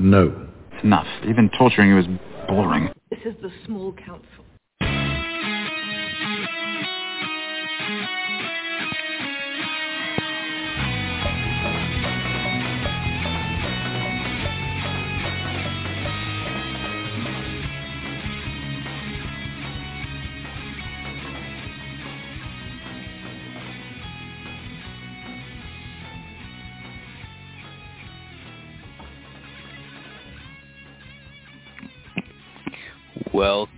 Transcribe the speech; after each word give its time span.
No. 0.00 0.48
It's 0.72 0.82
enough. 0.82 1.06
Even 1.28 1.50
torturing 1.58 1.90
you 1.90 1.98
is 1.98 2.06
boring. 2.48 2.90
This 3.10 3.20
is 3.26 3.34
the 3.42 3.50
small 3.66 3.92
council. 3.92 4.44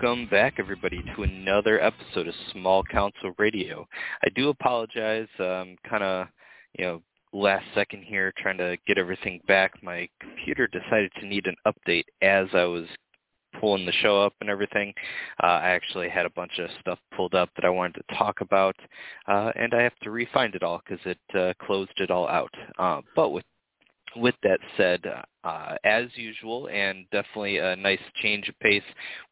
Welcome 0.03 0.27
back, 0.27 0.55
everybody, 0.59 1.01
to 1.15 1.23
another 1.23 1.81
episode 1.81 2.27
of 2.27 2.35
Small 2.51 2.83
Council 2.83 3.33
Radio. 3.39 3.87
I 4.25 4.31
do 4.35 4.49
apologize. 4.49 5.29
Um, 5.39 5.77
kind 5.89 6.03
of, 6.03 6.27
you 6.77 6.85
know, 6.85 7.03
last 7.33 7.65
second 7.73 8.03
here, 8.03 8.33
trying 8.37 8.59
to 8.59 8.77
get 8.89 8.99
everything 8.99 9.41
back. 9.47 9.81
My 9.81 10.09
computer 10.21 10.67
decided 10.67 11.13
to 11.21 11.27
need 11.27 11.47
an 11.47 11.55
update 11.69 12.07
as 12.21 12.49
I 12.53 12.65
was 12.65 12.87
pulling 13.61 13.87
the 13.87 13.93
show 13.93 14.21
up 14.21 14.33
and 14.41 14.51
everything. 14.51 14.93
Uh, 15.41 15.47
I 15.47 15.69
actually 15.69 16.09
had 16.09 16.27
a 16.27 16.31
bunch 16.31 16.59
of 16.59 16.69
stuff 16.81 16.99
pulled 17.17 17.35
up 17.35 17.51
that 17.55 17.65
I 17.65 17.71
wanted 17.71 18.03
to 18.09 18.17
talk 18.17 18.41
about, 18.41 18.75
uh, 19.29 19.53
and 19.55 19.73
I 19.73 19.83
have 19.83 19.97
to 20.03 20.11
refind 20.11 20.57
it 20.57 20.65
all 20.65 20.83
because 20.85 21.05
it 21.07 21.39
uh, 21.39 21.53
closed 21.65 21.93
it 21.99 22.11
all 22.11 22.27
out. 22.27 22.53
Uh, 22.77 23.03
but 23.15 23.31
with 23.31 23.45
with 24.17 24.35
that 24.43 24.61
said, 24.77 25.03
uh, 25.45 25.75
as 25.85 26.07
usual, 26.15 26.69
and 26.69 27.05
definitely 27.11 27.59
a 27.59 27.77
nice 27.77 28.01
change 28.23 28.49
of 28.49 28.59
pace, 28.61 28.83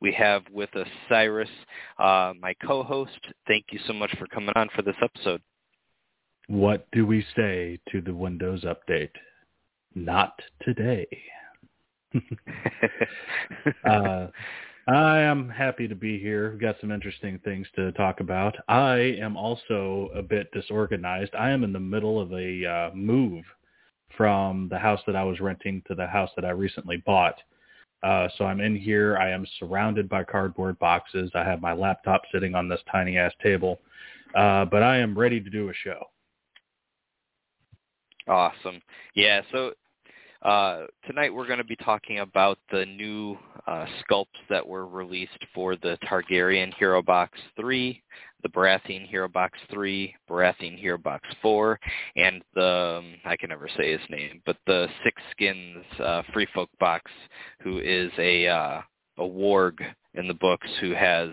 we 0.01 0.13
have 0.13 0.43
with 0.51 0.75
us 0.77 0.89
Cyrus, 1.09 1.49
uh, 1.99 2.33
my 2.41 2.55
co-host. 2.67 3.19
Thank 3.47 3.67
you 3.71 3.79
so 3.87 3.93
much 3.93 4.11
for 4.19 4.27
coming 4.27 4.53
on 4.57 4.69
for 4.75 4.83
this 4.83 4.97
episode. 5.03 5.41
What 6.49 6.87
do 6.93 7.07
we 7.07 7.25
say 7.37 7.79
to 7.93 8.01
the 8.01 8.15
Windows 8.15 8.65
update? 8.65 9.11
Not 9.95 10.41
today. 10.63 11.07
uh, 13.89 14.27
I 14.89 15.21
am 15.21 15.49
happy 15.49 15.87
to 15.87 15.95
be 15.95 16.19
here. 16.19 16.51
We've 16.51 16.61
got 16.61 16.77
some 16.81 16.91
interesting 16.91 17.39
things 17.45 17.69
to 17.77 17.93
talk 17.93 18.19
about. 18.19 18.57
I 18.69 19.17
am 19.21 19.37
also 19.37 20.11
a 20.15 20.23
bit 20.23 20.51
disorganized. 20.53 21.35
I 21.37 21.51
am 21.51 21.63
in 21.63 21.73
the 21.73 21.79
middle 21.79 22.21
of 22.21 22.33
a 22.33 22.67
uh, 22.67 22.95
move 22.95 23.45
from 24.21 24.69
the 24.69 24.79
house 24.79 25.01
that 25.07 25.17
I 25.17 25.25
was 25.25 25.41
renting 25.41 25.83
to 25.89 25.95
the 25.95 26.07
house 26.07 26.29
that 26.37 26.45
I 26.45 26.51
recently 26.51 26.99
bought. 27.07 27.37
Uh, 28.03 28.29
so 28.37 28.45
I'm 28.45 28.61
in 28.61 28.77
here. 28.77 29.17
I 29.17 29.31
am 29.31 29.47
surrounded 29.59 30.11
by 30.11 30.25
cardboard 30.25 30.79
boxes. 30.79 31.31
I 31.35 31.43
have 31.43 31.63
my 31.63 31.73
laptop 31.73 32.21
sitting 32.31 32.55
on 32.55 32.69
this 32.69 32.81
tiny 32.93 33.17
ass 33.17 33.33
table, 33.43 33.81
uh, 34.35 34.67
but 34.67 34.83
I 34.83 34.99
am 34.99 35.19
ready 35.19 35.41
to 35.41 35.49
do 35.49 35.71
a 35.71 35.73
show. 35.73 36.03
Awesome. 38.29 38.83
Yeah. 39.15 39.41
So 39.53 39.73
uh, 40.43 40.85
tonight 41.07 41.33
we're 41.33 41.47
going 41.47 41.57
to 41.57 41.65
be 41.65 41.77
talking 41.77 42.19
about 42.19 42.59
the 42.71 42.85
new 42.85 43.39
uh, 43.67 43.87
sculpts 44.05 44.27
that 44.51 44.67
were 44.67 44.87
released 44.87 45.47
for 45.55 45.77
the 45.77 45.97
Targaryen 46.05 46.75
Hero 46.75 47.01
Box 47.01 47.39
3, 47.59 48.03
the 48.43 48.49
Baratheon 48.49 49.07
Hero 49.09 49.29
Box 49.29 49.59
3, 49.71 50.15
Baratheon 50.29 50.79
Hero 50.79 50.99
Box 50.99 51.29
4, 51.43 51.79
and 52.17 52.43
the, 52.55 52.99
um, 52.99 53.15
I 53.25 53.37
can 53.37 53.51
never 53.51 53.69
say 53.77 53.93
his 53.93 54.11
name, 54.11 54.43
but 54.47 54.57
the 54.67 54.89
Six 55.05 55.21
Skins 55.33 55.85
uh, 55.99 56.23
Free 56.33 56.47
Folk 56.55 56.71
Box, 56.79 57.11
who 57.63 57.79
is 57.79 58.11
a, 58.19 58.47
uh, 58.47 58.81
a 59.19 59.23
warg 59.23 59.79
in 60.15 60.27
the 60.27 60.35
books 60.35 60.69
who 60.81 60.93
has, 60.93 61.31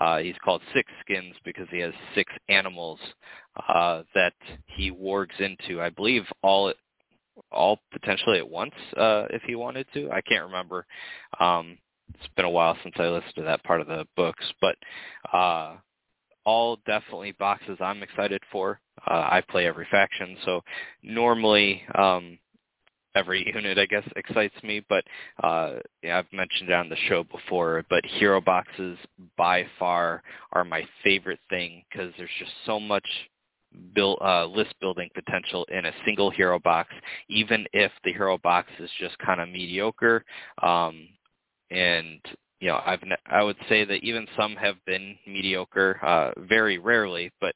uh, 0.00 0.18
he's 0.18 0.36
called 0.44 0.62
Six 0.74 0.90
Skins 1.00 1.34
because 1.44 1.66
he 1.70 1.78
has 1.78 1.92
six 2.14 2.32
animals 2.48 2.98
uh, 3.68 4.02
that 4.14 4.34
he 4.66 4.90
wargs 4.90 5.38
into. 5.40 5.80
I 5.80 5.90
believe 5.90 6.24
all 6.42 6.72
all 7.52 7.80
potentially 7.90 8.38
at 8.38 8.48
once 8.48 8.74
uh, 8.96 9.24
if 9.30 9.42
he 9.42 9.54
wanted 9.54 9.86
to. 9.94 10.10
I 10.10 10.20
can't 10.20 10.44
remember. 10.44 10.86
Um, 11.38 11.78
it's 12.14 12.34
been 12.36 12.44
a 12.44 12.50
while 12.50 12.76
since 12.82 12.94
I 12.98 13.04
listened 13.04 13.34
to 13.36 13.42
that 13.42 13.62
part 13.64 13.80
of 13.80 13.86
the 13.86 14.06
books, 14.16 14.44
but 14.60 14.76
uh, 15.32 15.76
all 16.50 16.78
definitely 16.84 17.30
boxes 17.32 17.78
I'm 17.80 18.02
excited 18.02 18.42
for. 18.50 18.80
Uh, 19.06 19.28
I 19.30 19.40
play 19.48 19.66
every 19.66 19.86
faction, 19.88 20.36
so 20.44 20.62
normally 21.00 21.82
um, 21.94 22.38
every 23.14 23.46
unit 23.54 23.78
I 23.78 23.86
guess 23.86 24.02
excites 24.16 24.60
me, 24.64 24.84
but 24.88 25.04
uh, 25.44 25.74
yeah, 26.02 26.18
I've 26.18 26.32
mentioned 26.32 26.70
it 26.70 26.74
on 26.74 26.88
the 26.88 26.96
show 27.08 27.22
before, 27.22 27.84
but 27.88 28.04
hero 28.04 28.40
boxes 28.40 28.98
by 29.36 29.64
far 29.78 30.24
are 30.52 30.64
my 30.64 30.82
favorite 31.04 31.38
thing 31.48 31.84
because 31.88 32.12
there's 32.18 32.38
just 32.40 32.52
so 32.66 32.80
much 32.80 33.06
build, 33.94 34.18
uh, 34.20 34.46
list 34.46 34.74
building 34.80 35.08
potential 35.14 35.64
in 35.70 35.86
a 35.86 35.92
single 36.04 36.30
hero 36.30 36.58
box, 36.58 36.92
even 37.28 37.64
if 37.72 37.92
the 38.02 38.12
hero 38.12 38.38
box 38.38 38.68
is 38.80 38.90
just 38.98 39.16
kind 39.18 39.40
of 39.40 39.48
mediocre. 39.48 40.24
Um, 40.60 41.06
and 41.70 42.20
you 42.60 42.68
know, 42.68 42.80
I've 42.84 43.02
I 43.26 43.42
would 43.42 43.56
say 43.68 43.84
that 43.84 44.04
even 44.04 44.26
some 44.36 44.54
have 44.56 44.76
been 44.86 45.16
mediocre, 45.26 45.98
uh, 46.04 46.32
very 46.38 46.78
rarely, 46.78 47.32
but 47.40 47.54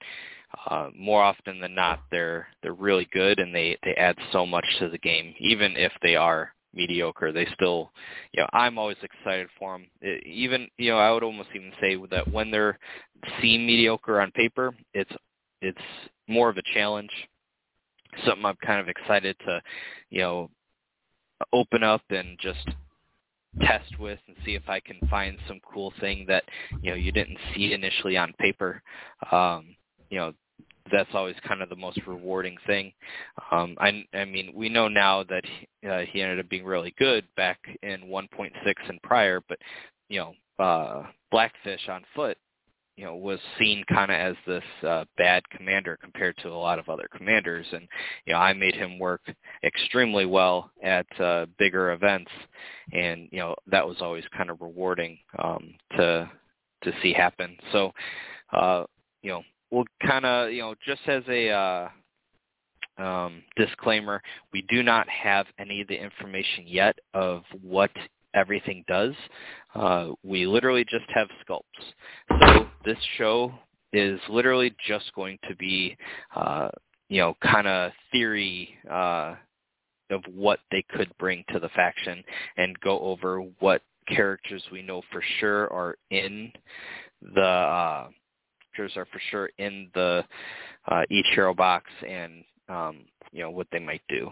uh, 0.71 0.89
more 0.97 1.23
often 1.23 1.61
than 1.61 1.75
not, 1.75 2.01
they're 2.11 2.49
they're 2.63 2.73
really 2.75 3.09
good 3.13 3.39
and 3.39 3.55
they 3.55 3.77
they 3.85 3.95
add 3.95 4.17
so 4.33 4.47
much 4.47 4.65
to 4.79 4.89
the 4.89 4.99
game, 4.99 5.35
even 5.39 5.77
if 5.77 5.93
they 6.03 6.17
are 6.17 6.55
mediocre. 6.73 7.33
They 7.33 7.47
still, 7.55 7.93
you 8.33 8.43
know, 8.43 8.49
I'm 8.53 8.79
always 8.79 8.97
excited 9.03 9.49
for 9.59 9.75
them. 9.75 9.87
It, 10.01 10.27
even, 10.27 10.69
you 10.79 10.91
know, 10.91 10.99
I 10.99 11.13
would 11.13 11.23
almost 11.23 11.51
even 11.55 11.73
say 11.81 11.97
that 12.11 12.33
when 12.33 12.51
they're 12.51 12.79
seem 13.41 13.67
mediocre 13.67 14.21
on 14.21 14.31
paper, 14.33 14.75
it's 14.95 15.13
it's 15.61 15.79
more 16.29 16.49
of 16.49 16.57
a 16.57 16.63
challenge, 16.75 17.11
something 18.25 18.45
I'm 18.45 18.57
kind 18.65 18.81
of 18.81 18.89
excited 18.89 19.37
to, 19.47 19.63
you 20.11 20.21
know, 20.21 20.51
open 21.53 21.83
up 21.83 22.03
and 22.11 22.39
just 22.41 22.69
test 23.61 23.99
with 23.99 24.19
and 24.27 24.37
see 24.45 24.55
if 24.55 24.69
I 24.69 24.81
can 24.81 24.99
find 25.09 25.39
some 25.47 25.61
cool 25.73 25.93
thing 26.01 26.25
that 26.29 26.45
you 26.83 26.91
know 26.91 26.97
you 26.97 27.13
didn't 27.13 27.39
see 27.55 27.73
initially 27.73 28.17
on 28.17 28.33
paper. 28.39 28.83
Um, 29.31 29.77
you 30.11 30.19
know, 30.19 30.33
that's 30.93 31.11
always 31.15 31.37
kind 31.47 31.63
of 31.63 31.69
the 31.69 31.77
most 31.77 31.99
rewarding 32.07 32.57
thing. 32.67 32.93
Um, 33.51 33.77
I, 33.81 34.05
I 34.15 34.25
mean, 34.25 34.53
we 34.55 34.69
know 34.69 34.89
now 34.89 35.25
that 35.25 35.45
he, 35.45 35.89
uh, 35.89 36.03
he 36.11 36.21
ended 36.21 36.41
up 36.41 36.49
being 36.49 36.65
really 36.65 36.95
good 36.99 37.27
back 37.37 37.59
in 37.83 38.03
1.6 38.03 38.51
and 38.89 39.03
prior, 39.03 39.43
but 39.49 39.59
you 40.09 40.21
know, 40.21 40.65
uh, 40.65 41.05
Blackfish 41.31 41.89
on 41.89 42.03
foot 42.15 42.37
you 42.97 43.05
know 43.05 43.17
was 43.17 43.39
seen 43.59 43.85
kind 43.89 44.11
of 44.11 44.17
as 44.19 44.37
this 44.47 44.87
uh, 44.89 45.05
bad 45.17 45.43
commander 45.51 45.99
compared 46.01 46.37
to 46.39 46.49
a 46.49 46.55
lot 46.55 46.79
of 46.79 46.89
other 46.89 47.09
commanders. 47.17 47.67
And 47.73 47.89
you 48.27 48.33
know 48.33 48.39
I 48.39 48.53
made 48.53 48.75
him 48.75 48.99
work 48.99 49.23
extremely 49.63 50.27
well 50.27 50.71
at 50.83 51.07
uh, 51.21 51.47
bigger 51.59 51.93
events. 51.93 52.31
And 52.93 53.29
you 53.33 53.39
know 53.39 53.55
that 53.67 53.87
was 53.87 53.97
always 54.01 54.25
kind 54.37 54.51
of 54.51 54.61
rewarding 54.61 55.19
um 55.43 55.75
to 55.97 56.31
to 56.83 56.93
see 57.03 57.13
happen. 57.13 57.57
So 57.73 57.93
uh 58.53 58.85
you 59.23 59.31
know 59.31 59.43
we'll 59.71 59.85
kind 60.07 60.25
of 60.25 60.53
you 60.53 60.63
know 60.63 60.75
just 60.87 61.03
as 61.07 61.23
a 61.29 61.51
uh 61.51 61.89
um, 62.97 63.43
disclaimer, 63.57 64.23
we 64.53 64.63
do 64.69 64.83
not 64.83 65.09
have 65.09 65.47
any 65.59 65.81
of 65.81 65.89
the 65.89 66.01
information 66.01 66.65
yet 66.67 66.97
of 67.13 67.43
what 67.63 67.91
everything 68.35 68.85
does. 68.87 69.15
Uh, 69.75 70.11
we 70.23 70.47
literally 70.47 70.85
just 70.85 71.07
have 71.15 71.29
sculpts. 71.47 71.63
So 72.41 72.67
this 72.85 72.99
show 73.17 73.53
is 73.93 74.21
literally 74.29 74.75
just 74.87 75.13
going 75.15 75.39
to 75.49 75.57
be, 75.57 75.97
uh, 76.35 76.69
you 77.09 77.21
know, 77.21 77.37
kind 77.43 77.67
of 77.67 77.93
theory 78.13 78.71
uh, 78.91 79.35
of 80.11 80.23
what 80.33 80.61
they 80.71 80.85
could 80.91 81.11
bring 81.19 81.45
to 81.53 81.59
the 81.59 81.69
faction 81.71 82.23
and 82.57 82.79
go 82.81 83.01
over 83.01 83.41
what 83.61 83.83
characters 84.09 84.63
we 84.71 84.83
know 84.83 85.03
for 85.11 85.23
sure 85.41 85.73
are 85.73 85.97
in 86.11 86.53
the 87.35 87.41
uh, 87.41 88.09
characters 88.75 88.97
are 88.97 89.07
for 89.07 89.21
sure 89.31 89.51
in 89.59 89.89
the 89.95 90.25
uh, 90.89 91.03
each 91.11 91.27
hero 91.35 91.55
box 91.55 91.87
and 92.07 92.45
um, 92.69 93.05
you 93.33 93.43
know 93.43 93.51
what 93.51 93.67
they 93.73 93.79
might 93.79 94.03
do. 94.09 94.31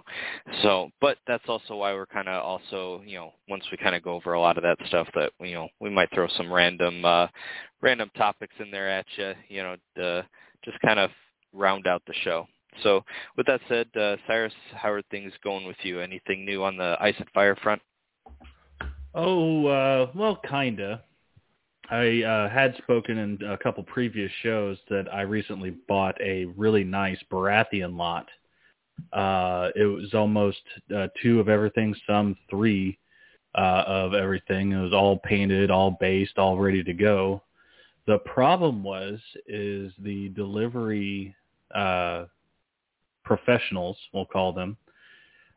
So, 0.62 0.90
but 1.00 1.18
that's 1.26 1.44
also 1.48 1.76
why 1.76 1.92
we're 1.92 2.06
kind 2.06 2.28
of 2.28 2.42
also 2.42 3.02
you 3.04 3.16
know 3.16 3.32
once 3.48 3.64
we 3.70 3.78
kind 3.78 3.94
of 3.94 4.02
go 4.02 4.14
over 4.14 4.32
a 4.34 4.40
lot 4.40 4.56
of 4.56 4.62
that 4.62 4.78
stuff 4.86 5.08
that 5.14 5.32
you 5.40 5.54
know 5.54 5.68
we 5.80 5.90
might 5.90 6.08
throw 6.14 6.28
some 6.36 6.52
random 6.52 7.04
uh, 7.04 7.26
random 7.82 8.10
topics 8.16 8.54
in 8.58 8.70
there 8.70 8.88
at 8.88 9.06
you, 9.16 9.32
you 9.48 9.62
know, 9.62 9.76
to 9.96 10.26
just 10.64 10.80
kind 10.80 10.98
of 10.98 11.10
round 11.52 11.86
out 11.86 12.02
the 12.06 12.14
show. 12.22 12.46
So, 12.82 13.04
with 13.36 13.46
that 13.46 13.60
said, 13.68 13.88
uh, 14.00 14.16
Cyrus, 14.26 14.54
how 14.74 14.90
are 14.90 15.02
things 15.10 15.32
going 15.44 15.66
with 15.66 15.76
you? 15.82 16.00
Anything 16.00 16.46
new 16.46 16.64
on 16.64 16.78
the 16.78 16.96
ice 17.00 17.14
and 17.18 17.28
fire 17.34 17.56
front? 17.56 17.82
Oh, 19.14 19.66
uh, 19.66 20.10
well, 20.14 20.36
kinda. 20.48 21.02
I 21.92 22.22
uh, 22.22 22.48
had 22.48 22.74
spoken 22.78 23.18
in 23.18 23.38
a 23.46 23.58
couple 23.58 23.82
previous 23.84 24.32
shows 24.42 24.78
that 24.88 25.12
I 25.12 25.22
recently 25.22 25.70
bought 25.88 26.18
a 26.20 26.46
really 26.56 26.84
nice 26.84 27.18
Baratheon 27.30 27.96
lot 27.96 28.28
Uh, 29.12 29.68
it 29.74 29.84
was 29.84 30.14
almost 30.14 30.62
uh, 30.94 31.08
two 31.22 31.40
of 31.40 31.48
everything, 31.48 31.94
some 32.06 32.36
three 32.48 32.98
uh, 33.54 33.84
of 33.86 34.14
everything. 34.14 34.72
It 34.72 34.80
was 34.80 34.92
all 34.92 35.18
painted, 35.18 35.70
all 35.70 35.96
based, 36.00 36.38
all 36.38 36.58
ready 36.58 36.82
to 36.84 36.92
go. 36.94 37.42
The 38.06 38.18
problem 38.20 38.82
was 38.82 39.18
is 39.46 39.92
the 39.98 40.30
delivery 40.30 41.34
uh, 41.74 42.26
professionals, 43.24 43.96
we'll 44.12 44.26
call 44.26 44.52
them. 44.52 44.76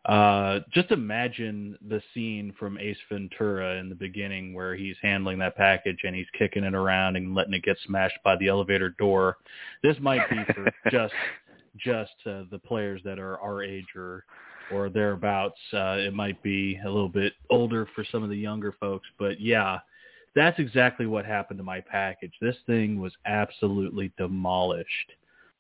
Uh, 0.06 0.60
just 0.72 0.92
imagine 0.92 1.78
the 1.88 2.02
scene 2.14 2.54
from 2.60 2.78
Ace 2.78 2.98
Ventura 3.12 3.78
in 3.78 3.90
the 3.90 3.96
beginning 3.96 4.54
where 4.54 4.76
he's 4.76 4.96
handling 5.02 5.40
that 5.40 5.58
package 5.58 5.98
and 6.04 6.16
he's 6.16 6.28
kicking 6.38 6.64
it 6.64 6.76
around 6.76 7.16
and 7.16 7.34
letting 7.34 7.54
it 7.54 7.64
get 7.64 7.78
smashed 7.86 8.18
by 8.24 8.36
the 8.36 8.48
elevator 8.48 8.90
door. 9.00 9.38
This 9.82 9.98
might 10.00 10.30
be 10.30 10.38
for 10.54 10.72
just 10.92 11.14
just 11.78 12.14
uh, 12.26 12.44
the 12.52 12.60
players 12.60 13.02
that 13.04 13.20
are 13.20 13.40
our 13.40 13.64
age 13.64 13.88
or 13.96 14.26
or 14.72 14.90
thereabouts. 14.90 15.60
Uh, 15.74 15.98
it 15.98 16.14
might 16.14 16.42
be 16.44 16.80
a 16.86 16.90
little 16.90 17.10
bit 17.10 17.34
older 17.50 17.88
for 17.96 18.06
some 18.12 18.24
of 18.24 18.30
the 18.30 18.38
younger 18.38 18.74
folks, 18.80 19.08
but 19.18 19.40
yeah, 19.40 19.80
that's 20.36 20.60
exactly 20.60 21.08
what 21.08 21.26
happened 21.26 21.58
to 21.58 21.64
my 21.64 21.82
package. 21.82 22.34
This 22.42 22.58
thing 22.68 23.00
was 23.00 23.14
absolutely 23.26 24.12
demolished. 24.18 25.14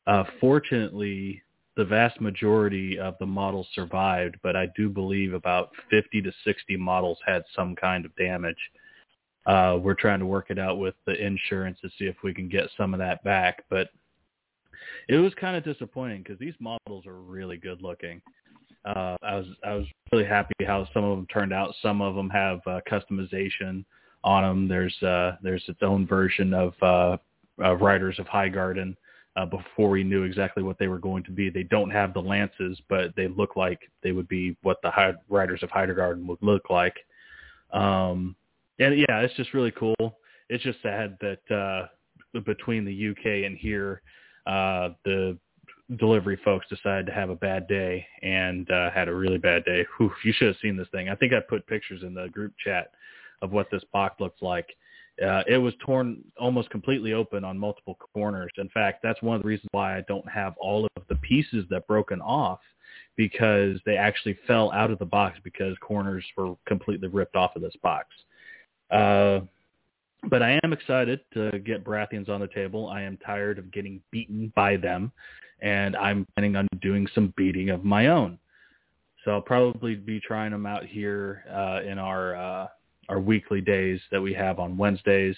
Uh, 0.05 0.23
fortunately, 0.39 1.41
the 1.75 1.85
vast 1.85 2.21
majority 2.21 2.97
of 2.97 3.15
the 3.19 3.25
models 3.25 3.67
survived, 3.73 4.37
but 4.43 4.55
I 4.55 4.67
do 4.77 4.89
believe 4.89 5.33
about 5.33 5.71
50 5.89 6.21
to 6.21 6.31
60 6.43 6.77
models 6.77 7.17
had 7.25 7.43
some 7.55 7.75
kind 7.75 8.05
of 8.05 8.15
damage. 8.15 8.57
Uh, 9.45 9.77
we're 9.81 9.93
trying 9.93 10.19
to 10.19 10.25
work 10.25 10.47
it 10.49 10.57
out 10.57 10.79
with 10.79 10.95
the 11.05 11.13
insurance 11.13 11.77
to 11.81 11.89
see 11.99 12.05
if 12.05 12.15
we 12.23 12.33
can 12.33 12.49
get 12.49 12.69
some 12.77 12.93
of 12.93 12.99
that 12.99 13.23
back, 13.23 13.63
but 13.69 13.89
it 15.07 15.17
was 15.17 15.33
kind 15.35 15.55
of 15.55 15.63
disappointing 15.63 16.23
because 16.23 16.39
these 16.39 16.55
models 16.59 17.05
are 17.05 17.21
really 17.21 17.57
good 17.57 17.81
looking. 17.81 18.21
Uh, 18.85 19.15
I 19.23 19.35
was 19.35 19.47
I 19.63 19.73
was 19.73 19.85
really 20.11 20.25
happy 20.25 20.53
how 20.65 20.87
some 20.93 21.03
of 21.03 21.17
them 21.17 21.27
turned 21.27 21.53
out. 21.53 21.73
Some 21.81 22.01
of 22.01 22.15
them 22.15 22.29
have 22.29 22.59
uh, 22.67 22.81
customization 22.89 23.83
on 24.23 24.43
them. 24.43 24.67
There's 24.67 24.95
uh, 25.03 25.37
there's 25.41 25.63
its 25.67 25.81
own 25.81 26.05
version 26.05 26.53
of 26.53 26.73
uh, 26.81 27.17
uh, 27.63 27.75
Riders 27.75 28.19
of 28.19 28.27
Highgarden. 28.27 28.95
Uh, 29.35 29.45
before 29.45 29.89
we 29.89 30.03
knew 30.03 30.23
exactly 30.23 30.63
what 30.63 30.79
they 30.79 30.87
were 30.87 30.97
going 30.97 31.21
to 31.23 31.31
be, 31.31 31.49
they 31.49 31.63
don't 31.63 31.89
have 31.89 32.13
the 32.13 32.21
lances, 32.21 32.79
but 32.87 33.13
they 33.17 33.27
look 33.27 33.57
like 33.57 33.81
they 34.01 34.13
would 34.13 34.29
be 34.29 34.55
what 34.61 34.81
the 34.81 34.89
High- 34.89 35.13
Riders 35.27 35.61
of 35.61 35.69
Highgarden 35.69 36.25
would 36.25 36.41
look 36.41 36.69
like. 36.69 36.95
Um, 37.73 38.35
and 38.79 38.97
yeah, 38.97 39.19
it's 39.19 39.33
just 39.35 39.53
really 39.53 39.71
cool. 39.71 40.17
It's 40.49 40.63
just 40.63 40.81
sad 40.81 41.17
that 41.19 41.51
uh, 41.53 42.39
between 42.41 42.85
the 42.85 43.09
UK 43.09 43.45
and 43.45 43.57
here, 43.57 44.01
uh, 44.47 44.89
the 45.03 45.37
delivery 45.97 46.39
folks 46.43 46.65
decided 46.69 47.05
to 47.05 47.11
have 47.11 47.29
a 47.29 47.35
bad 47.35 47.67
day 47.67 48.05
and 48.21 48.69
uh, 48.71 48.89
had 48.91 49.07
a 49.07 49.13
really 49.13 49.37
bad 49.37 49.65
day. 49.65 49.85
Whew, 49.97 50.11
you 50.23 50.33
should 50.33 50.47
have 50.47 50.57
seen 50.61 50.77
this 50.77 50.87
thing. 50.91 51.09
I 51.09 51.15
think 51.15 51.33
I 51.33 51.39
put 51.39 51.67
pictures 51.67 52.03
in 52.03 52.13
the 52.13 52.27
group 52.29 52.53
chat 52.63 52.91
of 53.41 53.51
what 53.51 53.67
this 53.71 53.83
box 53.93 54.19
looks 54.19 54.41
like. 54.41 54.67
Uh, 55.23 55.43
it 55.47 55.57
was 55.57 55.73
torn 55.79 56.21
almost 56.37 56.69
completely 56.69 57.13
open 57.13 57.43
on 57.43 57.57
multiple 57.57 57.97
corners. 58.13 58.51
In 58.57 58.67
fact, 58.69 59.01
that's 59.01 59.21
one 59.21 59.35
of 59.35 59.41
the 59.41 59.47
reasons 59.47 59.69
why 59.71 59.97
I 59.97 60.01
don't 60.07 60.27
have 60.29 60.55
all 60.57 60.85
of 60.85 61.03
the 61.07 61.15
pieces 61.15 61.65
that 61.69 61.87
broken 61.87 62.19
off 62.21 62.59
because 63.15 63.79
they 63.85 63.95
actually 63.95 64.37
fell 64.45 64.71
out 64.73 64.91
of 64.91 64.99
the 64.99 65.05
box 65.05 65.39
because 65.43 65.75
corners 65.79 66.25
were 66.35 66.55
completely 66.67 67.07
ripped 67.07 67.35
off 67.35 67.55
of 67.55 67.61
this 67.61 67.75
box. 67.81 68.07
Uh, 68.91 69.39
but 70.29 70.41
I 70.41 70.59
am 70.63 70.73
excited 70.73 71.21
to 71.33 71.59
get 71.59 71.83
Baratheons 71.83 72.29
on 72.29 72.41
the 72.41 72.47
table. 72.47 72.89
I 72.89 73.01
am 73.01 73.17
tired 73.17 73.57
of 73.57 73.71
getting 73.71 74.01
beaten 74.11 74.51
by 74.55 74.75
them, 74.75 75.11
and 75.61 75.95
I'm 75.95 76.27
planning 76.35 76.55
on 76.55 76.67
doing 76.81 77.07
some 77.13 77.33
beating 77.37 77.69
of 77.69 77.85
my 77.85 78.07
own. 78.07 78.37
So 79.23 79.31
I'll 79.31 79.41
probably 79.41 79.95
be 79.95 80.19
trying 80.19 80.51
them 80.51 80.65
out 80.65 80.85
here 80.85 81.43
uh, 81.51 81.87
in 81.87 81.97
our 81.97 82.35
uh, 82.35 82.67
our 83.09 83.19
weekly 83.19 83.61
days 83.61 83.99
that 84.11 84.21
we 84.21 84.33
have 84.33 84.59
on 84.59 84.77
Wednesdays, 84.77 85.35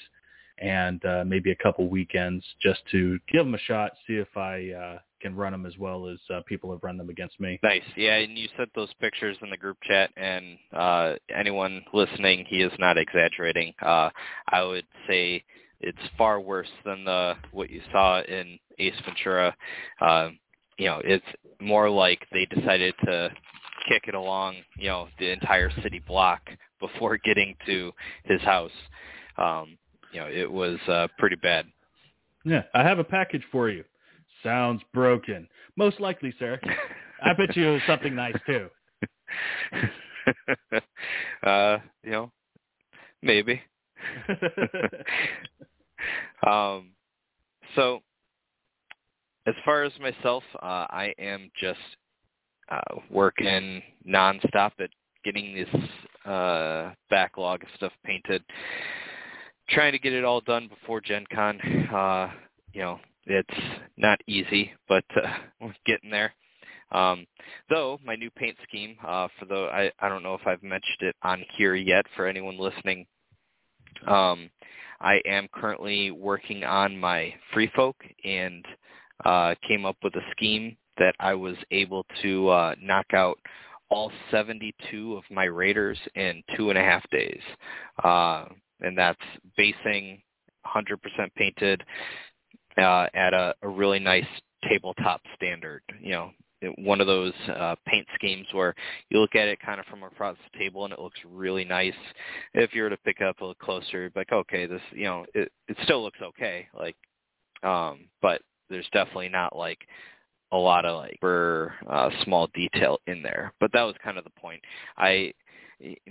and 0.59 1.03
uh, 1.05 1.23
maybe 1.25 1.51
a 1.51 1.55
couple 1.55 1.87
weekends 1.87 2.43
just 2.61 2.81
to 2.91 3.19
give 3.31 3.45
them 3.45 3.53
a 3.53 3.59
shot, 3.59 3.91
see 4.07 4.15
if 4.15 4.35
I 4.35 4.71
uh, 4.71 4.99
can 5.21 5.35
run 5.35 5.51
them 5.51 5.65
as 5.65 5.77
well 5.77 6.07
as 6.07 6.17
uh, 6.33 6.41
people 6.47 6.71
have 6.71 6.83
run 6.83 6.97
them 6.97 7.09
against 7.09 7.39
me. 7.39 7.59
Nice. 7.63 7.83
Yeah, 7.95 8.15
and 8.15 8.37
you 8.37 8.47
sent 8.57 8.69
those 8.75 8.91
pictures 8.99 9.37
in 9.41 9.49
the 9.49 9.57
group 9.57 9.77
chat, 9.83 10.09
and 10.17 10.57
uh, 10.73 11.13
anyone 11.35 11.83
listening, 11.93 12.45
he 12.47 12.61
is 12.61 12.71
not 12.79 12.97
exaggerating. 12.97 13.73
Uh, 13.81 14.09
I 14.49 14.63
would 14.63 14.85
say 15.07 15.43
it's 15.79 15.97
far 16.17 16.39
worse 16.39 16.69
than 16.85 17.05
the 17.05 17.35
what 17.51 17.69
you 17.69 17.81
saw 17.91 18.21
in 18.21 18.57
Ace 18.79 18.95
Ventura. 19.05 19.55
Uh, 20.01 20.29
you 20.77 20.85
know, 20.85 21.01
it's 21.03 21.25
more 21.59 21.89
like 21.89 22.25
they 22.31 22.45
decided 22.45 22.93
to 23.05 23.29
kick 23.87 24.03
it 24.07 24.15
along, 24.15 24.55
you 24.77 24.87
know, 24.87 25.07
the 25.19 25.31
entire 25.31 25.71
city 25.81 26.01
block 26.05 26.41
before 26.79 27.17
getting 27.17 27.55
to 27.65 27.91
his 28.23 28.41
house. 28.41 28.71
Um, 29.37 29.77
you 30.13 30.19
know, 30.19 30.27
it 30.27 30.51
was 30.51 30.77
uh, 30.87 31.07
pretty 31.17 31.35
bad. 31.35 31.65
Yeah, 32.43 32.63
I 32.73 32.83
have 32.83 32.99
a 32.99 33.03
package 33.03 33.43
for 33.51 33.69
you. 33.69 33.83
Sounds 34.43 34.81
broken. 34.93 35.47
Most 35.75 35.99
likely, 35.99 36.33
sir. 36.39 36.59
I 37.23 37.33
bet 37.33 37.55
you 37.55 37.69
it 37.69 37.71
was 37.73 37.81
something 37.87 38.15
nice 38.15 38.35
too. 38.45 38.69
uh, 41.43 41.77
you 42.03 42.11
know, 42.11 42.31
maybe. 43.21 43.61
um, 46.47 46.91
so 47.75 48.01
as 49.47 49.55
far 49.65 49.83
as 49.83 49.91
myself, 49.99 50.43
uh, 50.61 50.85
I 50.89 51.13
am 51.17 51.49
just 51.59 51.79
uh, 52.69 52.99
working 53.09 53.81
nonstop 54.07 54.71
at 54.79 54.89
getting 55.23 55.55
this 55.55 56.29
uh, 56.31 56.91
backlog 57.09 57.63
of 57.63 57.69
stuff 57.75 57.91
painted, 58.03 58.43
trying 59.69 59.91
to 59.91 59.99
get 59.99 60.13
it 60.13 60.23
all 60.23 60.41
done 60.41 60.67
before 60.67 61.01
Gen 61.01 61.25
Con. 61.33 61.59
Uh, 61.93 62.29
you 62.73 62.81
know, 62.81 62.99
it's 63.25 63.59
not 63.97 64.19
easy, 64.27 64.71
but 64.87 65.03
uh, 65.15 65.33
we're 65.61 65.73
getting 65.85 66.09
there. 66.09 66.33
Um, 66.91 67.25
though 67.69 67.99
my 68.05 68.15
new 68.15 68.29
paint 68.31 68.55
scheme, 68.63 68.95
uh, 69.05 69.27
for 69.37 69.45
the 69.45 69.69
I, 69.73 69.91
I 69.99 70.07
don't 70.07 70.23
know 70.23 70.35
if 70.35 70.47
I've 70.47 70.63
mentioned 70.63 71.01
it 71.01 71.15
on 71.21 71.43
here 71.57 71.75
yet 71.75 72.05
for 72.15 72.25
anyone 72.25 72.57
listening. 72.57 73.05
Um, 74.05 74.49
I 75.01 75.21
am 75.25 75.47
currently 75.53 76.11
working 76.11 76.63
on 76.63 76.97
my 76.97 77.33
free 77.53 77.69
folk 77.75 77.97
and 78.23 78.65
uh, 79.25 79.55
came 79.67 79.85
up 79.85 79.97
with 80.01 80.15
a 80.15 80.21
scheme 80.31 80.77
that 80.97 81.15
I 81.19 81.33
was 81.33 81.55
able 81.71 82.05
to 82.21 82.49
uh, 82.49 82.75
knock 82.81 83.07
out 83.13 83.37
all 83.89 84.11
72 84.31 85.15
of 85.15 85.23
my 85.31 85.45
raiders 85.45 85.97
in 86.15 86.43
two 86.55 86.69
and 86.69 86.77
a 86.77 86.81
half 86.81 87.07
days. 87.09 87.41
Uh, 88.03 88.45
and 88.81 88.97
that's 88.97 89.19
basing 89.55 90.21
100% 90.65 90.97
painted 91.35 91.83
uh, 92.77 93.07
at 93.13 93.33
a, 93.33 93.55
a 93.61 93.67
really 93.67 93.99
nice 93.99 94.25
tabletop 94.67 95.21
standard. 95.35 95.81
You 96.01 96.11
know, 96.11 96.31
one 96.77 97.01
of 97.01 97.07
those 97.07 97.33
uh, 97.47 97.75
paint 97.85 98.07
schemes 98.15 98.47
where 98.51 98.73
you 99.09 99.19
look 99.19 99.35
at 99.35 99.47
it 99.47 99.59
kind 99.59 99.79
of 99.79 99.85
from 99.85 100.03
across 100.03 100.37
the 100.51 100.59
table 100.59 100.85
and 100.85 100.93
it 100.93 100.99
looks 100.99 101.19
really 101.25 101.63
nice. 101.63 101.93
If 102.53 102.73
you 102.73 102.83
were 102.83 102.89
to 102.89 102.97
pick 102.97 103.21
up 103.21 103.39
a 103.39 103.43
little 103.45 103.55
closer, 103.55 104.03
you'd 104.03 104.13
be 104.13 104.21
like 104.21 104.31
okay, 104.31 104.65
this 104.65 104.81
you 104.91 105.03
know 105.03 105.25
it 105.33 105.51
it 105.67 105.77
still 105.83 106.01
looks 106.01 106.19
okay, 106.21 106.67
like, 106.77 106.95
um, 107.63 108.07
but 108.21 108.41
there's 108.69 108.87
definitely 108.91 109.29
not 109.29 109.55
like 109.55 109.79
a 110.51 110.57
lot 110.57 110.85
of 110.85 110.97
like 110.97 111.17
for 111.19 111.73
uh, 111.89 112.09
small 112.23 112.47
detail 112.53 112.99
in 113.07 113.21
there. 113.21 113.53
But 113.59 113.71
that 113.73 113.83
was 113.83 113.95
kind 114.03 114.17
of 114.17 114.23
the 114.23 114.39
point. 114.39 114.61
I 114.97 115.33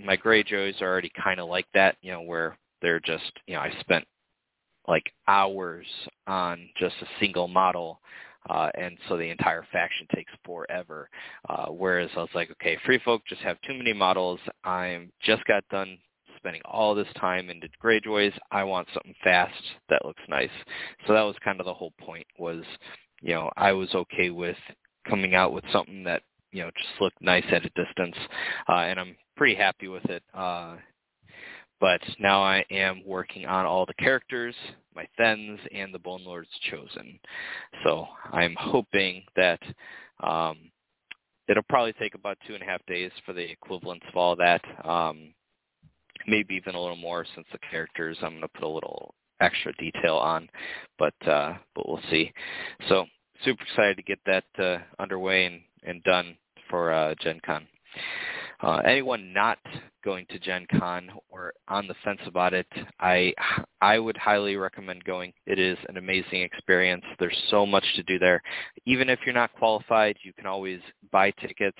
my 0.03 0.15
gray 0.15 0.43
Greyjoys 0.43 0.81
are 0.81 0.87
already 0.87 1.11
kind 1.21 1.39
of 1.39 1.49
like 1.49 1.65
that, 1.73 1.97
you 2.01 2.11
know, 2.11 2.21
where 2.21 2.57
they're 2.81 2.99
just 2.99 3.31
you 3.47 3.55
know 3.55 3.61
I 3.61 3.73
spent 3.79 4.05
like 4.87 5.11
hours 5.27 5.85
on 6.27 6.69
just 6.79 6.95
a 7.01 7.07
single 7.19 7.47
model. 7.47 7.99
Uh, 8.49 8.69
and 8.75 8.97
so 9.09 9.17
the 9.17 9.29
entire 9.29 9.65
faction 9.73 10.07
takes 10.15 10.31
forever. 10.45 11.09
Uh, 11.49 11.65
whereas 11.65 12.09
I 12.15 12.19
was 12.19 12.29
like, 12.33 12.49
okay, 12.51 12.77
free 12.85 12.99
folk 13.03 13.21
just 13.27 13.41
have 13.41 13.57
too 13.61 13.73
many 13.73 13.91
models. 13.91 14.39
I'm 14.63 15.11
just 15.21 15.43
got 15.45 15.67
done 15.69 15.97
spending 16.37 16.61
all 16.63 16.95
this 16.95 17.07
time 17.19 17.49
into 17.49 17.67
Greyjoys. 17.83 18.31
I 18.51 18.63
want 18.63 18.87
something 18.93 19.15
fast 19.23 19.53
that 19.89 20.05
looks 20.05 20.21
nice. 20.29 20.49
So 21.05 21.13
that 21.13 21.23
was 21.23 21.35
kind 21.43 21.59
of 21.59 21.65
the 21.65 21.73
whole 21.73 21.93
point 21.99 22.25
was, 22.37 22.63
you 23.21 23.33
know, 23.33 23.51
I 23.57 23.71
was 23.71 23.93
okay 23.93 24.29
with 24.29 24.57
coming 25.07 25.35
out 25.35 25.53
with 25.53 25.63
something 25.71 26.03
that, 26.03 26.23
you 26.51 26.63
know, 26.63 26.71
just 26.77 27.01
looked 27.01 27.21
nice 27.21 27.45
at 27.51 27.65
a 27.65 27.69
distance. 27.69 28.15
Uh, 28.67 28.73
and 28.73 28.99
I'm 28.99 29.15
pretty 29.35 29.55
happy 29.55 29.87
with 29.87 30.05
it. 30.05 30.23
Uh, 30.33 30.75
but 31.79 32.01
now 32.19 32.41
I 32.41 32.65
am 32.71 33.03
working 33.05 33.45
on 33.45 33.65
all 33.65 33.85
the 33.85 33.93
characters, 33.95 34.55
my 34.95 35.07
Thenns, 35.17 35.59
and 35.73 35.93
the 35.93 35.99
Bone 35.99 36.23
Lords 36.25 36.49
Chosen. 36.71 37.19
So 37.83 38.07
I'm 38.31 38.55
hoping 38.59 39.23
that 39.35 39.61
um, 40.21 40.57
it'll 41.47 41.63
probably 41.69 41.93
take 41.93 42.15
about 42.15 42.37
two 42.47 42.55
and 42.55 42.63
a 42.63 42.65
half 42.65 42.83
days 42.87 43.11
for 43.25 43.33
the 43.33 43.51
equivalence 43.51 44.03
of 44.09 44.15
all 44.15 44.35
that. 44.37 44.61
Um, 44.83 45.33
maybe 46.27 46.55
even 46.55 46.75
a 46.75 46.81
little 46.81 46.95
more 46.95 47.25
since 47.35 47.47
the 47.51 47.59
characters 47.69 48.17
I'm 48.21 48.31
going 48.31 48.41
to 48.41 48.47
put 48.47 48.63
a 48.63 48.67
little 48.67 49.13
extra 49.41 49.73
detail 49.73 50.15
on, 50.17 50.49
but 50.97 51.13
uh, 51.27 51.55
but 51.75 51.87
we'll 51.87 52.01
see. 52.09 52.31
So 52.89 53.05
super 53.43 53.63
excited 53.63 53.97
to 53.97 54.03
get 54.03 54.19
that 54.25 54.45
uh, 54.63 54.79
underway 54.99 55.45
and 55.45 55.61
and 55.83 56.03
done 56.03 56.37
for 56.69 56.91
uh, 56.91 57.15
Gen 57.21 57.39
Con. 57.45 57.67
Uh, 58.59 58.81
anyone 58.85 59.33
not 59.33 59.59
going 60.03 60.25
to 60.29 60.39
Gen 60.39 60.65
Con 60.79 61.11
or 61.29 61.53
on 61.67 61.87
the 61.87 61.93
fence 62.03 62.19
about 62.25 62.55
it, 62.55 62.65
I 62.99 63.33
I 63.81 63.99
would 63.99 64.17
highly 64.17 64.55
recommend 64.55 65.03
going. 65.03 65.31
It 65.45 65.59
is 65.59 65.77
an 65.89 65.97
amazing 65.97 66.41
experience. 66.41 67.03
There's 67.19 67.37
so 67.51 67.67
much 67.67 67.83
to 67.95 68.03
do 68.03 68.17
there. 68.17 68.41
Even 68.85 69.09
if 69.09 69.19
you're 69.25 69.35
not 69.35 69.53
qualified, 69.53 70.17
you 70.23 70.33
can 70.33 70.47
always 70.47 70.79
buy 71.11 71.31
tickets 71.31 71.77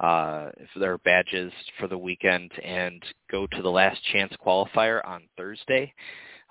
uh, 0.00 0.48
if 0.56 0.68
there 0.80 0.94
are 0.94 0.98
badges 0.98 1.52
for 1.78 1.86
the 1.86 1.98
weekend 1.98 2.50
and 2.64 3.02
go 3.30 3.46
to 3.46 3.62
the 3.62 3.70
last 3.70 4.00
chance 4.12 4.32
qualifier 4.44 5.06
on 5.06 5.22
Thursday. 5.36 5.92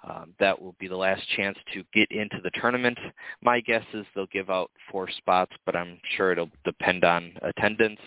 Um, 0.08 0.34
that 0.40 0.62
will 0.62 0.76
be 0.80 0.88
the 0.88 0.96
last 0.96 1.24
chance 1.36 1.58
to 1.74 1.84
get 1.94 2.12
into 2.12 2.38
the 2.44 2.52
tournament. 2.62 2.98
My 3.42 3.60
guess 3.60 3.84
is 3.94 4.06
they'll 4.14 4.28
give 4.28 4.50
out 4.50 4.70
four 4.92 5.10
spots, 5.10 5.52
but 5.66 5.76
I'm 5.76 6.00
sure 6.16 6.32
it'll 6.32 6.52
depend 6.64 7.04
on 7.04 7.34
attendance. 7.42 8.00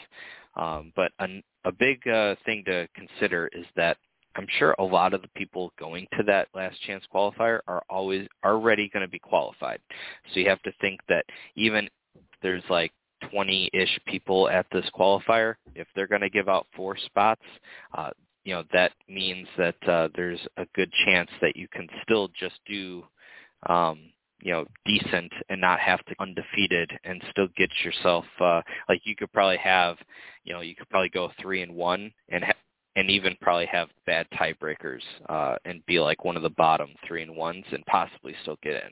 Um, 0.57 0.93
but 0.95 1.13
an, 1.19 1.43
a 1.65 1.73
big 1.73 2.07
uh, 2.07 2.37
thing 2.45 2.63
to 2.67 2.89
consider 2.95 3.49
is 3.53 3.67
that 3.77 3.97
I'm 4.37 4.47
sure 4.59 4.77
a 4.79 4.85
lot 4.85 5.15
of 5.15 5.23
the 5.23 5.29
people 5.35 5.73
going 5.79 6.07
to 6.17 6.23
that 6.25 6.49
last 6.55 6.81
chance 6.83 7.05
qualifier 7.13 7.61
are 7.67 7.83
always 7.91 8.29
already 8.45 8.89
going 8.89 9.05
to 9.05 9.11
be 9.11 9.19
qualified. 9.19 9.81
So 10.33 10.41
you 10.41 10.49
have 10.49 10.63
to 10.63 10.73
think 10.81 11.01
that 11.09 11.25
even 11.57 11.89
there's 12.43 12.63
like 12.71 12.93
20-ish 13.35 13.99
people 14.07 14.49
at 14.49 14.67
this 14.71 14.89
qualifier, 14.97 15.57
if 15.75 15.89
they're 15.95 16.07
going 16.07 16.21
to 16.21 16.31
give 16.31 16.49
out 16.49 16.69
four 16.77 16.97
spots, 16.97 17.43
uh, 17.97 18.11
you 18.45 18.55
know 18.55 18.65
that 18.73 18.93
means 19.09 19.47
that 19.57 19.89
uh, 19.89 20.09
there's 20.15 20.41
a 20.57 20.67
good 20.75 20.93
chance 21.05 21.31
that 21.41 21.57
you 21.57 21.69
can 21.69 21.89
still 22.03 22.29
just 22.39 22.59
do 22.67 23.05
um, 23.69 23.99
you 24.41 24.53
know 24.53 24.65
decent 24.87 25.33
and 25.49 25.61
not 25.61 25.81
have 25.81 26.05
to 26.07 26.15
undefeated 26.21 26.91
and 27.05 27.23
still 27.31 27.49
get 27.57 27.71
yourself 27.85 28.25
uh, 28.41 28.61
like 28.89 29.01
you 29.05 29.17
could 29.17 29.33
probably 29.33 29.59
have 29.59 29.97
you 30.45 30.53
know 30.53 30.61
you 30.61 30.75
could 30.75 30.89
probably 30.89 31.09
go 31.09 31.31
three 31.41 31.63
and 31.63 31.75
one 31.75 32.13
and 32.31 32.45
ha- 32.45 32.53
and 32.97 33.11
even 33.11 33.37
probably 33.41 33.67
have 33.67 33.89
bad 34.07 34.27
tiebreakers 34.35 35.03
uh, 35.29 35.57
and 35.65 35.85
be 35.87 36.01
like 36.01 36.25
one 36.25 36.37
of 36.37 36.43
the 36.43 36.51
bottom 36.51 36.89
three 37.07 37.23
and 37.23 37.35
ones 37.35 37.65
and 37.71 37.85
possibly 37.87 38.35
still 38.43 38.59
get 38.63 38.75
in. 38.75 38.91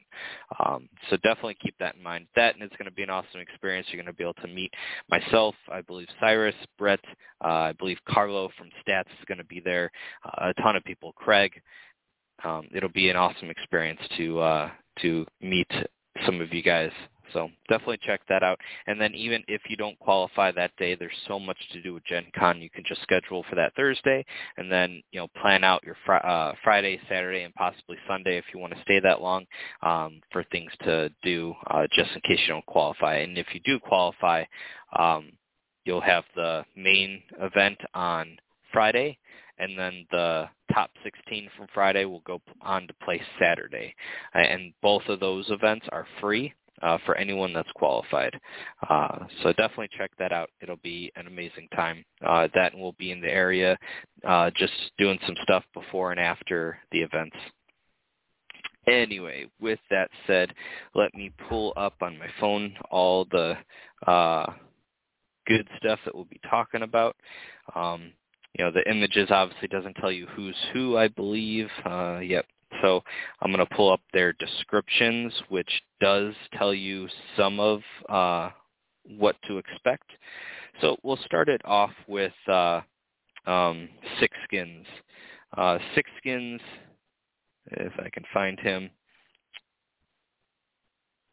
Um, 0.65 0.89
so 1.11 1.17
definitely 1.17 1.57
keep 1.61 1.75
that 1.79 1.97
in 1.97 2.03
mind. 2.03 2.27
That 2.37 2.55
and 2.55 2.63
it's 2.63 2.77
going 2.77 2.89
to 2.89 2.95
be 2.95 3.03
an 3.03 3.11
awesome 3.11 3.41
experience. 3.41 3.89
You're 3.91 4.03
going 4.03 4.13
to 4.13 4.17
be 4.17 4.25
able 4.25 4.35
to 4.35 4.49
meet 4.49 4.73
myself, 5.11 5.55
I 5.71 5.81
believe 5.81 6.09
Cyrus, 6.21 6.55
Brett, 6.79 7.01
uh, 7.45 7.49
I 7.49 7.73
believe 7.73 7.99
Carlo 8.09 8.51
from 8.57 8.69
Stats 8.87 9.11
is 9.19 9.25
going 9.27 9.39
to 9.39 9.45
be 9.45 9.61
there, 9.65 9.91
uh, 10.25 10.53
a 10.57 10.63
ton 10.63 10.77
of 10.77 10.85
people, 10.85 11.13
Craig. 11.17 11.53
Um, 12.45 12.69
it'll 12.75 12.91
be 12.91 13.09
an 13.11 13.17
awesome 13.17 13.51
experience 13.51 14.01
to 14.19 14.39
uh, 14.41 14.71
to 15.01 15.27
meet 15.41 15.71
some 16.25 16.41
of 16.41 16.53
you 16.53 16.63
guys 16.63 16.91
so 17.33 17.51
definitely 17.69 17.99
check 18.03 18.21
that 18.29 18.43
out. 18.43 18.59
And 18.87 19.01
then 19.01 19.15
even 19.15 19.43
if 19.49 19.63
you 19.69 19.77
don't 19.77 19.99
qualify 19.99 20.53
that 20.53 20.77
day, 20.77 20.95
there's 20.95 21.13
so 21.29 21.39
much 21.39 21.57
to 21.73 21.83
do 21.83 21.95
with 21.95 22.05
Gen 22.05 22.27
Con. 22.37 22.61
You 22.61 22.71
can 22.71 22.85
just 22.87 23.03
schedule 23.03 23.45
for 23.49 23.57
that 23.57 23.75
Thursday 23.75 24.25
and 24.57 24.71
then, 24.71 25.03
you 25.13 25.21
know, 25.21 25.29
plan 25.41 25.65
out 25.65 25.85
your 25.85 25.97
fr- 26.05 26.27
uh, 26.27 26.53
Friday, 26.63 27.01
Saturday, 27.09 27.43
and 27.43 27.55
possibly 27.55 27.97
Sunday 28.09 28.39
if 28.39 28.45
you 28.53 28.61
want 28.61 28.75
to 28.75 28.83
stay 28.83 29.01
that 29.01 29.21
long 29.21 29.47
um, 29.83 30.21
for 30.31 30.45
things 30.45 30.71
to 30.85 31.11
do 31.23 31.55
uh, 31.69 31.87
just 31.93 32.11
in 32.15 32.21
case 32.23 32.41
you 32.47 32.53
don't 32.53 32.67
qualify. 32.67 33.17
And 33.17 33.39
if 33.39 33.47
you 33.53 33.61
do 33.65 33.79
qualify, 33.79 34.45
um, 34.99 35.33
you'll 35.85 36.01
have 36.01 36.25
the 36.35 36.65
main 36.77 37.23
event 37.41 37.79
on 37.95 38.37
Friday 38.73 39.19
and 39.59 39.79
then 39.79 40.07
the 40.11 40.49
top 40.73 40.91
16 41.03 41.49
from 41.57 41.67
Friday 41.73 42.05
will 42.05 42.21
go 42.21 42.41
on 42.61 42.87
to 42.87 42.95
play 43.03 43.21
Saturday. 43.41 43.95
And 44.35 44.73
both 44.83 45.03
of 45.09 45.21
those 45.21 45.51
events 45.51 45.87
are 45.93 46.07
free 46.21 46.53
uh, 46.83 46.99
for 47.05 47.17
anyone 47.17 47.53
that's 47.53 47.71
qualified. 47.75 48.39
Uh, 48.89 49.19
so 49.43 49.53
definitely 49.53 49.89
check 49.97 50.11
that 50.19 50.33
out. 50.33 50.51
It'll 50.61 50.77
be 50.77 51.13
an 51.17 51.27
amazing 51.27 51.69
time. 51.75 52.05
Uh, 52.25 52.49
that 52.55 52.75
will 52.75 52.93
be 52.93 53.11
in 53.13 53.21
the 53.21 53.33
area, 53.33 53.79
uh, 54.27 54.51
just 54.57 54.73
doing 54.99 55.19
some 55.27 55.37
stuff 55.43 55.65
before 55.75 56.11
and 56.11 56.21
after 56.21 56.79
the 56.93 57.01
events. 57.01 57.37
Anyway, 58.87 59.47
with 59.61 59.81
that 59.91 60.09
said, 60.27 60.53
let 60.95 61.13
me 61.15 61.33
pull 61.49 61.73
up 61.77 61.95
on 62.01 62.17
my 62.19 62.29
phone 62.39 62.73
all 62.91 63.25
the 63.33 63.57
uh, 64.07 64.47
good 65.47 65.67
stuff 65.79 65.99
that 66.05 66.15
we'll 66.15 66.25
be 66.25 66.41
talking 66.49 66.83
about. 66.83 67.17
Um, 67.75 68.13
you 68.57 68.65
know, 68.65 68.71
the 68.71 68.89
images 68.89 69.29
obviously 69.31 69.69
doesn't 69.69 69.95
tell 69.95 70.13
you 70.13 70.27
who's 70.35 70.57
who, 70.73 70.97
I 70.97 71.09
believe. 71.09 71.69
Uh, 71.85 72.21
yep, 72.23 72.47
so 72.83 73.03
I'm 73.41 73.53
going 73.53 73.67
to 73.67 73.75
pull 73.75 73.93
up 73.93 74.01
their 74.13 74.33
descriptions, 74.35 75.33
which 75.49 75.71
does 76.01 76.35
tell 76.57 76.75
you 76.75 77.09
some 77.37 77.61
of 77.61 77.81
uh, 78.09 78.51
what 79.05 79.37
to 79.47 79.59
expect. 79.59 80.11
So 80.81 80.97
we'll 81.03 81.19
start 81.25 81.49
it 81.49 81.61
off 81.65 81.93
with 82.07 82.33
uh, 82.49 82.81
um, 83.47 83.89
Six 84.21 84.37
Skins. 84.45 84.87
Uh, 85.57 85.79
Six 85.95 86.11
Skins, 86.19 86.61
if 87.73 87.93
I 87.99 88.11
can 88.11 88.25
find 88.33 88.59
him. 88.61 88.91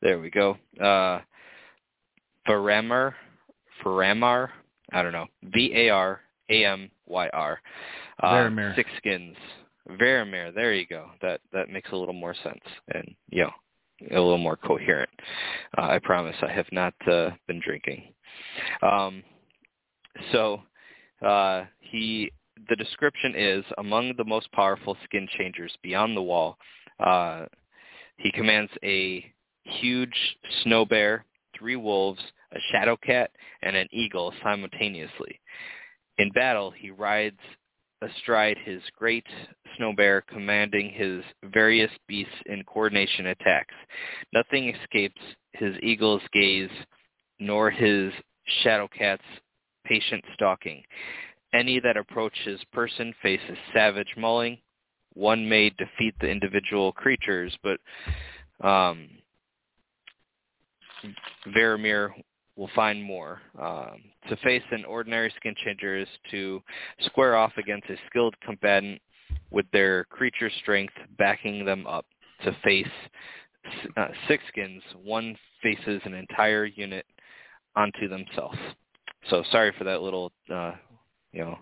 There 0.01 0.19
we 0.19 0.29
go. 0.29 0.57
Uh, 0.81 1.21
Varamar, 2.47 3.15
Varamar, 3.83 4.51
I 4.91 5.01
don't 5.01 5.13
know, 5.13 5.27
V-A-R-A-M-Y-R. 5.43 6.19
Uh, 8.21 8.75
Six 8.75 8.89
Skins. 8.97 9.35
Varamyr, 9.89 10.53
there 10.53 10.73
you 10.73 10.85
go. 10.87 11.09
That 11.21 11.41
that 11.51 11.69
makes 11.69 11.91
a 11.91 11.95
little 11.95 12.13
more 12.13 12.35
sense 12.43 12.63
and 12.93 13.15
you 13.29 13.43
know 13.43 13.51
a 14.11 14.21
little 14.21 14.37
more 14.37 14.57
coherent. 14.57 15.09
Uh, 15.77 15.83
I 15.83 15.99
promise 15.99 16.35
I 16.41 16.51
have 16.51 16.71
not 16.71 16.93
uh, 17.09 17.31
been 17.47 17.61
drinking. 17.63 18.13
Um, 18.81 19.23
so 20.31 20.61
uh, 21.25 21.65
he 21.79 22.31
the 22.69 22.75
description 22.75 23.33
is 23.35 23.65
among 23.77 24.13
the 24.17 24.23
most 24.23 24.51
powerful 24.51 24.95
skin 25.03 25.27
changers 25.37 25.75
beyond 25.81 26.15
the 26.15 26.21
wall. 26.21 26.57
Uh, 26.99 27.45
he 28.17 28.31
commands 28.31 28.71
a 28.83 29.25
huge 29.63 30.15
snow 30.63 30.85
bear, 30.85 31.25
three 31.57 31.75
wolves, 31.75 32.21
a 32.53 32.59
shadow 32.71 32.95
cat, 32.95 33.31
and 33.63 33.75
an 33.75 33.87
eagle 33.91 34.33
simultaneously. 34.43 35.39
In 36.19 36.29
battle, 36.31 36.71
he 36.71 36.91
rides 36.91 37.39
astride 38.03 38.57
his 38.63 38.81
great 38.98 39.25
snow 39.77 39.93
bear 39.93 40.22
commanding 40.22 40.89
his 40.89 41.24
various 41.53 41.91
beasts 42.07 42.33
in 42.45 42.63
coordination 42.63 43.27
attacks. 43.27 43.74
Nothing 44.33 44.69
escapes 44.69 45.22
his 45.53 45.75
eagle's 45.81 46.22
gaze, 46.31 46.69
nor 47.39 47.69
his 47.69 48.12
shadow 48.63 48.88
cat's 48.88 49.24
patient 49.86 50.24
stalking. 50.33 50.83
Any 51.53 51.79
that 51.79 51.98
approach 51.98 52.33
his 52.45 52.60
person 52.72 53.13
faces 53.22 53.57
savage 53.74 54.13
mauling. 54.17 54.57
One 55.13 55.48
may 55.48 55.69
defeat 55.69 56.15
the 56.19 56.29
individual 56.29 56.91
creatures, 56.91 57.55
but 57.62 57.79
um, 58.67 59.10
Varamyr 61.55 62.10
will 62.55 62.69
find 62.75 63.03
more. 63.03 63.41
Um, 63.60 64.03
to 64.29 64.36
face 64.38 64.63
an 64.72 64.86
ordinary 64.86 65.33
skin 65.38 65.55
changer 65.63 65.98
is 65.98 66.07
to 66.31 66.62
square 67.01 67.36
off 67.36 67.53
against 67.57 67.89
a 67.89 67.95
skilled 68.07 68.36
combatant 68.41 69.01
with 69.51 69.65
their 69.72 70.05
creature 70.05 70.51
strength 70.62 70.93
backing 71.17 71.65
them 71.65 71.88
up. 71.88 72.05
To 72.43 72.55
face 72.63 72.88
uh, 73.95 74.07
six 74.27 74.43
skins, 74.50 74.83
one 75.01 75.38
faces 75.62 76.01
an 76.03 76.13
entire 76.13 76.65
unit 76.65 77.05
onto 77.75 78.10
themselves. 78.10 78.57
So 79.29 79.43
sorry 79.51 79.74
for 79.77 79.86
that 79.86 80.01
little, 80.01 80.31
uh, 80.53 80.74
you 81.31 81.45
know, 81.45 81.57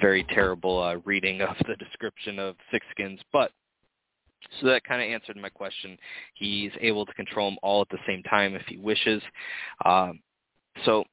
very 0.00 0.24
terrible 0.24 0.80
uh, 0.80 0.96
reading 1.04 1.40
of 1.40 1.56
the 1.66 1.74
description 1.76 2.38
of 2.38 2.54
six 2.70 2.86
skins, 2.92 3.18
but 3.32 3.50
so 4.60 4.66
that 4.66 4.84
kind 4.84 5.02
of 5.02 5.08
answered 5.08 5.36
my 5.36 5.48
question. 5.48 5.96
He's 6.34 6.70
able 6.80 7.06
to 7.06 7.12
control 7.14 7.50
them 7.50 7.58
all 7.62 7.82
at 7.82 7.88
the 7.90 7.98
same 8.06 8.22
time 8.24 8.54
if 8.54 8.62
he 8.66 8.76
wishes. 8.76 9.22
Um, 9.84 10.20
so 10.84 11.04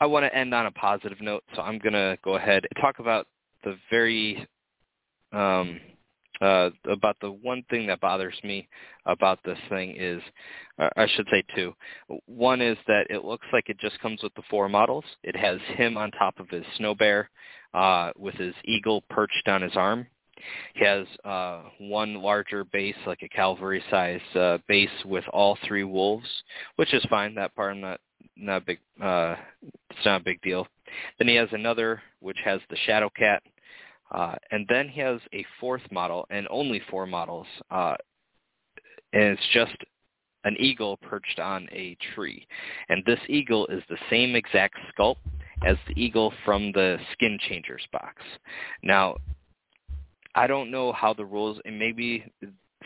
I 0.00 0.06
want 0.06 0.24
to 0.24 0.34
end 0.34 0.54
on 0.54 0.66
a 0.66 0.70
positive 0.70 1.20
note, 1.20 1.44
so 1.54 1.62
I'm 1.62 1.78
going 1.78 1.92
to 1.92 2.18
go 2.24 2.36
ahead 2.36 2.64
and 2.64 2.82
talk 2.82 2.98
about 2.98 3.26
the 3.64 3.76
very 3.90 4.46
um, 5.32 5.80
uh, 6.40 6.70
about 6.90 7.16
the 7.20 7.30
one 7.30 7.62
thing 7.68 7.86
that 7.86 8.00
bothers 8.00 8.34
me 8.42 8.66
about 9.04 9.38
this 9.44 9.58
thing 9.68 9.94
is, 9.98 10.22
uh, 10.78 10.88
I 10.96 11.06
should 11.14 11.26
say 11.30 11.44
two. 11.54 11.74
One 12.26 12.62
is 12.62 12.78
that 12.86 13.06
it 13.10 13.24
looks 13.24 13.46
like 13.52 13.68
it 13.68 13.78
just 13.78 14.00
comes 14.00 14.22
with 14.22 14.34
the 14.34 14.42
four 14.48 14.68
models. 14.68 15.04
It 15.22 15.36
has 15.36 15.58
him 15.76 15.98
on 15.98 16.10
top 16.12 16.38
of 16.40 16.48
his 16.48 16.64
snow 16.78 16.94
bear 16.94 17.30
uh, 17.74 18.12
with 18.16 18.34
his 18.36 18.54
eagle 18.64 19.04
perched 19.10 19.48
on 19.48 19.60
his 19.60 19.76
arm. 19.76 20.06
He 20.74 20.84
has 20.84 21.06
uh, 21.24 21.62
one 21.78 22.14
larger 22.14 22.64
base, 22.64 22.96
like 23.06 23.22
a 23.22 23.28
cavalry 23.28 23.82
size 23.90 24.20
uh, 24.34 24.58
base, 24.68 24.88
with 25.04 25.24
all 25.32 25.58
three 25.66 25.84
wolves, 25.84 26.28
which 26.76 26.92
is 26.94 27.04
fine. 27.08 27.34
That 27.34 27.54
part 27.54 27.74
I'm 27.74 27.80
not 27.80 28.00
not 28.36 28.66
big. 28.66 28.78
Uh, 29.02 29.36
it's 29.90 30.04
not 30.04 30.20
a 30.20 30.24
big 30.24 30.40
deal. 30.42 30.66
Then 31.18 31.28
he 31.28 31.34
has 31.36 31.48
another 31.52 32.02
which 32.20 32.38
has 32.44 32.60
the 32.68 32.76
Shadow 32.86 33.10
Cat, 33.16 33.42
uh, 34.10 34.34
and 34.50 34.66
then 34.68 34.88
he 34.88 35.00
has 35.00 35.20
a 35.32 35.44
fourth 35.58 35.82
model, 35.90 36.26
and 36.30 36.46
only 36.50 36.80
four 36.90 37.06
models, 37.06 37.46
uh, 37.70 37.94
and 39.12 39.22
it's 39.22 39.48
just 39.52 39.76
an 40.44 40.56
eagle 40.58 40.96
perched 40.98 41.38
on 41.38 41.68
a 41.72 41.96
tree. 42.14 42.46
And 42.88 43.02
this 43.04 43.20
eagle 43.28 43.66
is 43.66 43.82
the 43.88 43.98
same 44.08 44.34
exact 44.34 44.76
sculpt 44.92 45.16
as 45.64 45.76
the 45.86 46.00
eagle 46.02 46.32
from 46.44 46.72
the 46.72 46.98
Skin 47.12 47.38
Changers 47.48 47.86
box. 47.92 48.22
Now, 48.82 49.16
I 50.34 50.46
don't 50.46 50.70
know 50.70 50.92
how 50.92 51.12
the 51.12 51.24
rules, 51.24 51.58
and 51.64 51.78
maybe 51.78 52.24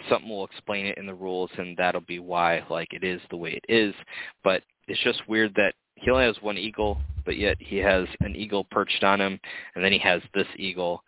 something 0.09 0.29
will 0.29 0.47
explain 0.47 0.87
it 0.87 0.99
in 0.99 1.07
the 1.07 1.15
rules, 1.15 1.51
and 1.59 1.77
that'll 1.77 2.01
be 2.01 2.19
why 2.19 2.63
like 2.71 2.93
it 2.93 3.05
is 3.05 3.21
the 3.31 3.37
way 3.37 3.51
it 3.63 3.73
is. 3.73 3.95
But 4.43 4.63
it's 4.89 5.03
just 5.03 5.29
weird 5.29 5.55
that 5.57 5.75
he 5.97 6.11
only 6.11 6.25
has 6.25 6.37
one 6.41 6.59
eagle, 6.59 6.99
but 7.25 7.37
yet 7.37 7.57
he 7.61 7.77
has 7.79 8.07
an 8.21 8.35
eagle 8.37 8.65
perched 8.65 9.05
on 9.05 9.21
him, 9.21 9.39
and 9.75 9.85
then 9.85 9.93
he 9.93 9.99
has 9.99 10.23
this 10.35 10.47
eagle. 10.57 11.03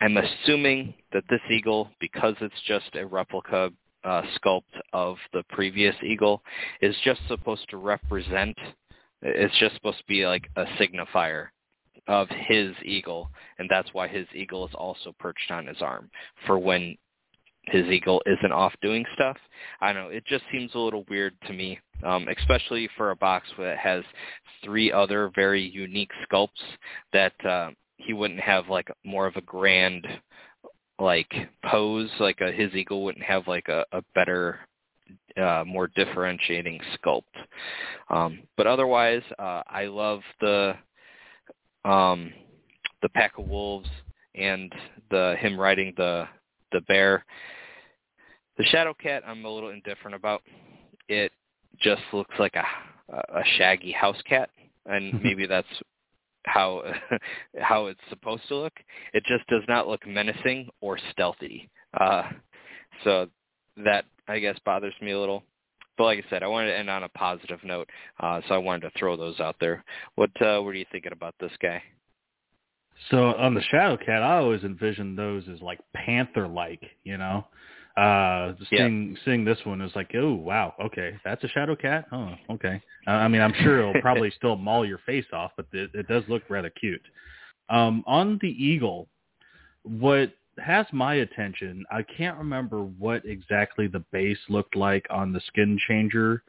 I'm 0.00 0.16
assuming 0.16 0.94
that 1.12 1.24
this 1.30 1.40
eagle, 1.50 1.90
because 2.00 2.34
it's 2.40 2.54
just 2.66 2.94
a 2.94 3.06
replica 3.06 3.70
uh, 4.04 4.22
sculpt 4.36 4.62
of 4.92 5.16
the 5.32 5.44
previous 5.50 5.94
eagle, 6.02 6.42
is 6.80 6.96
just 7.04 7.20
supposed 7.28 7.68
to 7.70 7.76
represent. 7.76 8.56
It's 9.22 9.56
just 9.58 9.76
supposed 9.76 9.98
to 9.98 10.04
be 10.06 10.26
like 10.26 10.48
a 10.56 10.64
signifier 10.80 11.48
of 12.08 12.28
his 12.28 12.74
eagle, 12.84 13.30
and 13.58 13.68
that's 13.70 13.92
why 13.92 14.08
his 14.08 14.26
eagle 14.34 14.66
is 14.66 14.74
also 14.74 15.14
perched 15.18 15.50
on 15.50 15.66
his 15.66 15.80
arm 15.80 16.10
for 16.46 16.58
when 16.58 16.96
his 17.66 17.86
eagle 17.86 18.20
isn't 18.26 18.52
off 18.52 18.72
doing 18.82 19.04
stuff. 19.14 19.36
I 19.80 19.92
don't 19.92 20.04
know. 20.04 20.08
It 20.08 20.24
just 20.26 20.44
seems 20.50 20.74
a 20.74 20.78
little 20.78 21.04
weird 21.08 21.34
to 21.46 21.52
me, 21.52 21.78
um, 22.04 22.26
especially 22.28 22.88
for 22.96 23.10
a 23.10 23.16
box 23.16 23.46
that 23.58 23.78
has 23.78 24.02
three 24.64 24.90
other 24.90 25.30
very 25.34 25.62
unique 25.62 26.10
sculpts 26.26 26.48
that 27.12 27.32
uh, 27.44 27.70
he 27.98 28.12
wouldn't 28.12 28.40
have 28.40 28.68
like 28.68 28.90
more 29.04 29.26
of 29.26 29.36
a 29.36 29.42
grand 29.42 30.06
like 30.98 31.32
pose. 31.64 32.10
Like 32.18 32.40
a, 32.40 32.50
his 32.50 32.74
eagle 32.74 33.04
wouldn't 33.04 33.24
have 33.24 33.46
like 33.46 33.68
a, 33.68 33.84
a 33.92 34.02
better 34.14 34.58
uh, 35.40 35.64
more 35.66 35.88
differentiating 35.88 36.80
sculpt. 36.96 37.22
Um, 38.10 38.40
but 38.56 38.66
otherwise, 38.66 39.22
uh, 39.38 39.62
I 39.68 39.86
love 39.86 40.20
the 40.40 40.74
um, 41.84 42.32
the 43.02 43.08
pack 43.10 43.38
of 43.38 43.48
wolves 43.48 43.88
and 44.34 44.72
the 45.10 45.36
him 45.38 45.58
riding 45.58 45.92
the 45.96 46.26
the 46.72 46.80
bear. 46.82 47.24
The 48.58 48.64
shadow 48.64 48.94
cat 48.94 49.22
I'm 49.26 49.44
a 49.44 49.50
little 49.50 49.70
indifferent 49.70 50.14
about. 50.14 50.42
It 51.08 51.32
just 51.80 52.02
looks 52.12 52.34
like 52.38 52.54
a 52.54 52.64
a 53.12 53.42
shaggy 53.58 53.92
house 53.92 54.20
cat, 54.28 54.50
and 54.86 55.20
maybe 55.22 55.46
that's 55.46 55.68
how 56.44 56.82
how 57.60 57.86
it's 57.86 58.00
supposed 58.08 58.46
to 58.48 58.56
look. 58.56 58.74
It 59.12 59.24
just 59.24 59.46
does 59.48 59.62
not 59.68 59.88
look 59.88 60.06
menacing 60.06 60.68
or 60.80 60.98
stealthy. 61.10 61.70
Uh, 61.98 62.24
so 63.04 63.28
that 63.84 64.04
I 64.28 64.38
guess 64.38 64.58
bothers 64.64 64.94
me 65.00 65.12
a 65.12 65.20
little. 65.20 65.42
But 65.96 66.04
like 66.04 66.24
I 66.26 66.30
said, 66.30 66.42
I 66.42 66.46
wanted 66.46 66.70
to 66.70 66.78
end 66.78 66.90
on 66.90 67.04
a 67.04 67.08
positive 67.10 67.60
note, 67.64 67.88
uh, 68.20 68.40
so 68.48 68.54
I 68.54 68.58
wanted 68.58 68.90
to 68.90 68.98
throw 68.98 69.16
those 69.16 69.40
out 69.40 69.56
there. 69.60 69.84
What 70.14 70.30
uh, 70.40 70.60
what 70.60 70.70
are 70.70 70.74
you 70.74 70.86
thinking 70.90 71.12
about 71.12 71.34
this 71.40 71.52
guy? 71.60 71.82
So 73.10 73.34
on 73.34 73.54
the 73.54 73.62
Shadow 73.62 73.96
Cat, 73.96 74.22
I 74.22 74.36
always 74.36 74.62
envisioned 74.62 75.18
those 75.18 75.44
as 75.52 75.60
like 75.60 75.80
panther-like, 75.94 76.82
you 77.04 77.18
know. 77.18 77.46
Uh, 77.96 78.54
seeing 78.70 79.10
yeah. 79.10 79.24
seeing 79.24 79.44
this 79.44 79.58
one 79.64 79.82
is 79.82 79.92
like, 79.94 80.10
oh 80.14 80.32
wow, 80.32 80.72
okay, 80.82 81.18
that's 81.24 81.44
a 81.44 81.48
Shadow 81.48 81.76
Cat. 81.76 82.06
Oh, 82.10 82.30
okay. 82.50 82.80
Uh, 83.06 83.10
I 83.10 83.28
mean, 83.28 83.42
I'm 83.42 83.52
sure 83.62 83.80
it'll 83.80 84.00
probably 84.02 84.30
still 84.30 84.56
maul 84.56 84.86
your 84.86 85.00
face 85.04 85.26
off, 85.32 85.52
but 85.56 85.66
it, 85.72 85.90
it 85.92 86.08
does 86.08 86.22
look 86.28 86.42
rather 86.48 86.70
cute. 86.70 87.02
Um, 87.68 88.02
on 88.06 88.38
the 88.40 88.48
eagle, 88.48 89.08
what 89.82 90.32
has 90.58 90.86
my 90.92 91.14
attention, 91.14 91.84
I 91.90 92.02
can't 92.02 92.38
remember 92.38 92.82
what 92.82 93.24
exactly 93.24 93.86
the 93.86 94.04
base 94.12 94.38
looked 94.48 94.76
like 94.76 95.06
on 95.10 95.32
the 95.32 95.40
Skin 95.48 95.78
Changer 95.88 96.42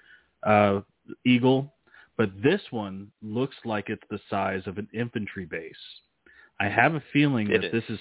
uh, 0.43 0.81
eagle, 1.25 1.73
but 2.17 2.29
this 2.41 2.61
one 2.71 3.11
looks 3.21 3.55
like 3.65 3.89
it's 3.89 4.03
the 4.09 4.19
size 4.29 4.63
of 4.65 4.77
an 4.77 4.87
infantry 4.93 5.45
base. 5.45 5.75
I 6.59 6.69
have 6.69 6.95
a 6.95 7.03
feeling 7.11 7.49
it 7.49 7.61
that 7.61 7.65
is. 7.65 7.71
this 7.71 7.83
is 7.89 7.99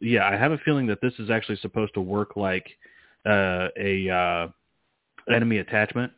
yeah, 0.00 0.28
I 0.28 0.36
have 0.36 0.52
a 0.52 0.58
feeling 0.58 0.86
that 0.86 1.00
this 1.00 1.14
is 1.18 1.28
actually 1.28 1.56
supposed 1.56 1.94
to 1.94 2.00
work 2.00 2.36
like 2.36 2.66
uh, 3.26 3.68
a 3.76 4.08
uh, 4.08 4.48
enemy 5.34 5.58
attachment, 5.58 6.12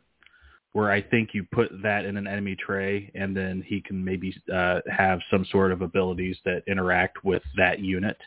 where 0.73 0.91
I 0.91 1.01
think 1.01 1.29
you 1.33 1.45
put 1.51 1.69
that 1.81 2.05
in 2.05 2.15
an 2.15 2.27
enemy 2.27 2.55
tray, 2.55 3.11
and 3.15 3.35
then 3.35 3.63
he 3.65 3.81
can 3.81 4.03
maybe 4.03 4.35
uh, 4.53 4.81
have 4.89 5.19
some 5.31 5.45
sort 5.51 5.71
of 5.71 5.81
abilities 5.81 6.37
that 6.45 6.63
interact 6.67 7.23
with 7.23 7.41
that 7.57 7.79
unit. 7.79 8.17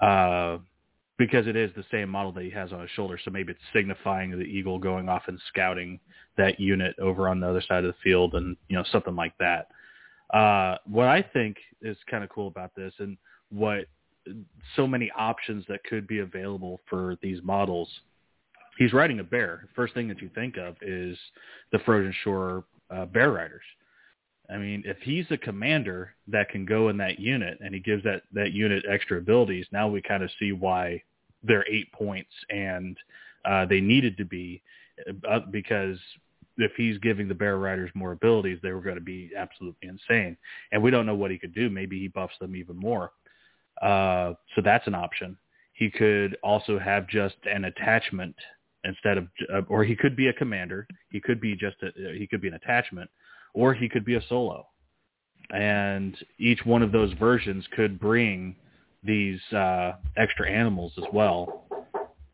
Uh, 0.00 0.58
because 1.18 1.46
it 1.46 1.56
is 1.56 1.70
the 1.74 1.84
same 1.90 2.10
model 2.10 2.30
that 2.32 2.44
he 2.44 2.50
has 2.50 2.72
on 2.72 2.80
his 2.80 2.90
shoulder, 2.90 3.18
so 3.24 3.30
maybe 3.30 3.52
it's 3.52 3.60
signifying 3.72 4.30
the 4.30 4.44
eagle 4.44 4.78
going 4.78 5.08
off 5.08 5.22
and 5.28 5.40
scouting 5.48 5.98
that 6.36 6.60
unit 6.60 6.94
over 7.00 7.28
on 7.28 7.40
the 7.40 7.48
other 7.48 7.62
side 7.66 7.84
of 7.84 7.94
the 7.94 7.98
field, 8.02 8.34
and 8.34 8.56
you 8.68 8.76
know 8.76 8.84
something 8.92 9.16
like 9.16 9.32
that. 9.38 9.68
Uh, 10.36 10.76
what 10.84 11.06
I 11.06 11.22
think 11.22 11.56
is 11.80 11.96
kind 12.10 12.22
of 12.22 12.30
cool 12.30 12.48
about 12.48 12.74
this, 12.74 12.92
and 12.98 13.16
what 13.50 13.86
so 14.74 14.86
many 14.86 15.10
options 15.16 15.64
that 15.68 15.84
could 15.84 16.06
be 16.06 16.18
available 16.18 16.80
for 16.88 17.16
these 17.22 17.40
models. 17.42 17.88
He's 18.78 18.92
riding 18.92 19.20
a 19.20 19.24
bear. 19.24 19.68
First 19.74 19.94
thing 19.94 20.08
that 20.08 20.20
you 20.20 20.30
think 20.34 20.56
of 20.56 20.76
is 20.82 21.16
the 21.72 21.78
Frozen 21.80 22.14
Shore 22.24 22.64
uh, 22.90 23.06
Bear 23.06 23.32
Riders. 23.32 23.62
I 24.50 24.58
mean, 24.58 24.82
if 24.86 24.98
he's 24.98 25.26
a 25.30 25.36
commander 25.36 26.14
that 26.28 26.48
can 26.48 26.64
go 26.64 26.88
in 26.88 26.96
that 26.98 27.18
unit 27.18 27.58
and 27.64 27.74
he 27.74 27.80
gives 27.80 28.04
that, 28.04 28.22
that 28.32 28.52
unit 28.52 28.84
extra 28.88 29.18
abilities, 29.18 29.66
now 29.72 29.88
we 29.88 30.00
kind 30.02 30.22
of 30.22 30.30
see 30.38 30.52
why 30.52 31.02
they're 31.42 31.64
eight 31.70 31.92
points 31.92 32.30
and 32.50 32.96
uh, 33.44 33.66
they 33.66 33.80
needed 33.80 34.16
to 34.18 34.24
be 34.24 34.62
uh, 35.28 35.40
because 35.50 35.98
if 36.58 36.72
he's 36.76 36.98
giving 36.98 37.28
the 37.28 37.34
bear 37.34 37.58
riders 37.58 37.90
more 37.94 38.12
abilities, 38.12 38.58
they 38.62 38.72
were 38.72 38.80
going 38.80 38.96
to 38.96 39.00
be 39.00 39.30
absolutely 39.36 39.88
insane. 39.88 40.36
And 40.72 40.82
we 40.82 40.90
don't 40.90 41.06
know 41.06 41.14
what 41.14 41.30
he 41.30 41.38
could 41.38 41.54
do. 41.54 41.68
Maybe 41.68 41.98
he 41.98 42.08
buffs 42.08 42.34
them 42.40 42.56
even 42.56 42.76
more. 42.76 43.12
Uh, 43.82 44.32
so 44.54 44.62
that's 44.64 44.86
an 44.86 44.94
option. 44.94 45.36
He 45.74 45.90
could 45.90 46.36
also 46.42 46.78
have 46.78 47.06
just 47.08 47.36
an 47.44 47.66
attachment 47.66 48.34
instead 48.84 49.18
of, 49.18 49.26
uh, 49.52 49.60
or 49.68 49.84
he 49.84 49.94
could 49.94 50.16
be 50.16 50.28
a 50.28 50.32
commander. 50.32 50.86
He 51.10 51.20
could 51.20 51.40
be 51.40 51.54
just 51.54 51.76
a, 51.82 51.90
he 52.16 52.26
could 52.26 52.40
be 52.40 52.48
an 52.48 52.54
attachment, 52.54 53.10
or 53.56 53.74
he 53.74 53.88
could 53.88 54.04
be 54.04 54.14
a 54.14 54.22
solo. 54.28 54.68
And 55.50 56.16
each 56.38 56.64
one 56.64 56.82
of 56.82 56.92
those 56.92 57.12
versions 57.14 57.64
could 57.74 57.98
bring 57.98 58.54
these 59.02 59.40
uh, 59.52 59.92
extra 60.16 60.50
animals 60.50 60.92
as 60.98 61.04
well. 61.12 61.64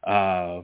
Uh, 0.07 0.63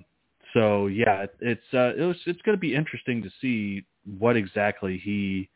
so 0.52 0.88
yeah, 0.88 1.26
it's 1.40 1.60
uh, 1.72 1.92
it 1.96 2.02
was, 2.02 2.16
it's 2.26 2.42
going 2.42 2.56
to 2.56 2.60
be 2.60 2.74
interesting 2.74 3.22
to 3.22 3.30
see 3.40 3.84
what 4.18 4.36
exactly 4.36 4.98
he 4.98 5.48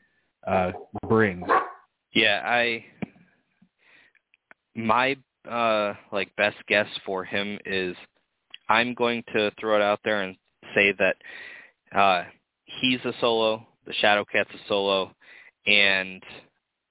uh, 0.47 0.73
brings. 1.09 1.49
Yeah, 2.15 2.43
I 2.45 2.85
my 4.75 5.17
uh 5.51 5.95
like 6.13 6.35
best 6.37 6.57
guess 6.69 6.87
for 7.05 7.25
him 7.25 7.59
is 7.67 7.97
I'm 8.69 8.95
going 8.95 9.25
to 9.35 9.51
throw 9.59 9.77
it 9.77 9.83
out 9.83 10.01
there 10.05 10.23
and 10.23 10.37
say 10.75 10.95
that 10.99 11.17
uh 11.99 12.25
he's 12.65 13.01
a 13.05 13.13
solo, 13.21 13.67
the 13.87 13.93
Shadow 13.95 14.25
Cat's 14.25 14.51
a 14.55 14.69
solo, 14.69 15.13
and 15.67 16.23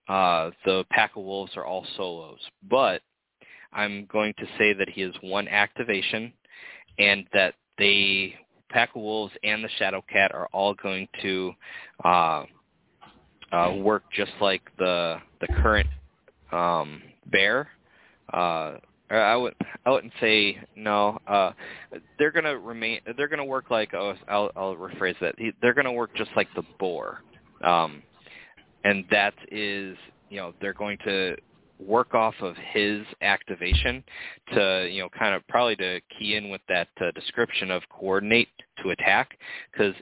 uh 0.08 0.52
the 0.66 0.84
Pack 0.90 1.12
of 1.16 1.24
Wolves 1.24 1.54
are 1.56 1.66
all 1.66 1.86
solos. 1.98 2.40
But 2.70 3.02
I'm 3.74 4.06
going 4.12 4.34
to 4.40 4.46
say 4.58 4.74
that 4.74 4.90
he 4.90 5.02
is 5.04 5.16
one 5.22 5.48
activation 5.48 6.34
and 7.00 7.26
that 7.34 7.56
the 7.78 8.34
Pack 8.70 8.90
of 8.96 9.02
Wolves 9.02 9.34
and 9.44 9.64
the 9.64 9.70
Shadow 9.78 10.04
Cat 10.12 10.32
are 10.34 10.48
all 10.54 10.74
going 10.74 11.08
to 11.22 11.54
uh 12.04 12.44
uh 13.52 13.76
work 13.78 14.04
just 14.16 14.32
like 14.42 14.62
the 14.78 15.18
the 15.40 15.48
current 15.48 15.88
um 16.52 17.02
bear. 17.28 17.70
Uh, 18.34 18.78
I 19.20 19.36
would 19.36 19.54
I 19.86 19.90
wouldn't 19.90 20.14
say 20.20 20.58
no. 20.76 21.18
Uh, 21.28 21.52
they're 22.18 22.32
gonna 22.32 22.58
remain. 22.58 23.02
They're 23.18 23.28
gonna 23.28 23.46
work 23.46 23.70
like 23.70 23.94
oh, 23.94 24.16
I'll 24.28 24.52
I'll 24.56 24.76
rephrase 24.76 25.20
that. 25.22 25.36
They're 25.62 25.74
gonna 25.74 25.92
work 25.92 26.16
just 26.16 26.32
like 26.36 26.48
the 26.56 26.64
boar, 26.80 27.22
um, 27.64 28.02
and 28.84 29.06
that 29.12 29.34
is 29.52 29.98
you 30.30 30.38
know 30.38 30.54
they're 30.62 30.74
going 30.74 30.98
to 31.06 31.36
work 31.80 32.14
off 32.14 32.36
of 32.42 32.56
his 32.74 33.02
activation 33.22 34.04
to 34.54 34.88
you 34.90 35.02
know 35.02 35.10
kind 35.18 35.36
of 35.36 35.46
probably 35.48 35.76
to 35.76 36.00
key 36.18 36.36
in 36.36 36.50
with 36.50 36.62
that 36.70 36.88
uh, 37.02 37.12
description 37.12 37.72
of 37.72 37.82
coordinate 37.90 38.50
to 38.84 38.92
attack 38.92 39.38
because 39.72 39.96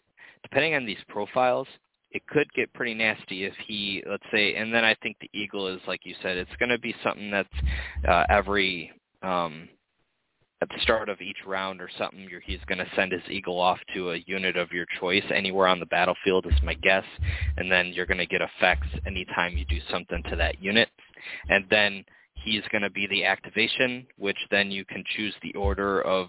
depending 0.44 0.76
on 0.76 0.86
these 0.86 0.98
profiles 1.08 1.68
it 2.12 2.26
could 2.28 2.52
get 2.54 2.74
pretty 2.74 2.94
nasty 2.94 3.46
if 3.46 3.54
he, 3.68 4.04
let's 4.10 4.24
say, 4.32 4.56
and 4.56 4.74
then 4.74 4.84
I 4.84 4.96
think 4.96 5.18
the 5.20 5.30
eagle 5.34 5.68
is 5.68 5.80
like 5.88 6.02
you 6.06 6.16
said, 6.22 6.38
it's 6.38 6.56
going 6.58 6.70
to 6.70 6.80
be 6.80 6.96
something 7.04 7.30
that's 7.30 7.48
uh, 8.08 8.24
every 8.30 8.92
um, 9.22 9.70
at 10.62 10.70
the 10.70 10.82
start 10.82 11.10
of 11.10 11.22
each 11.22 11.38
round 11.46 11.82
or 11.82 11.90
something. 11.98 12.28
He's 12.44 12.60
going 12.68 12.80
to 12.80 12.92
send 12.96 13.12
his 13.12 13.22
eagle 13.30 13.60
off 13.60 13.80
to 13.94 14.12
a 14.12 14.24
unit 14.26 14.58
of 14.58 14.72
your 14.72 14.86
choice 15.00 15.24
anywhere 15.34 15.68
on 15.68 15.80
the 15.80 15.86
battlefield 15.86 16.46
is 16.46 16.62
my 16.64 16.74
guess, 16.76 17.06
and 17.58 17.72
then 17.72 17.88
you're 17.94 18.06
going 18.06 18.18
to 18.18 18.26
get 18.26 18.42
effects 18.42 18.88
anytime 19.06 19.58
you 19.58 19.66
do 19.66 19.80
something 19.90 20.22
to 20.30 20.36
that 20.36 20.62
unit, 20.62 20.90
and 21.50 21.66
then 21.70 22.04
he's 22.34 22.64
going 22.72 22.82
to 22.82 22.90
be 22.90 23.08
the 23.08 23.26
activation, 23.26 24.06
which 24.18 24.38
then 24.52 24.72
you 24.72 24.86
can 24.86 25.04
choose 25.16 25.34
the 25.42 25.54
order 25.54 26.02
of 26.02 26.28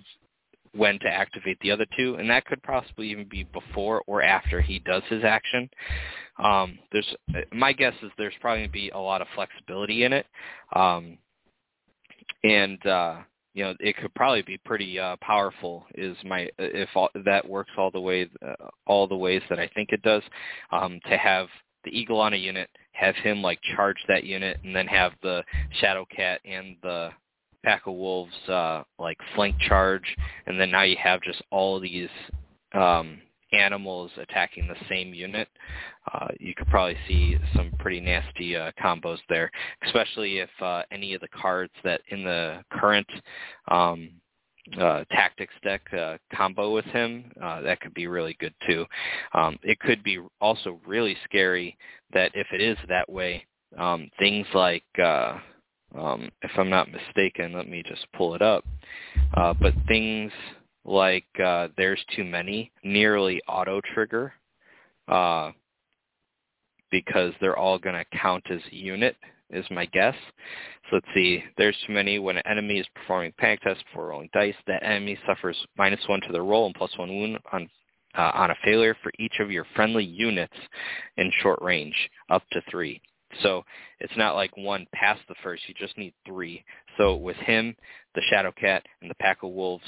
when 0.72 1.00
to 1.00 1.08
activate 1.08 1.58
the 1.60 1.70
other 1.70 1.86
two, 1.96 2.14
and 2.14 2.30
that 2.30 2.44
could 2.44 2.62
possibly 2.62 3.10
even 3.10 3.26
be 3.28 3.42
before 3.42 4.02
or 4.06 4.22
after 4.22 4.60
he 4.60 4.78
does 4.78 5.02
his 5.08 5.24
action. 5.24 5.68
Um, 6.38 6.78
there's 6.92 7.12
my 7.52 7.72
guess 7.72 7.94
is 8.02 8.10
there's 8.16 8.34
probably 8.40 8.60
going 8.60 8.68
to 8.68 8.72
be 8.72 8.90
a 8.90 8.98
lot 8.98 9.20
of 9.20 9.26
flexibility 9.34 10.04
in 10.04 10.12
it, 10.12 10.26
um, 10.74 11.18
and 12.44 12.84
uh, 12.86 13.16
you 13.54 13.64
know 13.64 13.74
it 13.80 13.96
could 13.96 14.14
probably 14.14 14.42
be 14.42 14.58
pretty 14.58 14.98
uh, 14.98 15.16
powerful. 15.20 15.86
Is 15.94 16.16
my 16.24 16.48
if 16.58 16.88
all, 16.94 17.10
that 17.24 17.48
works 17.48 17.70
all 17.76 17.90
the 17.90 18.00
way 18.00 18.28
uh, 18.46 18.68
all 18.86 19.06
the 19.06 19.16
ways 19.16 19.42
that 19.50 19.58
I 19.58 19.68
think 19.74 19.90
it 19.92 20.02
does 20.02 20.22
um, 20.72 21.00
to 21.08 21.16
have 21.16 21.48
the 21.84 21.90
eagle 21.90 22.20
on 22.20 22.34
a 22.34 22.36
unit, 22.36 22.68
have 22.92 23.14
him 23.16 23.42
like 23.42 23.58
charge 23.74 23.96
that 24.08 24.24
unit, 24.24 24.58
and 24.64 24.74
then 24.74 24.86
have 24.86 25.12
the 25.22 25.42
shadow 25.80 26.06
cat 26.14 26.40
and 26.44 26.76
the 26.82 27.10
pack 27.64 27.86
of 27.86 27.94
wolves 27.94 28.34
uh, 28.48 28.82
like 28.98 29.18
flank 29.34 29.58
charge, 29.60 30.16
and 30.46 30.58
then 30.60 30.70
now 30.70 30.82
you 30.82 30.96
have 31.02 31.20
just 31.22 31.42
all 31.50 31.80
these 31.80 32.08
um, 32.74 33.20
animals 33.52 34.10
attacking 34.16 34.66
the 34.66 34.76
same 34.88 35.12
unit. 35.14 35.48
Uh, 36.12 36.28
you 36.38 36.54
could 36.54 36.68
probably 36.68 36.96
see 37.08 37.36
some 37.54 37.70
pretty 37.78 38.00
nasty 38.00 38.56
uh, 38.56 38.70
combos 38.82 39.18
there, 39.28 39.50
especially 39.84 40.38
if 40.38 40.50
uh, 40.60 40.82
any 40.90 41.14
of 41.14 41.20
the 41.20 41.28
cards 41.28 41.72
that 41.84 42.00
in 42.08 42.24
the 42.24 42.62
current 42.70 43.08
um, 43.68 44.10
uh, 44.78 45.04
tactics 45.10 45.54
deck 45.62 45.82
uh, 45.92 46.16
combo 46.34 46.72
with 46.72 46.84
him, 46.86 47.30
uh, 47.42 47.60
that 47.60 47.80
could 47.80 47.94
be 47.94 48.06
really 48.06 48.36
good 48.38 48.54
too. 48.66 48.84
Um, 49.34 49.58
it 49.62 49.78
could 49.80 50.02
be 50.02 50.20
also 50.40 50.80
really 50.86 51.16
scary 51.24 51.76
that 52.12 52.30
if 52.34 52.46
it 52.52 52.60
is 52.60 52.76
that 52.88 53.10
way, 53.10 53.44
um, 53.78 54.10
things 54.18 54.46
like 54.54 54.84
uh, 55.02 55.38
um, 55.98 56.30
if 56.42 56.50
I'm 56.56 56.70
not 56.70 56.88
mistaken, 56.90 57.52
let 57.52 57.68
me 57.68 57.82
just 57.86 58.06
pull 58.12 58.34
it 58.34 58.42
up. 58.42 58.64
Uh, 59.34 59.54
but 59.54 59.74
things 59.88 60.32
like 60.84 61.26
uh, 61.42 61.68
There's 61.76 62.04
Too 62.14 62.24
Many 62.24 62.72
nearly 62.82 63.40
auto 63.48 63.80
trigger 63.94 64.32
uh, 65.08 65.52
because 66.90 67.32
they're 67.40 67.58
all 67.58 67.78
going 67.78 67.96
to 67.96 68.18
count 68.18 68.44
as 68.50 68.60
a 68.70 68.74
unit 68.74 69.16
is 69.50 69.64
my 69.70 69.86
guess. 69.86 70.14
So 70.88 70.96
let's 70.96 71.06
see. 71.14 71.42
There's 71.56 71.76
too 71.86 71.92
many. 71.92 72.18
When 72.18 72.36
an 72.36 72.46
enemy 72.48 72.78
is 72.78 72.86
performing 72.94 73.32
panic 73.38 73.60
test 73.62 73.84
before 73.86 74.08
rolling 74.08 74.30
dice, 74.32 74.54
that 74.66 74.82
enemy 74.84 75.18
suffers 75.26 75.56
minus 75.76 76.00
one 76.06 76.20
to 76.22 76.32
their 76.32 76.44
roll 76.44 76.66
and 76.66 76.74
plus 76.74 76.96
one 76.96 77.08
wound 77.08 77.38
on 77.52 77.68
uh, 78.16 78.32
on 78.34 78.50
a 78.50 78.56
failure 78.64 78.96
for 79.02 79.12
each 79.20 79.34
of 79.38 79.52
your 79.52 79.64
friendly 79.76 80.04
units 80.04 80.56
in 81.16 81.30
short 81.42 81.60
range, 81.62 81.94
up 82.28 82.42
to 82.50 82.60
three. 82.68 83.00
So 83.42 83.64
it's 84.00 84.16
not 84.16 84.34
like 84.34 84.56
one 84.56 84.86
past 84.92 85.20
the 85.28 85.36
first. 85.44 85.62
You 85.68 85.74
just 85.74 85.96
need 85.96 86.12
three. 86.26 86.64
So 86.98 87.14
with 87.14 87.36
him, 87.36 87.76
the 88.16 88.22
Shadow 88.28 88.52
Cat, 88.52 88.84
and 89.00 89.08
the 89.08 89.14
Pack 89.16 89.44
of 89.44 89.50
Wolves, 89.50 89.84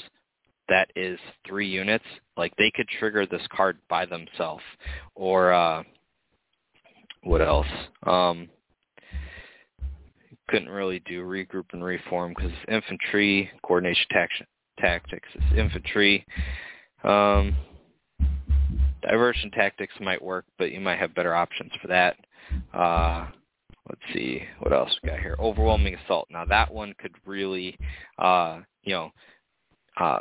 that 0.69 0.89
is 0.95 1.19
three 1.47 1.67
units. 1.67 2.05
Like 2.37 2.55
they 2.57 2.71
could 2.75 2.87
trigger 2.99 3.25
this 3.25 3.45
card 3.55 3.77
by 3.89 4.05
themselves. 4.05 4.63
Or 5.15 5.53
uh, 5.53 5.83
what 7.23 7.41
else? 7.41 7.67
Um, 8.03 8.49
couldn't 10.49 10.69
really 10.69 10.99
do 10.99 11.23
regroup 11.23 11.65
and 11.71 11.83
reform 11.83 12.33
because 12.35 12.51
infantry 12.67 13.49
coordination 13.63 14.05
tactics 14.79 15.27
is 15.35 15.57
infantry. 15.57 16.25
Um, 17.03 17.55
diversion 19.01 19.51
tactics 19.51 19.93
might 19.99 20.21
work, 20.21 20.45
but 20.57 20.71
you 20.71 20.79
might 20.79 20.99
have 20.99 21.15
better 21.15 21.33
options 21.33 21.71
for 21.81 21.87
that. 21.87 22.17
Uh, 22.73 23.27
let's 23.89 24.01
see 24.13 24.43
what 24.59 24.73
else 24.73 24.91
we 25.01 25.09
got 25.09 25.19
here. 25.19 25.35
Overwhelming 25.39 25.95
assault. 25.95 26.27
Now 26.29 26.45
that 26.45 26.73
one 26.73 26.93
could 26.99 27.13
really, 27.25 27.77
uh, 28.19 28.59
you 28.83 28.93
know, 28.93 29.11
uh, 29.99 30.19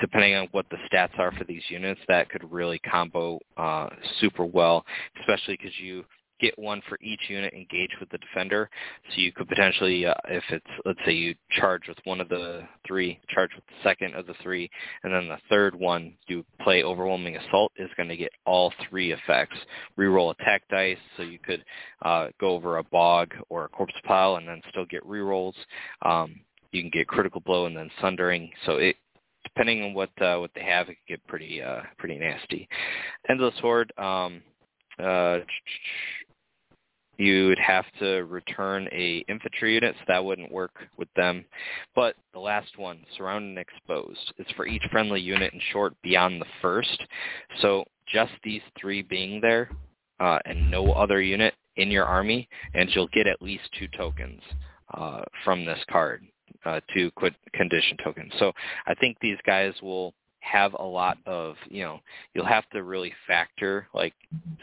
depending 0.00 0.34
on 0.34 0.48
what 0.52 0.66
the 0.70 0.78
stats 0.90 1.18
are 1.18 1.32
for 1.32 1.44
these 1.44 1.62
units, 1.68 2.00
that 2.08 2.30
could 2.30 2.50
really 2.50 2.78
combo 2.80 3.38
uh, 3.56 3.88
super 4.20 4.44
well, 4.44 4.84
especially 5.20 5.56
because 5.56 5.78
you 5.78 6.04
get 6.40 6.58
one 6.58 6.80
for 6.88 6.98
each 7.02 7.20
unit 7.28 7.52
engaged 7.52 7.94
with 8.00 8.08
the 8.10 8.18
defender. 8.18 8.68
So 9.10 9.20
you 9.20 9.32
could 9.32 9.48
potentially, 9.48 10.06
uh, 10.06 10.14
if 10.28 10.42
it's, 10.50 10.66
let's 10.84 10.98
say 11.04 11.12
you 11.12 11.34
charge 11.50 11.82
with 11.86 11.98
one 12.04 12.20
of 12.20 12.28
the 12.28 12.62
three, 12.86 13.20
charge 13.28 13.50
with 13.54 13.64
the 13.66 13.88
second 13.88 14.14
of 14.14 14.26
the 14.26 14.34
three, 14.42 14.70
and 15.04 15.12
then 15.12 15.28
the 15.28 15.38
third 15.48 15.74
one 15.74 16.14
you 16.26 16.44
play 16.62 16.82
Overwhelming 16.82 17.36
Assault 17.36 17.72
is 17.76 17.90
going 17.96 18.08
to 18.08 18.16
get 18.16 18.32
all 18.46 18.72
three 18.88 19.12
effects. 19.12 19.56
Reroll 19.98 20.32
attack 20.32 20.62
dice, 20.70 20.96
so 21.16 21.22
you 21.22 21.38
could 21.38 21.64
uh, 22.02 22.28
go 22.40 22.50
over 22.50 22.78
a 22.78 22.84
bog 22.84 23.32
or 23.48 23.66
a 23.66 23.68
corpse 23.68 23.94
pile 24.04 24.36
and 24.36 24.48
then 24.48 24.62
still 24.70 24.86
get 24.86 25.06
rerolls. 25.06 25.54
Um, 26.02 26.40
you 26.72 26.82
can 26.82 26.90
get 26.90 27.08
critical 27.08 27.40
blow 27.40 27.66
and 27.66 27.76
then 27.76 27.90
sundering. 28.00 28.50
So 28.64 28.76
it 28.76 28.96
depending 29.44 29.82
on 29.82 29.94
what 29.94 30.10
uh, 30.20 30.38
what 30.38 30.50
they 30.54 30.62
have, 30.62 30.88
it 30.88 30.96
can 31.06 31.16
get 31.16 31.26
pretty 31.26 31.62
uh, 31.62 31.80
pretty 31.98 32.18
nasty. 32.18 32.68
Endless 33.28 33.54
Horde. 33.60 33.92
Um, 33.98 34.42
uh, 35.02 35.38
you'd 37.20 37.58
have 37.58 37.84
to 37.98 38.22
return 38.24 38.88
a 38.92 39.24
infantry 39.28 39.74
unit, 39.74 39.94
so 39.98 40.04
that 40.08 40.24
wouldn't 40.24 40.50
work 40.50 40.72
with 40.96 41.08
them. 41.16 41.44
But 41.94 42.16
the 42.32 42.40
last 42.40 42.78
one, 42.78 43.04
surround 43.16 43.44
and 43.44 43.58
exposed, 43.58 44.32
is 44.38 44.46
for 44.56 44.66
each 44.66 44.82
friendly 44.90 45.20
unit 45.20 45.52
in 45.52 45.60
short 45.72 45.94
beyond 46.02 46.40
the 46.40 46.46
first. 46.62 47.02
So 47.60 47.84
just 48.06 48.32
these 48.42 48.62
three 48.80 49.02
being 49.02 49.40
there 49.40 49.70
uh, 50.18 50.38
and 50.46 50.70
no 50.70 50.92
other 50.92 51.20
unit 51.20 51.54
in 51.76 51.90
your 51.90 52.06
army, 52.06 52.48
and 52.74 52.88
you'll 52.94 53.08
get 53.08 53.26
at 53.26 53.42
least 53.42 53.64
two 53.78 53.88
tokens 53.96 54.42
uh, 54.94 55.22
from 55.44 55.64
this 55.64 55.78
card, 55.90 56.24
uh, 56.64 56.80
two 56.92 57.10
condition 57.54 57.96
tokens. 58.02 58.32
So 58.38 58.52
I 58.86 58.94
think 58.94 59.16
these 59.20 59.38
guys 59.46 59.74
will 59.82 60.14
have 60.40 60.74
a 60.78 60.82
lot 60.82 61.18
of 61.26 61.54
you 61.68 61.82
know 61.82 62.00
you'll 62.34 62.46
have 62.46 62.68
to 62.70 62.82
really 62.82 63.12
factor 63.26 63.86
like 63.94 64.14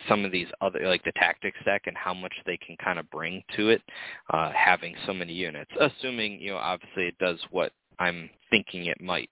some 0.10 0.26
of 0.26 0.32
these 0.32 0.48
other 0.60 0.80
like 0.88 1.04
the 1.04 1.12
tactics 1.14 1.58
deck 1.66 1.84
and 1.86 1.96
how 1.96 2.14
much 2.14 2.34
they 2.46 2.58
can 2.58 2.76
kind 2.84 3.00
of 3.00 3.10
bring 3.12 3.44
to 3.56 3.70
it 3.70 3.82
uh 4.34 4.52
having 4.54 4.96
so 5.06 5.14
many 5.14 5.34
units 5.34 5.72
assuming 5.80 6.40
you 6.42 6.52
know 6.52 6.58
obviously 6.58 7.06
it 7.06 7.18
does 7.20 7.40
what 7.52 7.72
i'm 8.00 8.30
thinking 8.50 8.86
it 8.86 9.00
might. 9.00 9.30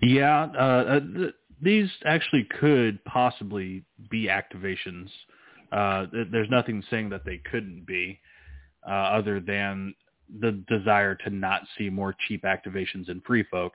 Yeah 0.00 0.44
uh 0.44 1.00
th- 1.00 1.34
these 1.62 1.88
actually 2.04 2.46
could 2.60 3.02
possibly 3.04 3.84
be 4.10 4.26
activations. 4.26 5.08
Uh 5.70 6.06
th- 6.06 6.28
there's 6.32 6.50
nothing 6.50 6.82
saying 6.90 7.08
that 7.10 7.24
they 7.24 7.40
couldn't 7.50 7.86
be 7.86 8.18
uh, 8.86 8.90
other 8.90 9.40
than 9.40 9.94
the 10.40 10.52
desire 10.68 11.14
to 11.14 11.30
not 11.30 11.62
see 11.76 11.90
more 11.90 12.14
cheap 12.26 12.42
activations 12.44 13.08
in 13.08 13.20
free 13.26 13.44
folk. 13.50 13.72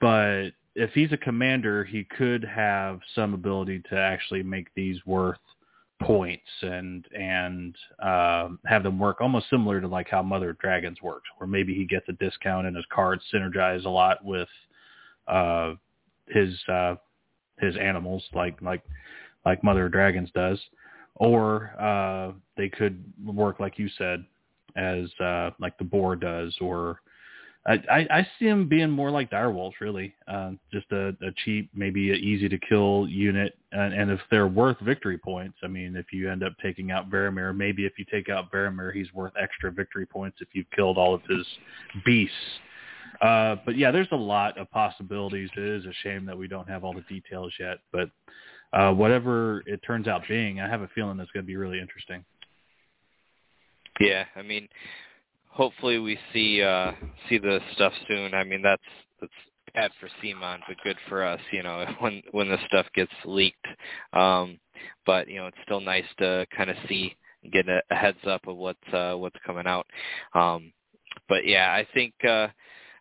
But 0.00 0.50
if 0.74 0.90
he's 0.92 1.12
a 1.12 1.16
commander, 1.16 1.84
he 1.84 2.04
could 2.04 2.44
have 2.44 3.00
some 3.14 3.34
ability 3.34 3.82
to 3.90 3.98
actually 3.98 4.42
make 4.42 4.68
these 4.74 4.98
worth 5.06 5.38
points 6.00 6.42
and 6.62 7.06
and 7.16 7.76
uh, 8.02 8.48
have 8.66 8.82
them 8.82 8.98
work 8.98 9.20
almost 9.20 9.48
similar 9.50 9.80
to 9.80 9.86
like 9.86 10.08
how 10.08 10.22
Mother 10.22 10.50
of 10.50 10.58
Dragons 10.58 11.00
works, 11.02 11.28
where 11.38 11.46
maybe 11.46 11.74
he 11.74 11.84
gets 11.84 12.08
a 12.08 12.12
discount 12.12 12.66
and 12.66 12.76
his 12.76 12.86
cards 12.92 13.22
synergize 13.32 13.84
a 13.84 13.88
lot 13.88 14.24
with 14.24 14.48
uh, 15.28 15.74
his 16.28 16.58
uh, 16.68 16.94
his 17.60 17.76
animals, 17.76 18.24
like 18.34 18.60
like 18.62 18.82
like 19.44 19.62
Mother 19.62 19.86
of 19.86 19.92
Dragons 19.92 20.30
does, 20.34 20.60
or 21.16 21.74
uh, 21.80 22.32
they 22.56 22.68
could 22.68 23.02
work 23.24 23.60
like 23.60 23.78
you 23.78 23.88
said, 23.98 24.24
as 24.76 25.08
uh, 25.20 25.50
like 25.60 25.76
the 25.78 25.84
boar 25.84 26.16
does, 26.16 26.56
or 26.60 27.00
I, 27.66 27.74
I, 27.90 28.06
I 28.10 28.26
see 28.38 28.46
him 28.46 28.68
being 28.68 28.90
more 28.90 29.10
like 29.10 29.30
direwolves, 29.30 29.74
really. 29.80 30.14
Uh, 30.26 30.52
just 30.72 30.90
a, 30.90 31.08
a 31.08 31.30
cheap, 31.44 31.70
maybe 31.74 32.10
a 32.10 32.14
easy 32.14 32.48
to 32.48 32.58
kill 32.58 33.06
unit, 33.08 33.56
and, 33.70 33.94
and 33.94 34.10
if 34.10 34.20
they're 34.30 34.48
worth 34.48 34.78
victory 34.80 35.18
points, 35.18 35.58
I 35.62 35.68
mean, 35.68 35.94
if 35.94 36.06
you 36.12 36.30
end 36.30 36.42
up 36.42 36.54
taking 36.60 36.90
out 36.90 37.08
Varamyr, 37.10 37.56
maybe 37.56 37.86
if 37.86 37.98
you 37.98 38.04
take 38.10 38.28
out 38.28 38.50
Varamyr, 38.50 38.92
he's 38.92 39.12
worth 39.12 39.32
extra 39.40 39.70
victory 39.70 40.06
points 40.06 40.38
if 40.40 40.48
you've 40.52 40.70
killed 40.74 40.98
all 40.98 41.14
of 41.14 41.22
his 41.28 41.46
beasts. 42.04 42.34
Uh, 43.20 43.56
but 43.64 43.76
yeah, 43.76 43.92
there's 43.92 44.08
a 44.10 44.16
lot 44.16 44.58
of 44.58 44.68
possibilities. 44.72 45.48
It 45.56 45.62
is 45.62 45.84
a 45.84 45.92
shame 46.02 46.26
that 46.26 46.36
we 46.36 46.48
don't 46.48 46.68
have 46.68 46.82
all 46.82 46.92
the 46.92 47.02
details 47.02 47.52
yet, 47.60 47.78
but 47.92 48.10
uh, 48.72 48.92
whatever 48.92 49.62
it 49.66 49.80
turns 49.86 50.08
out 50.08 50.22
being, 50.28 50.60
I 50.60 50.68
have 50.68 50.82
a 50.82 50.88
feeling 50.94 51.18
it's 51.20 51.30
going 51.32 51.44
to 51.44 51.46
be 51.46 51.56
really 51.56 51.80
interesting. 51.80 52.24
Yeah, 54.00 54.24
I 54.36 54.42
mean, 54.42 54.68
hopefully 55.52 55.98
we 55.98 56.18
see 56.32 56.62
uh 56.62 56.92
see 57.28 57.38
the 57.38 57.60
stuff 57.74 57.92
soon. 58.08 58.34
I 58.34 58.44
mean, 58.44 58.62
that's 58.62 58.82
that's 59.20 59.32
bad 59.74 59.90
for 60.00 60.08
CMON, 60.22 60.58
but 60.66 60.76
good 60.82 60.96
for 61.08 61.24
us, 61.24 61.40
you 61.52 61.62
know, 61.62 61.84
when 62.00 62.22
when 62.32 62.48
the 62.48 62.58
stuff 62.66 62.86
gets 62.94 63.12
leaked. 63.24 63.66
Um 64.12 64.58
but, 65.06 65.28
you 65.28 65.36
know, 65.36 65.46
it's 65.46 65.58
still 65.64 65.80
nice 65.80 66.04
to 66.18 66.46
kind 66.56 66.70
of 66.70 66.76
see 66.88 67.14
get 67.52 67.68
a, 67.68 67.82
a 67.90 67.94
heads 67.94 68.18
up 68.26 68.46
of 68.46 68.56
what's 68.56 68.92
uh 68.92 69.14
what's 69.14 69.36
coming 69.46 69.66
out. 69.66 69.86
Um 70.34 70.72
but 71.28 71.46
yeah, 71.46 71.72
I 71.72 71.86
think 71.94 72.14
uh 72.24 72.48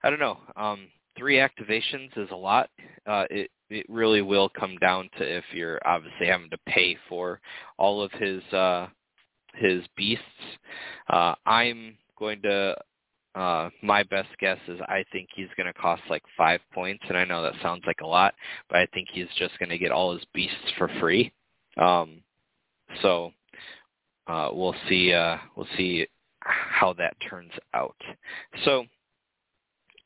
I 0.04 0.10
don't 0.10 0.20
know. 0.20 0.38
Um 0.56 0.88
three 1.18 1.38
activations 1.38 2.16
is 2.18 2.30
a 2.32 2.36
lot. 2.36 2.70
Uh 3.06 3.26
it 3.30 3.52
it 3.70 3.86
really 3.90 4.22
will 4.22 4.50
come 4.50 4.76
down 4.78 5.10
to 5.18 5.24
if 5.24 5.46
you're 5.54 5.80
obviously 5.86 6.28
having 6.28 6.50
to 6.50 6.58
pay 6.68 6.98
for 7.08 7.40
all 7.78 8.02
of 8.02 8.12
his 8.14 8.44
uh 8.54 8.88
his 9.56 9.84
beasts. 9.96 10.24
Uh, 11.10 11.36
I'm 11.46 11.98
going 12.18 12.42
to 12.44 12.76
uh, 13.34 13.70
my 13.82 14.04
best 14.04 14.30
guess 14.40 14.58
is 14.68 14.80
I 14.88 15.06
think 15.12 15.30
he's 15.34 15.48
going 15.56 15.68
to 15.68 15.80
cost 15.80 16.02
like 16.10 16.24
five 16.38 16.60
points, 16.74 17.04
and 17.08 17.18
I 17.18 17.24
know 17.24 17.42
that 17.44 17.54
sounds 17.62 17.84
like 17.88 18.02
a 18.02 18.08
lot, 18.08 18.34
but 18.70 18.80
I 18.80 18.88
think 18.88 19.08
he's 19.12 19.28
just 19.38 19.58
going 19.58 19.70
to 19.70 19.78
get 19.78 19.92
all 19.92 20.14
his 20.14 20.26
beasts 20.34 20.56
for 20.78 20.90
free. 21.00 21.32
Um, 21.78 22.22
so 23.02 23.32
uh, 24.28 24.50
we'll 24.52 24.76
see. 24.90 25.14
Uh, 25.14 25.38
we'll 25.56 25.68
see 25.78 26.06
how 26.42 26.94
that 26.94 27.16
turns 27.30 27.52
out. 27.74 27.96
So 28.66 28.86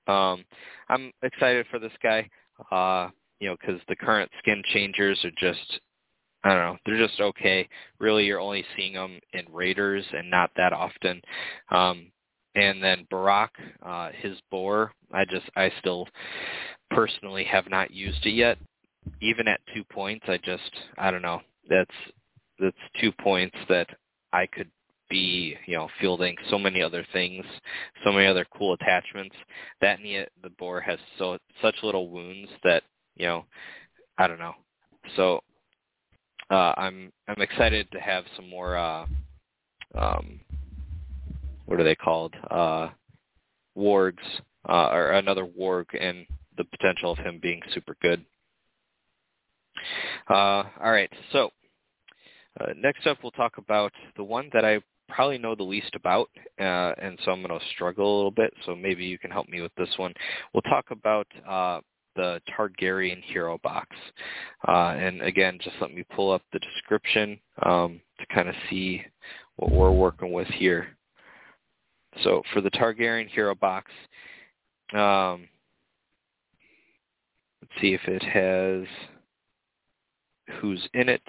um, 0.08 0.44
I'm 0.90 1.12
excited 1.24 1.66
for 1.70 1.80
this 1.80 1.94
guy. 2.02 2.30
Uh, 2.72 3.10
you 3.40 3.50
know, 3.50 3.58
because 3.60 3.82
the 3.90 3.96
current 3.96 4.32
skin 4.40 4.64
changers 4.72 5.20
are 5.26 5.32
just 5.38 5.82
I 6.46 6.50
don't 6.50 6.58
know. 6.60 6.78
They're 6.86 7.08
just 7.08 7.20
okay. 7.20 7.68
Really, 8.00 8.26
you're 8.26 8.40
only 8.40 8.64
seeing 8.78 8.94
them 8.94 9.20
in 9.34 9.46
Raiders 9.52 10.06
and 10.14 10.30
not 10.30 10.52
that 10.56 10.74
often. 10.74 11.20
Um, 11.72 12.12
and 12.54 12.84
then 12.84 13.08
Borroq, 13.12 13.50
uh, 13.84 14.12
his 14.16 14.38
boar, 14.52 14.92
I 15.12 15.26
just, 15.26 15.50
I 15.56 15.72
still 15.80 16.08
personally 16.92 17.44
have 17.46 17.68
not 17.68 17.90
used 17.90 18.24
it 18.28 18.36
yet. 18.36 18.60
Even 19.22 19.48
at 19.48 19.60
two 19.74 19.84
points, 19.86 20.26
I 20.28 20.38
just, 20.38 20.72
I 21.00 21.10
don't 21.10 21.24
know. 21.24 21.42
That's, 21.68 21.96
that's 22.60 22.78
two 23.02 23.12
points 23.12 23.58
that 23.68 23.88
I 24.32 24.46
could 24.46 24.70
be, 25.10 25.56
you 25.66 25.76
know, 25.76 25.90
fielding 26.00 26.36
so 26.50 26.58
many 26.58 26.82
other 26.82 27.06
things, 27.14 27.46
so 28.04 28.12
many 28.12 28.28
other 28.28 28.46
cool 28.58 28.74
attachments. 28.74 29.36
That 29.82 30.00
and 30.00 30.06
the, 30.06 30.26
the 30.44 30.50
boar 30.52 30.82
has 30.82 31.00
so 31.18 31.38
such 31.62 31.76
little 31.84 32.10
wounds 32.10 32.50
that, 32.64 32.84
you 33.16 33.26
know, 33.26 33.46
I 34.18 34.28
don't 34.28 34.40
know. 34.40 34.54
So 35.16 35.42
uh, 36.50 36.74
I'm 36.78 37.12
I'm 37.28 37.42
excited 37.42 37.92
to 37.92 38.00
have 38.00 38.24
some 38.36 38.50
more 38.50 38.76
uh, 38.78 39.06
um, 39.96 40.40
what 41.66 41.80
are 41.80 41.84
they 41.84 41.96
called? 41.96 42.34
Uh, 42.50 42.90
wargs, 43.78 44.24
uh, 44.70 44.90
or 44.92 45.12
another 45.12 45.46
warg, 45.46 45.86
and 46.00 46.26
the 46.58 46.64
potential 46.64 47.12
of 47.12 47.18
him 47.18 47.40
being 47.42 47.62
super 47.74 47.96
good. 48.02 48.24
Uh, 50.30 50.64
all 50.82 50.92
right, 50.92 51.12
so 51.32 51.50
uh, 52.60 52.68
next 52.78 53.06
up 53.08 53.18
we'll 53.22 53.32
talk 53.32 53.58
about 53.58 53.92
the 54.16 54.24
one 54.24 54.50
that 54.54 54.64
I 54.64 54.82
probably 55.10 55.38
know 55.38 55.56
the 55.56 55.64
least 55.64 55.94
about, 55.96 56.30
uh, 56.60 56.94
and 57.02 57.20
so 57.24 57.32
I'm 57.32 57.42
going 57.42 57.58
to 57.58 57.66
struggle 57.74 58.16
a 58.16 58.18
little 58.18 58.32
bit. 58.32 58.54
So 58.66 58.76
maybe 58.76 59.06
you 59.06 59.18
can 59.18 59.32
help 59.32 59.48
me 59.48 59.62
with 59.62 59.74
this 59.76 59.90
one. 59.98 60.14
We'll 60.54 60.62
talk 60.64 60.86
about 60.92 61.28
uh, 61.48 61.82
the 62.16 62.42
Targaryen 62.58 63.22
hero 63.24 63.60
box, 63.64 63.90
uh, 64.68 64.96
and 64.98 65.22
again, 65.22 65.60
just 65.62 65.76
let 65.82 65.94
me 65.94 66.04
pull 66.16 66.32
up 66.32 66.42
the 66.54 66.60
description 66.60 67.40
um, 67.64 68.02
to 68.20 68.26
kind 68.34 68.50
of 68.50 68.56
see 68.70 69.04
what 69.58 69.72
we're 69.72 69.92
working 69.92 70.32
with 70.32 70.48
here. 70.48 70.88
So 72.24 72.42
for 72.54 72.62
the 72.62 72.72
Targaryen 72.72 73.28
hero 73.28 73.56
box, 73.56 73.92
um, 74.94 75.48
let's 77.62 77.82
see 77.82 77.94
if 77.94 78.02
it 78.08 78.24
has 78.24 78.86
who's 80.60 80.88
in 80.94 81.10
it. 81.10 81.22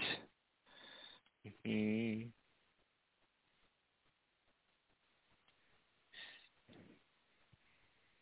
Mm-hmm. 1.66 2.28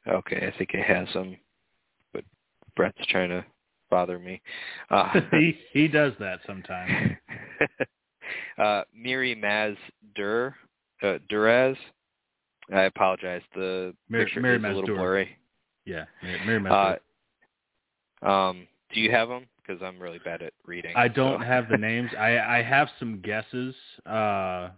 Okay, 0.06 0.50
I 0.52 0.56
think 0.58 0.70
it 0.74 0.84
has 0.84 1.08
them, 1.14 1.36
but 2.12 2.24
Brett's 2.76 3.06
trying 3.08 3.30
to 3.30 3.44
bother 3.90 4.18
me. 4.18 4.40
Uh, 4.90 5.20
he 5.32 5.56
he 5.72 5.88
does 5.88 6.12
that 6.20 6.40
sometimes. 6.46 7.16
uh, 8.58 8.82
Mirri 8.96 9.38
Maz 9.38 9.76
Duur 10.16 10.54
uh, 11.02 11.18
Duraz 11.30 11.76
I 12.72 12.82
apologize. 12.82 13.42
The 13.54 13.94
Mirri, 14.10 14.24
picture 14.24 14.40
Mirri 14.40 14.58
is 14.58 14.64
a 14.64 14.68
little 14.68 14.96
blurry. 14.96 15.36
Yeah, 15.84 16.04
Mirri 16.22 16.60
Maz 16.60 16.70
Duur. 16.70 16.98
Uh, 18.22 18.30
um, 18.30 18.66
do 18.92 19.00
you 19.00 19.10
have 19.10 19.28
them? 19.28 19.46
Because 19.56 19.82
I'm 19.82 19.98
really 19.98 20.20
bad 20.24 20.42
at 20.42 20.52
reading. 20.66 20.92
I 20.96 21.08
don't 21.08 21.40
so. 21.40 21.46
have 21.46 21.68
the 21.68 21.78
names. 21.78 22.10
I 22.18 22.38
I 22.38 22.62
have 22.62 22.88
some 22.98 23.20
guesses. 23.20 23.74
Uh, 24.06 24.70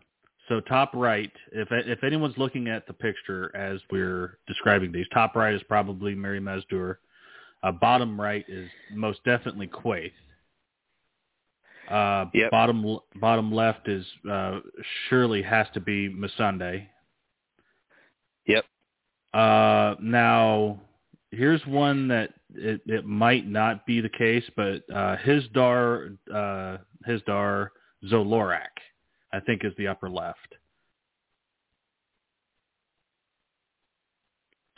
so 0.49 0.61
top 0.61 0.93
right, 0.95 1.33
if 1.53 1.69
if 1.71 2.05
anyone's 2.05 2.39
looking 2.39 2.69
at 2.69 2.87
the 2.87 2.93
picture 2.93 3.55
as 3.57 3.81
we're 3.91 4.39
describing 4.47 4.93
these, 4.93 5.07
top 5.13 5.35
right 5.35 5.55
is 5.55 5.63
probably 5.69 6.15
Mirri 6.15 6.41
Maz 6.41 6.63
Duur. 6.71 6.99
Uh, 7.63 7.73
bottom 7.73 8.21
right 8.21 8.45
is 8.49 8.69
most 8.93 9.23
definitely 9.25 9.67
Quaithe. 9.67 10.13
Uh, 11.91 12.27
Yep. 12.35 12.51
Bottom 12.51 12.99
bottom 13.21 13.53
left 13.53 13.89
is 13.89 14.05
uh, 14.31 14.61
surely 15.09 15.43
has 15.43 15.67
to 15.75 15.81
be 15.81 16.09
Missandei. 16.09 16.87
Yep. 18.47 18.65
Uh, 19.33 19.95
now, 20.01 20.81
here's 21.31 21.65
one 21.67 22.09
that 22.09 22.35
it, 22.55 22.81
it 22.87 23.05
might 23.05 23.47
not 23.47 23.87
be 23.87 24.01
the 24.01 24.09
case, 24.09 24.45
but 24.57 24.83
uh, 24.93 25.17
Hizdahr 25.25 26.17
uh, 26.33 26.79
Hisdar 27.09 27.69
Zolorak, 28.11 28.75
I 29.37 29.41
think, 29.41 29.65
is 29.65 29.73
the 29.77 29.89
upper 29.89 30.09
left. 30.09 30.55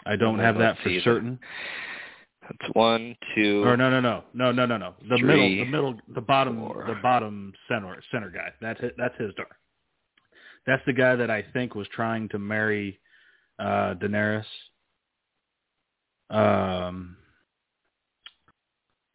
I 0.07 0.17
don't 0.17 0.39
have 0.39 0.59
that 0.59 0.79
for 0.83 0.91
certain. 1.05 1.39
That's 2.43 2.75
one, 2.75 3.15
two. 3.35 3.63
Or 3.65 3.77
no, 3.77 3.91
no, 3.91 4.01
no, 4.01 4.25
no, 4.33 4.53
no, 4.53 4.65
no, 4.65 4.77
no. 4.79 4.95
The 5.09 5.19
Three, 5.19 5.63
middle, 5.63 5.93
the 5.93 5.93
middle, 5.93 6.15
the 6.15 6.21
bottom, 6.23 6.59
four. 6.59 6.85
the 6.87 6.99
bottom 7.03 7.53
center, 7.69 8.01
center 8.11 8.31
guy. 8.31 8.49
That's 8.61 8.81
it. 8.81 8.95
That's 8.97 9.15
Hizdahr. 9.17 9.45
That's 10.67 10.83
the 10.87 10.95
guy 10.95 11.15
that 11.15 11.31
I 11.31 11.45
think 11.53 11.75
was 11.75 11.87
trying 11.89 12.29
to 12.31 12.39
marry 12.39 12.99
uh, 13.59 13.95
Daenerys. 13.95 14.45
Um, 16.31 17.18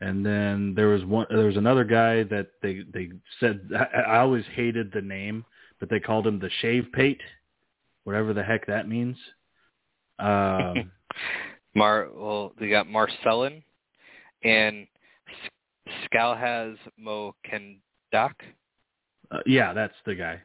and 0.03 0.25
then 0.25 0.73
there 0.75 0.87
was 0.89 1.03
one. 1.05 1.25
There 1.29 1.45
was 1.45 1.57
another 1.57 1.83
guy 1.83 2.23
that 2.23 2.47
they 2.61 2.83
they 2.93 3.09
said. 3.39 3.69
I, 3.75 4.01
I 4.01 4.19
always 4.19 4.43
hated 4.53 4.91
the 4.91 5.01
name, 5.01 5.45
but 5.79 5.89
they 5.89 5.99
called 5.99 6.27
him 6.27 6.39
the 6.39 6.49
Shave 6.61 6.87
Pate, 6.93 7.21
whatever 8.03 8.33
the 8.33 8.43
heck 8.43 8.65
that 8.67 8.87
means. 8.87 9.15
Um, 10.19 10.91
Mar. 11.75 12.09
Well, 12.13 12.53
they 12.59 12.69
got 12.69 12.87
Marselen 12.87 13.63
and 14.43 14.87
S- 15.87 15.93
Skalhaz 16.13 16.75
Mo 16.97 17.33
Kendak. 17.49 18.33
uh, 19.31 19.39
yeah, 19.45 19.73
that's 19.73 19.95
the 20.05 20.15
guy. 20.15 20.41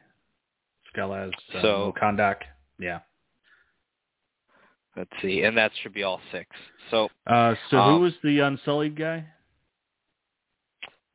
Skalaz 0.95 1.31
uh, 1.53 1.61
So- 1.61 1.93
Mokandak. 1.95 2.37
Yeah. 2.79 2.99
Let's 4.95 5.11
see, 5.21 5.43
and 5.43 5.55
that 5.57 5.71
should 5.81 5.93
be 5.93 6.03
all 6.03 6.19
six. 6.31 6.49
So, 6.91 7.09
Uh, 7.27 7.55
so 7.69 7.77
Um, 7.77 7.93
who 7.95 7.99
was 8.01 8.13
the 8.23 8.39
Unsullied 8.39 8.95
guy? 8.95 9.23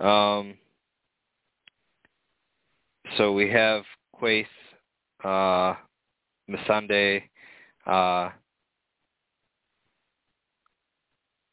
Um, 0.01 0.55
so 3.17 3.33
we 3.33 3.51
have 3.51 3.85
Quaithe, 4.21 4.47
uh, 5.23 5.75
Missandei, 6.51 7.23
uh, 7.87 8.31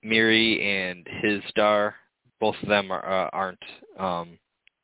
Mirri, 0.03 0.63
and 0.63 1.05
Hizdahr. 1.23 1.93
Both 2.39 2.55
of 2.63 2.69
them 2.69 2.91
are, 2.91 3.05
uh, 3.05 3.29
aren't 3.31 3.63
um, 3.99 4.39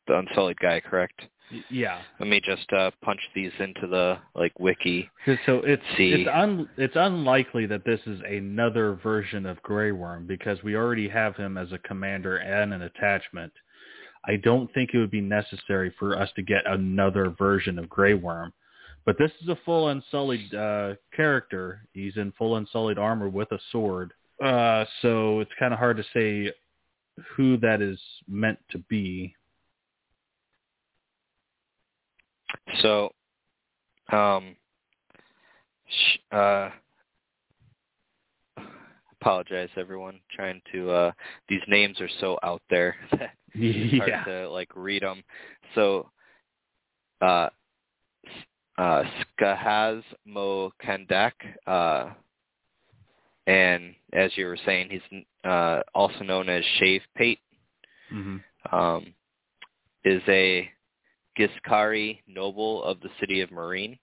the 0.07 0.19
Unsullied 0.19 0.59
guy, 0.59 0.79
correct? 0.79 1.21
Yeah. 1.69 2.01
Let 2.19 2.29
me 2.29 2.41
just 2.43 2.71
uh, 2.73 2.91
punch 3.01 3.21
these 3.33 3.51
into 3.59 3.87
the 3.87 4.17
like 4.35 4.57
wiki. 4.59 5.09
So 5.45 5.61
it's 5.63 5.83
See. 5.97 6.11
it's 6.11 6.29
un 6.31 6.69
it's 6.77 6.95
unlikely 6.95 7.65
that 7.67 7.85
this 7.85 7.99
is 8.05 8.19
another 8.27 8.99
version 9.01 9.45
of 9.45 9.61
Grey 9.63 9.91
Worm 9.91 10.27
because 10.27 10.61
we 10.63 10.75
already 10.75 11.07
have 11.07 11.35
him 11.35 11.57
as 11.57 11.71
a 11.71 11.77
commander 11.79 12.37
and 12.37 12.73
an 12.73 12.83
attachment. 12.83 13.53
I 14.25 14.35
don't 14.35 14.71
think 14.73 14.91
it 14.93 14.97
would 14.97 15.11
be 15.11 15.21
necessary 15.21 15.93
for 15.97 16.19
us 16.19 16.29
to 16.35 16.41
get 16.41 16.63
another 16.65 17.33
version 17.37 17.79
of 17.79 17.87
Grey 17.89 18.13
Worm. 18.13 18.51
But 19.05 19.17
this 19.17 19.31
is 19.41 19.47
a 19.47 19.57
full 19.63 19.87
Unsullied 19.87 20.53
uh, 20.53 20.95
character. 21.15 21.81
He's 21.93 22.17
in 22.17 22.33
full 22.37 22.57
Unsullied 22.57 22.97
armor 22.97 23.29
with 23.29 23.49
a 23.53 23.59
sword. 23.71 24.11
Uh, 24.43 24.83
so 25.01 25.39
it's 25.39 25.51
kind 25.57 25.73
of 25.73 25.79
hard 25.79 25.95
to 25.95 26.03
say 26.13 26.51
who 27.35 27.57
that 27.57 27.81
is 27.81 27.99
meant 28.27 28.59
to 28.71 28.79
be. 28.89 29.33
So, 32.81 33.11
um, 34.11 34.55
sh- 35.87 36.19
uh, 36.31 36.69
apologize 39.21 39.69
everyone. 39.77 40.19
Trying 40.31 40.61
to 40.71 40.91
uh, 40.91 41.11
these 41.49 41.61
names 41.67 41.99
are 42.01 42.09
so 42.19 42.37
out 42.43 42.61
there 42.69 42.95
that 43.11 43.31
it's 43.53 43.97
hard 43.97 44.25
to 44.25 44.49
like 44.49 44.69
read 44.75 45.03
them. 45.03 45.23
So, 45.75 46.09
uh, 47.21 47.49
uh, 48.77 49.03
Skahaz 49.39 50.03
Mo 50.25 50.71
Kandaq, 50.83 51.31
uh, 51.65 52.11
and 53.47 53.95
as 54.13 54.31
you 54.35 54.45
were 54.45 54.59
saying, 54.65 54.89
he's 54.91 55.23
uh, 55.43 55.81
also 55.95 56.23
known 56.23 56.49
as 56.49 56.63
Shave 56.79 57.01
Pate. 57.15 57.39
Mm-hmm. 58.13 58.75
um, 58.75 59.13
is 60.05 60.21
a 60.29 60.69
Ghiscari 61.37 62.19
noble 62.27 62.83
of 62.83 62.99
the 63.01 63.09
city 63.19 63.41
of 63.41 63.49
Meereen. 63.49 63.97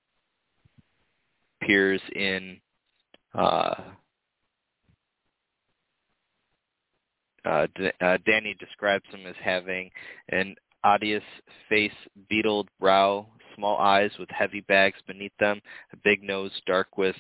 Appears 1.62 2.00
in 2.14 2.60
uh, 3.34 3.74
uh, 7.44 7.66
D- 7.74 7.90
uh, 8.00 8.18
Dany 8.26 8.58
describes 8.58 9.04
him 9.10 9.26
as 9.26 9.34
having 9.42 9.90
an 10.30 10.54
odious 10.84 11.22
face, 11.68 11.92
beetled 12.30 12.68
brow, 12.80 13.26
small 13.54 13.78
eyes 13.78 14.10
with 14.18 14.28
heavy 14.30 14.60
bags 14.62 14.98
beneath 15.06 15.36
them, 15.38 15.60
a 15.92 15.96
big 16.04 16.22
nose 16.22 16.52
dark 16.66 16.96
with 16.98 17.16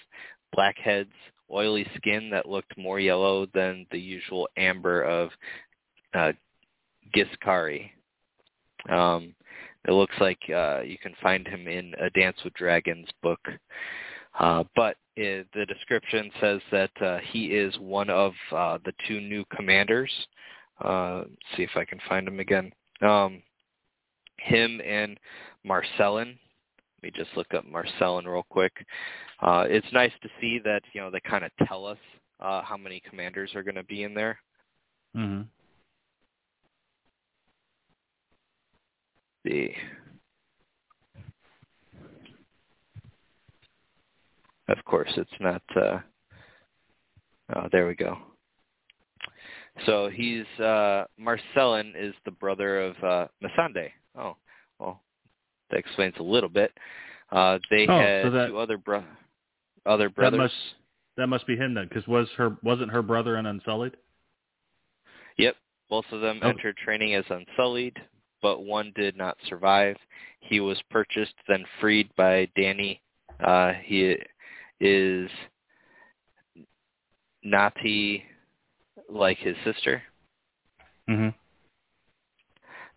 blackheads, 0.52 1.12
oily 1.50 1.86
skin 1.96 2.30
that 2.30 2.48
looked 2.48 2.76
more 2.76 3.00
yellow 3.00 3.46
than 3.54 3.86
the 3.90 3.98
usual 3.98 4.48
amber 4.56 5.02
of 5.02 5.30
uh, 6.14 6.32
Ghiscari. 7.14 7.90
Um, 8.90 9.34
it 9.86 9.92
looks 9.92 10.14
like 10.20 10.38
uh, 10.54 10.80
you 10.80 10.98
can 10.98 11.14
find 11.22 11.46
him 11.46 11.68
in 11.68 11.94
a 12.00 12.10
Dance 12.10 12.36
with 12.44 12.54
Dragons 12.54 13.08
book. 13.22 13.40
Uh, 14.38 14.64
but 14.74 14.96
it, 15.16 15.46
the 15.54 15.66
description 15.66 16.30
says 16.40 16.60
that 16.72 16.90
uh, 17.02 17.18
he 17.30 17.46
is 17.46 17.76
one 17.78 18.10
of 18.10 18.32
uh, 18.52 18.78
the 18.84 18.92
two 19.06 19.20
new 19.20 19.44
commanders. 19.54 20.10
Uh, 20.82 21.24
see 21.56 21.62
if 21.62 21.70
I 21.76 21.84
can 21.84 22.00
find 22.08 22.26
him 22.26 22.40
again. 22.40 22.72
Um, 23.00 23.42
him 24.38 24.80
and 24.84 25.18
Marselen. 25.64 26.36
Let 26.96 27.02
me 27.02 27.10
just 27.14 27.36
look 27.36 27.54
up 27.54 27.64
Marselen 27.64 28.26
real 28.26 28.46
quick. 28.48 28.72
Uh, 29.40 29.66
it's 29.68 29.86
nice 29.92 30.12
to 30.22 30.28
see 30.40 30.58
that 30.64 30.82
you 30.92 31.00
know 31.00 31.10
they 31.10 31.20
kind 31.20 31.44
of 31.44 31.50
tell 31.68 31.86
us 31.86 31.98
uh, 32.40 32.62
how 32.62 32.76
many 32.76 33.00
commanders 33.08 33.54
are 33.54 33.62
going 33.62 33.74
to 33.74 33.84
be 33.84 34.02
in 34.02 34.14
there. 34.14 34.38
Mm-hmm. 35.16 35.42
The 39.44 39.70
of 44.68 44.82
course 44.86 45.10
it's 45.16 45.30
not. 45.40 45.62
Uh, 45.76 45.98
oh, 47.54 47.68
there 47.70 47.86
we 47.86 47.94
go. 47.94 48.16
So 49.86 50.08
he's 50.08 50.46
uh, 50.58 51.04
Marselen 51.20 51.92
is 51.96 52.14
the 52.24 52.30
brother 52.30 52.80
of 52.80 52.96
uh, 53.04 53.26
Missandei. 53.42 53.90
Oh, 54.18 54.36
well, 54.78 55.02
that 55.70 55.78
explains 55.78 56.14
a 56.18 56.22
little 56.22 56.48
bit. 56.48 56.72
Uh, 57.30 57.58
they 57.70 57.86
Oh, 57.88 57.98
had 57.98 58.22
so 58.24 58.30
that- 58.30 58.46
two 58.48 58.58
other 58.58 58.78
bro- 58.78 59.04
other 59.84 60.08
That 60.08 60.14
brothers. 60.14 60.38
must 60.38 60.54
that 61.16 61.26
must 61.26 61.46
be 61.46 61.56
him 61.56 61.74
then, 61.74 61.86
because 61.88 62.06
was 62.08 62.28
her 62.36 62.56
wasn't 62.62 62.90
her 62.90 63.02
brother 63.02 63.36
an 63.36 63.46
Unsullied? 63.46 63.96
Yep, 65.36 65.56
both 65.90 66.04
of 66.12 66.20
them 66.22 66.40
Oh. 66.42 66.48
entered 66.48 66.76
training 66.78 67.14
as 67.14 67.24
Unsullied, 67.28 67.96
but 68.44 68.62
one 68.62 68.92
did 68.94 69.16
not 69.16 69.38
survive. 69.48 69.96
He 70.40 70.60
was 70.60 70.76
purchased, 70.90 71.32
then 71.48 71.64
freed 71.80 72.10
by 72.14 72.46
Dany. 72.54 73.00
Uh, 73.42 73.72
he 73.82 74.18
is 74.80 75.30
Naathi 77.42 78.22
like 79.08 79.38
his 79.38 79.56
sister. 79.64 80.02
Mm-hmm. 81.08 81.30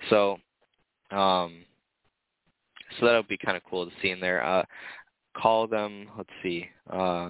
So, 0.09 0.37
um, 1.11 1.63
so 2.99 3.05
that'll 3.05 3.23
be 3.23 3.37
kind 3.37 3.55
of 3.55 3.63
cool 3.69 3.85
to 3.85 3.91
see 4.01 4.09
in 4.09 4.19
there. 4.19 4.43
Uh, 4.43 4.63
call 5.33 5.65
them. 5.65 6.09
Let's 6.17 6.29
see. 6.43 6.65
Uh, 6.91 7.29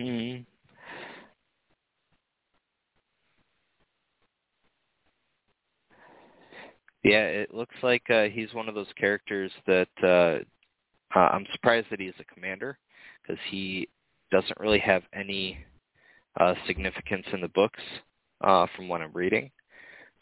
mhm. 0.00 0.44
Yeah, 7.02 7.24
it 7.24 7.54
looks 7.54 7.74
like 7.82 8.02
uh, 8.10 8.24
he's 8.24 8.52
one 8.52 8.68
of 8.68 8.74
those 8.74 8.92
characters 8.96 9.50
that 9.66 9.88
uh, 10.02 10.38
uh, 11.18 11.28
I'm 11.32 11.46
surprised 11.52 11.86
that 11.90 12.00
he's 12.00 12.12
a 12.18 12.34
commander 12.34 12.78
because 13.22 13.40
he 13.48 13.88
doesn't 14.30 14.60
really 14.60 14.78
have 14.80 15.02
any 15.14 15.58
uh, 16.38 16.54
significance 16.66 17.26
in 17.32 17.40
the 17.40 17.48
books 17.48 17.80
uh, 18.42 18.66
from 18.76 18.88
what 18.88 19.00
I'm 19.00 19.12
reading. 19.12 19.50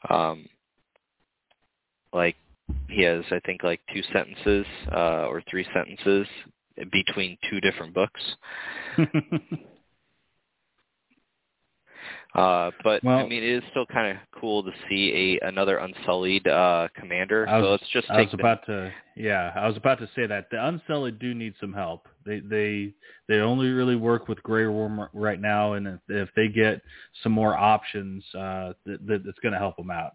Um, 0.09 0.49
like 2.13 2.37
he 2.89 3.03
has, 3.03 3.25
I 3.31 3.41
think, 3.41 3.63
like 3.63 3.81
two 3.93 4.03
sentences 4.13 4.67
uh, 4.93 5.27
or 5.27 5.43
three 5.51 5.67
sentences 5.75 6.27
between 6.93 7.37
two 7.51 7.61
different 7.61 7.93
books. 7.93 8.21
Uh, 12.35 12.71
but 12.85 13.05
I 13.07 13.27
mean, 13.27 13.43
it 13.43 13.43
is 13.43 13.63
still 13.71 13.87
kind 13.87 14.17
of 14.17 14.23
cool 14.39 14.63
to 14.63 14.71
see 14.89 15.39
a 15.43 15.49
another 15.49 15.79
Unsullied 15.79 16.47
uh, 16.47 16.89
commander. 16.95 17.47
Was, 17.47 17.63
so 17.63 17.71
let's 17.71 17.89
just 17.93 18.11
I 18.11 18.21
was 18.21 18.31
the- 18.31 18.39
about 18.39 18.67
to 18.67 18.93
yeah, 19.17 19.53
I 19.57 19.67
was 19.67 19.77
about 19.77 19.99
to 19.99 20.09
say 20.15 20.27
that 20.27 20.49
the 20.51 20.65
Unsullied 20.65 21.19
do 21.19 21.35
need 21.35 21.55
some 21.61 21.73
help. 21.73 22.07
They 22.27 22.41
they 22.41 22.93
they 23.29 23.37
only 23.37 23.71
really 23.71 23.97
work 23.97 24.29
with 24.29 24.43
Grey 24.43 24.67
Worm 24.67 25.09
right 25.15 25.41
now, 25.41 25.73
and 25.73 25.87
if, 25.87 26.01
if 26.09 26.29
they 26.37 26.49
get 26.49 26.83
some 27.23 27.33
more 27.33 27.57
options, 27.57 28.23
uh, 28.35 28.75
that, 28.85 29.07
that 29.07 29.23
it's 29.27 29.39
going 29.41 29.53
to 29.53 29.59
help 29.59 29.77
them 29.77 29.91
out. 29.91 30.13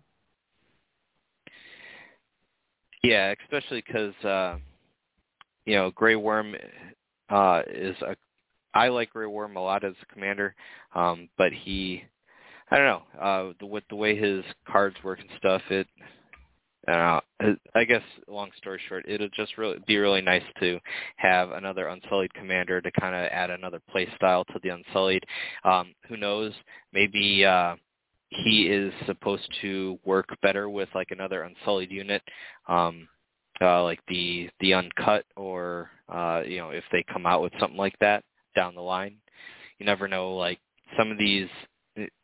Yeah, 3.04 3.34
especially 3.44 3.84
because 3.86 4.14
uh, 4.24 4.58
you 5.66 5.76
know 5.76 5.92
Grey 5.92 6.16
Worm 6.16 6.56
uh, 7.30 7.64
is 7.68 7.96
a. 8.02 8.16
I 8.74 8.90
like 8.90 9.12
Grey 9.12 9.28
Worm 9.28 9.56
a 9.56 9.62
lot 9.62 9.84
as 9.84 9.94
a 10.02 10.14
commander, 10.14 10.56
um, 10.96 11.30
but 11.38 11.52
he, 11.52 12.04
I 12.72 12.78
don't 12.78 12.86
know, 12.86 13.22
uh, 13.22 13.54
the, 13.60 13.66
with 13.66 13.84
the 13.90 13.96
way 13.96 14.16
his 14.16 14.44
cards 14.68 14.96
work 15.04 15.20
and 15.20 15.30
stuff, 15.38 15.62
it. 15.70 15.88
Uh, 16.86 17.22
I 17.76 17.86
guess, 17.86 18.02
long 18.28 18.50
story 18.58 18.80
short, 18.90 19.06
it'll 19.08 19.30
just 19.30 19.58
really 19.58 19.78
be 19.88 19.98
really 19.98 20.22
nice 20.22 20.44
to 20.60 20.80
have 21.16 21.52
another 21.52 21.88
Unsullied 21.88 22.34
commander 22.34 22.82
to 22.82 22.92
kind 22.92 23.16
of 23.16 23.32
add 23.32 23.50
another 23.50 23.80
play 23.90 24.06
style 24.18 24.44
to 24.46 24.60
the 24.62 24.70
Unsullied. 24.70 25.24
Um, 25.64 25.94
who 26.10 26.18
knows? 26.18 26.52
Maybe 26.92 27.46
uh, 27.46 27.78
he 28.30 28.68
is 28.68 28.92
supposed 29.06 29.48
to 29.62 29.98
work 30.04 30.28
better 30.42 30.70
with 30.70 30.90
like 30.94 31.12
another 31.12 31.44
Unsullied 31.44 31.92
unit. 31.92 32.22
Um, 32.68 33.08
uh, 33.62 33.84
like 33.84 34.00
the 34.08 34.50
the 34.60 34.74
uncut 34.74 35.26
or 35.36 35.90
uh 36.10 36.42
you 36.46 36.58
know 36.58 36.72
if 36.72 36.84
they 36.92 37.04
come 37.04 37.26
out 37.26 37.42
with 37.42 37.54
something 37.60 37.78
like 37.78 37.98
that 38.00 38.24
down 38.56 38.76
the 38.76 38.82
line. 38.82 39.16
You 39.80 39.86
never 39.86 40.08
know 40.08 40.36
like 40.36 40.60
some 40.98 41.12
of 41.12 41.18
these 41.18 41.48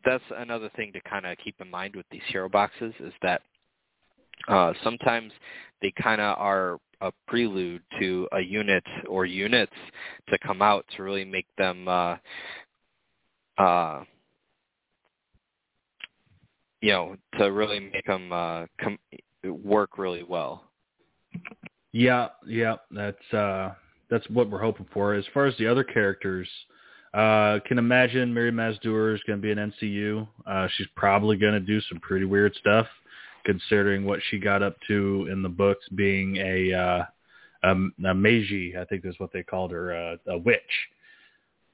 that's 0.03 0.23
another 0.37 0.69
thing 0.75 0.91
to 0.93 1.01
kind 1.01 1.25
of 1.25 1.37
keep 1.43 1.55
in 1.61 1.69
mind 1.69 1.95
with 1.95 2.05
these 2.11 2.21
hero 2.27 2.49
boxes 2.49 2.93
is 2.99 3.13
that 3.21 3.41
uh 4.47 4.73
sometimes 4.83 5.31
they 5.81 5.93
kind 6.01 6.21
of 6.21 6.37
are 6.37 6.79
a 7.01 7.11
prelude 7.27 7.81
to 7.99 8.27
a 8.33 8.39
unit 8.39 8.83
or 9.07 9.25
units 9.25 9.73
to 10.29 10.37
come 10.39 10.61
out 10.61 10.85
to 10.95 11.03
really 11.03 11.25
make 11.25 11.45
them 11.57 11.87
uh 11.87 12.15
uh 13.57 14.03
you 16.81 16.91
know 16.91 17.15
to 17.37 17.51
really 17.51 17.79
make 17.79 18.05
them 18.05 18.31
uh 18.31 18.65
com- 18.81 18.99
work 19.63 19.97
really 19.97 20.23
well. 20.23 20.63
Yeah, 21.91 22.29
yeah, 22.45 22.75
that's 22.91 23.33
uh 23.33 23.73
that's 24.09 24.27
what 24.29 24.49
we're 24.49 24.61
hoping 24.61 24.87
for. 24.93 25.13
As 25.13 25.25
far 25.33 25.45
as 25.45 25.55
the 25.57 25.67
other 25.67 25.83
characters, 25.83 26.47
uh 27.13 27.59
can 27.67 27.79
imagine 27.79 28.33
Mirri 28.33 28.51
Maz 28.51 28.79
Duur 28.81 29.15
is 29.15 29.21
going 29.25 29.39
to 29.39 29.41
be 29.41 29.51
an 29.51 29.71
NCU. 29.71 30.27
Uh 30.45 30.67
she's 30.77 30.87
probably 30.95 31.37
going 31.37 31.53
to 31.53 31.59
do 31.59 31.81
some 31.81 31.99
pretty 31.99 32.25
weird 32.25 32.53
stuff 32.55 32.87
considering 33.45 34.05
what 34.05 34.19
she 34.29 34.37
got 34.37 34.61
up 34.61 34.75
to 34.87 35.27
in 35.31 35.41
the 35.41 35.49
books 35.49 35.87
being 35.95 36.37
a 36.37 36.73
uh 36.73 37.05
a, 37.63 37.71
a 37.71 38.13
magi, 38.13 38.79
I 38.79 38.85
think 38.85 39.05
is 39.05 39.19
what 39.19 39.33
they 39.33 39.43
called 39.43 39.71
her, 39.71 39.93
uh, 39.93 40.33
a 40.33 40.37
witch. 40.37 40.61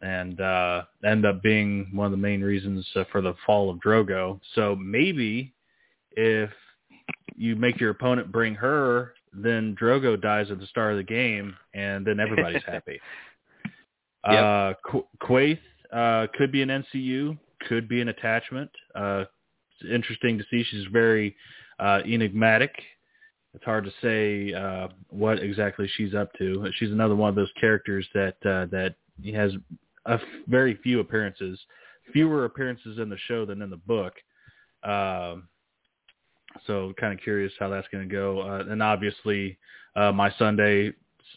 And 0.02 0.40
uh 0.40 0.84
end 1.06 1.26
up 1.26 1.42
being 1.42 1.90
one 1.94 2.06
of 2.06 2.12
the 2.12 2.18
main 2.18 2.42
reasons 2.42 2.88
uh, 2.96 3.04
for 3.12 3.22
the 3.22 3.34
fall 3.46 3.70
of 3.70 3.80
Drogo. 3.80 4.40
So 4.54 4.76
maybe 4.78 5.54
if 6.12 6.50
you 7.36 7.56
make 7.56 7.80
your 7.80 7.90
opponent 7.90 8.32
bring 8.32 8.56
her, 8.56 9.15
then 9.36 9.76
Drogo 9.80 10.20
dies 10.20 10.52
at 10.52 10.60
the 10.60 10.68
start 10.68 10.92
of 10.92 10.98
the 10.98 11.04
game, 11.04 11.56
and 11.74 12.06
then 12.06 12.20
everybody's 12.20 12.64
happy. 12.68 13.00
Yep. 14.30 14.44
Uh, 14.44 14.74
Qu- 14.90 15.08
Quaithe 15.22 15.60
uh, 15.94 16.28
could 16.36 16.52
be 16.52 16.62
an 16.62 16.70
NCU, 16.70 17.38
could 17.68 17.88
be 17.88 18.02
an 18.02 18.10
attachment. 18.10 18.72
Uh, 18.96 19.26
it's 19.80 19.92
interesting 19.92 20.38
to 20.38 20.44
see. 20.50 20.64
She's 20.64 20.86
very 20.92 21.36
uh, 21.80 22.02
enigmatic. 22.06 22.74
It's 23.54 23.64
hard 23.64 23.86
to 23.86 23.92
say 24.02 24.54
uh, 24.54 24.90
what 25.10 25.40
exactly 25.40 25.90
she's 25.96 26.14
up 26.14 26.34
to. 26.40 26.70
She's 26.76 26.92
another 26.92 27.16
one 27.16 27.30
of 27.30 27.36
those 27.36 27.52
characters 27.60 28.06
that 28.14 28.36
uh, 28.46 28.66
that 28.72 28.96
has 29.34 29.54
a 30.06 30.14
f- 30.14 30.22
very 30.48 30.76
few 30.84 31.00
appearances, 31.00 31.60
fewer 32.12 32.46
appearances 32.46 33.00
in 33.00 33.10
the 33.10 33.18
show 33.28 33.46
than 33.46 33.62
in 33.62 33.70
the 33.70 33.78
book. 33.78 34.14
Um, 34.84 35.48
so 36.68 36.94
kind 37.00 37.14
of 37.14 37.20
curious 37.24 37.52
how 37.60 37.70
that's 37.70 37.88
going 37.92 38.08
to 38.08 38.14
go. 38.14 38.42
Uh, 38.42 38.64
and 38.70 38.82
obviously, 38.82 39.58
uh, 39.96 40.12
Missandei 40.12 40.94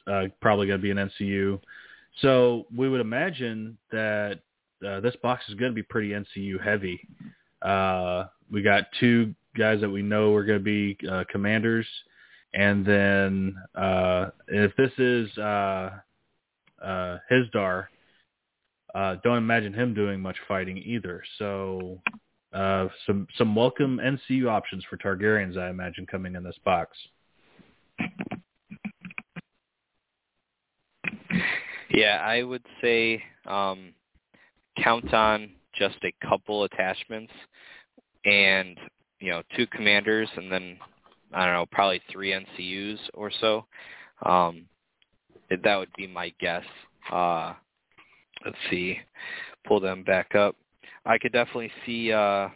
uh, 0.06 0.24
probably 0.40 0.66
going 0.66 0.78
to 0.78 0.82
be 0.82 0.90
an 0.90 1.10
NCU. 1.10 1.60
So 2.20 2.66
we 2.74 2.88
would 2.88 3.00
imagine 3.00 3.78
that 3.92 4.40
uh, 4.86 5.00
this 5.00 5.16
box 5.22 5.44
is 5.48 5.54
going 5.54 5.70
to 5.70 5.74
be 5.74 5.82
pretty 5.82 6.10
NCU 6.10 6.62
heavy. 6.62 7.00
Uh, 7.62 8.24
we 8.50 8.62
got 8.62 8.84
two 9.00 9.34
guys 9.56 9.80
that 9.80 9.90
we 9.90 10.02
know 10.02 10.34
are 10.34 10.44
going 10.44 10.58
to 10.58 10.64
be 10.64 10.96
uh, 11.08 11.24
commanders, 11.30 11.86
And 12.54 12.84
then 12.86 13.56
uh, 13.74 14.30
if 14.48 14.74
this 14.76 14.92
is 14.98 15.36
uh, 15.38 15.90
uh, 16.82 17.18
Hizdahr, 17.30 17.86
uh, 18.94 19.16
don't 19.22 19.38
imagine 19.38 19.74
him 19.74 19.94
doing 19.94 20.20
much 20.20 20.36
fighting 20.46 20.78
either. 20.78 21.22
So 21.38 22.00
uh, 22.52 22.88
some 23.06 23.26
some 23.36 23.54
welcome 23.54 23.98
NCU 23.98 24.48
options 24.48 24.84
for 24.88 24.96
Targaryens, 24.96 25.58
I 25.58 25.68
imagine, 25.68 26.06
coming 26.06 26.34
in 26.34 26.42
this 26.42 26.58
box. 26.64 26.96
Yeah, 31.90 32.22
I 32.24 32.42
would 32.42 32.64
say 32.80 33.22
um, 33.46 33.92
count 34.82 35.12
on 35.12 35.50
just 35.74 35.96
a 36.04 36.26
couple 36.26 36.64
attachments 36.64 37.32
and 38.24 38.78
you 39.20 39.30
know 39.30 39.42
two 39.56 39.66
commanders, 39.66 40.28
and 40.36 40.50
then 40.50 40.78
I 41.32 41.44
don't 41.44 41.54
know, 41.54 41.66
probably 41.70 42.00
three 42.10 42.32
NCUs 42.32 42.98
or 43.14 43.30
so. 43.40 43.66
Um, 44.24 44.66
that 45.50 45.76
would 45.76 45.92
be 45.96 46.06
my 46.06 46.32
guess. 46.40 46.64
Uh, 47.10 47.54
let's 48.44 48.56
see, 48.70 48.98
pull 49.66 49.80
them 49.80 50.02
back 50.02 50.34
up. 50.34 50.56
I 51.08 51.18
could 51.18 51.32
definitely 51.32 51.72
see 51.86 52.12
uh, 52.12 52.48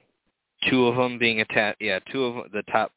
two 0.68 0.86
of 0.86 0.96
them 0.96 1.18
being 1.18 1.40
attached. 1.40 1.80
Yeah, 1.80 1.98
two 2.12 2.24
of 2.24 2.53
the 2.53 2.62
top 2.70 2.92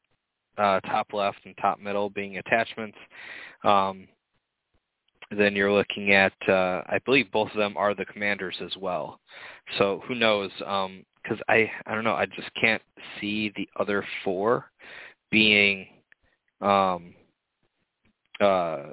uh, 0.57 0.79
top 0.81 1.13
left 1.13 1.39
and 1.45 1.55
top 1.57 1.79
middle 1.79 2.09
being 2.09 2.37
attachments. 2.37 2.97
Um, 3.63 4.07
then 5.35 5.55
you're 5.55 5.71
looking 5.71 6.13
at, 6.13 6.33
uh, 6.47 6.83
I 6.87 6.99
believe 7.05 7.31
both 7.31 7.49
of 7.51 7.57
them 7.57 7.75
are 7.77 7.95
the 7.95 8.05
commanders 8.05 8.55
as 8.63 8.75
well. 8.77 9.19
So 9.77 10.01
who 10.07 10.15
knows? 10.15 10.51
Because 10.59 10.87
um, 10.87 11.39
I, 11.49 11.69
I 11.87 11.95
don't 11.95 12.03
know. 12.03 12.13
I 12.13 12.25
just 12.27 12.49
can't 12.59 12.81
see 13.19 13.51
the 13.55 13.67
other 13.79 14.05
four 14.23 14.69
being 15.31 15.87
um, 16.61 17.15
uh, 18.39 18.83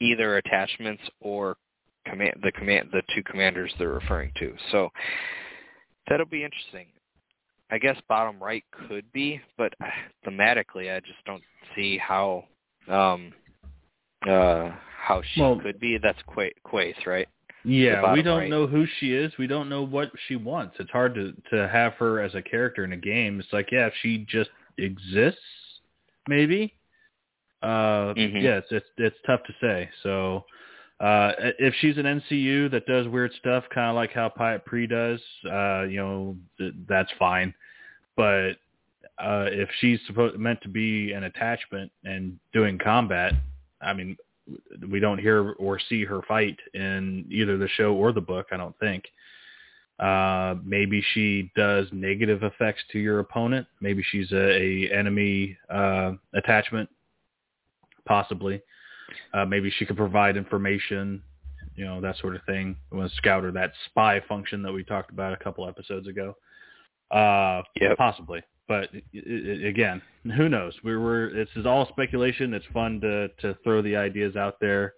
either 0.00 0.38
attachments 0.38 1.02
or 1.20 1.56
command 2.06 2.34
the 2.42 2.52
command 2.52 2.88
the 2.92 3.02
two 3.14 3.22
commanders 3.22 3.72
they're 3.78 3.90
referring 3.90 4.32
to. 4.38 4.54
So 4.72 4.88
that'll 6.10 6.26
be 6.26 6.44
interesting. 6.44 6.86
I 7.70 7.78
guess 7.78 7.96
bottom 8.08 8.42
right 8.42 8.64
could 8.88 9.10
be, 9.12 9.40
but 9.56 9.72
thematically, 10.26 10.94
I 10.94 11.00
just 11.00 11.24
don't 11.24 11.42
see 11.74 11.96
how 11.96 12.44
um, 12.88 13.32
uh, 14.28 14.70
how 15.00 15.22
she 15.32 15.40
well, 15.40 15.58
could 15.58 15.78
be. 15.80 15.96
That's 15.96 16.18
Qu- 16.26 16.50
Quaithe, 16.66 17.06
right? 17.06 17.28
Yeah, 17.64 18.12
we 18.12 18.22
don't 18.22 18.40
right. 18.40 18.50
know 18.50 18.66
who 18.66 18.86
she 18.98 19.14
is. 19.14 19.32
We 19.38 19.46
don't 19.46 19.68
know 19.68 19.82
what 19.82 20.10
she 20.26 20.36
wants. 20.36 20.76
It's 20.80 20.90
hard 20.90 21.14
to 21.14 21.32
to 21.52 21.68
have 21.68 21.92
her 21.94 22.20
as 22.20 22.34
a 22.34 22.42
character 22.42 22.84
in 22.84 22.92
a 22.92 22.96
game. 22.96 23.38
It's 23.38 23.52
like, 23.52 23.70
yeah, 23.70 23.86
if 23.86 23.92
she 24.02 24.26
just 24.28 24.50
exists, 24.78 25.40
maybe. 26.26 26.74
Uh, 27.62 28.14
mm-hmm. 28.14 28.38
yeah, 28.38 28.56
it's, 28.56 28.68
it's 28.70 28.86
it's 28.96 29.16
tough 29.26 29.42
to 29.44 29.52
say. 29.60 29.88
So 30.02 30.44
uh, 31.00 31.32
if 31.58 31.74
she's 31.80 31.96
an 31.96 32.04
NCU 32.04 32.70
that 32.72 32.84
does 32.86 33.08
weird 33.08 33.32
stuff, 33.40 33.64
kind 33.74 33.88
of 33.88 33.96
like 33.96 34.12
how 34.12 34.28
Pyat 34.28 34.66
Pree 34.66 34.86
does, 34.86 35.20
uh, 35.50 35.82
you 35.82 35.96
know, 35.96 36.36
th- 36.58 36.74
that's 36.86 37.10
fine. 37.18 37.54
But 38.16 38.52
uh, 39.18 39.46
if 39.48 39.70
she's 39.80 39.98
supposed 40.06 40.38
meant 40.38 40.60
to 40.62 40.68
be 40.68 41.12
an 41.12 41.24
attachment 41.24 41.90
and 42.04 42.38
doing 42.52 42.78
combat, 42.78 43.32
I 43.80 43.94
mean, 43.94 44.16
we 44.90 45.00
don't 45.00 45.18
hear 45.18 45.52
or 45.52 45.80
see 45.88 46.04
her 46.04 46.20
fight 46.28 46.58
in 46.74 47.24
either 47.30 47.56
the 47.56 47.68
show 47.68 47.94
or 47.94 48.12
the 48.12 48.20
book. 48.20 48.48
I 48.52 48.58
don't 48.58 48.78
think. 48.78 49.04
Uh, 49.98 50.56
maybe 50.64 51.02
she 51.14 51.50
does 51.56 51.86
negative 51.92 52.42
effects 52.42 52.82
to 52.92 52.98
your 52.98 53.20
opponent. 53.20 53.66
Maybe 53.80 54.02
she's 54.10 54.32
a, 54.32 54.36
a 54.36 54.90
enemy 54.90 55.56
uh, 55.70 56.12
attachment, 56.34 56.90
possibly. 58.06 58.62
Uh, 59.32 59.44
maybe 59.44 59.70
she 59.78 59.86
could 59.86 59.96
provide 59.96 60.36
information, 60.36 61.22
you 61.74 61.84
know, 61.84 62.00
that 62.00 62.16
sort 62.18 62.34
of 62.34 62.42
thing. 62.44 62.76
When 62.90 63.08
scout 63.16 63.44
or 63.44 63.52
that 63.52 63.72
spy 63.86 64.20
function 64.28 64.62
that 64.62 64.72
we 64.72 64.84
talked 64.84 65.10
about 65.10 65.32
a 65.32 65.36
couple 65.36 65.68
episodes 65.68 66.06
ago. 66.06 66.36
Uh, 67.10 67.62
yep. 67.80 67.96
possibly. 67.96 68.42
But 68.68 68.88
it, 68.94 69.04
it, 69.12 69.66
again, 69.66 70.00
who 70.36 70.48
knows? 70.48 70.74
We 70.84 70.96
were. 70.96 71.32
This 71.34 71.48
is 71.56 71.66
all 71.66 71.88
speculation. 71.88 72.54
It's 72.54 72.66
fun 72.72 73.00
to 73.00 73.28
to 73.40 73.58
throw 73.64 73.82
the 73.82 73.96
ideas 73.96 74.36
out 74.36 74.60
there, 74.60 74.94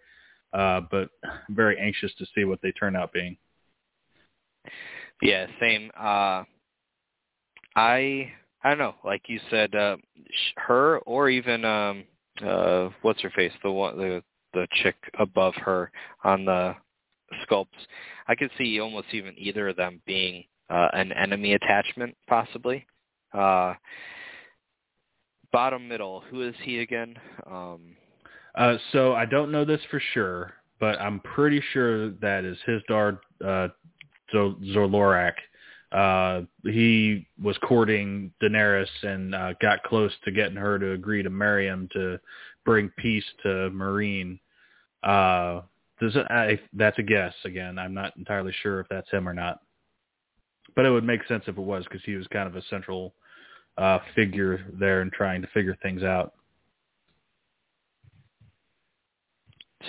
uh, 0.52 0.82
but 0.90 1.08
I'm 1.24 1.54
very 1.54 1.78
anxious 1.80 2.12
to 2.18 2.26
see 2.34 2.44
what 2.44 2.60
they 2.60 2.72
turn 2.72 2.96
out 2.96 3.14
being. 3.14 3.38
Yeah, 5.22 5.46
same. 5.58 5.90
Uh, 5.98 6.44
I 7.74 8.30
I 8.62 8.68
don't 8.68 8.78
know. 8.78 8.94
Like 9.04 9.22
you 9.28 9.40
said, 9.50 9.74
uh, 9.74 9.96
her 10.58 10.98
or 10.98 11.30
even 11.30 11.64
um, 11.64 12.04
uh 12.40 12.88
what's 13.02 13.20
her 13.20 13.30
face 13.30 13.52
the 13.62 13.70
one 13.70 13.96
the 13.98 14.22
the 14.54 14.66
chick 14.82 14.96
above 15.18 15.54
her 15.54 15.90
on 16.24 16.44
the 16.44 16.74
sculpts 17.44 17.66
i 18.28 18.34
could 18.34 18.50
see 18.58 18.80
almost 18.80 19.08
even 19.12 19.34
either 19.36 19.68
of 19.68 19.76
them 19.76 20.00
being 20.06 20.44
uh 20.70 20.88
an 20.94 21.12
enemy 21.12 21.54
attachment 21.54 22.16
possibly. 22.28 22.86
Uh 23.34 23.74
bottom 25.52 25.86
middle 25.86 26.22
who 26.30 26.42
is 26.46 26.54
he 26.62 26.80
again? 26.80 27.14
Um 27.50 27.96
uh 28.54 28.76
so 28.92 29.14
i 29.14 29.24
don't 29.24 29.52
know 29.52 29.64
this 29.64 29.80
for 29.90 30.00
sure 30.12 30.52
but 30.80 31.00
i'm 31.00 31.20
pretty 31.20 31.62
sure 31.72 32.10
that 32.10 32.44
is 32.44 32.58
Hizdahr 32.66 33.18
uh 33.44 33.68
zo 34.32 34.54
Loraq 34.62 35.34
uh, 35.92 36.42
he 36.64 37.26
was 37.42 37.56
courting 37.58 38.32
Daenerys 38.42 38.86
and 39.02 39.34
uh, 39.34 39.52
got 39.60 39.82
close 39.82 40.12
to 40.24 40.32
getting 40.32 40.56
her 40.56 40.78
to 40.78 40.92
agree 40.92 41.22
to 41.22 41.30
marry 41.30 41.66
him 41.66 41.88
to 41.92 42.18
bring 42.64 42.90
peace 42.98 43.24
to 43.42 43.70
Meereen. 43.70 44.38
Uh, 45.02 45.62
does 46.00 46.16
I, 46.16 46.58
that's 46.72 46.98
a 46.98 47.02
guess. 47.02 47.34
Again, 47.44 47.78
I'm 47.78 47.94
not 47.94 48.16
entirely 48.16 48.54
sure 48.62 48.80
if 48.80 48.86
that's 48.88 49.10
him 49.10 49.28
or 49.28 49.34
not, 49.34 49.60
but 50.74 50.86
it 50.86 50.90
would 50.90 51.04
make 51.04 51.24
sense 51.28 51.44
if 51.46 51.58
it 51.58 51.62
was 51.62 51.84
because 51.84 52.02
he 52.04 52.14
was 52.14 52.26
kind 52.28 52.48
of 52.48 52.56
a 52.56 52.62
central 52.70 53.14
uh, 53.78 53.98
figure 54.14 54.64
there 54.78 55.02
in 55.02 55.10
trying 55.10 55.42
to 55.42 55.48
figure 55.48 55.76
things 55.82 56.02
out. 56.02 56.32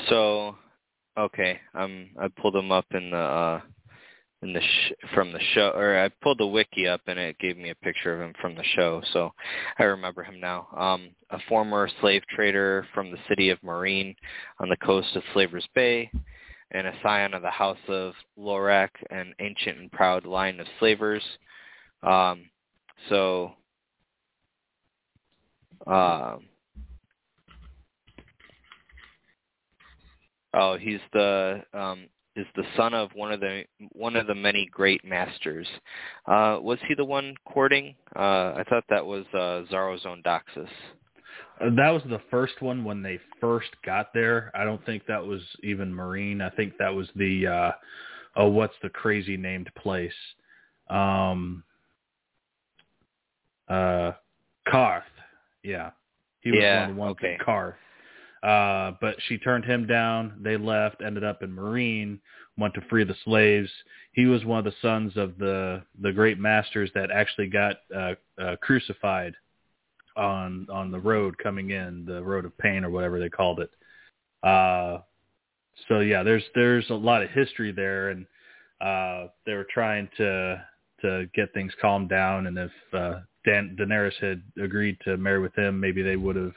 So, 0.09 0.55
okay, 1.17 1.59
um, 1.73 2.09
I 2.19 2.27
pulled 2.27 2.55
him 2.55 2.71
up 2.71 2.85
in 2.91 3.11
the 3.11 3.17
uh, 3.17 3.61
in 4.43 4.53
the 4.53 4.61
sh- 4.61 4.91
from 5.13 5.31
the 5.31 5.39
show, 5.53 5.71
or 5.73 5.97
I 5.97 6.09
pulled 6.21 6.39
the 6.39 6.45
wiki 6.45 6.85
up 6.85 7.01
and 7.07 7.17
it 7.17 7.39
gave 7.39 7.57
me 7.57 7.69
a 7.69 7.75
picture 7.75 8.13
of 8.13 8.21
him 8.21 8.33
from 8.41 8.55
the 8.55 8.63
show, 8.75 9.01
so 9.13 9.33
I 9.79 9.83
remember 9.83 10.21
him 10.21 10.39
now. 10.39 10.67
Um, 10.75 11.11
a 11.29 11.39
former 11.47 11.89
slave 12.01 12.23
trader 12.27 12.85
from 12.93 13.09
the 13.09 13.17
city 13.29 13.49
of 13.49 13.61
Meereen 13.61 14.15
on 14.59 14.69
the 14.69 14.77
coast 14.77 15.15
of 15.15 15.23
Slaver's 15.33 15.67
Bay, 15.73 16.11
and 16.71 16.87
a 16.87 16.93
scion 17.01 17.33
of 17.33 17.41
the 17.41 17.49
House 17.49 17.77
of 17.87 18.13
Loraq, 18.37 18.89
an 19.09 19.33
ancient 19.39 19.79
and 19.79 19.91
proud 19.91 20.25
line 20.25 20.59
of 20.59 20.67
slavers. 20.77 21.23
Um, 22.01 22.49
so, 23.09 23.53
uh, 25.87 26.37
oh, 30.53 30.77
he's 30.77 30.99
the 31.13 31.63
um, 31.73 32.07
is 32.35 32.47
the 32.55 32.63
son 32.75 32.93
of 32.93 33.11
one 33.13 33.31
of 33.31 33.39
the 33.39 33.63
one 33.91 34.15
of 34.15 34.27
the 34.27 34.35
many 34.35 34.67
great 34.71 35.03
masters. 35.05 35.67
Uh, 36.25 36.57
was 36.61 36.79
he 36.87 36.95
the 36.95 37.05
one 37.05 37.35
courting? 37.45 37.95
Uh, 38.15 38.53
I 38.55 38.63
thought 38.69 38.83
that 38.89 39.05
was 39.05 39.25
uh, 39.33 39.63
own 39.75 40.23
Doxus. 40.25 40.69
Uh, 41.61 41.69
that 41.75 41.89
was 41.89 42.01
the 42.09 42.21
first 42.31 42.61
one 42.61 42.83
when 42.83 43.01
they 43.01 43.19
first 43.39 43.69
got 43.85 44.13
there. 44.13 44.51
I 44.55 44.63
don't 44.63 44.83
think 44.85 45.05
that 45.07 45.23
was 45.23 45.41
even 45.63 45.93
Meereen. 45.93 46.41
I 46.41 46.49
think 46.55 46.73
that 46.79 46.93
was 46.93 47.07
the 47.15 47.47
uh, 47.47 47.71
oh, 48.35 48.47
what's 48.47 48.75
the 48.81 48.89
crazy 48.89 49.37
named 49.37 49.69
place? 49.77 50.11
Um, 50.89 51.63
uh, 53.69 54.13
Qarth. 54.67 55.01
Yeah, 55.63 55.91
he 56.41 56.51
was 56.51 56.59
yeah, 56.61 56.81
one 56.81 56.89
of 56.89 56.95
the 56.95 57.01
ones 57.01 57.11
okay. 57.11 57.37
Qarth. 57.45 57.73
Uh, 58.43 58.91
but 58.99 59.15
she 59.27 59.37
turned 59.37 59.63
him 59.63 59.87
down. 59.87 60.33
They 60.41 60.57
left, 60.57 61.01
ended 61.01 61.23
up 61.23 61.43
in 61.43 61.55
Meereen, 61.55 62.19
went 62.57 62.73
to 62.73 62.81
free 62.89 63.05
the 63.05 63.15
slaves. 63.23 63.69
He 64.11 64.25
was 64.25 64.43
one 64.43 64.59
of 64.59 64.65
the 64.65 64.73
sons 64.81 65.15
of 65.15 65.37
the 65.37 65.81
the 66.01 66.11
great 66.11 66.37
masters 66.37 66.91
that 66.93 67.09
actually 67.09 67.47
got 67.47 67.77
uh, 67.95 68.15
uh, 68.39 68.57
crucified 68.57 69.33
on 70.17 70.67
on 70.69 70.91
the 70.91 70.99
road 70.99 71.37
coming 71.37 71.71
in, 71.71 72.05
the 72.05 72.21
road 72.21 72.43
of 72.43 72.57
pain 72.57 72.83
or 72.83 72.89
whatever 72.89 73.17
they 73.17 73.29
called 73.29 73.61
it. 73.61 73.71
Uh, 74.45 74.99
so 75.87 76.01
yeah, 76.01 76.21
there's 76.21 76.43
there's 76.53 76.89
a 76.89 76.93
lot 76.93 77.23
of 77.23 77.29
history 77.29 77.71
there, 77.71 78.09
and 78.09 78.25
uh, 78.81 79.27
they 79.45 79.53
were 79.53 79.67
trying 79.73 80.09
to 80.17 80.61
to 81.01 81.29
get 81.33 81.53
things 81.53 81.71
calmed 81.81 82.09
down. 82.09 82.47
And 82.47 82.57
if 82.57 82.71
uh, 82.91 83.19
Dan, 83.45 83.77
Daenerys 83.79 84.19
had 84.19 84.41
agreed 84.61 84.97
to 85.05 85.15
marry 85.15 85.39
with 85.39 85.55
him, 85.55 85.79
maybe 85.79 86.01
they 86.01 86.17
would 86.17 86.35
have 86.35 86.53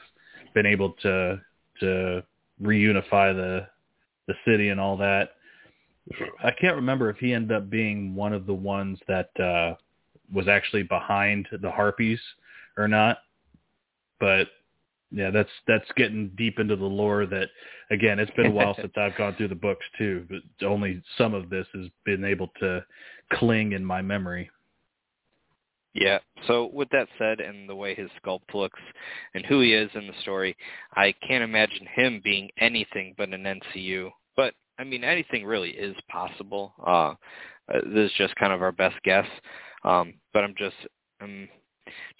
been 0.53 0.65
able 0.65 0.91
to 1.01 1.41
to 1.79 2.23
reunify 2.61 3.35
the 3.35 3.67
the 4.27 4.33
city 4.45 4.69
and 4.69 4.79
all 4.79 4.97
that. 4.97 5.31
I 6.43 6.51
can't 6.51 6.75
remember 6.75 7.09
if 7.09 7.17
he 7.17 7.33
ended 7.33 7.55
up 7.55 7.69
being 7.69 8.15
one 8.15 8.33
of 8.33 8.45
the 8.45 8.53
ones 8.53 8.99
that 9.07 9.29
uh, 9.39 9.75
was 10.33 10.47
actually 10.47 10.83
behind 10.83 11.47
the 11.61 11.71
harpies 11.71 12.19
or 12.77 12.87
not, 12.87 13.19
but 14.19 14.47
yeah, 15.11 15.31
that's 15.31 15.49
that's 15.67 15.89
getting 15.95 16.31
deep 16.37 16.59
into 16.59 16.75
the 16.75 16.85
lore. 16.85 17.25
That 17.25 17.49
again, 17.91 18.19
it's 18.19 18.31
been 18.31 18.47
a 18.47 18.51
while 18.51 18.75
since 18.81 18.93
I've 18.97 19.17
gone 19.17 19.35
through 19.35 19.49
the 19.49 19.55
books 19.55 19.85
too, 19.97 20.25
but 20.29 20.65
only 20.65 21.01
some 21.17 21.33
of 21.33 21.49
this 21.49 21.67
has 21.73 21.87
been 22.05 22.25
able 22.25 22.49
to 22.59 22.83
cling 23.33 23.73
in 23.73 23.83
my 23.83 24.01
memory. 24.01 24.49
Yeah. 25.97 26.19
So 26.45 26.69
with 26.71 26.89
that 26.91 27.07
said, 27.17 27.39
and 27.39 27.67
the 27.67 27.75
way 27.75 27.95
his 27.95 28.09
sculpt 28.23 28.53
looks 28.53 28.79
and 29.33 29.45
who 29.45 29.61
he 29.61 29.73
is 29.73 29.89
in 29.95 30.05
the 30.05 30.13
story, 30.21 30.55
I 30.95 31.13
can't 31.27 31.43
imagine 31.43 31.87
him 31.93 32.21
being 32.23 32.49
anything 32.59 33.15
but 33.17 33.29
an 33.29 33.43
NCU. 33.43 34.11
But 34.35 34.53
I 34.77 34.83
mean, 34.83 35.03
anything 35.03 35.43
really 35.43 35.71
is 35.71 35.95
possible. 36.09 36.73
Uh, 36.85 37.15
this 37.67 38.11
is 38.11 38.17
just 38.17 38.35
kind 38.35 38.53
of 38.53 38.61
our 38.61 38.71
best 38.71 38.95
guess. 39.03 39.25
Um, 39.83 40.13
but 40.33 40.43
I'm 40.43 40.53
just 40.57 40.75
I'm 41.19 41.49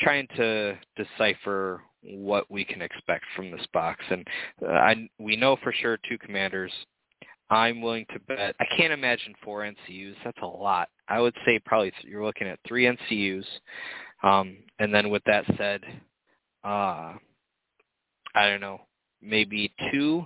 trying 0.01 0.27
to 0.37 0.75
decipher 0.95 1.83
what 2.01 2.49
we 2.49 2.65
can 2.65 2.81
expect 2.81 3.25
from 3.35 3.51
this 3.51 3.65
box. 3.73 4.03
And 4.09 4.27
uh, 4.63 4.71
I 4.71 5.07
we 5.19 5.35
know 5.35 5.55
for 5.63 5.71
sure 5.71 5.99
two 6.09 6.17
commanders. 6.17 6.71
I'm 7.49 7.79
willing 7.79 8.05
to 8.11 8.19
bet. 8.21 8.55
I 8.59 8.65
can't 8.75 8.91
imagine 8.91 9.33
four 9.43 9.61
NCUs. 9.61 10.15
That's 10.23 10.41
a 10.41 10.47
lot. 10.47 10.89
I 11.09 11.19
would 11.19 11.35
say 11.45 11.59
probably 11.59 11.91
you're 12.03 12.25
looking 12.25 12.47
at 12.47 12.59
three 12.67 12.85
NCUs. 12.85 13.45
Um, 14.23 14.57
and 14.79 14.93
then 14.93 15.09
with 15.09 15.23
that 15.25 15.45
said, 15.57 15.81
uh, 16.63 17.13
I 18.35 18.49
don't 18.49 18.61
know, 18.61 18.81
maybe 19.21 19.73
two, 19.91 20.25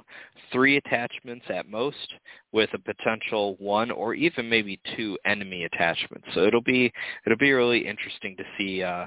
three 0.51 0.77
attachments 0.77 1.45
at 1.49 1.69
most, 1.69 2.13
with 2.51 2.69
a 2.73 2.79
potential 2.79 3.55
one 3.59 3.91
or 3.91 4.13
even 4.13 4.49
maybe 4.49 4.79
two 4.95 5.17
enemy 5.25 5.63
attachments. 5.63 6.27
So 6.33 6.41
it'll 6.45 6.61
be 6.61 6.91
it'll 7.25 7.37
be 7.37 7.51
really 7.51 7.87
interesting 7.87 8.35
to 8.37 8.43
see 8.57 8.83
uh, 8.83 9.05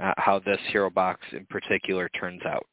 uh, 0.00 0.12
how 0.16 0.40
this 0.40 0.60
hero 0.68 0.90
box 0.90 1.20
in 1.32 1.46
particular 1.46 2.08
turns 2.10 2.42
out. 2.46 2.66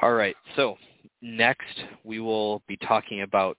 All 0.00 0.12
right, 0.12 0.36
so 0.56 0.76
next 1.20 1.82
we 2.04 2.20
will 2.20 2.62
be 2.68 2.76
talking 2.78 3.22
about 3.22 3.58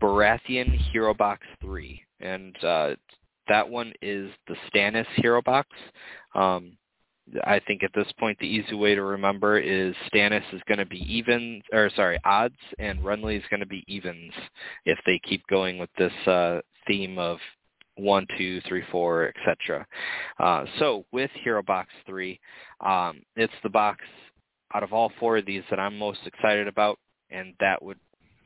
Baratheon 0.00 0.76
Hero 0.92 1.14
Box 1.14 1.46
3, 1.60 2.02
and 2.22 2.56
uh, 2.64 2.90
that 3.48 3.68
one 3.68 3.92
is 4.00 4.30
the 4.48 4.56
Stannis 4.68 5.06
Hero 5.16 5.42
Box. 5.42 5.68
Um, 6.34 6.76
I 7.44 7.60
think 7.66 7.82
at 7.82 7.92
this 7.94 8.10
point 8.18 8.38
the 8.38 8.46
easy 8.46 8.74
way 8.74 8.94
to 8.94 9.02
remember 9.02 9.58
is 9.58 9.94
Stannis 10.12 10.42
is 10.52 10.60
going 10.66 10.78
to 10.78 10.86
be 10.86 11.00
even, 11.12 11.62
or 11.72 11.90
sorry, 11.94 12.18
odds, 12.24 12.56
and 12.78 13.00
Renly 13.00 13.36
is 13.38 13.44
going 13.50 13.60
to 13.60 13.66
be 13.66 13.84
evens 13.86 14.32
if 14.84 14.98
they 15.06 15.20
keep 15.28 15.46
going 15.46 15.78
with 15.78 15.90
this 15.96 16.12
uh, 16.26 16.60
theme 16.86 17.18
of 17.18 17.38
one, 17.96 18.26
two, 18.38 18.60
three, 18.66 18.82
four, 18.90 19.28
etc. 19.28 19.86
Uh, 20.38 20.64
so 20.78 21.04
with 21.12 21.30
Hero 21.44 21.62
Box 21.62 21.90
3, 22.06 22.38
um, 22.80 23.22
it's 23.36 23.52
the 23.62 23.68
box 23.68 24.00
out 24.74 24.82
of 24.82 24.92
all 24.92 25.12
four 25.20 25.36
of 25.36 25.46
these 25.46 25.62
that 25.70 25.78
I'm 25.78 25.98
most 25.98 26.20
excited 26.24 26.66
about, 26.66 26.98
and 27.30 27.54
that 27.60 27.82
would 27.82 27.98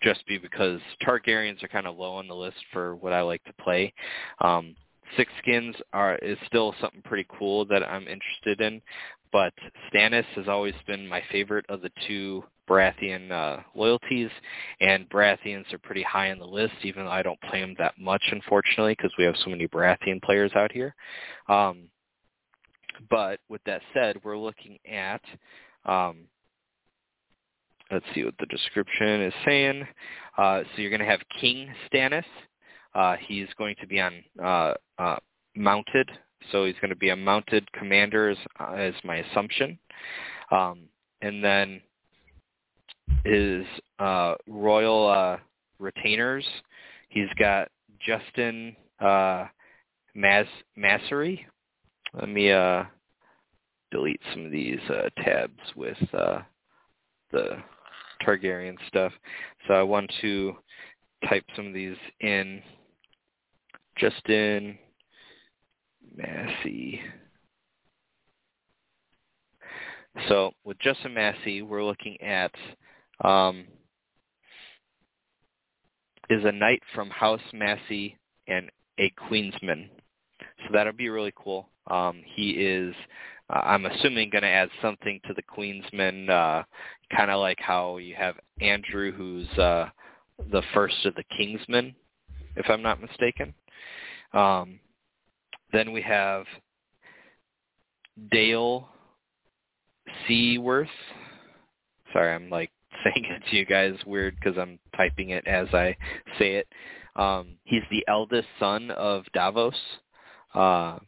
just 0.03 0.27
be 0.27 0.39
because 0.39 0.81
Targaryens 1.03 1.63
are 1.63 1.69
kind 1.69 1.87
of 1.87 1.97
low 1.97 2.15
on 2.15 2.29
the 2.29 2.35
list 2.35 2.57
for 2.73 2.97
what 2.97 3.13
I 3.13 3.23
like 3.23 3.43
to 3.45 3.53
play. 3.55 3.93
Um, 4.41 4.75
Six 5.17 5.31
Skins 5.39 5.77
are 5.93 6.17
is 6.17 6.39
still 6.47 6.75
something 6.81 7.03
pretty 7.03 7.27
cool 7.39 7.65
that 7.67 7.83
I'm 7.89 8.09
interested 8.09 8.61
in, 8.61 8.83
but 9.33 9.53
Stannis 9.89 10.25
has 10.35 10.49
always 10.49 10.75
been 10.87 11.07
my 11.07 11.23
favorite 11.31 11.65
of 11.69 11.81
the 11.81 11.91
two 12.07 12.43
Baratheon 12.69 13.31
uh, 13.31 13.63
loyalties, 13.75 14.31
and 14.81 15.09
Baratheons 15.09 15.73
are 15.73 15.79
pretty 15.79 16.03
high 16.03 16.33
on 16.33 16.39
the 16.39 16.47
list, 16.47 16.75
even 16.83 17.05
though 17.05 17.11
I 17.11 17.23
don't 17.23 17.41
play 17.43 17.61
them 17.61 17.77
that 17.79 17.95
much, 17.99 18.23
unfortunately, 18.33 18.95
because 18.97 19.13
we 19.17 19.25
have 19.25 19.37
so 19.45 19.51
many 19.51 19.69
Baratheon 19.69 20.21
players 20.23 20.51
out 20.57 20.73
here. 20.73 20.95
Um, 21.49 21.89
but 23.11 23.41
with 23.49 23.63
that 23.65 23.83
said, 23.95 24.17
we're 24.25 24.39
looking 24.39 24.79
at, 24.91 25.23
um, 25.85 26.25
let's 27.91 28.05
see 28.15 28.25
what 28.25 28.35
the 28.39 28.47
description 28.47 29.23
is 29.23 29.35
saying. 29.45 29.87
Uh, 30.37 30.63
so 30.63 30.83
you're 30.83 30.91
going 30.91 31.01
to 31.01 31.07
have 31.07 31.21
King 31.41 31.73
Stannis. 31.87 32.25
Uh, 32.95 33.17
he's 33.27 33.49
going 33.59 33.77
to 33.81 33.87
be 33.87 34.01
on 34.01 34.23
uh, 34.43 34.75
uh, 34.99 35.17
mounted, 35.55 36.11
so 36.51 36.65
he's 36.65 36.77
going 36.81 36.91
to 36.91 36.97
be 36.97 37.11
a 37.11 37.17
mounted 37.17 37.71
commander, 37.73 38.31
as, 38.31 38.39
as 38.77 38.95
my 39.05 39.17
assumption. 39.17 39.79
Um, 40.51 40.89
and 41.21 41.43
then 41.43 41.81
his 43.25 43.65
uh, 43.99 44.35
royal 44.47 45.09
uh, 45.09 45.37
retainers. 45.79 46.45
He's 47.09 47.29
got 47.39 47.69
Justin 48.05 48.77
uh, 49.01 49.47
Mas- 50.15 50.47
Massery. 50.77 51.47
Let 52.15 52.29
me 52.29 52.51
uh, 52.51 52.85
delete 53.91 54.21
some 54.33 54.47
of 54.47 54.53
these 54.53 54.81
uh, 54.89 55.09
tabs 55.23 55.61
with 55.75 55.99
uh, 56.15 56.41
the 57.33 57.59
Targaryen 58.25 58.77
stuff. 58.89 59.13
So 59.67 59.75
I 59.75 59.83
want 59.83 60.13
to 60.21 60.55
type 61.29 61.45
some 61.55 61.69
of 61.69 61.75
these 61.75 61.97
in. 62.21 62.63
Justin 63.99 64.79
Massey. 66.15 67.01
So 70.29 70.53
with 70.65 70.79
Justin 70.79 71.15
Massey, 71.15 71.63
we're 71.63 71.85
looking 71.85 72.21
at 72.21 72.53
um, 73.25 73.65
is 76.29 76.45
a 76.45 76.53
knight 76.53 76.83
from 76.95 77.09
House 77.11 77.41
Massey 77.55 78.19
and 78.49 78.71
a 78.99 79.13
Queensman. 79.31 79.89
So 80.41 80.73
that'll 80.73 80.93
be 80.93 81.09
really 81.09 81.33
cool. 81.37 81.69
Um, 81.91 82.23
he 82.25 82.51
is, 82.51 82.95
I'm 83.49 83.87
assuming, 83.87 84.31
going 84.31 84.43
to 84.43 84.49
add 84.49 84.71
something 84.83 85.21
to 85.27 85.35
the 85.35 85.43
Queensmen, 85.43 86.29
uh, 86.29 86.65
kind 87.15 87.31
of 87.31 87.41
like 87.41 87.59
how 87.61 87.99
you 87.99 88.15
have 88.17 88.35
Andrew, 88.61 89.13
who's 89.13 89.49
uh, 89.59 89.89
the 90.51 90.63
first 90.75 91.05
of 91.05 91.15
the 91.15 91.25
Kingsmen, 91.39 91.95
if 92.57 92.69
I'm 92.69 92.83
not 92.83 93.01
mistaken. 93.01 93.55
Um, 94.33 94.81
then 95.73 95.93
we 95.93 96.03
have 96.03 96.45
Dale 98.31 98.89
Seaworth. 100.27 100.89
Sorry, 102.13 102.35
I'm 102.35 102.51
like 102.51 102.71
saying 103.05 103.27
it 103.27 103.43
to 103.51 103.57
you 103.57 103.65
guys 103.65 103.95
weird 104.07 104.37
because 104.37 104.59
I'm 104.59 104.79
typing 104.97 105.31
it 105.31 105.47
as 105.47 105.69
I 105.73 105.97
say 106.39 106.55
it. 106.55 106.69
Um, 107.15 107.57
he's 107.65 107.83
the 107.91 108.05
eldest 108.09 108.49
son 108.59 108.91
of 108.91 109.25
Davos, 109.33 109.75
uh, 110.55 110.99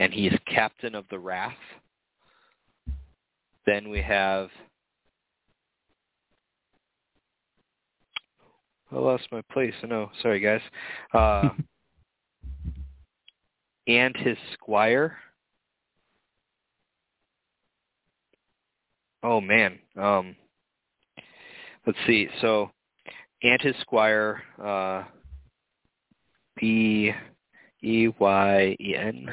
and 0.00 0.14
he's 0.14 0.32
captain 0.46 0.94
of 0.94 1.04
the 1.10 1.18
Wrath. 1.18 1.52
Then 3.66 3.90
we 3.90 4.00
have. 4.00 4.48
I 8.90 8.96
lost 8.96 9.28
my 9.30 9.42
place. 9.52 9.74
No, 9.86 10.10
sorry 10.22 10.40
guys. 10.40 10.62
Uh, 11.12 11.50
and 13.86 14.16
his 14.16 14.38
squire. 14.54 15.18
Oh 19.22 19.42
man. 19.42 19.78
Um, 20.00 20.34
let's 21.86 21.98
see. 22.06 22.26
So, 22.40 22.70
and 23.42 23.60
his 23.60 23.76
squire, 23.82 24.42
uh, 24.60 25.04
B 26.58 27.12
E 27.82 28.08
Y 28.18 28.76
E 28.80 28.96
N. 28.96 29.30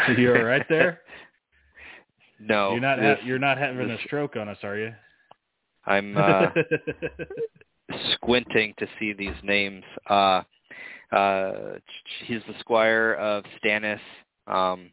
You 0.18 0.34
all 0.34 0.42
right 0.42 0.66
there? 0.68 1.00
no, 2.40 2.72
you're 2.72 2.80
not. 2.80 2.96
this, 2.98 3.18
ha- 3.18 3.26
you're 3.26 3.38
not 3.38 3.58
having 3.58 3.88
this, 3.88 3.98
a 4.02 4.06
stroke 4.06 4.36
on 4.36 4.48
us, 4.48 4.58
are 4.62 4.76
you? 4.76 4.92
I'm 5.86 6.16
uh, 6.16 6.46
squinting 8.12 8.74
to 8.78 8.86
see 8.98 9.12
these 9.12 9.36
names. 9.42 9.84
Uh, 10.08 10.42
uh, 11.12 11.78
he's 12.26 12.40
the 12.48 12.54
squire 12.60 13.14
of 13.14 13.44
Stannis, 13.64 14.00
um, 14.46 14.90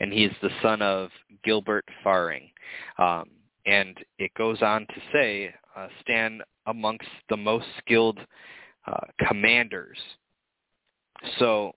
and 0.00 0.12
he's 0.12 0.32
the 0.42 0.50
son 0.60 0.82
of 0.82 1.10
Gilbert 1.44 1.84
Farring. 2.02 2.50
Um, 2.98 3.30
and 3.66 3.96
it 4.18 4.32
goes 4.34 4.60
on 4.62 4.86
to 4.86 5.00
say, 5.12 5.54
uh, 5.76 5.86
stand 6.00 6.42
amongst 6.66 7.08
the 7.28 7.36
most 7.36 7.66
skilled 7.78 8.18
uh, 8.86 9.06
commanders. 9.28 9.98
So 11.38 11.72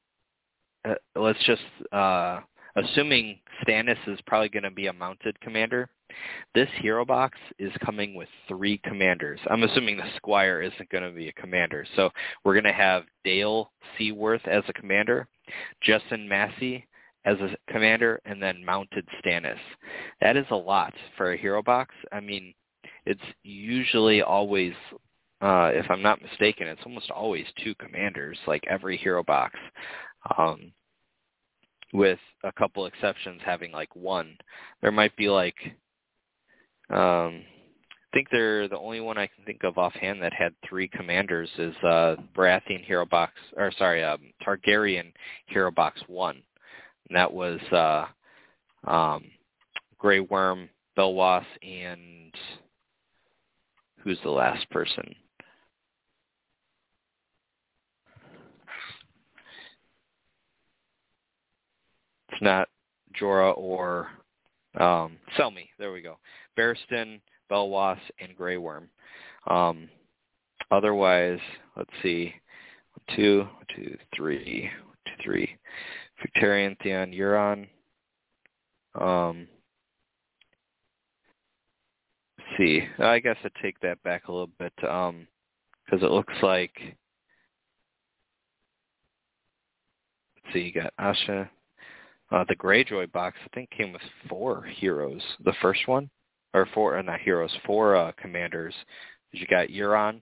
uh, 0.83 0.95
let's 1.15 1.43
just, 1.45 1.61
uh, 1.91 2.39
assuming 2.75 3.39
Stannis 3.61 3.97
is 4.07 4.19
probably 4.27 4.49
going 4.49 4.63
to 4.63 4.71
be 4.71 4.87
a 4.87 4.93
mounted 4.93 5.39
commander, 5.39 5.89
this 6.53 6.69
hero 6.81 7.05
box 7.05 7.37
is 7.59 7.71
coming 7.83 8.15
with 8.15 8.29
three 8.47 8.77
commanders. 8.79 9.39
I'm 9.49 9.63
assuming 9.63 9.97
the 9.97 10.03
Squire 10.15 10.61
isn't 10.61 10.89
going 10.89 11.03
to 11.03 11.11
be 11.11 11.29
a 11.29 11.33
commander. 11.33 11.85
So 11.95 12.09
we're 12.43 12.53
going 12.53 12.63
to 12.65 12.73
have 12.73 13.03
Dale 13.23 13.71
Seaworth 13.97 14.45
as 14.47 14.63
a 14.67 14.73
commander, 14.73 15.27
Justin 15.81 16.27
Massey 16.27 16.87
as 17.25 17.37
a 17.39 17.55
commander, 17.71 18.21
and 18.25 18.41
then 18.41 18.63
mounted 18.63 19.07
Stannis. 19.19 19.57
That 20.21 20.37
is 20.37 20.45
a 20.51 20.55
lot 20.55 20.93
for 21.17 21.33
a 21.33 21.37
hero 21.37 21.63
box. 21.63 21.95
I 22.11 22.19
mean, 22.19 22.53
it's 23.05 23.21
usually 23.43 24.21
always, 24.21 24.73
uh, 25.41 25.71
if 25.73 25.89
I'm 25.89 26.01
not 26.01 26.21
mistaken, 26.21 26.67
it's 26.67 26.81
almost 26.85 27.09
always 27.09 27.45
two 27.63 27.73
commanders, 27.75 28.37
like 28.47 28.63
every 28.69 28.97
hero 28.97 29.23
box. 29.23 29.57
Um, 30.37 30.71
with 31.93 32.19
a 32.43 32.51
couple 32.51 32.85
exceptions 32.85 33.41
having 33.45 33.71
like 33.71 33.95
one. 33.95 34.37
There 34.81 34.91
might 34.91 35.15
be 35.15 35.29
like 35.29 35.55
um 36.89 37.43
I 38.13 38.17
think 38.17 38.29
they're 38.31 38.69
the 38.69 38.79
only 38.79 39.01
one 39.01 39.17
I 39.17 39.27
can 39.27 39.43
think 39.45 39.65
of 39.65 39.77
offhand 39.77 40.21
that 40.21 40.31
had 40.31 40.53
three 40.67 40.87
commanders 40.87 41.49
is 41.57 41.75
uh 41.83 42.15
Baratheon 42.35 42.85
Hero 42.85 43.05
Box 43.05 43.33
or 43.55 43.71
sorry, 43.77 44.03
um 44.03 44.19
Targaryen 44.45 45.11
Hero 45.47 45.71
Box 45.71 46.01
one. 46.07 46.41
And 47.09 47.17
that 47.17 47.31
was 47.31 47.59
uh 47.71 48.05
um 48.89 49.25
Grey 49.97 50.19
Worm, 50.19 50.69
Belwas 50.97 51.45
and 51.61 52.33
who's 53.99 54.19
the 54.23 54.29
last 54.29 54.69
person? 54.69 55.15
It's 62.35 62.43
not 62.43 62.67
Jorah 63.17 63.57
or 63.57 64.09
um, 64.77 65.17
Selmy. 65.37 65.69
There 65.79 65.93
we 65.93 66.01
go. 66.01 66.17
Barristan, 66.59 67.21
Belwas, 67.49 67.97
and 68.19 68.35
Grey 68.35 68.57
Worm. 68.57 68.89
Um, 69.47 69.87
otherwise, 70.69 71.39
let's 71.77 71.89
see. 72.03 72.33
Two, 73.15 73.47
two, 73.73 73.95
three, 74.13 74.69
two, 75.05 75.23
three. 75.23 75.57
Victarion, 76.21 76.75
Theon, 76.83 77.11
Euron. 77.11 77.67
Um, 78.99 79.47
see. 82.57 82.81
I 82.99 83.19
guess 83.19 83.37
I 83.45 83.49
take 83.61 83.79
that 83.79 84.03
back 84.03 84.27
a 84.27 84.31
little 84.31 84.49
bit 84.59 84.73
because 84.75 85.09
um, 85.09 85.27
it 85.91 86.11
looks 86.11 86.33
like. 86.41 86.73
See. 90.51 90.59
You 90.59 90.73
got 90.73 90.93
Asha, 90.99 91.49
uh, 92.31 92.43
the 92.47 92.55
Greyjoy 92.55 93.11
box, 93.11 93.37
I 93.43 93.47
think, 93.53 93.69
came 93.71 93.91
with 93.93 94.01
four 94.29 94.63
heroes. 94.63 95.21
The 95.43 95.53
first 95.61 95.87
one, 95.87 96.09
or 96.53 96.67
four, 96.73 96.97
uh, 96.97 97.01
not 97.01 97.19
heroes, 97.19 97.55
four 97.65 97.95
uh, 97.95 98.11
commanders. 98.19 98.73
You 99.31 99.45
got 99.47 99.67
Euron, 99.67 100.21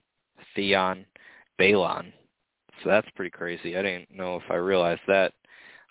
Theon, 0.54 1.06
Balon. 1.60 2.12
So 2.82 2.90
that's 2.90 3.08
pretty 3.14 3.30
crazy. 3.30 3.76
I 3.76 3.82
didn't 3.82 4.10
know 4.10 4.36
if 4.36 4.42
I 4.50 4.56
realized 4.56 5.02
that. 5.06 5.32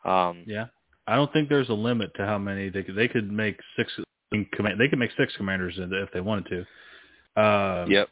Um, 0.05 0.43
yeah, 0.45 0.65
I 1.07 1.15
don't 1.15 1.31
think 1.31 1.49
there's 1.49 1.69
a 1.69 1.73
limit 1.73 2.11
to 2.15 2.25
how 2.25 2.37
many 2.37 2.69
they 2.69 2.83
could. 2.83 2.95
They 2.95 3.07
could 3.07 3.31
make 3.31 3.57
six. 3.77 3.91
They 4.31 4.47
could 4.51 4.99
make 4.99 5.11
six 5.17 5.33
commanders 5.37 5.75
if 5.77 6.11
they 6.11 6.19
wanted 6.19 6.47
to. 7.35 7.41
Uh, 7.41 7.85
yep. 7.87 8.09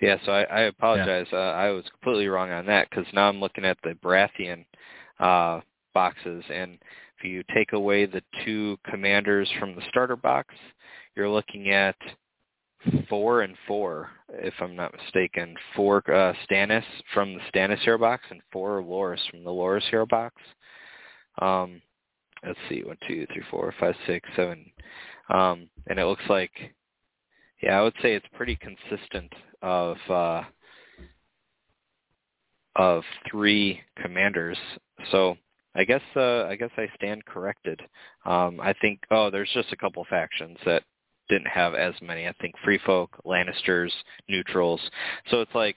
Yeah, 0.00 0.16
so 0.24 0.32
I, 0.32 0.42
I 0.44 0.60
apologize. 0.62 1.26
Yeah. 1.32 1.38
Uh, 1.38 1.52
I 1.52 1.70
was 1.70 1.84
completely 1.90 2.28
wrong 2.28 2.50
on 2.50 2.66
that 2.66 2.88
because 2.88 3.06
now 3.12 3.28
I'm 3.28 3.40
looking 3.40 3.64
at 3.64 3.76
the 3.82 3.90
Baratheon 4.02 4.64
uh, 5.18 5.60
boxes, 5.92 6.42
and 6.50 6.78
if 7.18 7.24
you 7.24 7.44
take 7.54 7.72
away 7.74 8.06
the 8.06 8.22
two 8.44 8.78
commanders 8.88 9.48
from 9.58 9.74
the 9.74 9.82
starter 9.90 10.16
box, 10.16 10.54
you're 11.14 11.28
looking 11.28 11.70
at 11.70 11.96
four 13.10 13.42
and 13.42 13.54
four, 13.66 14.08
if 14.30 14.54
I'm 14.60 14.74
not 14.74 14.94
mistaken. 14.96 15.54
Four 15.76 15.98
uh, 16.10 16.32
Stannis 16.48 16.84
from 17.12 17.34
the 17.34 17.40
Stannis 17.52 17.80
hero 17.80 17.98
box 17.98 18.24
and 18.30 18.40
four 18.50 18.82
Loras 18.82 19.20
from 19.30 19.44
the 19.44 19.50
Loras 19.50 19.82
hero 19.90 20.06
box. 20.06 20.34
Um, 21.42 21.82
let's 22.42 22.58
see, 22.70 22.82
one, 22.82 22.96
two, 23.06 23.26
three, 23.32 23.42
four, 23.50 23.74
five, 23.78 23.94
six, 24.06 24.26
seven, 24.34 24.64
um, 25.28 25.68
and 25.88 25.98
it 25.98 26.06
looks 26.06 26.24
like, 26.30 26.52
yeah, 27.62 27.78
I 27.78 27.82
would 27.82 27.94
say 28.00 28.14
it's 28.14 28.26
pretty 28.34 28.56
consistent 28.56 29.30
of 29.62 29.96
uh, 30.08 30.42
of 32.76 33.02
three 33.30 33.80
commanders. 34.00 34.58
So 35.10 35.36
I 35.74 35.84
guess 35.84 36.02
uh, 36.16 36.44
I 36.44 36.56
guess 36.56 36.70
I 36.76 36.88
stand 36.96 37.24
corrected. 37.24 37.80
Um, 38.24 38.60
I 38.60 38.74
think 38.80 39.00
oh, 39.10 39.30
there's 39.30 39.50
just 39.54 39.72
a 39.72 39.76
couple 39.76 40.04
factions 40.08 40.58
that 40.64 40.82
didn't 41.28 41.48
have 41.48 41.74
as 41.74 41.94
many. 42.02 42.26
I 42.26 42.34
think 42.40 42.54
Free 42.64 42.80
Folk, 42.84 43.10
Lannisters, 43.24 43.92
Neutrals. 44.28 44.80
So 45.30 45.40
it's 45.40 45.54
like 45.54 45.76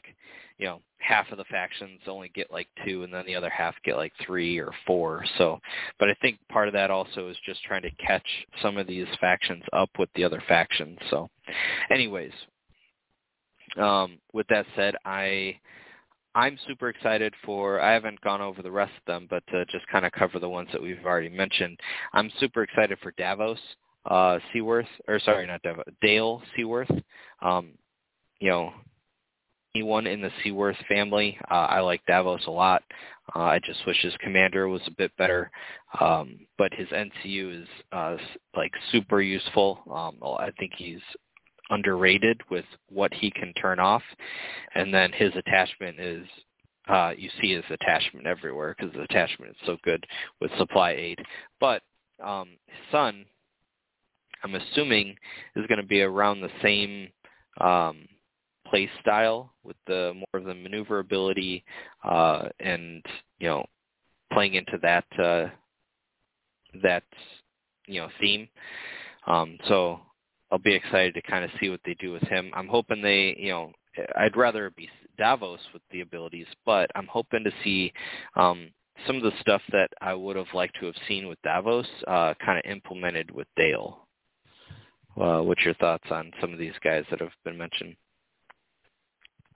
you 0.58 0.66
know 0.66 0.82
half 0.98 1.32
of 1.32 1.38
the 1.38 1.44
factions 1.46 2.00
only 2.08 2.30
get 2.30 2.52
like 2.52 2.68
two, 2.86 3.04
and 3.04 3.14
then 3.14 3.26
the 3.26 3.36
other 3.36 3.50
half 3.50 3.76
get 3.84 3.98
like 3.98 4.14
three 4.26 4.58
or 4.58 4.72
four. 4.88 5.24
So, 5.38 5.60
but 6.00 6.10
I 6.10 6.16
think 6.22 6.40
part 6.50 6.68
of 6.68 6.74
that 6.74 6.90
also 6.90 7.28
is 7.28 7.38
just 7.46 7.64
trying 7.64 7.84
to 7.84 7.92
catch 7.92 8.26
some 8.62 8.78
of 8.78 8.88
these 8.88 9.08
factions 9.20 9.64
up 9.74 9.90
with 10.00 10.10
the 10.16 10.24
other 10.24 10.42
factions. 10.48 10.98
So, 11.10 11.30
anyways, 11.92 12.32
um, 13.78 14.20
with 14.34 14.48
that 14.48 14.66
said, 14.76 14.96
I 15.06 15.60
I'm 16.36 16.58
super 16.68 16.90
excited 16.90 17.34
for. 17.46 17.80
I 17.80 17.94
haven't 17.94 18.22
gone 18.22 18.42
over 18.42 18.62
the 18.62 18.72
rest 18.72 18.94
of 18.98 19.06
them, 19.06 19.28
but 19.30 19.44
to 19.48 19.66
just 19.66 19.88
kind 19.88 20.06
of 20.06 20.12
cover 20.12 20.40
the 20.40 20.50
ones 20.50 20.70
that 20.72 20.82
we've 20.82 21.06
already 21.06 21.30
mentioned, 21.30 21.80
I'm 22.14 22.32
super 22.40 22.64
excited 22.64 22.98
for 23.02 23.12
Davos 23.18 23.60
uh, 24.06 24.40
Seaworth, 24.52 24.88
or 25.08 25.20
sorry, 25.20 25.48
not 25.48 25.62
Davos, 25.62 25.86
Dale 26.02 26.42
Seaworth. 26.56 26.92
Um, 27.42 27.72
you 28.40 28.50
know, 28.50 28.74
anyone 29.76 30.08
in 30.08 30.22
the 30.22 30.32
Seaworth 30.44 30.78
family. 30.88 31.38
Uh, 31.50 31.68
I 31.70 31.80
like 31.80 32.06
Davos 32.06 32.46
a 32.48 32.52
lot. 32.52 32.84
Uh, 33.36 33.40
I 33.40 33.60
just 33.66 33.86
wish 33.88 34.02
his 34.02 34.14
commander 34.20 34.68
was 34.68 34.82
a 34.88 34.92
bit 34.92 35.16
better, 35.18 35.50
um, 36.00 36.40
but 36.58 36.74
his 36.74 36.88
NCU 36.90 37.62
is 37.62 37.68
uh, 37.92 38.18
like 38.56 38.72
super 38.92 39.22
useful. 39.22 39.80
Um, 39.90 40.18
I 40.22 40.52
think 40.60 40.74
he's 40.76 41.00
underrated 41.74 42.42
with 42.50 42.66
what 42.90 43.14
he 43.14 43.32
can 43.32 43.54
turn 43.54 43.80
off. 43.80 44.04
And 44.76 44.94
then 44.94 45.12
his 45.12 45.32
attachment 45.36 46.00
is 46.00 46.26
uh, 46.88 47.14
you 47.18 47.30
see 47.42 47.54
his 47.54 47.64
attachment 47.70 48.28
everywhere 48.28 48.76
because 48.78 48.94
his 48.94 49.04
attachment 49.10 49.52
is 49.52 49.58
so 49.66 49.78
good 49.84 50.06
with 50.42 50.52
supply 50.58 50.92
aid. 50.92 51.20
But 51.60 51.82
um, 52.24 52.50
his 52.68 52.92
son, 52.92 53.26
I'm 54.44 54.56
assuming, 54.56 55.16
is 55.56 55.66
going 55.68 55.80
to 55.82 55.88
be 55.88 56.02
around 56.02 56.42
the 56.42 56.50
same 56.62 57.10
um, 57.62 58.06
play 58.68 58.90
style 59.02 59.54
with 59.64 59.78
the 59.88 60.14
more 60.14 60.42
of 60.42 60.46
the 60.46 60.56
maneuverability 60.56 61.64
uh, 62.04 62.50
and 62.60 63.06
you 63.40 63.48
know 63.48 63.66
playing 64.34 64.56
into 64.56 64.78
that 64.82 65.06
uh, 65.24 65.48
that 66.82 67.04
you 67.88 68.02
know 68.02 68.10
theme. 68.20 68.48
Um, 69.28 69.58
so 69.68 70.02
I'll 70.54 70.60
be 70.60 70.76
excited 70.76 71.16
to 71.16 71.22
kind 71.24 71.44
of 71.44 71.50
see 71.60 71.70
what 71.70 71.80
they 71.84 71.96
do 71.96 72.12
with 72.12 72.22
him. 72.24 72.52
I'm 72.54 72.68
hoping 72.68 73.02
they, 73.02 73.36
you 73.40 73.50
know, 73.50 73.72
I'd 74.16 74.38
rather 74.38 74.70
be 74.70 74.88
Davos 75.18 75.60
with 75.74 75.82
the 75.90 76.02
abilities, 76.02 76.46
but 76.64 76.92
I'm 76.94 77.08
hoping 77.08 77.44
to 77.44 77.52
see 77.64 77.92
um, 78.36 78.70
some 79.08 79.16
of 79.16 79.24
the 79.24 79.32
stuff 79.42 79.64
that 79.72 79.90
I 80.00 80.14
would 80.14 80.36
have 80.36 80.54
liked 80.54 80.80
to 80.80 80.86
have 80.86 80.96
seen 81.08 81.28
with 81.28 81.42
Davos 81.42 81.88
uh, 82.08 82.36
kind 82.46 82.60
of 82.60 82.70
implemented 82.72 83.32
with 83.32 83.48
Dale. 83.58 84.06
Uh, 85.20 85.42
what's 85.42 85.66
your 85.66 85.74
thoughts 85.74 86.06
on 86.12 86.32
some 86.40 86.54
of 86.54 86.60
these 86.60 86.74
guys 86.84 87.04
that 87.10 87.20
have 87.20 87.32
been 87.44 87.58
mentioned? 87.58 87.96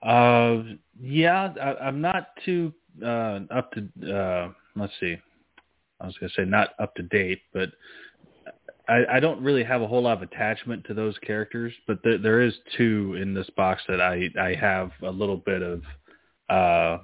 Uh, 0.02 0.74
yeah, 1.00 1.54
I, 1.62 1.86
I'm 1.86 2.00
not 2.00 2.30
too 2.44 2.74
uh, 3.04 3.40
up 3.52 3.70
to. 3.72 4.12
Uh, 4.12 4.52
let's 4.74 4.92
see. 4.98 5.16
I 6.00 6.06
was 6.06 6.18
going 6.18 6.30
to 6.34 6.42
say 6.42 6.44
not 6.44 6.70
up 6.80 6.92
to 6.96 7.04
date, 7.04 7.42
but 7.52 7.70
I, 8.88 9.04
I 9.16 9.20
don't 9.20 9.42
really 9.42 9.64
have 9.64 9.82
a 9.82 9.86
whole 9.86 10.02
lot 10.02 10.16
of 10.16 10.22
attachment 10.22 10.84
to 10.86 10.94
those 10.94 11.16
characters, 11.18 11.72
but 11.86 12.02
th- 12.02 12.22
there 12.22 12.40
is 12.40 12.54
two 12.76 13.16
in 13.20 13.34
this 13.34 13.48
box 13.56 13.82
that 13.88 14.00
I 14.00 14.28
I 14.40 14.54
have 14.54 14.90
a 15.02 15.10
little 15.10 15.36
bit 15.36 15.62
of 15.62 15.82
uh, 16.48 17.02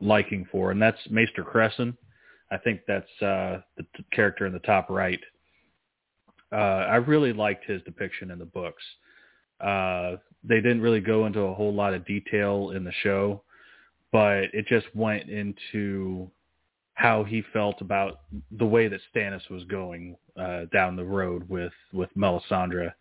liking 0.00 0.46
for, 0.50 0.70
and 0.70 0.80
that's 0.80 0.98
Maester 1.10 1.44
Cressen. 1.44 1.96
I 2.50 2.56
think 2.58 2.80
that's 2.86 3.22
uh, 3.22 3.60
the 3.76 3.84
t- 3.96 4.04
character 4.12 4.46
in 4.46 4.52
the 4.52 4.58
top 4.60 4.88
right. 4.88 5.20
Uh, 6.52 6.86
I 6.88 6.96
really 6.96 7.32
liked 7.32 7.64
his 7.66 7.82
depiction 7.82 8.30
in 8.30 8.38
the 8.38 8.44
books. 8.44 8.82
Uh, 9.60 10.16
they 10.42 10.56
didn't 10.56 10.82
really 10.82 11.00
go 11.00 11.26
into 11.26 11.40
a 11.40 11.54
whole 11.54 11.74
lot 11.74 11.94
of 11.94 12.06
detail 12.06 12.70
in 12.70 12.84
the 12.84 12.92
show, 13.02 13.42
but 14.12 14.44
it 14.52 14.66
just 14.68 14.86
went 14.94 15.28
into 15.28 16.30
how 16.94 17.24
he 17.24 17.42
felt 17.52 17.80
about 17.80 18.20
the 18.52 18.64
way 18.64 18.88
that 18.88 19.00
Stannis 19.14 19.48
was 19.50 19.64
going 19.64 20.16
uh, 20.36 20.66
down 20.72 20.96
the 20.96 21.04
road 21.04 21.48
with 21.48 21.72
with 21.92 22.08
Melisandre, 22.16 22.92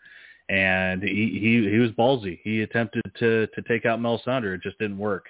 and 0.50 1.02
he, 1.02 1.40
he 1.40 1.70
he 1.70 1.78
was 1.78 1.92
ballsy. 1.92 2.40
He 2.44 2.62
attempted 2.62 3.04
to 3.20 3.48
to 3.48 3.62
take 3.68 3.86
out 3.86 4.00
Melisandre. 4.00 4.56
It 4.56 4.62
just 4.62 4.80
didn't 4.80 4.98
work. 4.98 5.26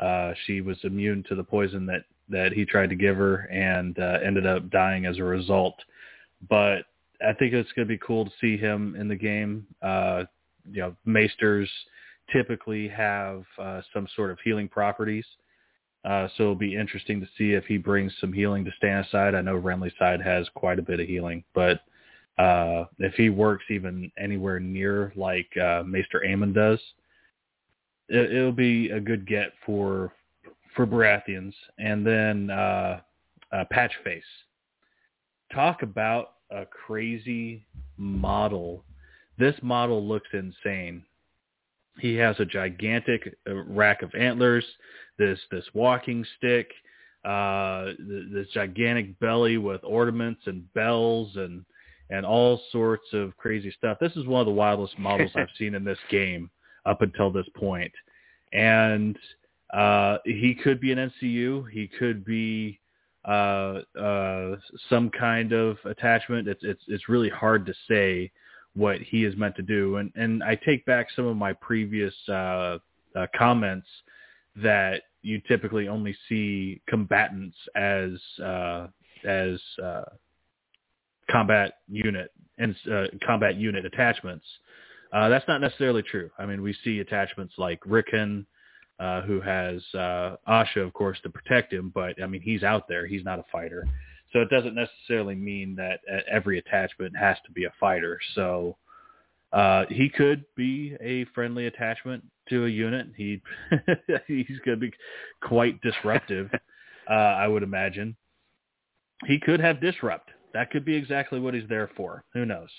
Uh, 0.00 0.32
she 0.46 0.62
was 0.62 0.78
immune 0.82 1.22
to 1.28 1.34
the 1.34 1.44
poison 1.44 1.86
that 1.86 2.04
that 2.30 2.52
he 2.52 2.64
tried 2.64 2.88
to 2.90 2.96
give 2.96 3.16
her, 3.16 3.48
and 3.50 3.98
uh, 3.98 4.18
ended 4.24 4.46
up 4.46 4.70
dying 4.70 5.04
as 5.04 5.18
a 5.18 5.24
result. 5.24 5.74
But 6.48 6.84
I 7.20 7.34
think 7.34 7.52
it's 7.52 7.70
going 7.72 7.86
to 7.86 7.92
be 7.92 7.98
cool 7.98 8.24
to 8.24 8.30
see 8.40 8.56
him 8.56 8.96
in 8.98 9.08
the 9.08 9.16
game. 9.16 9.66
Uh, 9.82 10.24
you 10.70 10.80
know, 10.80 10.96
Maesters 11.04 11.68
typically 12.32 12.88
have 12.88 13.44
uh, 13.58 13.82
some 13.92 14.06
sort 14.16 14.30
of 14.30 14.38
healing 14.42 14.68
properties. 14.68 15.24
Uh, 16.04 16.28
so 16.36 16.44
it'll 16.44 16.54
be 16.54 16.76
interesting 16.76 17.20
to 17.20 17.28
see 17.36 17.52
if 17.52 17.64
he 17.66 17.76
brings 17.76 18.12
some 18.20 18.32
healing 18.32 18.64
to 18.64 18.70
Stannis' 18.82 19.10
side. 19.10 19.34
I 19.34 19.42
know 19.42 19.60
Renly's 19.60 19.92
side 19.98 20.22
has 20.22 20.48
quite 20.54 20.78
a 20.78 20.82
bit 20.82 21.00
of 21.00 21.06
healing, 21.06 21.44
but 21.54 21.80
uh, 22.38 22.86
if 22.98 23.14
he 23.14 23.28
works 23.28 23.64
even 23.68 24.10
anywhere 24.18 24.58
near 24.58 25.12
like 25.14 25.54
uh, 25.58 25.82
Maester 25.84 26.22
Aemon 26.26 26.54
does, 26.54 26.80
it, 28.08 28.32
it'll 28.32 28.52
be 28.52 28.90
a 28.90 29.00
good 29.00 29.26
get 29.26 29.52
for 29.66 30.12
for 30.74 30.86
Baratheons, 30.86 31.52
and 31.78 32.06
then 32.06 32.48
uh, 32.50 33.00
uh, 33.52 33.64
Patchface. 33.72 34.22
Talk 35.52 35.82
about 35.82 36.34
a 36.50 36.64
crazy 36.64 37.66
model. 37.96 38.84
This 39.36 39.56
model 39.62 40.06
looks 40.06 40.28
insane. 40.32 41.02
He 41.98 42.14
has 42.16 42.36
a 42.38 42.44
gigantic 42.44 43.36
uh, 43.48 43.54
rack 43.64 44.02
of 44.02 44.14
antlers, 44.14 44.64
this 45.20 45.38
this 45.50 45.64
walking 45.74 46.24
stick, 46.38 46.72
uh, 47.24 47.92
this 48.32 48.48
gigantic 48.52 49.16
belly 49.20 49.58
with 49.58 49.82
ornaments 49.84 50.40
and 50.46 50.72
bells 50.72 51.36
and 51.36 51.64
and 52.08 52.26
all 52.26 52.60
sorts 52.72 53.06
of 53.12 53.36
crazy 53.36 53.72
stuff. 53.78 53.98
This 54.00 54.16
is 54.16 54.26
one 54.26 54.40
of 54.40 54.46
the 54.46 54.52
wildest 54.52 54.98
models 54.98 55.30
I've 55.36 55.46
seen 55.58 55.76
in 55.76 55.84
this 55.84 55.98
game 56.10 56.50
up 56.86 57.02
until 57.02 57.30
this 57.30 57.46
point. 57.54 57.92
And 58.52 59.16
uh, 59.72 60.18
he 60.24 60.56
could 60.60 60.80
be 60.80 60.90
an 60.90 61.12
NCU. 61.22 61.70
He 61.70 61.86
could 61.86 62.24
be 62.24 62.80
uh, 63.28 63.82
uh, 64.00 64.56
some 64.88 65.10
kind 65.10 65.52
of 65.52 65.76
attachment. 65.84 66.48
It's 66.48 66.64
it's 66.64 66.82
it's 66.88 67.08
really 67.08 67.28
hard 67.28 67.66
to 67.66 67.74
say 67.88 68.32
what 68.74 69.00
he 69.00 69.24
is 69.24 69.36
meant 69.36 69.54
to 69.56 69.62
do. 69.62 69.98
And 69.98 70.10
and 70.16 70.42
I 70.42 70.56
take 70.56 70.84
back 70.86 71.08
some 71.14 71.26
of 71.26 71.36
my 71.36 71.52
previous 71.52 72.14
uh, 72.28 72.78
uh, 73.14 73.26
comments 73.36 73.86
that 74.56 75.02
you 75.22 75.40
typically 75.46 75.88
only 75.88 76.16
see 76.28 76.80
combatants 76.88 77.56
as 77.74 78.10
uh, 78.42 78.86
as 79.26 79.60
uh, 79.82 80.04
combat 81.30 81.74
unit 81.88 82.32
and 82.58 82.74
uh, 82.92 83.04
combat 83.26 83.56
unit 83.56 83.84
attachments. 83.84 84.44
Uh, 85.12 85.28
that's 85.28 85.46
not 85.48 85.60
necessarily 85.60 86.02
true. 86.02 86.30
I 86.38 86.46
mean, 86.46 86.62
we 86.62 86.74
see 86.84 87.00
attachments 87.00 87.54
like 87.58 87.80
Rickon, 87.84 88.46
uh, 89.00 89.22
who 89.22 89.40
has 89.40 89.82
uh, 89.94 90.36
Asha, 90.48 90.78
of 90.78 90.92
course, 90.92 91.18
to 91.24 91.30
protect 91.30 91.72
him, 91.72 91.90
but 91.94 92.22
I 92.22 92.26
mean, 92.26 92.42
he's 92.42 92.62
out 92.62 92.86
there. 92.88 93.06
He's 93.06 93.24
not 93.24 93.38
a 93.38 93.44
fighter. 93.50 93.86
So 94.32 94.40
it 94.40 94.48
doesn't 94.48 94.76
necessarily 94.76 95.34
mean 95.34 95.74
that 95.76 96.00
every 96.30 96.58
attachment 96.58 97.16
has 97.16 97.36
to 97.46 97.52
be 97.52 97.64
a 97.64 97.72
fighter. 97.80 98.20
So 98.36 98.76
uh, 99.52 99.84
he 99.88 100.08
could 100.08 100.44
be 100.56 100.96
a 101.00 101.24
friendly 101.34 101.66
attachment 101.66 102.24
to 102.48 102.66
a 102.66 102.68
unit. 102.68 103.08
He 103.16 103.42
he's 104.26 104.58
going 104.64 104.80
to 104.80 104.88
be 104.88 104.92
quite 105.42 105.80
disruptive, 105.80 106.50
uh, 107.10 107.12
I 107.12 107.48
would 107.48 107.62
imagine. 107.62 108.16
He 109.26 109.38
could 109.38 109.60
have 109.60 109.80
disrupt. 109.80 110.30
That 110.54 110.70
could 110.70 110.84
be 110.84 110.96
exactly 110.96 111.40
what 111.40 111.54
he's 111.54 111.68
there 111.68 111.90
for. 111.96 112.24
Who 112.34 112.44
knows? 112.46 112.70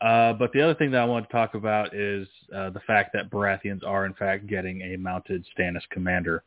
Uh, 0.00 0.32
but 0.32 0.52
the 0.52 0.60
other 0.60 0.74
thing 0.74 0.90
that 0.90 1.00
I 1.00 1.04
want 1.04 1.28
to 1.28 1.32
talk 1.32 1.54
about 1.54 1.94
is 1.94 2.26
uh, 2.54 2.70
the 2.70 2.80
fact 2.80 3.10
that 3.14 3.30
Baratheons 3.30 3.86
are 3.86 4.06
in 4.06 4.14
fact 4.14 4.46
getting 4.46 4.82
a 4.82 4.96
mounted 4.96 5.46
Stannis 5.56 5.88
commander. 5.90 6.42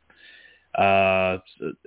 Uh, 0.77 1.37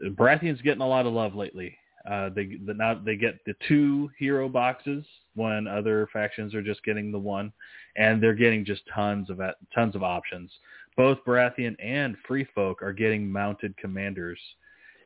Baratheons 0.05 0.62
getting 0.62 0.81
a 0.81 0.89
lot 0.89 1.07
of 1.07 1.12
love 1.12 1.35
lately. 1.35 1.76
Uh, 2.09 2.30
they 2.34 2.59
the, 2.66 2.74
now 2.74 2.94
they 2.94 3.16
get 3.16 3.44
the 3.44 3.55
two 3.68 4.11
hero 4.18 4.48
boxes 4.48 5.05
when 5.34 5.66
other 5.66 6.09
factions 6.12 6.55
are 6.55 6.62
just 6.62 6.82
getting 6.84 7.12
the 7.12 7.18
one, 7.18 7.53
and 7.96 8.22
they're 8.22 8.34
getting 8.34 8.64
just 8.64 8.82
tons 8.94 9.28
of 9.30 9.40
tons 9.74 9.94
of 9.94 10.03
options. 10.03 10.51
Both 10.96 11.18
Baratheon 11.26 11.76
and 11.82 12.16
Free 12.26 12.46
Folk 12.55 12.82
are 12.82 12.92
getting 12.92 13.30
mounted 13.30 13.76
commanders, 13.76 14.38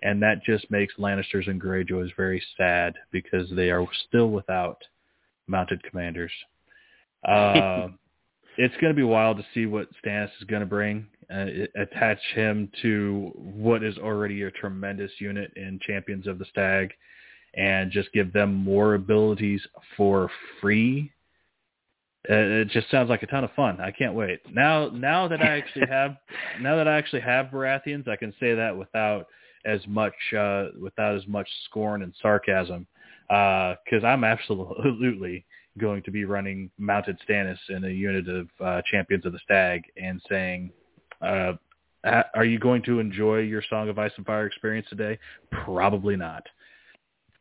and 0.03 0.23
that 0.23 0.45
just 0.45 0.71
makes 0.71 0.95
Lannisters 0.95 1.49
and 1.49 1.61
Greyjoys 1.61 2.15
very 2.17 2.43
sad 2.57 2.95
because 3.11 3.51
they 3.51 3.71
are 3.71 3.87
still 4.07 4.31
without 4.31 4.83
mounted 5.47 5.83
commanders. 5.83 6.33
Uh, 7.27 7.89
it's 8.59 8.75
going 8.83 8.93
to 8.93 8.95
be 8.95 9.03
wild 9.03 9.39
to 9.39 9.45
see 9.55 9.65
what 9.65 9.89
Stannis 10.05 10.29
is 10.39 10.45
going 10.47 10.61
to 10.61 10.67
bring. 10.67 11.07
Uh, 11.33 11.47
attach 11.77 12.19
him 12.35 12.71
to 12.83 13.31
what 13.35 13.83
is 13.83 13.97
already 13.99 14.43
a 14.43 14.51
tremendous 14.51 15.11
unit 15.19 15.53
in 15.57 15.79
Champions 15.87 16.27
of 16.27 16.39
the 16.39 16.45
Stag, 16.47 16.91
and 17.55 17.91
just 17.91 18.13
give 18.13 18.33
them 18.33 18.55
more 18.55 18.95
abilities 18.95 19.61
for 19.97 20.31
free. 20.61 21.11
Uh, 22.29 22.35
it 22.35 22.69
just 22.69 22.91
sounds 22.91 23.11
like 23.11 23.23
a 23.23 23.27
ton 23.27 23.45
of 23.45 23.53
fun. 23.53 23.81
I 23.81 23.91
can't 23.91 24.15
wait. 24.15 24.41
Now, 24.53 24.89
now 24.89 25.29
that 25.29 25.43
I 25.43 25.59
actually 25.59 25.87
have, 25.91 26.17
now 26.61 26.77
that 26.77 26.89
I 26.89 26.97
actually 26.97 27.23
have 27.23 27.47
Baratheons, 27.47 28.09
I 28.09 28.17
can 28.17 28.33
say 28.41 28.55
that 28.55 28.77
without 28.77 29.27
as 29.65 29.81
much, 29.87 30.15
uh, 30.37 30.67
without 30.81 31.17
as 31.17 31.27
much 31.27 31.49
scorn 31.67 32.03
and 32.03 32.15
sarcasm, 32.21 32.87
because 33.29 34.03
uh, 34.03 34.07
I'm 34.07 34.25
absolutely 34.25 35.45
going 35.79 36.03
to 36.05 36.11
be 36.11 36.25
running 36.25 36.71
mounted 36.79 37.19
Stannis 37.29 37.59
in 37.69 37.85
a 37.85 37.89
unit 37.89 38.29
of 38.29 38.49
uh, 38.65 38.83
Champions 38.91 39.27
of 39.27 39.33
the 39.33 39.41
Stag 39.45 39.83
and 39.97 40.21
saying, 40.29 40.71
uh, 41.25 41.53
are 42.35 42.45
you 42.45 42.59
going 42.59 42.83
to 42.83 43.01
enjoy 43.01 43.39
your 43.39 43.63
Song 43.71 43.89
of 43.89 43.99
Ice 43.99 44.13
and 44.17 44.27
Fire 44.27 44.47
experience 44.47 44.87
today? 44.91 45.19
Probably 45.51 46.17
not. 46.17 46.43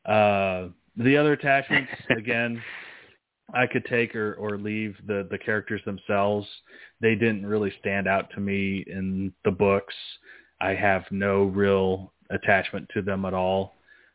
Uh, 0.05 0.69
the 0.97 1.17
other 1.17 1.33
attachments, 1.33 1.91
again, 2.17 2.61
I 3.53 3.67
could 3.67 3.85
take 3.85 4.15
or, 4.15 4.33
or 4.35 4.57
leave 4.57 4.95
the, 5.05 5.27
the 5.29 5.37
characters 5.37 5.81
themselves. 5.85 6.47
They 7.01 7.15
didn't 7.15 7.45
really 7.45 7.73
stand 7.79 8.07
out 8.07 8.29
to 8.35 8.39
me 8.39 8.83
in 8.87 9.33
the 9.43 9.51
books. 9.51 9.93
I 10.61 10.73
have 10.75 11.03
no 11.11 11.43
real 11.43 12.13
attachment 12.29 12.87
to 12.93 13.01
them 13.01 13.25
at 13.25 13.33
all. 13.33 13.73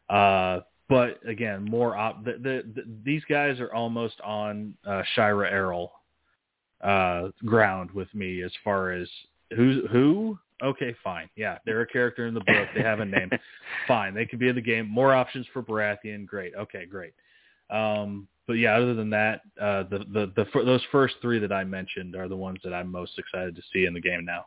Uh, 0.09 0.61
but 0.89 1.21
again, 1.29 1.65
more 1.65 1.97
op- 1.97 2.25
the, 2.25 2.33
the, 2.33 2.63
the, 2.75 2.83
these 3.05 3.23
guys 3.29 3.61
are 3.61 3.73
almost 3.75 4.19
on 4.23 4.75
uh, 4.87 5.03
Shira 5.15 5.51
Errol 5.51 5.93
uh, 6.83 7.29
ground 7.45 7.91
with 7.91 8.13
me 8.15 8.43
as 8.43 8.53
far 8.65 8.93
as 8.93 9.09
who 9.55 9.87
who. 9.91 10.39
Okay, 10.63 10.95
fine. 11.05 11.31
Yeah, 11.37 11.59
they're 11.65 11.83
a 11.83 11.87
character 11.87 12.27
in 12.27 12.35
the 12.35 12.41
book. 12.41 12.69
They 12.75 12.83
have 12.83 13.01
a 13.01 13.05
name. 13.05 13.31
fine, 13.89 14.13
they 14.13 14.27
could 14.27 14.41
be 14.41 14.49
in 14.49 14.57
the 14.57 14.61
game. 14.61 14.89
More 14.89 15.15
options 15.15 15.47
for 15.53 15.63
Baratheon. 15.63 16.27
Great. 16.27 16.53
Okay, 16.57 16.85
great. 16.85 17.13
Um, 17.71 18.27
but 18.47 18.55
yeah, 18.55 18.75
other 18.75 18.95
than 18.95 19.11
that, 19.11 19.43
uh, 19.61 19.85
the 19.85 19.99
the 20.13 20.33
the 20.35 20.47
for, 20.53 20.65
those 20.65 20.83
first 20.91 21.17
three 21.23 21.39
that 21.39 21.53
I 21.53 21.65
mentioned 21.65 22.17
are 22.17 22.29
the 22.29 22.37
ones 22.37 22.59
that 22.65 22.75
I'm 22.75 22.91
most 22.91 23.19
excited 23.19 23.55
to 23.55 23.63
see 23.73 23.85
in 23.85 23.95
the 23.95 24.01
game 24.01 24.25
now. 24.25 24.47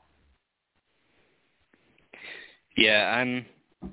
Yeah, 2.76 3.16
I'm. 3.16 3.46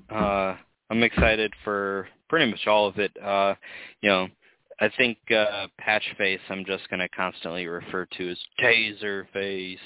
Uh, 0.09 0.55
I'm 0.91 1.03
excited 1.03 1.53
for 1.63 2.07
pretty 2.29 2.49
much 2.49 2.65
all 2.67 2.87
of 2.87 2.97
it. 2.97 3.11
Uh, 3.21 3.55
you 4.01 4.09
know, 4.09 4.27
I 4.81 4.89
think 4.97 5.17
uh, 5.31 5.67
Patch 5.77 6.03
Face 6.17 6.39
I'm 6.49 6.65
just 6.65 6.89
going 6.89 6.99
to 7.01 7.09
constantly 7.09 7.67
refer 7.67 8.05
to 8.17 8.29
as 8.31 8.37
Taser 8.59 9.25
Face 9.33 9.79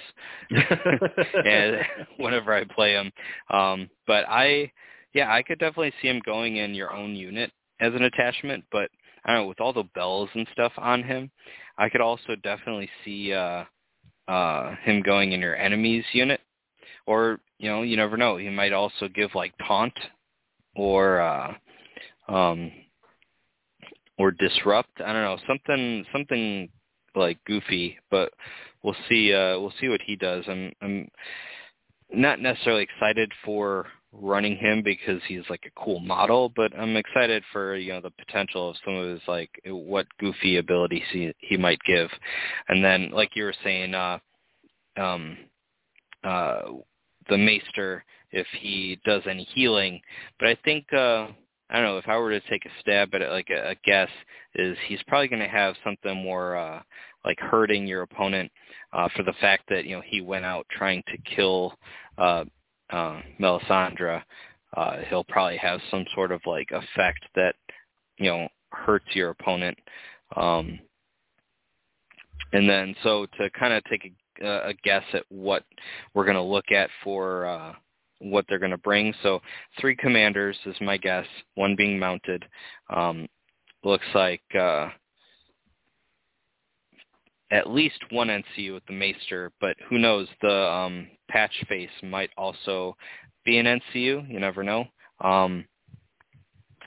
and 1.46 1.78
whenever 2.18 2.54
I 2.54 2.64
play 2.64 2.94
him. 2.94 3.12
Um, 3.50 3.90
but 4.06 4.26
I, 4.30 4.72
yeah, 5.14 5.34
I 5.34 5.42
could 5.42 5.60
definitely 5.60 5.94
see 6.02 6.10
him 6.10 6.22
going 6.26 6.58
in 6.58 6.76
your 6.76 6.94
own 6.94 7.16
unit 7.16 7.52
as 7.80 7.94
an 7.94 8.04
attachment. 8.04 8.64
But 8.72 8.90
I 9.26 9.34
don't 9.34 9.44
know, 9.44 9.48
with 9.48 9.62
all 9.62 9.74
the 9.74 9.84
bells 9.96 10.30
and 10.36 10.48
stuff 10.54 10.74
on 10.78 11.02
him, 11.02 11.32
I 11.78 11.90
could 11.90 12.02
also 12.02 12.36
definitely 12.44 12.90
see 13.04 13.34
uh, 13.34 13.64
uh, 14.28 14.76
him 14.84 15.02
going 15.02 15.32
in 15.32 15.42
your 15.42 15.56
enemy's 15.56 16.06
unit. 16.14 16.42
Or, 17.06 17.40
you 17.58 17.70
know, 17.70 17.82
you 17.82 17.98
never 17.98 18.16
know. 18.16 18.38
He 18.38 18.50
might 18.50 18.74
also 18.74 19.08
give 19.14 19.32
like 19.36 19.54
taunt 19.68 19.98
or 20.76 21.20
uh, 21.20 21.54
um, 22.30 22.72
or 24.24 24.32
disrupt. 24.32 25.02
I 25.02 25.12
don't 25.12 25.24
know 25.24 25.38
something 25.46 26.06
something 26.14 26.70
like 27.14 27.44
goofy, 27.46 27.98
but 28.10 28.32
we'll 28.82 28.96
see. 29.10 29.34
Uh, 29.34 29.60
we'll 29.60 29.74
see 29.82 29.90
what 29.90 30.02
he 30.02 30.16
does. 30.16 30.46
I'm 30.48 30.72
I'm 30.82 31.10
not 32.10 32.40
necessarily 32.40 32.84
excited 32.84 33.30
for 33.44 33.88
running 34.14 34.56
him 34.56 34.82
because 34.82 35.22
he's 35.28 35.44
like 35.50 35.66
a 35.66 35.84
cool 35.84 36.00
model, 36.00 36.54
but 36.56 36.72
I'm 36.80 36.96
excited 36.96 37.44
for 37.52 37.76
you 37.76 37.92
know 37.92 38.00
the 38.00 38.12
potential 38.12 38.70
of 38.70 38.78
some 38.86 38.96
of 38.96 39.10
his 39.10 39.22
like 39.28 39.50
what 39.66 40.08
goofy 40.20 40.56
abilities 40.56 41.04
he 41.12 41.34
he 41.40 41.58
might 41.58 41.80
give, 41.86 42.10
and 42.70 42.82
then 42.82 43.12
like 43.12 43.36
you 43.36 43.44
were 43.44 43.56
saying, 43.62 43.94
uh, 43.94 44.20
um, 44.96 45.38
uh, 46.24 46.62
the 47.30 47.38
Maester 47.38 48.06
if 48.32 48.48
he 48.62 49.00
does 49.06 49.24
any 49.30 49.44
healing. 49.54 50.00
But 50.40 50.48
I 50.48 50.58
think 50.64 50.86
uh 50.94 51.28
I 51.70 51.78
don't 51.78 51.86
know 51.86 51.98
if 51.98 52.08
I 52.08 52.18
were 52.18 52.32
to 52.32 52.50
take 52.50 52.66
a 52.66 52.70
stab 52.82 53.14
at 53.16 53.22
it, 53.22 53.32
like 53.32 53.50
a, 53.50 53.72
a 53.72 53.76
guess, 53.84 54.10
is 54.56 54.78
he's 54.88 55.02
probably 55.08 55.28
going 55.28 55.42
to 55.42 55.48
have 55.48 55.76
something 55.84 56.16
more 56.16 56.56
uh, 56.56 56.82
like 57.26 57.40
hurting 57.40 57.88
your 57.88 58.02
opponent 58.02 58.52
uh, 58.92 59.10
for 59.16 59.24
the 59.24 59.34
fact 59.42 59.64
that 59.70 59.86
you 59.86 59.96
know 59.96 60.04
he 60.06 60.22
went 60.22 60.46
out 60.46 60.66
trying 60.70 61.04
to 61.08 61.36
kill 61.36 61.74
uh, 62.18 62.44
uh, 62.90 63.22
Melisandre. 63.40 64.22
Uh, 64.76 64.98
he'll 65.10 65.24
probably 65.26 65.58
have 65.58 65.80
some 65.90 66.06
sort 66.16 66.32
of 66.32 66.42
like 66.46 66.70
effect 66.72 67.24
that 67.36 67.56
you 68.18 68.30
know 68.30 68.48
hurts 68.72 69.06
your 69.14 69.30
opponent. 69.30 69.78
Um, 70.36 70.80
and 72.52 72.70
then 72.70 72.96
so 73.04 73.26
to 73.38 73.50
kind 73.52 73.74
of 73.74 73.84
take 73.86 74.12
a, 74.42 74.70
a 74.70 74.74
guess 74.84 75.04
at 75.14 75.24
what 75.30 75.64
we're 76.14 76.26
going 76.26 76.36
to 76.36 76.42
look 76.42 76.72
at 76.72 76.90
for 77.04 77.46
uh, 77.46 77.74
what 78.24 78.46
they're 78.48 78.60
going 78.60 78.72
to 78.72 78.78
bring. 78.78 79.14
So 79.22 79.42
three 79.80 79.96
commanders 79.96 80.58
is 80.66 80.76
my 80.82 80.98
guess, 80.98 81.26
one 81.56 81.76
being 81.76 82.00
mounted. 82.00 82.46
Um, 82.90 83.28
looks 83.84 84.06
like 84.16 84.42
uh, 84.58 84.90
at 87.52 87.70
least 87.70 88.00
one 88.10 88.28
NCU 88.30 88.74
with 88.74 88.86
the 88.88 88.94
Maester, 88.94 89.52
but 89.62 89.76
who 89.90 89.98
knows? 89.98 90.28
The 90.42 90.52
um, 90.52 91.08
patch 91.30 91.54
face 91.68 91.90
might 92.02 92.32
also 92.38 92.96
be 93.46 93.58
an 93.58 93.66
NCU. 93.66 94.30
You 94.30 94.40
never 94.40 94.64
know. 94.64 94.86
Um, 95.22 95.66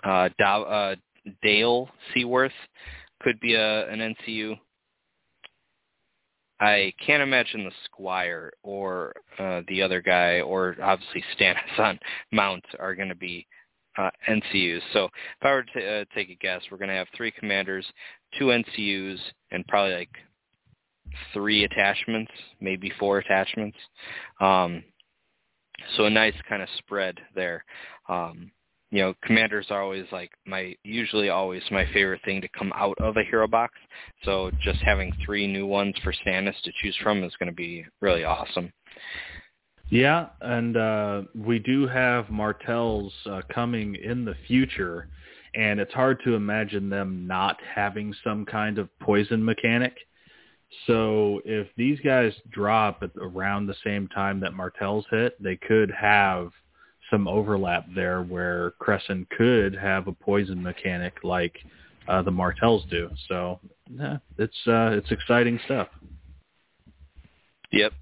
uh, 0.02 0.28
da- 0.38 0.62
uh, 0.62 0.94
Dale 1.42 1.88
Seaworth 2.12 2.52
could 3.20 3.38
be 3.40 3.54
a, 3.54 3.88
an 3.88 4.14
NCU. 4.14 4.58
I 6.60 6.92
can't 7.04 7.22
imagine 7.22 7.64
the 7.64 7.72
Squire 7.84 8.52
or 8.62 9.12
uh, 9.38 9.62
the 9.68 9.82
other 9.82 10.00
guy, 10.00 10.40
or 10.40 10.76
obviously 10.82 11.22
Stannis 11.38 11.78
on 11.78 11.98
Mount 12.32 12.64
are 12.78 12.94
going 12.94 13.08
to 13.10 13.14
be 13.14 13.46
uh, 13.98 14.10
NCUs. 14.28 14.80
So 14.92 15.04
if 15.06 15.10
I 15.42 15.50
were 15.50 15.64
to 15.64 16.00
uh, 16.00 16.04
take 16.14 16.30
a 16.30 16.34
guess, 16.34 16.62
we're 16.70 16.78
going 16.78 16.88
to 16.88 16.94
have 16.94 17.08
three 17.16 17.30
commanders, 17.30 17.86
two 18.38 18.46
NCUs, 18.46 19.18
and 19.50 19.66
probably 19.66 19.94
like 19.94 20.16
three 21.32 21.64
attachments, 21.64 22.32
maybe 22.60 22.92
four 22.98 23.18
attachments. 23.18 23.76
Um, 24.40 24.82
so 25.96 26.06
a 26.06 26.10
nice 26.10 26.34
kind 26.48 26.62
of 26.62 26.68
spread 26.78 27.18
there. 27.34 27.64
Um, 28.08 28.50
you 28.96 29.02
know, 29.02 29.14
commanders 29.22 29.66
are 29.68 29.82
always 29.82 30.06
like 30.10 30.30
my 30.46 30.74
usually 30.82 31.28
always 31.28 31.62
my 31.70 31.84
favorite 31.92 32.22
thing 32.24 32.40
to 32.40 32.48
come 32.48 32.72
out 32.74 32.96
of 32.98 33.18
a 33.18 33.24
hero 33.24 33.46
box. 33.46 33.74
So 34.24 34.50
just 34.62 34.78
having 34.78 35.12
three 35.22 35.46
new 35.46 35.66
ones 35.66 35.94
for 36.02 36.14
Stannis 36.14 36.58
to 36.64 36.72
choose 36.80 36.96
from 37.02 37.22
is 37.22 37.34
going 37.38 37.50
to 37.50 37.54
be 37.54 37.84
really 38.00 38.24
awesome. 38.24 38.72
Yeah, 39.90 40.28
and 40.40 40.78
uh, 40.78 41.22
we 41.34 41.58
do 41.58 41.86
have 41.86 42.30
Martells 42.30 43.12
uh, 43.26 43.42
coming 43.52 43.96
in 43.96 44.24
the 44.24 44.34
future, 44.46 45.08
and 45.54 45.78
it's 45.78 45.92
hard 45.92 46.18
to 46.24 46.34
imagine 46.34 46.88
them 46.88 47.26
not 47.26 47.58
having 47.74 48.14
some 48.24 48.46
kind 48.46 48.78
of 48.78 48.88
poison 49.00 49.44
mechanic. 49.44 49.94
So 50.86 51.42
if 51.44 51.68
these 51.76 52.00
guys 52.00 52.32
drop 52.50 53.02
at 53.02 53.10
around 53.20 53.66
the 53.66 53.76
same 53.84 54.08
time 54.08 54.40
that 54.40 54.54
Martells 54.54 55.04
hit, 55.10 55.40
they 55.42 55.56
could 55.56 55.90
have 55.90 56.50
some 57.10 57.28
overlap 57.28 57.86
there 57.94 58.22
where 58.22 58.72
Cressen 58.80 59.28
could 59.36 59.74
have 59.74 60.08
a 60.08 60.12
poison 60.12 60.62
mechanic 60.62 61.14
like 61.22 61.56
uh, 62.08 62.22
the 62.22 62.30
Martells 62.30 62.84
do. 62.90 63.10
So 63.28 63.60
yeah, 63.90 64.18
it's 64.38 64.56
uh, 64.66 64.90
it's 64.92 65.10
exciting 65.10 65.58
stuff. 65.64 65.88
Yep, 67.72 67.92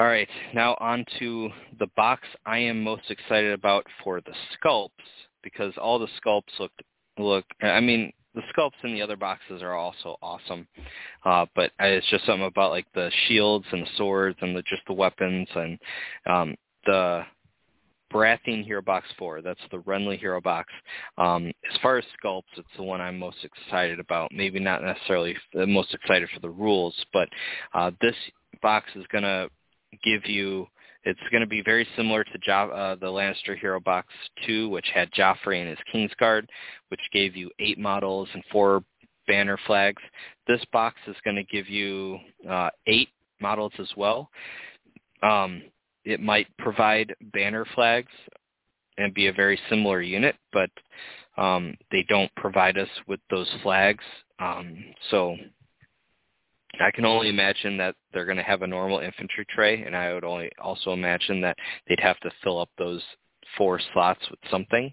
all 0.00 0.06
right, 0.06 0.30
now 0.54 0.78
on 0.80 1.04
to 1.18 1.50
the 1.78 1.88
box 1.94 2.26
I 2.46 2.56
am 2.56 2.82
most 2.82 3.10
excited 3.10 3.52
about 3.52 3.84
for 4.02 4.22
the 4.22 4.32
sculpts 4.56 4.88
because 5.42 5.74
all 5.76 5.98
the 5.98 6.08
sculpts 6.24 6.58
look 6.58 6.72
look. 7.18 7.44
I 7.60 7.80
mean, 7.80 8.10
the 8.34 8.40
sculpts 8.56 8.82
in 8.82 8.94
the 8.94 9.02
other 9.02 9.16
boxes 9.16 9.60
are 9.60 9.74
also 9.74 10.16
awesome, 10.22 10.66
uh, 11.26 11.44
but 11.54 11.72
it's 11.78 12.08
just 12.08 12.24
something 12.24 12.46
about 12.46 12.70
like 12.70 12.86
the 12.94 13.10
shields 13.28 13.66
and 13.72 13.82
the 13.82 13.90
swords 13.98 14.38
and 14.40 14.56
the, 14.56 14.62
just 14.62 14.80
the 14.86 14.94
weapons 14.94 15.48
and 15.54 15.78
um, 16.24 16.54
the 16.86 17.22
Baratheon 18.12 18.64
Hero 18.64 18.82
Box 18.82 19.06
4. 19.18 19.42
That's 19.42 19.60
the 19.70 19.78
Renly 19.78 20.18
Hero 20.18 20.40
Box. 20.40 20.72
Um, 21.18 21.48
as 21.70 21.80
far 21.80 21.98
as 21.98 22.04
sculpts, 22.22 22.42
it's 22.56 22.68
the 22.76 22.82
one 22.82 23.00
I'm 23.00 23.18
most 23.18 23.38
excited 23.44 24.00
about. 24.00 24.32
Maybe 24.32 24.58
not 24.60 24.82
necessarily 24.82 25.36
the 25.52 25.66
most 25.66 25.94
excited 25.94 26.28
for 26.34 26.40
the 26.40 26.50
rules, 26.50 26.94
but 27.12 27.28
uh, 27.74 27.90
this 28.00 28.16
box 28.62 28.90
is 28.94 29.04
going 29.10 29.24
to 29.24 29.48
give 30.04 30.26
you 30.26 30.66
it's 31.04 31.20
going 31.30 31.40
to 31.40 31.46
be 31.46 31.62
very 31.62 31.86
similar 31.96 32.24
to 32.24 32.38
jo- 32.38 32.70
uh, 32.70 32.94
the 32.94 33.06
Lannister 33.06 33.58
Hero 33.58 33.80
Box 33.80 34.08
2, 34.46 34.68
which 34.68 34.86
had 34.92 35.10
Joffrey 35.12 35.60
and 35.60 35.68
his 35.68 35.78
Kingsguard, 35.92 36.46
which 36.88 37.00
gave 37.12 37.34
you 37.34 37.50
eight 37.58 37.78
models 37.78 38.28
and 38.34 38.42
four 38.52 38.84
banner 39.26 39.58
flags. 39.66 40.02
This 40.46 40.62
box 40.72 40.96
is 41.06 41.16
going 41.24 41.36
to 41.36 41.44
give 41.44 41.68
you 41.68 42.18
uh, 42.48 42.68
eight 42.86 43.08
models 43.40 43.72
as 43.78 43.88
well. 43.96 44.28
Um, 45.22 45.62
it 46.04 46.20
might 46.20 46.46
provide 46.58 47.14
banner 47.32 47.64
flags 47.74 48.12
and 48.98 49.14
be 49.14 49.28
a 49.28 49.32
very 49.32 49.58
similar 49.68 50.00
unit, 50.02 50.36
but 50.52 50.70
um, 51.36 51.74
they 51.90 52.04
don't 52.08 52.34
provide 52.36 52.78
us 52.78 52.88
with 53.06 53.20
those 53.30 53.48
flags. 53.62 54.04
Um, 54.38 54.76
so 55.10 55.36
I 56.80 56.90
can 56.90 57.04
only 57.04 57.28
imagine 57.28 57.76
that 57.78 57.94
they're 58.12 58.24
going 58.24 58.36
to 58.36 58.42
have 58.42 58.62
a 58.62 58.66
normal 58.66 59.00
infantry 59.00 59.46
tray, 59.48 59.82
and 59.82 59.96
I 59.96 60.12
would 60.12 60.24
only 60.24 60.50
also 60.62 60.92
imagine 60.92 61.40
that 61.42 61.56
they'd 61.88 62.00
have 62.00 62.20
to 62.20 62.30
fill 62.42 62.60
up 62.60 62.70
those 62.78 63.02
four 63.56 63.80
slots 63.92 64.20
with 64.30 64.38
something. 64.50 64.92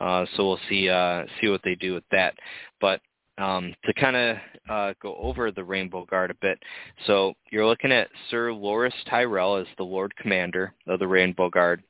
Uh, 0.00 0.26
so 0.36 0.46
we'll 0.46 0.60
see 0.68 0.88
uh, 0.88 1.24
see 1.40 1.48
what 1.48 1.62
they 1.64 1.74
do 1.74 1.94
with 1.94 2.04
that. 2.10 2.34
But 2.80 3.00
um, 3.38 3.74
to 3.84 3.92
kind 3.94 4.16
of 4.16 4.36
uh, 4.68 4.94
go 5.02 5.16
over 5.16 5.50
the 5.50 5.64
Rainbow 5.64 6.04
Guard 6.06 6.30
a 6.30 6.34
bit, 6.40 6.58
so 7.06 7.34
you're 7.50 7.66
looking 7.66 7.92
at 7.92 8.08
Sir 8.30 8.50
Loras 8.50 8.92
Tyrell 9.08 9.56
as 9.56 9.66
the 9.76 9.84
Lord 9.84 10.14
Commander 10.16 10.72
of 10.86 10.98
the 10.98 11.08
Rainbow 11.08 11.50
Guard. 11.50 11.82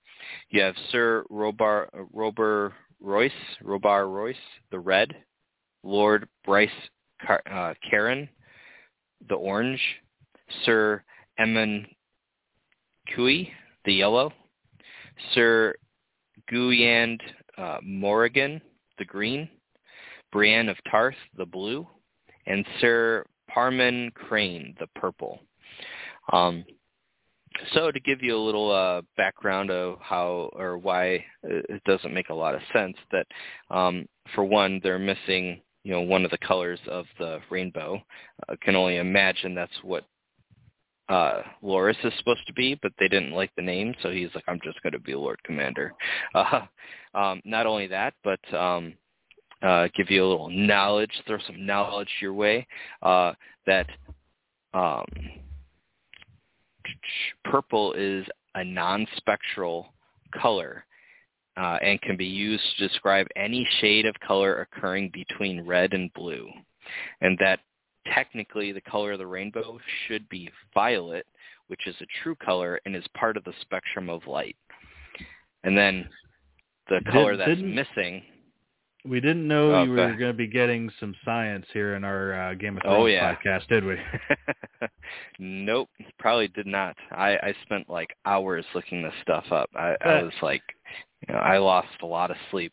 You 0.51 0.63
have 0.63 0.75
Sir 0.91 1.25
Robar 1.31 1.89
Rober 2.15 2.73
Royce, 3.01 3.31
Robar 3.63 4.13
Royce, 4.13 4.37
the 4.71 4.79
Red, 4.79 5.15
Lord 5.83 6.29
Bryce 6.45 6.69
Car- 7.25 7.43
uh, 7.51 7.75
Caron, 7.89 8.29
the 9.29 9.35
orange, 9.35 9.81
Sir 10.65 11.03
Emmon 11.39 11.87
Cuy, 13.15 13.51
the 13.85 13.93
yellow, 13.93 14.33
Sir 15.33 15.75
Guyard 16.51 17.21
uh, 17.57 17.79
Morrigen, 17.83 18.61
the 18.99 19.05
green, 19.05 19.49
Brienne 20.37 20.69
of 20.69 20.77
Tarth, 20.91 21.17
the 21.39 21.47
blue, 21.47 21.87
and 22.47 22.63
Sir 22.79 23.25
Parmen 23.51 24.13
Crane, 24.13 24.77
the 24.79 24.87
purple. 24.89 25.41
Um, 26.31 26.63
so 27.73 27.91
to 27.91 27.99
give 27.99 28.23
you 28.23 28.37
a 28.37 28.45
little 28.45 28.71
uh, 28.71 29.01
background 29.17 29.71
of 29.71 29.99
how 30.03 30.51
or 30.53 30.77
why 30.77 31.25
it 31.43 31.83
doesn't 31.87 32.13
make 32.13 32.29
a 32.29 32.35
lot 32.35 32.55
of 32.55 32.61
sense 32.75 32.99
that 33.13 33.27
um, 33.71 34.07
for 34.35 34.45
one 34.45 34.79
they're 34.83 34.99
missing 34.99 35.63
you 35.85 35.93
know 35.93 36.03
one 36.03 36.27
of 36.27 36.31
the 36.31 36.47
colors 36.47 36.81
of 36.87 37.07
the 37.19 37.39
rainbow. 37.49 37.99
I 38.47 38.57
can 38.61 38.77
only 38.77 38.99
imagine 38.99 39.55
that's 39.55 39.73
what 39.83 40.05
uh 41.09 41.41
Loras 41.65 42.05
is 42.05 42.13
supposed 42.19 42.47
to 42.47 42.53
be, 42.53 42.79
but 42.83 42.93
they 42.99 43.09
didn't 43.09 43.33
like 43.33 43.53
the 43.57 43.63
name, 43.63 43.95
so 44.03 44.11
he's 44.11 44.35
like, 44.35 44.45
I'm 44.49 44.61
just 44.63 44.83
going 44.83 44.93
to 44.93 44.99
be 44.99 45.15
Lord 45.15 45.43
Commander. 45.45 45.95
Uh, 46.35 46.67
um, 47.15 47.41
not 47.47 47.65
only 47.65 47.87
that, 47.87 48.13
but 48.23 48.41
um, 48.53 48.93
uh, 49.63 49.89
give 49.97 50.11
you 50.11 50.25
a 50.25 50.29
little 50.29 50.51
knowledge, 50.51 51.11
throw 51.27 51.39
some 51.47 51.65
knowledge 51.65 52.09
your 52.21 52.35
way. 52.35 52.67
Uh, 53.03 53.33
that 53.67 53.87
um, 54.75 55.05
purple 57.45 57.93
is 57.95 58.27
a 58.55 58.65
non-spectral 58.65 59.87
color 60.41 60.85
uh, 61.57 61.79
and 61.83 62.01
can 62.03 62.17
be 62.17 62.27
used 62.27 62.63
to 62.77 62.89
describe 62.89 63.27
any 63.37 63.67
shade 63.81 64.07
of 64.07 64.15
color 64.21 64.61
occurring 64.61 65.11
between 65.13 65.67
red 65.67 65.95
and 65.95 66.13
blue. 66.13 66.49
And 67.21 67.39
that 67.41 67.61
technically 68.13 68.73
the 68.73 68.81
color 68.83 69.13
of 69.13 69.19
the 69.19 69.27
rainbow 69.27 69.79
should 70.07 70.29
be 70.29 70.51
violet, 70.75 71.27
which 71.69 71.87
is 71.87 71.97
a 72.01 72.07
true 72.23 72.37
color 72.37 72.81
and 72.85 72.95
is 72.95 73.05
part 73.15 73.37
of 73.37 73.45
the 73.45 73.55
spectrum 73.63 74.09
of 74.11 74.27
light. 74.27 74.57
And 75.65 75.77
then 75.77 76.09
the 76.89 77.01
color 77.11 77.37
Did, 77.37 77.49
that's 77.49 77.61
missing. 77.61 78.23
We 79.09 79.21
didn't 79.21 79.47
know 79.47 79.83
you 79.83 79.91
were 79.91 79.97
going 79.97 80.19
to 80.19 80.33
be 80.33 80.47
getting 80.47 80.91
some 80.99 81.15
science 81.25 81.67
here 81.73 81.95
in 81.95 82.05
our 82.05 82.51
uh, 82.51 82.55
Game 82.55 82.77
of 82.77 82.83
oh, 82.85 82.89
Thrones 82.89 83.03
oh, 83.03 83.07
yeah. 83.07 83.35
podcast, 83.35 83.69
did 83.69 83.85
we? 83.85 83.97
nope, 85.39 85.89
probably 86.19 86.49
did 86.49 86.67
not. 86.67 86.97
I, 87.11 87.37
I 87.37 87.55
spent 87.63 87.89
like 87.89 88.17
hours 88.25 88.65
looking 88.75 89.03
this 89.03 89.13
stuff 89.23 89.45
up. 89.51 89.71
I, 89.75 89.97
I 90.05 90.23
was 90.23 90.33
like 90.43 90.63
you 91.27 91.35
know, 91.35 91.41
I 91.41 91.59
lost 91.59 91.89
a 92.03 92.07
lot 92.07 92.31
of 92.31 92.37
sleep. 92.51 92.73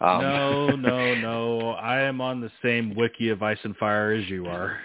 Um, 0.00 0.22
no, 0.22 0.68
no, 0.70 1.14
no. 1.20 1.70
I 1.70 2.00
am 2.00 2.20
on 2.20 2.40
the 2.40 2.50
same 2.62 2.94
wiki 2.94 3.28
of 3.28 3.42
Ice 3.42 3.58
and 3.64 3.76
Fire 3.76 4.12
as 4.12 4.28
you 4.28 4.46
are. 4.46 4.78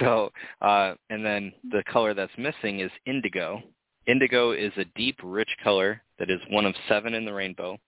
so, 0.00 0.30
uh, 0.60 0.94
and 1.08 1.24
then 1.24 1.52
the 1.70 1.82
color 1.90 2.14
that's 2.14 2.32
missing 2.36 2.80
is 2.80 2.90
indigo. 3.06 3.62
Indigo 4.06 4.52
is 4.52 4.72
a 4.76 4.84
deep, 4.96 5.18
rich 5.22 5.48
color 5.62 6.02
that 6.18 6.30
is 6.30 6.40
one 6.50 6.66
of 6.66 6.74
seven 6.88 7.14
in 7.14 7.24
the 7.24 7.32
rainbow, 7.32 7.78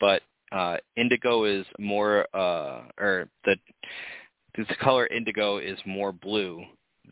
but 0.00 0.22
uh, 0.52 0.76
indigo 0.96 1.44
is 1.44 1.66
more, 1.78 2.26
uh, 2.34 2.82
or 2.98 3.28
the 3.44 3.56
the 4.56 4.76
color 4.80 5.06
indigo 5.08 5.58
is 5.58 5.78
more 5.84 6.12
blue 6.12 6.62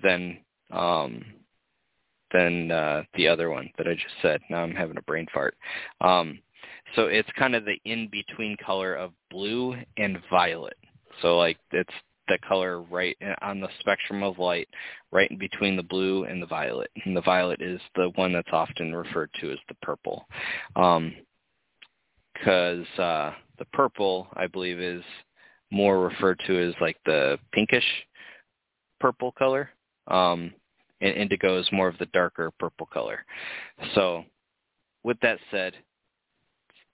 than 0.02 0.38
um, 0.70 1.24
than 2.32 2.70
uh, 2.70 3.02
the 3.14 3.28
other 3.28 3.50
one 3.50 3.70
that 3.78 3.88
I 3.88 3.94
just 3.94 4.14
said. 4.22 4.40
Now 4.48 4.62
I'm 4.62 4.74
having 4.74 4.96
a 4.96 5.02
brain 5.02 5.26
fart. 5.32 5.54
Um, 6.00 6.40
so 6.94 7.06
it's 7.06 7.28
kind 7.38 7.54
of 7.54 7.64
the 7.64 7.78
in-between 7.84 8.56
color 8.64 8.94
of 8.94 9.12
blue 9.30 9.76
and 9.96 10.18
violet. 10.30 10.76
So 11.20 11.36
like 11.36 11.58
it's 11.72 11.92
the 12.28 12.38
color 12.46 12.82
right 12.82 13.16
on 13.42 13.60
the 13.60 13.68
spectrum 13.80 14.22
of 14.22 14.38
light, 14.38 14.68
right 15.10 15.30
in 15.30 15.38
between 15.38 15.76
the 15.76 15.82
blue 15.82 16.24
and 16.24 16.40
the 16.40 16.46
violet. 16.46 16.90
And 17.04 17.16
the 17.16 17.22
violet 17.22 17.60
is 17.60 17.80
the 17.96 18.10
one 18.14 18.32
that's 18.32 18.48
often 18.52 18.94
referred 18.94 19.30
to 19.40 19.52
as 19.52 19.58
the 19.68 19.74
purple. 19.82 20.26
Because 22.34 22.86
uh, 22.98 23.32
the 23.58 23.64
purple, 23.72 24.28
I 24.34 24.46
believe, 24.46 24.80
is 24.80 25.02
more 25.70 26.00
referred 26.00 26.40
to 26.46 26.68
as 26.68 26.74
like 26.80 26.96
the 27.06 27.38
pinkish 27.52 27.84
purple 29.00 29.32
color. 29.32 29.70
Um, 30.08 30.52
and 31.00 31.16
indigo 31.16 31.58
is 31.58 31.68
more 31.72 31.88
of 31.88 31.98
the 31.98 32.06
darker 32.06 32.50
purple 32.58 32.86
color. 32.86 33.24
So 33.94 34.24
with 35.02 35.18
that 35.20 35.38
said, 35.50 35.74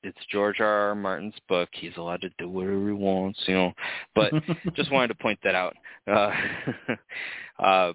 it's 0.03 0.19
George 0.31 0.61
R. 0.61 0.89
R. 0.89 0.95
Martin's 0.95 1.35
book. 1.49 1.69
He's 1.73 1.97
allowed 1.97 2.21
to 2.23 2.31
do 2.39 2.49
whatever 2.49 2.87
he 2.87 2.93
wants, 2.93 3.41
you 3.47 3.55
know. 3.55 3.73
But 4.15 4.33
just 4.75 4.93
wanted 4.93 5.09
to 5.09 5.15
point 5.17 5.39
that 5.43 5.55
out. 5.55 5.75
Uh, 6.07 6.33
uh, 7.63 7.93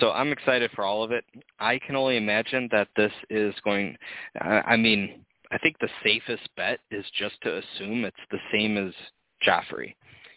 so 0.00 0.10
I'm 0.12 0.32
excited 0.32 0.70
for 0.74 0.84
all 0.84 1.04
of 1.04 1.12
it. 1.12 1.24
I 1.60 1.78
can 1.78 1.94
only 1.94 2.16
imagine 2.16 2.68
that 2.72 2.88
this 2.96 3.12
is 3.30 3.54
going. 3.64 3.96
I 4.40 4.76
mean, 4.76 5.24
I 5.50 5.58
think 5.58 5.78
the 5.78 5.88
safest 6.02 6.48
bet 6.56 6.80
is 6.90 7.04
just 7.18 7.40
to 7.42 7.58
assume 7.58 8.04
it's 8.04 8.16
the 8.30 8.38
same 8.52 8.76
as 8.76 8.92
Joffrey. 9.46 9.94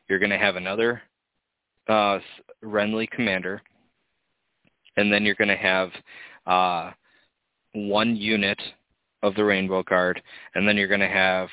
You're 0.08 0.20
going 0.20 0.30
to 0.32 0.38
have 0.38 0.56
another 0.56 1.02
uh, 1.88 2.20
Renly 2.64 3.10
commander, 3.10 3.62
and 4.98 5.12
then 5.12 5.24
you're 5.24 5.36
going 5.36 5.48
to 5.48 5.56
have 5.56 5.90
uh, 6.46 6.92
one 7.74 8.16
unit 8.16 8.60
of 9.24 9.36
the 9.36 9.44
Rainbow 9.44 9.84
Guard, 9.84 10.22
and 10.56 10.68
then 10.68 10.78
you're 10.78 10.88
going 10.88 11.00
to 11.00 11.08
have 11.08 11.50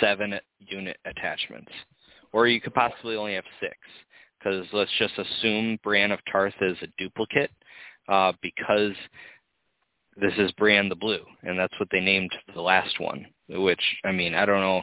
seven 0.00 0.34
unit 0.58 0.96
attachments. 1.04 1.72
Or 2.32 2.46
you 2.46 2.60
could 2.60 2.74
possibly 2.74 3.16
only 3.16 3.34
have 3.34 3.44
six, 3.60 3.76
because 4.38 4.66
let's 4.72 4.90
just 4.98 5.18
assume 5.18 5.78
Bran 5.82 6.12
of 6.12 6.20
Tarth 6.30 6.54
is 6.60 6.76
a 6.82 6.86
duplicate, 6.96 7.50
uh, 8.08 8.32
because 8.40 8.94
this 10.20 10.34
is 10.38 10.52
Brienne 10.52 10.88
the 10.88 10.94
Blue, 10.94 11.24
and 11.42 11.58
that's 11.58 11.78
what 11.78 11.88
they 11.90 12.00
named 12.00 12.30
the 12.54 12.60
last 12.60 13.00
one. 13.00 13.26
Which 13.48 13.82
I 14.04 14.12
mean, 14.12 14.34
I 14.34 14.46
don't 14.46 14.60
know. 14.60 14.82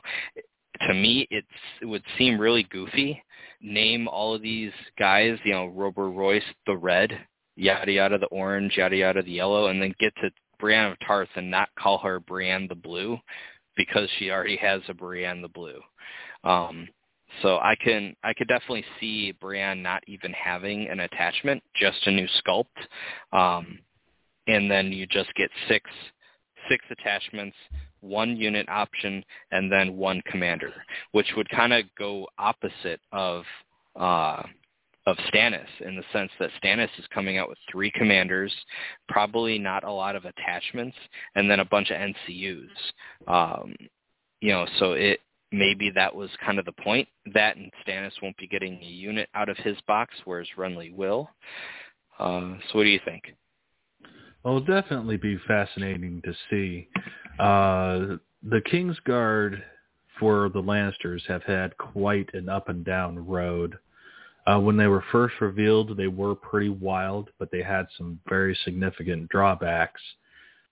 To 0.87 0.93
me, 0.93 1.27
it 1.31 1.45
would 1.83 2.03
seem 2.17 2.39
really 2.39 2.63
goofy. 2.63 3.21
Name 3.61 4.07
all 4.07 4.35
of 4.35 4.41
these 4.41 4.71
guys, 4.99 5.39
you 5.43 5.53
know, 5.53 5.67
Robert 5.67 6.09
Royce 6.09 6.43
the 6.67 6.77
red, 6.77 7.11
yada 7.55 7.91
yada 7.91 8.17
the 8.17 8.27
orange, 8.27 8.77
yada 8.77 8.95
yada 8.95 9.23
the 9.23 9.31
yellow, 9.31 9.67
and 9.67 9.81
then 9.81 9.93
get 9.99 10.13
to 10.21 10.29
Brienne 10.59 10.91
of 10.91 10.97
Tarth 11.05 11.29
and 11.35 11.49
not 11.49 11.69
call 11.79 11.97
her 11.99 12.19
Brienne 12.19 12.67
the 12.67 12.75
Blue 12.75 13.17
because 13.75 14.09
she 14.17 14.29
already 14.31 14.57
has 14.57 14.81
a 14.87 14.93
Brienne 14.93 15.41
the 15.41 15.47
Blue. 15.47 15.79
Um, 16.43 16.87
so 17.41 17.57
I 17.57 17.75
can 17.75 18.15
I 18.23 18.33
could 18.33 18.47
definitely 18.47 18.85
see 18.99 19.31
Brienne 19.33 19.81
not 19.81 20.03
even 20.07 20.33
having 20.33 20.87
an 20.89 21.01
attachment, 21.01 21.61
just 21.75 22.05
a 22.05 22.11
new 22.11 22.27
sculpt, 22.41 22.65
um, 23.31 23.79
and 24.47 24.69
then 24.69 24.91
you 24.91 25.05
just 25.05 25.33
get 25.35 25.49
six 25.67 25.89
six 26.69 26.83
attachments, 26.91 27.55
one 28.01 28.35
unit 28.35 28.67
option, 28.69 29.23
and 29.51 29.71
then 29.71 29.95
one 29.95 30.21
commander, 30.29 30.73
which 31.11 31.27
would 31.35 31.49
kind 31.49 31.73
of 31.73 31.85
go 31.97 32.27
opposite 32.37 32.99
of 33.11 33.43
uh, 33.95 34.43
of 35.05 35.15
Stannis 35.33 35.67
in 35.79 35.95
the 35.95 36.03
sense 36.11 36.31
that 36.39 36.49
Stannis 36.61 36.89
is 36.99 37.05
coming 37.13 37.37
out 37.37 37.47
with 37.47 37.57
three 37.71 37.91
commanders, 37.91 38.53
probably 39.07 39.57
not 39.57 39.85
a 39.85 39.91
lot 39.91 40.17
of 40.17 40.25
attachments, 40.25 40.97
and 41.35 41.49
then 41.49 41.61
a 41.61 41.65
bunch 41.65 41.91
of 41.91 41.97
NCUs. 41.97 42.67
Um, 43.27 43.73
you 44.41 44.51
know, 44.51 44.67
so 44.79 44.93
it 44.93 45.21
maybe 45.51 45.89
that 45.95 46.13
was 46.13 46.29
kind 46.45 46.59
of 46.59 46.65
the 46.65 46.73
point. 46.73 47.07
That 47.33 47.55
and 47.55 47.71
Stannis 47.87 48.21
won't 48.21 48.37
be 48.37 48.47
getting 48.47 48.79
a 48.81 48.85
unit 48.85 49.29
out 49.33 49.49
of 49.49 49.57
his 49.57 49.77
box, 49.87 50.13
whereas 50.25 50.47
Renly 50.57 50.93
will. 50.93 51.29
Uh, 52.19 52.55
so 52.69 52.77
what 52.77 52.83
do 52.83 52.89
you 52.89 52.99
think? 53.05 53.23
Well, 54.47 54.55
it'll 54.55 54.81
definitely 54.81 55.17
be 55.17 55.37
fascinating 55.45 56.21
to 56.23 56.33
see. 56.49 56.87
Uh, 57.37 58.15
the 58.43 58.61
Kingsguard 58.71 59.61
for 60.17 60.47
the 60.47 60.61
Lannisters 60.61 61.21
have 61.27 61.43
had 61.43 61.77
quite 61.77 62.33
an 62.33 62.47
up 62.47 62.69
and 62.69 62.85
down 62.85 63.19
road 63.27 63.77
uh, 64.47 64.57
when 64.57 64.77
they 64.77 64.87
were 64.87 65.03
first 65.11 65.35
revealed, 65.41 65.97
they 65.97 66.07
were 66.07 66.33
pretty 66.33 66.69
wild, 66.69 67.29
but 67.39 67.51
they 67.51 67.61
had 67.61 67.87
some 67.97 68.21
very 68.29 68.57
significant 68.63 69.27
drawbacks. 69.27 70.01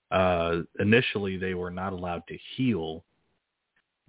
Uh, 0.10 0.62
initially, 0.80 1.36
they 1.36 1.54
were 1.54 1.70
not 1.70 1.92
allowed 1.92 2.24
to 2.30 2.38
heal. 2.56 3.04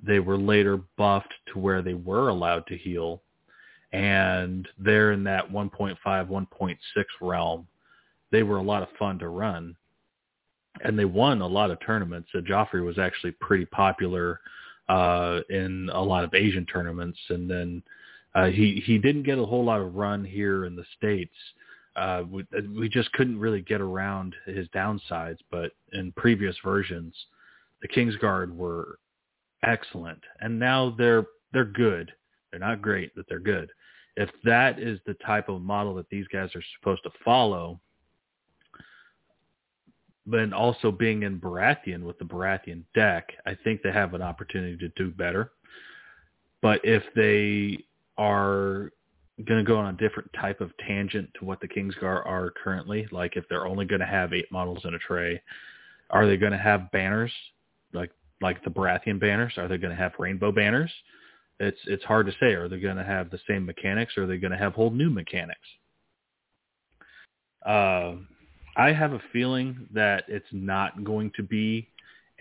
They 0.01 0.21
were 0.21 0.39
later 0.39 0.79
buffed 0.97 1.35
to 1.53 1.59
where 1.59 1.83
they 1.83 1.95
were 1.95 2.29
allowed 2.29 2.69
to 2.69 2.77
heal. 2.77 3.21
And 3.91 4.69
they're 4.79 5.11
in 5.11 5.25
that 5.25 5.51
1.5, 5.51 5.97
1.6 6.05 6.77
realm. 7.21 7.67
They 8.33 8.43
were 8.43 8.59
a 8.59 8.63
lot 8.63 8.83
of 8.83 8.89
fun 8.99 9.19
to 9.21 9.29
run. 9.29 9.77
And 10.85 10.99
they 10.99 11.07
won 11.07 11.41
a 11.41 11.47
lot 11.47 11.71
of 11.71 11.79
tournaments. 11.81 12.29
Uh, 12.35 12.41
Joffrey 12.41 12.85
was 12.85 12.99
actually 12.99 13.33
pretty 13.41 13.65
popular 13.67 14.41
uh, 14.89 15.41
in 15.49 15.89
a 15.93 16.03
lot 16.03 16.25
of 16.25 16.35
Asian 16.35 16.67
tournaments. 16.67 17.19
And 17.31 17.51
then 17.51 17.83
uh, 18.35 18.47
he 18.47 18.83
he 18.85 18.99
didn't 18.99 19.23
get 19.23 19.39
a 19.39 19.45
whole 19.45 19.65
lot 19.65 19.81
of 19.81 19.95
run 19.95 20.23
here 20.25 20.67
in 20.67 20.77
the 20.77 20.85
states. 20.97 21.35
Uh, 21.97 22.25
we, 22.31 22.43
uh, 22.57 22.61
we 22.79 22.89
just 22.89 23.11
couldn't 23.13 23.41
really 23.41 23.63
get 23.63 23.81
around 23.81 24.35
his 24.45 24.69
downsides. 24.69 25.39
But 25.51 25.73
in 25.95 26.13
previous 26.13 26.55
versions, 26.63 27.15
the 27.81 27.89
Kingsguard 27.89 28.55
were 28.55 28.99
excellent, 29.63 30.21
and 30.41 30.59
now 30.59 30.95
they're 30.99 31.25
they're 31.53 31.65
good. 31.65 32.13
They're 32.51 32.61
not 32.61 32.83
great, 32.83 33.13
but 33.17 33.25
they're 33.29 33.39
good. 33.39 33.71
If 34.17 34.31
that 34.45 34.79
is 34.79 34.99
the 35.07 35.15
type 35.27 35.49
of 35.49 35.63
model 35.63 35.95
that 35.95 36.09
these 36.11 36.27
guys 36.29 36.51
are 36.55 36.63
supposed 36.79 37.03
to 37.05 37.11
follow, 37.25 37.81
then 40.27 40.53
also 40.53 40.91
being 40.91 41.23
in 41.23 41.41
Baratheon 41.41 42.03
with 42.03 42.19
the 42.19 42.25
Baratheon 42.25 42.83
deck, 42.95 43.29
I 43.47 43.57
think 43.63 43.83
they 43.83 43.93
have 43.93 44.15
an 44.15 44.23
opportunity 44.23 44.77
to 44.79 44.89
do 44.91 45.11
better. 45.11 45.53
But 46.63 46.81
if 46.85 47.03
they 47.15 47.85
are 48.19 48.91
going 49.45 49.63
to 49.63 49.69
go 49.69 49.77
on 49.77 49.95
a 49.95 49.99
different 49.99 50.31
type 50.33 50.61
of 50.61 50.71
tangent 50.79 51.29
to 51.39 51.45
what 51.45 51.61
the 51.61 51.69
Kingsguard 51.69 52.27
are 52.27 52.53
currently. 52.63 53.07
Like 53.11 53.37
if 53.37 53.45
they're 53.49 53.67
only 53.67 53.85
going 53.85 54.01
to 54.01 54.07
have 54.07 54.33
eight 54.33 54.51
models 54.51 54.85
in 54.85 54.95
a 54.95 54.99
tray, 54.99 55.43
are 56.11 56.27
they 56.27 56.37
going 56.37 56.53
to 56.53 56.59
have 56.59 56.91
banners 56.93 57.33
like 57.93 58.11
like 58.41 58.63
the 58.65 58.71
Baratheon 58.71 59.21
banners? 59.21 59.53
Are 59.59 59.69
they 59.69 59.77
going 59.77 59.95
to 59.95 60.03
have 60.03 60.13
rainbow 60.19 60.53
banners? 60.53 60.91
It's 61.61 61.79
it's 61.87 62.05
hard 62.05 62.27
to 62.27 62.33
say. 62.41 62.55
Are 62.55 62.69
they 62.69 62.81
going 62.81 62.97
to 62.97 63.05
have 63.05 63.31
the 63.31 63.41
same 63.47 63.67
mechanics? 63.67 64.15
Or 64.17 64.23
are 64.23 64.27
they 64.27 64.39
going 64.39 64.53
to 64.53 64.59
have 64.59 64.73
whole 64.73 64.91
new 64.91 65.11
mechanics? 65.11 65.61
Uh, 67.65 68.15
I 68.77 68.93
have 68.93 69.13
a 69.13 69.21
feeling 69.33 69.89
that 69.95 70.25
it's 70.29 70.47
not 70.53 71.03
going 71.03 71.33
to 71.37 71.43
be 71.43 71.89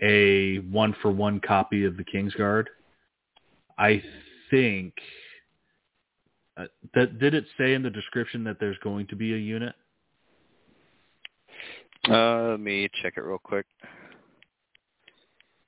a 0.02 0.58
one 0.70 0.94
for 1.00 1.10
one 1.10 1.40
copy 1.40 1.84
of 1.84 1.96
the 1.96 2.04
Kingsguard. 2.04 2.66
I 3.78 4.02
think 4.50 4.92
uh, 6.56 6.66
that, 6.94 7.18
did 7.18 7.34
it 7.34 7.44
say 7.58 7.74
in 7.74 7.82
the 7.82 7.90
description 7.90 8.44
that 8.44 8.58
there's 8.60 8.78
going 8.82 9.06
to 9.08 9.16
be 9.16 9.32
a 9.32 9.38
unit? 9.38 9.74
Uh, 12.08 12.50
let 12.50 12.60
me 12.60 12.88
check 13.02 13.14
it 13.16 13.22
real 13.22 13.38
quick. 13.38 13.66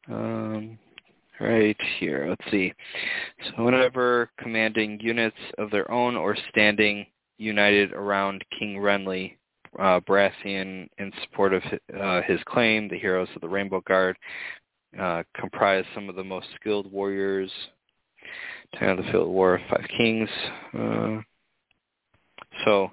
Um, 0.09 0.79
right 1.41 1.77
here. 1.99 2.27
Let's 2.29 2.51
see. 2.51 2.73
So 3.45 3.65
whenever 3.65 4.31
commanding 4.39 5.01
units 5.01 5.37
of 5.59 5.71
their 5.71 5.91
own 5.91 6.17
or 6.17 6.37
standing 6.51 7.07
united 7.39 7.93
around 7.93 8.45
King 8.59 8.77
Renly, 8.77 9.38
uh, 9.79 10.01
Baratheon, 10.01 10.89
in 10.99 11.13
support 11.23 11.53
of 11.55 11.63
uh, 11.99 12.23
his 12.23 12.41
claim, 12.47 12.89
the 12.89 12.99
heroes 12.99 13.29
of 13.35 13.41
the 13.41 13.49
Rainbow 13.49 13.83
Guard 13.87 14.17
uh, 14.99 15.23
comprise 15.35 15.85
some 15.95 16.09
of 16.09 16.17
the 16.17 16.25
most 16.25 16.47
skilled 16.59 16.91
warriors 16.91 17.51
Ten 18.75 18.91
of 18.91 18.99
the 18.99 19.11
Field 19.11 19.29
War 19.29 19.55
of 19.55 19.61
Five 19.71 19.87
Kings. 19.97 20.29
Uh, 20.79 21.21
so 22.65 22.91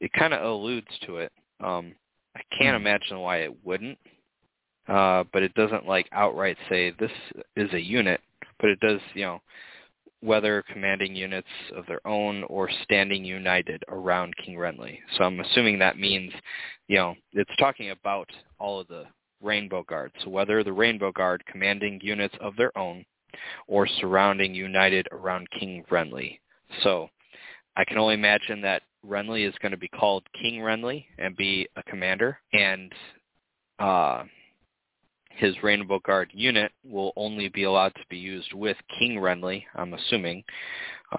it 0.00 0.12
kind 0.12 0.32
of 0.32 0.42
alludes 0.42 0.86
to 1.06 1.18
it. 1.18 1.32
Um, 1.60 1.94
I 2.36 2.40
can't 2.56 2.76
hmm. 2.76 2.86
imagine 2.86 3.18
why 3.18 3.38
it 3.38 3.64
wouldn't, 3.64 3.98
uh, 4.88 5.24
but 5.32 5.42
it 5.42 5.54
doesn't 5.54 5.86
like 5.86 6.08
outright 6.12 6.56
say 6.68 6.92
this 6.98 7.10
is 7.56 7.72
a 7.72 7.80
unit, 7.80 8.20
but 8.60 8.70
it 8.70 8.80
does, 8.80 9.00
you 9.14 9.22
know, 9.24 9.42
whether 10.20 10.64
commanding 10.72 11.14
units 11.14 11.48
of 11.76 11.86
their 11.86 12.04
own 12.06 12.42
or 12.44 12.68
standing 12.82 13.24
united 13.24 13.84
around 13.88 14.34
King 14.44 14.56
Renly. 14.56 14.98
So 15.16 15.24
I'm 15.24 15.40
assuming 15.40 15.78
that 15.78 15.98
means, 15.98 16.32
you 16.88 16.96
know, 16.96 17.14
it's 17.32 17.50
talking 17.58 17.90
about 17.90 18.28
all 18.58 18.80
of 18.80 18.88
the 18.88 19.04
Rainbow 19.40 19.84
Guard. 19.84 20.10
So 20.24 20.30
whether 20.30 20.64
the 20.64 20.72
Rainbow 20.72 21.12
Guard 21.12 21.44
commanding 21.46 22.00
units 22.02 22.34
of 22.40 22.56
their 22.56 22.76
own 22.76 23.04
or 23.66 23.86
surrounding 23.86 24.54
united 24.54 25.06
around 25.12 25.48
King 25.58 25.84
Renly. 25.90 26.40
So 26.82 27.08
I 27.76 27.84
can 27.84 27.98
only 27.98 28.14
imagine 28.14 28.60
that 28.62 28.82
Renly 29.06 29.48
is 29.48 29.54
going 29.62 29.72
to 29.72 29.78
be 29.78 29.88
called 29.88 30.24
King 30.40 30.60
Renly 30.60 31.04
and 31.18 31.36
be 31.36 31.68
a 31.76 31.82
commander, 31.84 32.38
and 32.52 32.92
uh, 33.78 34.24
his 35.38 35.54
Rainbow 35.62 36.00
Guard 36.00 36.30
unit 36.34 36.72
will 36.84 37.12
only 37.16 37.48
be 37.48 37.64
allowed 37.64 37.94
to 37.94 38.04
be 38.10 38.18
used 38.18 38.52
with 38.52 38.76
King 38.98 39.16
Renly, 39.18 39.64
I'm 39.74 39.94
assuming. 39.94 40.44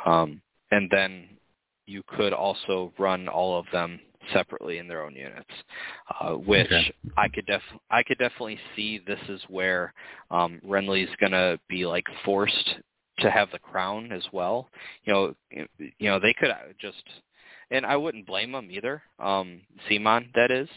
Um, 0.05 0.41
and 0.71 0.89
then 0.91 1.29
you 1.85 2.03
could 2.07 2.33
also 2.33 2.93
run 2.99 3.27
all 3.27 3.57
of 3.57 3.65
them 3.71 3.99
separately 4.33 4.77
in 4.77 4.87
their 4.87 5.03
own 5.03 5.15
units, 5.15 5.49
uh, 6.19 6.33
which 6.33 6.67
okay. 6.67 6.93
I 7.17 7.29
could 7.29 7.45
def 7.45 7.61
I 7.89 8.03
could 8.03 8.17
definitely 8.17 8.59
see 8.75 8.99
this 9.07 9.19
is 9.27 9.41
where 9.47 9.93
um, 10.29 10.61
Renly's 10.65 11.09
going 11.19 11.31
to 11.31 11.59
be 11.67 11.85
like 11.85 12.05
forced 12.23 12.75
to 13.19 13.31
have 13.31 13.49
the 13.51 13.59
crown 13.59 14.11
as 14.11 14.23
well. 14.31 14.69
You 15.05 15.13
know, 15.13 15.35
you 15.77 16.09
know 16.09 16.19
they 16.19 16.33
could 16.33 16.51
just, 16.79 17.03
and 17.71 17.85
I 17.85 17.95
wouldn't 17.95 18.27
blame 18.27 18.51
them 18.51 18.69
either. 18.69 19.01
Um, 19.17 19.61
CMON, 19.89 20.33
that 20.35 20.51
is, 20.51 20.69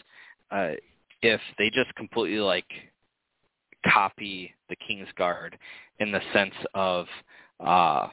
uh, 0.51 0.71
if 1.21 1.41
they 1.57 1.69
just 1.69 1.93
completely 1.95 2.39
like 2.39 2.65
copy 3.85 4.53
the 4.69 4.75
King's 4.87 5.07
Guard 5.17 5.57
in 5.99 6.11
the 6.11 6.21
sense 6.33 6.55
of 6.73 7.07
uh, 7.59 8.07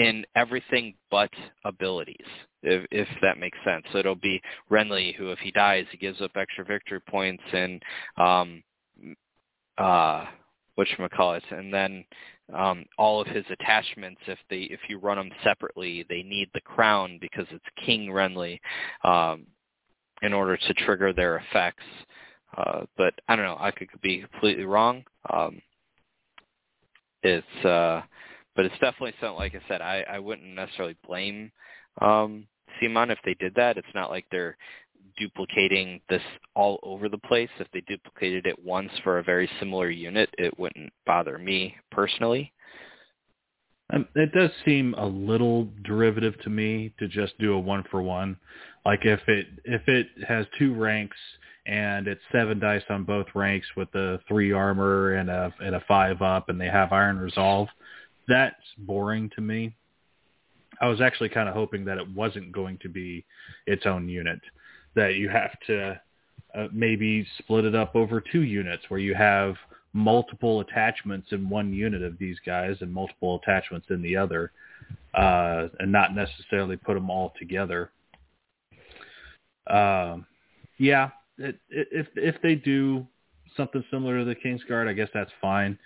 in 0.00 0.24
everything 0.34 0.94
but 1.10 1.30
abilities, 1.64 2.26
if, 2.62 2.86
if 2.90 3.06
that 3.20 3.38
makes 3.38 3.58
sense. 3.64 3.84
So 3.92 3.98
it'll 3.98 4.14
be 4.14 4.40
Renly 4.70 5.14
who, 5.14 5.30
if 5.30 5.38
he 5.40 5.50
dies, 5.50 5.84
he 5.90 5.98
gives 5.98 6.22
up 6.22 6.30
extra 6.36 6.64
victory 6.64 7.00
points 7.00 7.42
and 7.52 7.82
um, 8.16 8.62
uh, 9.76 10.24
whatchamacallit, 10.78 11.42
and 11.50 11.72
then 11.72 12.04
um, 12.54 12.86
all 12.96 13.20
of 13.20 13.26
his 13.26 13.44
attachments, 13.50 14.22
if 14.26 14.38
they 14.48 14.62
if 14.62 14.80
you 14.88 14.98
run 14.98 15.18
them 15.18 15.30
separately, 15.44 16.06
they 16.08 16.22
need 16.22 16.48
the 16.54 16.62
crown 16.62 17.18
because 17.20 17.46
it's 17.50 17.64
King 17.84 18.08
Renly 18.08 18.58
um, 19.04 19.46
in 20.22 20.32
order 20.32 20.56
to 20.56 20.74
trigger 20.74 21.12
their 21.12 21.36
effects. 21.36 21.84
Uh, 22.56 22.84
but 22.96 23.14
I 23.28 23.36
don't 23.36 23.44
know. 23.44 23.56
I 23.58 23.70
could 23.70 23.88
be 24.02 24.20
completely 24.20 24.64
wrong. 24.64 25.04
Um, 25.32 25.62
it's 27.22 27.64
uh, 27.64 28.02
but 28.56 28.64
it's 28.64 28.74
definitely 28.74 29.14
something. 29.20 29.38
Like 29.38 29.54
I 29.54 29.68
said, 29.68 29.80
I 29.80 30.04
I 30.10 30.18
wouldn't 30.18 30.54
necessarily 30.54 30.96
blame 31.06 31.52
um, 32.00 32.46
CMON 32.80 33.10
if 33.10 33.18
they 33.24 33.34
did 33.34 33.54
that. 33.54 33.78
It's 33.78 33.86
not 33.94 34.10
like 34.10 34.26
they're 34.30 34.56
duplicating 35.18 36.00
this 36.08 36.22
all 36.54 36.78
over 36.82 37.08
the 37.08 37.18
place. 37.18 37.50
If 37.58 37.68
they 37.72 37.82
duplicated 37.82 38.46
it 38.46 38.64
once 38.64 38.90
for 39.04 39.18
a 39.18 39.22
very 39.22 39.48
similar 39.58 39.90
unit, 39.90 40.30
it 40.38 40.58
wouldn't 40.58 40.92
bother 41.06 41.38
me 41.38 41.76
personally. 41.90 42.52
Um, 43.92 44.06
it 44.14 44.32
does 44.32 44.50
seem 44.64 44.94
a 44.94 45.06
little 45.06 45.68
derivative 45.84 46.40
to 46.42 46.50
me 46.50 46.94
to 46.98 47.08
just 47.08 47.36
do 47.38 47.54
a 47.54 47.58
one 47.58 47.84
for 47.90 48.02
one. 48.02 48.36
Like 48.84 49.04
if 49.04 49.20
it 49.26 49.46
if 49.64 49.82
it 49.88 50.06
has 50.26 50.46
two 50.58 50.74
ranks 50.74 51.16
and 51.66 52.06
it's 52.08 52.20
seven 52.32 52.58
dice 52.58 52.82
on 52.88 53.04
both 53.04 53.26
ranks 53.34 53.66
with 53.76 53.90
the 53.92 54.20
three 54.28 54.52
armor 54.52 55.14
and 55.14 55.28
a 55.30 55.52
and 55.60 55.74
a 55.74 55.84
five 55.86 56.22
up, 56.22 56.48
and 56.48 56.60
they 56.60 56.68
have 56.68 56.92
Iron 56.92 57.18
Resolve, 57.18 57.68
that's 58.28 58.54
boring 58.78 59.30
to 59.34 59.40
me. 59.40 59.74
I 60.80 60.88
was 60.88 61.00
actually 61.00 61.28
kind 61.28 61.48
of 61.48 61.54
hoping 61.54 61.84
that 61.84 61.98
it 61.98 62.08
wasn't 62.14 62.52
going 62.52 62.78
to 62.82 62.88
be 62.88 63.24
its 63.66 63.84
own 63.84 64.08
unit 64.08 64.40
that 64.94 65.14
you 65.16 65.28
have 65.28 65.52
to 65.66 66.00
uh, 66.54 66.66
maybe 66.72 67.26
split 67.38 67.64
it 67.64 67.74
up 67.74 67.94
over 67.94 68.20
two 68.20 68.42
units 68.42 68.84
where 68.88 69.00
you 69.00 69.14
have 69.14 69.54
multiple 69.92 70.60
attachments 70.60 71.28
in 71.32 71.48
one 71.48 71.72
unit 71.72 72.02
of 72.02 72.18
these 72.18 72.36
guys 72.46 72.76
and 72.80 72.92
multiple 72.92 73.40
attachments 73.42 73.86
in 73.90 74.00
the 74.02 74.16
other, 74.16 74.52
uh, 75.14 75.68
and 75.78 75.90
not 75.92 76.14
necessarily 76.14 76.76
put 76.76 76.94
them 76.94 77.10
all 77.10 77.32
together. 77.38 77.90
Uh, 79.66 80.16
yeah, 80.78 81.10
it, 81.40 81.58
if 81.68 82.06
if 82.16 82.40
they 82.42 82.54
do 82.54 83.06
something 83.56 83.84
similar 83.90 84.18
to 84.20 84.24
the 84.24 84.34
Kingsguard, 84.36 84.88
I 84.88 84.92
guess 84.92 85.08
that's 85.12 85.32
fine. 85.40 85.78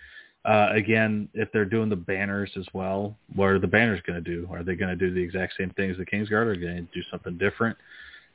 Uh, 0.45 0.69
again, 0.73 1.27
if 1.33 1.49
they're 1.51 1.65
doing 1.65 1.89
the 1.89 1.95
banners 1.95 2.51
as 2.55 2.67
well, 2.73 3.17
what 3.33 3.47
are 3.47 3.57
the 3.57 3.65
banners 3.65 3.99
going 4.05 4.23
to 4.23 4.29
do? 4.35 4.47
Are 4.51 4.63
they 4.63 4.75
going 4.75 4.95
to 4.95 4.95
do 4.95 5.11
the 5.11 5.19
exact 5.19 5.53
same 5.57 5.71
thing 5.71 5.89
as 5.89 5.97
the 5.97 6.05
Kingsguard? 6.05 6.45
Or 6.45 6.51
are 6.51 6.55
they 6.55 6.61
going 6.61 6.87
to 6.87 6.93
do 6.93 7.01
something 7.09 7.35
different? 7.39 7.75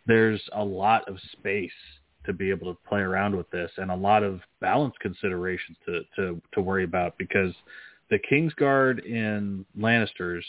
there's 0.06 0.42
a 0.54 0.64
lot 0.64 1.08
of 1.08 1.16
space 1.32 1.70
to 2.26 2.32
be 2.32 2.50
able 2.50 2.72
to 2.72 2.78
play 2.88 3.00
around 3.00 3.36
with 3.36 3.50
this 3.50 3.70
and 3.78 3.90
a 3.90 3.96
lot 3.96 4.22
of 4.22 4.40
balance 4.60 4.94
considerations 5.00 5.76
to, 5.86 6.02
to, 6.16 6.42
to 6.52 6.60
worry 6.60 6.84
about 6.84 7.16
because 7.18 7.54
the 8.10 8.18
Kingsguard 8.30 9.04
in 9.04 9.64
Lannisters 9.78 10.42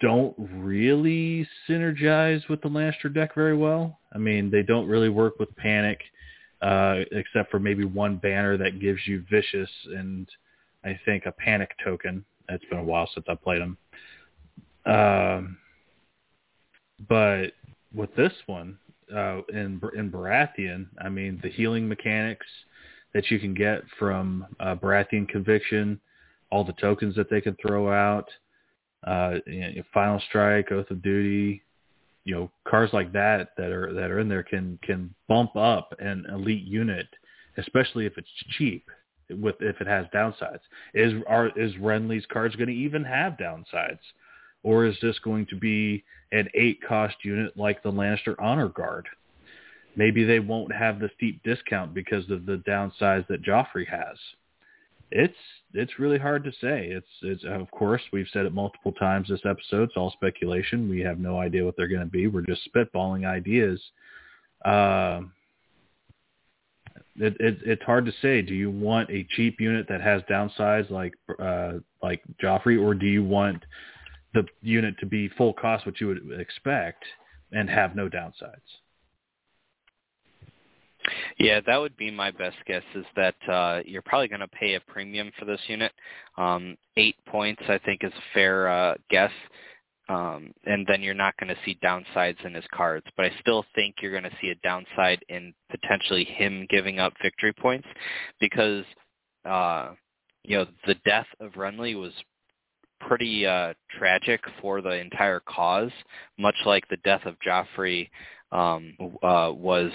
don't 0.00 0.34
really 0.38 1.48
synergize 1.68 2.46
with 2.48 2.60
the 2.60 2.68
Lannister 2.68 3.12
deck 3.12 3.34
very 3.34 3.56
well. 3.56 3.98
I 4.12 4.18
mean, 4.18 4.50
they 4.50 4.62
don't 4.62 4.88
really 4.88 5.08
work 5.08 5.38
with 5.38 5.54
Panic, 5.56 6.00
uh, 6.62 7.00
except 7.12 7.50
for 7.50 7.58
maybe 7.58 7.84
one 7.84 8.16
banner 8.16 8.56
that 8.58 8.80
gives 8.80 9.00
you 9.06 9.24
Vicious 9.30 9.70
and 9.86 10.28
I 10.84 10.98
think 11.04 11.26
a 11.26 11.32
Panic 11.32 11.70
token. 11.82 12.24
It's 12.48 12.64
been 12.66 12.78
a 12.78 12.84
while 12.84 13.08
since 13.12 13.26
I 13.28 13.34
played 13.34 13.60
them. 13.60 13.76
Um, 14.86 15.58
but 17.08 17.52
with 17.94 18.14
this 18.14 18.32
one 18.46 18.78
uh, 19.14 19.40
in 19.48 19.80
in 19.96 20.10
Baratheon, 20.10 20.86
I 21.00 21.08
mean 21.08 21.40
the 21.42 21.48
healing 21.50 21.88
mechanics 21.88 22.46
that 23.12 23.30
you 23.30 23.40
can 23.40 23.54
get 23.54 23.82
from 23.98 24.46
uh, 24.60 24.76
Baratheon 24.76 25.28
Conviction, 25.28 26.00
all 26.50 26.64
the 26.64 26.72
tokens 26.74 27.16
that 27.16 27.28
they 27.28 27.40
can 27.40 27.56
throw 27.60 27.90
out, 27.90 28.28
uh, 29.04 29.34
you 29.46 29.60
know, 29.60 29.82
Final 29.92 30.20
Strike, 30.28 30.72
Oath 30.72 30.90
of 30.90 31.02
Duty, 31.02 31.62
you 32.24 32.34
know, 32.34 32.50
cards 32.68 32.92
like 32.92 33.12
that 33.12 33.50
that 33.56 33.70
are 33.70 33.92
that 33.92 34.10
are 34.10 34.20
in 34.20 34.28
there 34.28 34.42
can 34.42 34.78
can 34.82 35.14
bump 35.28 35.56
up 35.56 35.94
an 35.98 36.24
elite 36.32 36.64
unit, 36.64 37.06
especially 37.58 38.06
if 38.06 38.18
it's 38.18 38.28
cheap. 38.58 38.88
With 39.28 39.56
if 39.58 39.80
it 39.80 39.88
has 39.88 40.06
downsides, 40.14 40.60
is 40.94 41.12
are 41.26 41.48
is 41.58 41.74
Renly's 41.74 42.26
cards 42.32 42.54
going 42.54 42.68
to 42.68 42.74
even 42.74 43.02
have 43.02 43.32
downsides? 43.32 43.98
or 44.66 44.84
is 44.84 44.96
this 45.00 45.16
going 45.20 45.46
to 45.46 45.54
be 45.54 46.02
an 46.32 46.48
eight 46.54 46.80
cost 46.86 47.14
unit 47.22 47.56
like 47.56 47.84
the 47.84 47.90
Lannister 47.90 48.34
Honor 48.40 48.68
Guard? 48.68 49.08
Maybe 49.94 50.24
they 50.24 50.40
won't 50.40 50.74
have 50.74 50.98
the 50.98 51.08
steep 51.16 51.40
discount 51.44 51.94
because 51.94 52.28
of 52.30 52.46
the 52.46 52.60
downsides 52.68 53.28
that 53.28 53.44
Joffrey 53.44 53.86
has. 53.88 54.18
It's 55.10 55.36
it's 55.74 55.98
really 55.98 56.18
hard 56.18 56.44
to 56.44 56.52
say. 56.52 56.88
It's 56.88 57.06
it's 57.22 57.44
of 57.44 57.70
course 57.70 58.02
we've 58.12 58.28
said 58.32 58.46
it 58.46 58.54
multiple 58.54 58.92
times 58.92 59.28
this 59.28 59.40
episode. 59.44 59.84
It's 59.84 59.96
all 59.96 60.10
speculation. 60.10 60.88
We 60.88 61.00
have 61.00 61.18
no 61.18 61.38
idea 61.38 61.64
what 61.64 61.76
they're 61.76 61.88
going 61.88 62.00
to 62.00 62.06
be. 62.06 62.26
We're 62.26 62.42
just 62.42 62.68
spitballing 62.74 63.26
ideas. 63.26 63.80
Uh, 64.64 65.22
it, 67.18 67.34
it, 67.40 67.58
it's 67.64 67.82
hard 67.84 68.04
to 68.06 68.12
say. 68.20 68.42
Do 68.42 68.54
you 68.54 68.70
want 68.70 69.10
a 69.10 69.26
cheap 69.36 69.60
unit 69.60 69.86
that 69.88 70.00
has 70.00 70.22
downsides 70.22 70.90
like 70.90 71.14
uh, 71.38 71.74
like 72.02 72.22
Joffrey, 72.42 72.82
or 72.82 72.94
do 72.94 73.06
you 73.06 73.24
want 73.24 73.62
the 74.36 74.46
unit 74.62 74.98
to 75.00 75.06
be 75.06 75.28
full 75.30 75.54
cost, 75.54 75.86
what 75.86 76.00
you 76.00 76.08
would 76.08 76.40
expect, 76.40 77.04
and 77.52 77.68
have 77.68 77.96
no 77.96 78.08
downsides. 78.08 78.60
Yeah, 81.38 81.60
that 81.66 81.76
would 81.76 81.96
be 81.96 82.10
my 82.10 82.30
best 82.30 82.56
guess. 82.66 82.82
Is 82.94 83.04
that 83.16 83.34
uh, 83.48 83.80
you're 83.84 84.02
probably 84.02 84.28
going 84.28 84.40
to 84.40 84.48
pay 84.48 84.74
a 84.74 84.80
premium 84.80 85.30
for 85.38 85.44
this 85.44 85.60
unit. 85.68 85.92
Um, 86.36 86.76
eight 86.96 87.16
points, 87.26 87.62
I 87.68 87.78
think, 87.78 88.04
is 88.04 88.12
a 88.12 88.34
fair 88.34 88.68
uh, 88.68 88.94
guess. 89.10 89.32
Um, 90.08 90.52
and 90.64 90.86
then 90.86 91.02
you're 91.02 91.14
not 91.14 91.36
going 91.38 91.52
to 91.52 91.60
see 91.64 91.78
downsides 91.82 92.44
in 92.44 92.54
his 92.54 92.64
cards. 92.72 93.06
But 93.16 93.26
I 93.26 93.32
still 93.40 93.64
think 93.74 93.96
you're 94.00 94.12
going 94.12 94.22
to 94.22 94.36
see 94.40 94.50
a 94.50 94.54
downside 94.56 95.24
in 95.28 95.52
potentially 95.70 96.24
him 96.24 96.66
giving 96.70 97.00
up 97.00 97.12
victory 97.20 97.52
points 97.52 97.88
because, 98.40 98.84
uh, 99.44 99.90
you 100.44 100.58
know, 100.58 100.66
the 100.86 100.94
death 101.04 101.26
of 101.40 101.52
Renly 101.52 101.98
was 102.00 102.12
pretty 103.00 103.46
uh, 103.46 103.74
tragic 103.98 104.40
for 104.60 104.80
the 104.80 104.90
entire 104.90 105.40
cause, 105.40 105.90
much 106.38 106.54
like 106.64 106.88
the 106.88 106.96
death 106.98 107.22
of 107.26 107.36
Joffrey 107.46 108.08
um, 108.52 108.94
uh, 109.22 109.52
was 109.52 109.90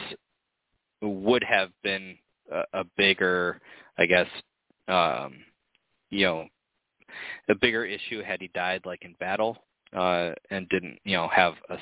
would 1.02 1.44
have 1.44 1.70
been 1.84 2.18
a, 2.52 2.64
a 2.74 2.84
bigger, 2.98 3.60
I 3.98 4.06
guess, 4.06 4.28
um, 4.88 5.36
you 6.10 6.26
know, 6.26 6.48
a 7.50 7.56
bigger 7.56 7.86
issue 7.86 8.22
had 8.24 8.42
he 8.42 8.50
died 8.54 8.82
like 8.86 9.04
in 9.04 9.16
battle 9.20 9.58
uh, 9.96 10.32
and 10.50 10.70
didn't, 10.70 11.00
you 11.04 11.16
know, 11.18 11.28
have 11.28 11.54
a, 11.70 11.78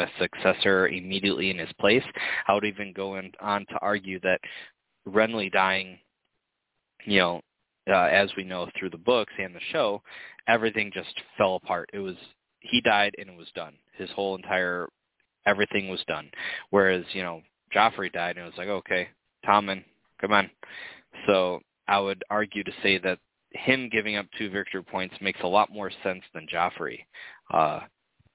a 0.00 0.06
successor 0.18 0.88
immediately 0.88 1.50
in 1.50 1.58
his 1.58 1.72
place. 1.80 2.02
I 2.46 2.54
would 2.54 2.64
even 2.64 2.92
go 2.92 3.16
in, 3.16 3.32
on 3.40 3.66
to 3.66 3.78
argue 3.80 4.20
that 4.20 4.40
Renly 5.08 5.50
dying, 5.50 5.98
you 7.04 7.18
know, 7.18 7.40
uh, 7.88 8.08
as 8.10 8.30
we 8.36 8.44
know 8.44 8.68
through 8.78 8.90
the 8.90 8.98
books 8.98 9.32
and 9.38 9.54
the 9.54 9.60
show, 9.72 10.02
everything 10.48 10.90
just 10.92 11.14
fell 11.38 11.56
apart. 11.56 11.88
It 11.92 12.00
was 12.00 12.16
he 12.60 12.80
died 12.80 13.14
and 13.18 13.30
it 13.30 13.36
was 13.36 13.48
done. 13.54 13.74
His 13.96 14.10
whole 14.10 14.34
entire 14.34 14.88
everything 15.46 15.88
was 15.88 16.02
done. 16.08 16.30
Whereas 16.70 17.04
you 17.12 17.22
know 17.22 17.42
Joffrey 17.74 18.12
died 18.12 18.36
and 18.36 18.46
it 18.46 18.50
was 18.50 18.58
like 18.58 18.68
okay, 18.68 19.08
Tommen, 19.44 19.84
come 20.20 20.32
on. 20.32 20.50
So 21.26 21.60
I 21.88 21.98
would 21.98 22.22
argue 22.30 22.64
to 22.64 22.72
say 22.82 22.98
that 22.98 23.18
him 23.50 23.88
giving 23.90 24.16
up 24.16 24.26
two 24.38 24.50
victory 24.50 24.82
points 24.82 25.14
makes 25.20 25.40
a 25.42 25.46
lot 25.46 25.72
more 25.72 25.90
sense 26.02 26.22
than 26.34 26.46
Joffrey, 26.52 27.00
uh, 27.52 27.80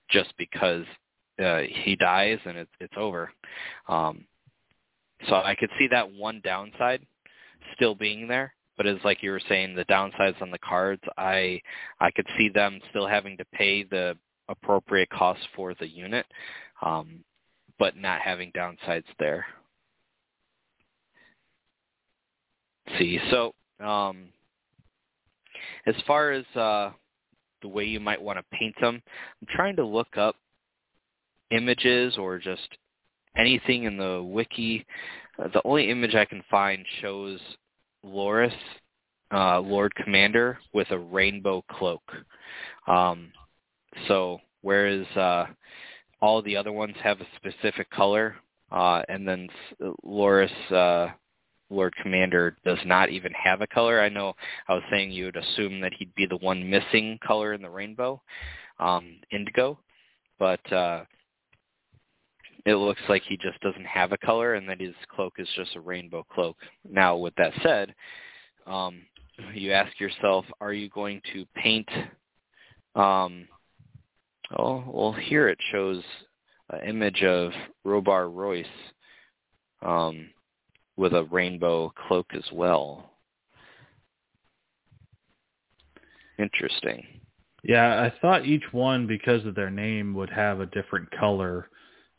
just 0.09 0.33
because 0.37 0.85
uh, 1.43 1.61
he 1.69 1.95
dies 1.95 2.39
and 2.45 2.57
it's 2.57 2.71
it's 2.79 2.93
over. 2.97 3.31
Um, 3.87 4.25
so 5.29 5.35
I 5.35 5.55
could 5.55 5.69
see 5.77 5.87
that 5.89 6.11
one 6.11 6.41
downside 6.43 7.05
still 7.75 7.95
being 7.95 8.27
there, 8.27 8.53
but 8.77 8.87
as 8.87 8.97
like 9.03 9.21
you 9.21 9.31
were 9.31 9.41
saying, 9.47 9.75
the 9.75 9.85
downsides 9.85 10.41
on 10.41 10.51
the 10.51 10.59
cards, 10.59 11.03
I 11.17 11.61
I 11.99 12.11
could 12.11 12.27
see 12.37 12.49
them 12.49 12.79
still 12.89 13.07
having 13.07 13.37
to 13.37 13.45
pay 13.53 13.83
the 13.83 14.17
appropriate 14.49 15.09
cost 15.09 15.41
for 15.55 15.73
the 15.75 15.87
unit, 15.87 16.25
um, 16.81 17.23
but 17.81 17.97
not 17.97 18.21
having 18.21 18.51
downsides 18.51 19.05
there. 19.17 19.43
Let's 22.85 22.99
see, 22.99 23.19
so 23.31 23.55
um, 23.83 24.27
as 25.87 25.95
far 26.05 26.31
as 26.31 26.45
uh, 26.55 26.91
the 27.63 27.67
way 27.67 27.85
you 27.85 27.99
might 27.99 28.21
want 28.21 28.37
to 28.37 28.55
paint 28.55 28.75
them, 28.79 29.01
I'm 29.41 29.47
trying 29.55 29.75
to 29.77 29.83
look 29.83 30.15
up 30.15 30.35
images 31.49 32.19
or 32.19 32.37
just 32.37 32.77
anything 33.35 33.85
in 33.85 33.97
the 33.97 34.21
wiki. 34.23 34.85
Uh, 35.39 35.47
the 35.51 35.61
only 35.65 35.89
image 35.89 36.13
I 36.13 36.25
can 36.25 36.43
find 36.51 36.85
shows 37.01 37.39
Loras, 38.05 38.53
uh, 39.33 39.59
Lord 39.59 39.91
Commander, 39.95 40.59
with 40.71 40.91
a 40.91 40.99
rainbow 40.99 41.63
cloak. 41.71 42.03
Um, 42.87 43.31
so 44.07 44.37
whereas 44.61 45.07
uh, 45.17 45.45
all 46.21 46.41
the 46.41 46.55
other 46.55 46.71
ones 46.71 46.95
have 47.03 47.19
a 47.21 47.27
specific 47.35 47.89
color, 47.89 48.35
uh, 48.71 49.01
and 49.09 49.27
then 49.27 49.49
Loras 50.05 50.71
uh, 50.71 51.13
Lord 51.69 51.95
Commander 52.01 52.57
does 52.63 52.79
not 52.85 53.09
even 53.09 53.31
have 53.33 53.61
a 53.61 53.67
color. 53.67 54.01
I 54.01 54.09
know 54.09 54.33
I 54.67 54.73
was 54.73 54.83
saying 54.91 55.11
you 55.11 55.25
would 55.25 55.37
assume 55.37 55.79
that 55.81 55.93
he'd 55.97 56.13
be 56.15 56.25
the 56.25 56.37
one 56.37 56.69
missing 56.69 57.17
color 57.25 57.53
in 57.53 57.61
the 57.61 57.69
rainbow, 57.69 58.21
um, 58.79 59.15
indigo, 59.31 59.79
but 60.37 60.71
uh, 60.71 61.05
it 62.65 62.75
looks 62.75 63.01
like 63.09 63.23
he 63.27 63.37
just 63.37 63.59
doesn't 63.61 63.85
have 63.85 64.11
a 64.11 64.17
color 64.17 64.55
and 64.55 64.67
that 64.69 64.81
his 64.81 64.93
cloak 65.13 65.33
is 65.37 65.47
just 65.55 65.75
a 65.75 65.81
rainbow 65.81 66.25
cloak. 66.33 66.57
Now, 66.87 67.15
with 67.15 67.33
that 67.35 67.53
said, 67.63 67.95
um, 68.67 69.01
you 69.53 69.71
ask 69.71 69.99
yourself, 69.99 70.45
are 70.59 70.73
you 70.73 70.89
going 70.89 71.21
to 71.33 71.45
paint? 71.55 71.89
Um, 72.95 73.47
oh, 74.57 74.83
well, 74.87 75.13
here 75.13 75.47
it 75.47 75.57
shows 75.71 76.03
an 76.69 76.87
image 76.87 77.23
of 77.23 77.51
Robar 77.85 78.33
Royce 78.33 78.65
um, 79.81 80.29
with 80.97 81.13
a 81.13 81.23
rainbow 81.25 81.91
cloak 82.07 82.27
as 82.33 82.45
well. 82.51 83.11
Interesting. 86.37 87.05
Yeah, 87.63 88.01
I 88.01 88.13
thought 88.21 88.45
each 88.45 88.63
one, 88.71 89.05
because 89.05 89.45
of 89.45 89.53
their 89.53 89.69
name, 89.69 90.15
would 90.15 90.31
have 90.31 90.59
a 90.59 90.65
different 90.67 91.09
color 91.11 91.69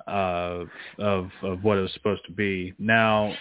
uh, 0.06 0.64
of 0.98 1.30
of 1.42 1.62
what 1.64 1.78
it 1.78 1.82
was 1.82 1.92
supposed 1.94 2.24
to 2.26 2.32
be. 2.32 2.72
Now, 2.78 3.34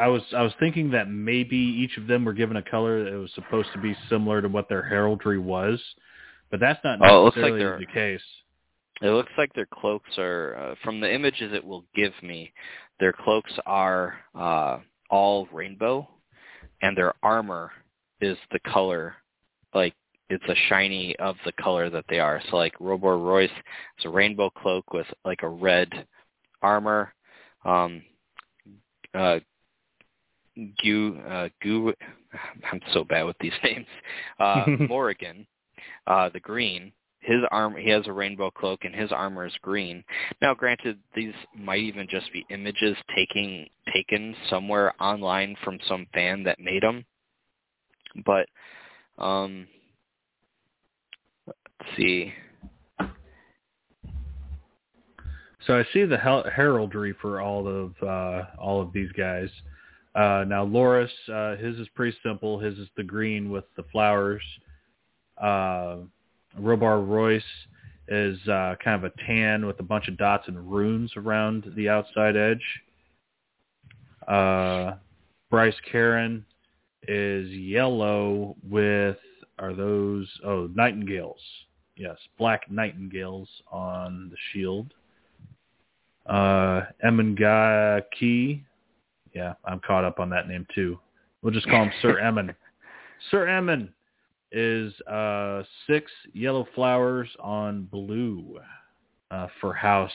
I 0.00 0.08
was 0.08 0.22
I 0.36 0.42
was 0.42 0.52
thinking 0.58 0.90
that 0.90 1.08
maybe 1.08 1.56
each 1.56 1.96
of 1.98 2.06
them 2.06 2.24
were 2.24 2.32
given 2.32 2.56
a 2.56 2.62
color 2.62 3.04
that 3.04 3.16
was 3.16 3.30
supposed 3.34 3.68
to 3.74 3.80
be 3.80 3.96
similar 4.08 4.42
to 4.42 4.48
what 4.48 4.68
their 4.68 4.82
heraldry 4.82 5.38
was, 5.38 5.80
but 6.52 6.60
that's 6.60 6.78
not 6.84 7.00
oh, 7.02 7.24
necessarily 7.24 7.64
like 7.64 7.78
the 7.80 7.92
case. 7.92 8.22
It 9.00 9.08
looks 9.08 9.32
like 9.36 9.52
their 9.54 9.66
cloaks 9.66 10.10
are 10.18 10.54
uh, 10.54 10.74
from 10.84 11.00
the 11.00 11.12
images 11.12 11.52
it 11.52 11.64
will 11.64 11.84
give 11.96 12.12
me. 12.22 12.52
Their 13.00 13.12
cloaks 13.12 13.52
are 13.66 14.20
uh, 14.38 14.78
all 15.10 15.48
rainbow, 15.50 16.08
and 16.82 16.96
their 16.96 17.14
armor 17.22 17.72
is 18.20 18.36
the 18.52 18.60
color 18.60 19.16
like 19.74 19.94
it's 20.28 20.44
a 20.48 20.54
shiny 20.68 21.16
of 21.16 21.36
the 21.44 21.52
color 21.52 21.90
that 21.90 22.04
they 22.08 22.20
are. 22.20 22.40
So 22.50 22.56
like 22.56 22.78
Robar 22.78 23.18
Royce 23.18 23.50
is 23.98 24.04
a 24.04 24.10
rainbow 24.10 24.50
cloak 24.50 24.92
with 24.92 25.06
like 25.24 25.42
a 25.42 25.48
red 25.48 26.06
armor. 26.60 27.14
Um, 27.64 28.02
uh, 29.14 29.40
Gu, 30.82 31.18
uh, 31.28 31.48
Gu, 31.62 31.94
I'm 32.70 32.80
so 32.92 33.04
bad 33.04 33.22
with 33.22 33.36
these 33.40 33.52
names. 33.64 33.86
Uh, 34.38 34.66
Morrigen, 34.88 35.46
uh, 36.06 36.28
the 36.32 36.40
green, 36.40 36.92
his 37.20 37.40
arm, 37.50 37.76
he 37.76 37.88
has 37.90 38.06
a 38.06 38.12
rainbow 38.12 38.50
cloak 38.50 38.84
and 38.84 38.94
his 38.94 39.12
armor 39.12 39.46
is 39.46 39.54
green. 39.62 40.02
Now, 40.40 40.54
granted, 40.54 40.98
these 41.14 41.34
might 41.56 41.80
even 41.80 42.08
just 42.10 42.32
be 42.32 42.44
images 42.50 42.96
taking 43.14 43.68
taken 43.92 44.34
somewhere 44.50 44.92
online 45.00 45.56
from 45.62 45.78
some 45.88 46.06
fan 46.12 46.42
that 46.44 46.58
made 46.58 46.82
them, 46.82 47.04
but 48.26 48.46
um, 49.18 49.68
see. 51.96 52.32
So 55.66 55.78
I 55.78 55.84
see 55.92 56.04
the 56.04 56.18
heraldry 56.18 57.14
for 57.20 57.40
all 57.40 57.68
of 57.68 57.92
uh, 58.02 58.46
all 58.58 58.80
of 58.82 58.92
these 58.92 59.12
guys. 59.12 59.48
Uh, 60.14 60.44
now 60.46 60.66
Loras, 60.66 61.08
uh, 61.32 61.56
his 61.56 61.78
is 61.78 61.88
pretty 61.94 62.16
simple. 62.22 62.58
His 62.58 62.78
is 62.78 62.88
the 62.96 63.04
green 63.04 63.48
with 63.50 63.64
the 63.76 63.84
flowers. 63.92 64.42
Uh, 65.38 65.96
Robar 66.60 67.06
Royce 67.06 67.42
is 68.08 68.38
uh, 68.48 68.74
kind 68.82 69.04
of 69.04 69.04
a 69.04 69.26
tan 69.26 69.66
with 69.66 69.78
a 69.80 69.84
bunch 69.84 70.08
of 70.08 70.16
dots 70.16 70.48
and 70.48 70.70
runes 70.70 71.12
around 71.16 71.70
the 71.76 71.88
outside 71.88 72.36
edge. 72.36 72.64
Uh, 74.28 74.94
Bryce 75.50 75.74
Caron 75.90 76.44
is 77.08 77.48
yellow 77.50 78.56
with 78.68 79.16
are 79.58 79.74
those 79.74 80.28
oh 80.44 80.68
nightingales 80.74 81.40
yes, 81.96 82.16
black 82.38 82.70
nightingales 82.70 83.48
on 83.70 84.28
the 84.30 84.36
shield. 84.52 84.92
Uh, 86.26 86.82
Emmon 87.04 87.36
Key, 88.18 88.62
yeah, 89.34 89.54
I'm 89.64 89.80
caught 89.80 90.04
up 90.04 90.20
on 90.20 90.30
that 90.30 90.48
name 90.48 90.66
too. 90.74 90.98
We'll 91.42 91.52
just 91.52 91.68
call 91.68 91.84
him 91.84 91.92
Sir 92.00 92.20
Emmon. 92.22 92.54
Sir 93.30 93.46
Emmon 93.46 93.88
is 94.52 94.92
uh, 95.02 95.62
six 95.86 96.10
yellow 96.32 96.66
flowers 96.74 97.28
on 97.40 97.84
blue 97.84 98.58
uh, 99.30 99.48
for 99.60 99.72
house, 99.72 100.10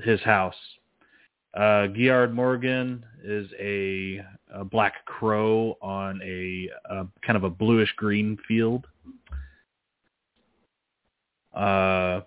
his 0.00 0.20
house. 0.22 0.54
Uh, 1.54 1.86
Guyard 1.88 2.32
Morrigen 2.34 3.04
is 3.24 3.48
a, 3.58 4.22
a, 4.54 4.64
black 4.64 5.04
crow 5.06 5.76
on 5.80 6.20
a, 6.22 6.68
a 6.90 7.06
kind 7.26 7.36
of 7.36 7.44
a 7.44 7.50
bluish 7.50 7.92
green 7.96 8.38
field. 8.46 8.86
Uh, 11.54 12.20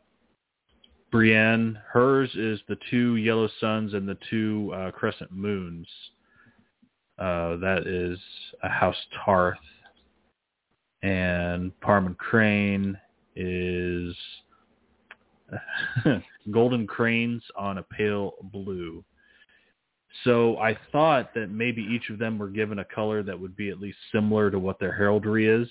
Brienne, 1.12 1.78
hers 1.88 2.30
is 2.36 2.60
the 2.68 2.78
two 2.90 3.18
yellow 3.18 3.50
suns 3.60 3.94
and 3.94 4.08
the 4.08 4.18
two 4.30 4.72
uh, 4.74 4.92
crescent 4.92 5.32
moons. 5.32 5.88
Uh, 7.20 7.58
that 7.58 7.86
is 7.86 8.18
a 8.64 8.70
house 8.70 8.96
Tarth. 9.24 9.58
And 11.04 11.72
Parmen 11.82 12.18
Crane 12.18 12.98
is 13.36 14.16
golden 16.52 16.88
cranes 16.88 17.44
on 17.58 17.78
a 17.78 17.84
pale 17.84 18.34
blue. 18.52 19.04
So 20.24 20.58
I 20.58 20.78
thought 20.92 21.34
that 21.36 21.50
maybe 21.50 21.82
each 21.82 22.10
of 22.10 22.20
them 22.20 22.38
were 22.38 22.50
given 22.50 22.80
a 22.80 22.86
color 22.86 23.24
that 23.24 23.40
would 23.40 23.56
be 23.56 23.70
at 23.70 23.80
least 23.80 23.98
similar 24.12 24.52
to 24.52 24.60
what 24.60 24.80
their 24.80 24.92
heraldry 24.92 25.48
is. 25.48 25.68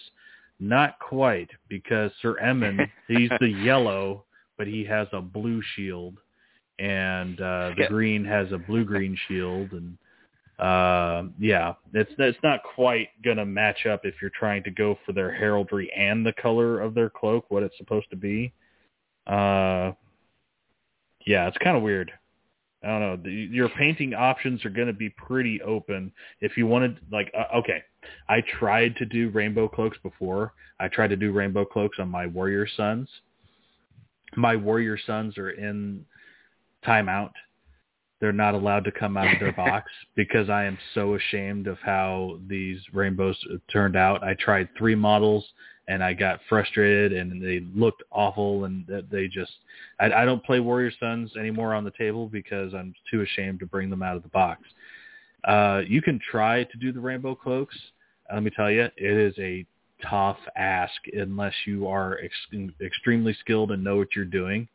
Not 0.59 0.98
quite, 0.98 1.51
because 1.69 2.11
Sir 2.20 2.36
Emmon, 2.43 2.86
he's 3.09 3.31
the 3.40 3.48
yellow, 3.48 4.24
but 4.59 4.66
he 4.66 4.85
has 4.85 5.09
a 5.12 5.20
blue 5.20 5.62
shield, 5.74 6.19
and 6.78 7.40
uh, 7.40 7.73
the 7.77 7.86
green 7.89 8.24
has 8.24 8.52
a 8.52 8.59
blue-green 8.59 9.16
shield, 9.28 9.73
and 9.73 9.97
uh, 10.61 11.24
yeah, 11.39 11.74
it's 11.95 12.12
it's 12.19 12.39
not 12.43 12.61
quite 12.62 13.09
gonna 13.24 13.47
match 13.47 13.87
up 13.87 14.03
if 14.05 14.15
you're 14.20 14.31
trying 14.39 14.62
to 14.65 14.70
go 14.70 14.99
for 15.07 15.12
their 15.12 15.32
heraldry 15.32 15.91
and 15.97 16.24
the 16.24 16.35
color 16.35 16.81
of 16.81 16.95
their 16.95 17.09
cloak, 17.09 17.47
what 17.49 17.62
it's 17.62 17.77
supposed 17.78 18.11
to 18.11 18.16
be. 18.16 18.53
Uh, 19.27 19.93
yeah, 21.27 21.49
it's 21.49 21.59
kind 21.59 21.77
of 21.77 21.82
weird. 21.82 22.12
I 22.82 22.89
don't 22.89 23.01
know. 23.01 23.16
The, 23.16 23.31
your 23.31 23.69
painting 23.70 24.15
options 24.15 24.65
are 24.65 24.70
going 24.70 24.87
to 24.87 24.95
be 24.95 25.11
pretty 25.11 25.61
open. 25.62 26.12
If 26.41 26.57
you 26.57 26.66
wanted, 26.66 26.99
like, 27.12 27.31
uh, 27.39 27.59
okay, 27.59 27.82
I 28.28 28.43
tried 28.59 28.97
to 28.97 29.05
do 29.05 29.28
rainbow 29.31 29.69
cloaks 29.69 29.99
before. 30.03 30.55
I 30.78 30.89
tried 30.89 31.09
to 31.09 31.16
do 31.16 31.32
rainbow 31.32 31.66
cloaks 31.66 31.99
on 31.99 32.09
my 32.09 32.27
warrior 32.27 32.66
sons. 32.77 33.09
My 34.35 34.57
warrior 34.57 34.99
sons 35.07 35.37
are 35.37 35.51
in 35.51 36.07
timeout. 36.87 37.32
They're 38.21 38.33
not 38.33 38.55
allowed 38.55 38.85
to 38.85 38.93
come 38.93 39.17
out 39.17 39.33
of 39.33 39.41
their 39.41 39.53
box 39.57 39.91
because 40.15 40.51
I 40.51 40.65
am 40.65 40.79
so 40.95 41.15
ashamed 41.15 41.67
of 41.67 41.79
how 41.79 42.39
these 42.49 42.79
rainbows 42.93 43.37
turned 43.73 43.97
out. 43.97 44.23
I 44.23 44.35
tried 44.35 44.69
three 44.77 44.95
models 44.95 45.45
and 45.89 46.05
I 46.05 46.15
got 46.15 46.41
frustrated 46.49 47.13
and 47.13 47.43
they 47.43 47.67
looked 47.75 48.03
awful 48.13 48.65
and 48.65 48.87
they 49.11 49.27
just 49.27 49.53
I, 49.99 50.13
I 50.13 50.25
don't 50.25 50.45
play 50.45 50.61
Warrior 50.61 50.93
Sons 51.01 51.33
anymore 51.37 51.75
on 51.75 51.85
the 51.85 51.93
table 51.99 52.29
because 52.29 52.75
I'm 52.75 52.95
too 53.11 53.23
ashamed 53.23 53.61
to 53.61 53.67
bring 53.67 53.91
them 53.91 54.03
out 54.03 54.17
of 54.17 54.23
the 54.23 54.29
box. 54.29 54.63
Uh, 55.45 55.83
you 55.87 56.03
can 56.03 56.21
try 56.31 56.65
to 56.65 56.79
do 56.79 56.93
the 56.93 57.01
rainbow 57.01 57.35
cloaks. 57.35 57.77
Let 58.33 58.43
me 58.43 58.51
tell 58.55 58.71
you, 58.71 58.83
it 58.83 58.95
is 58.97 59.35
a 59.39 59.67
tough 60.09 60.39
ask 60.57 60.95
unless 61.13 61.55
you 61.67 61.89
are 61.89 62.19
ex- 62.23 62.71
extremely 62.81 63.37
skilled 63.41 63.73
and 63.73 63.83
know 63.83 63.97
what 63.97 64.15
you're 64.15 64.25
doing. 64.25 64.69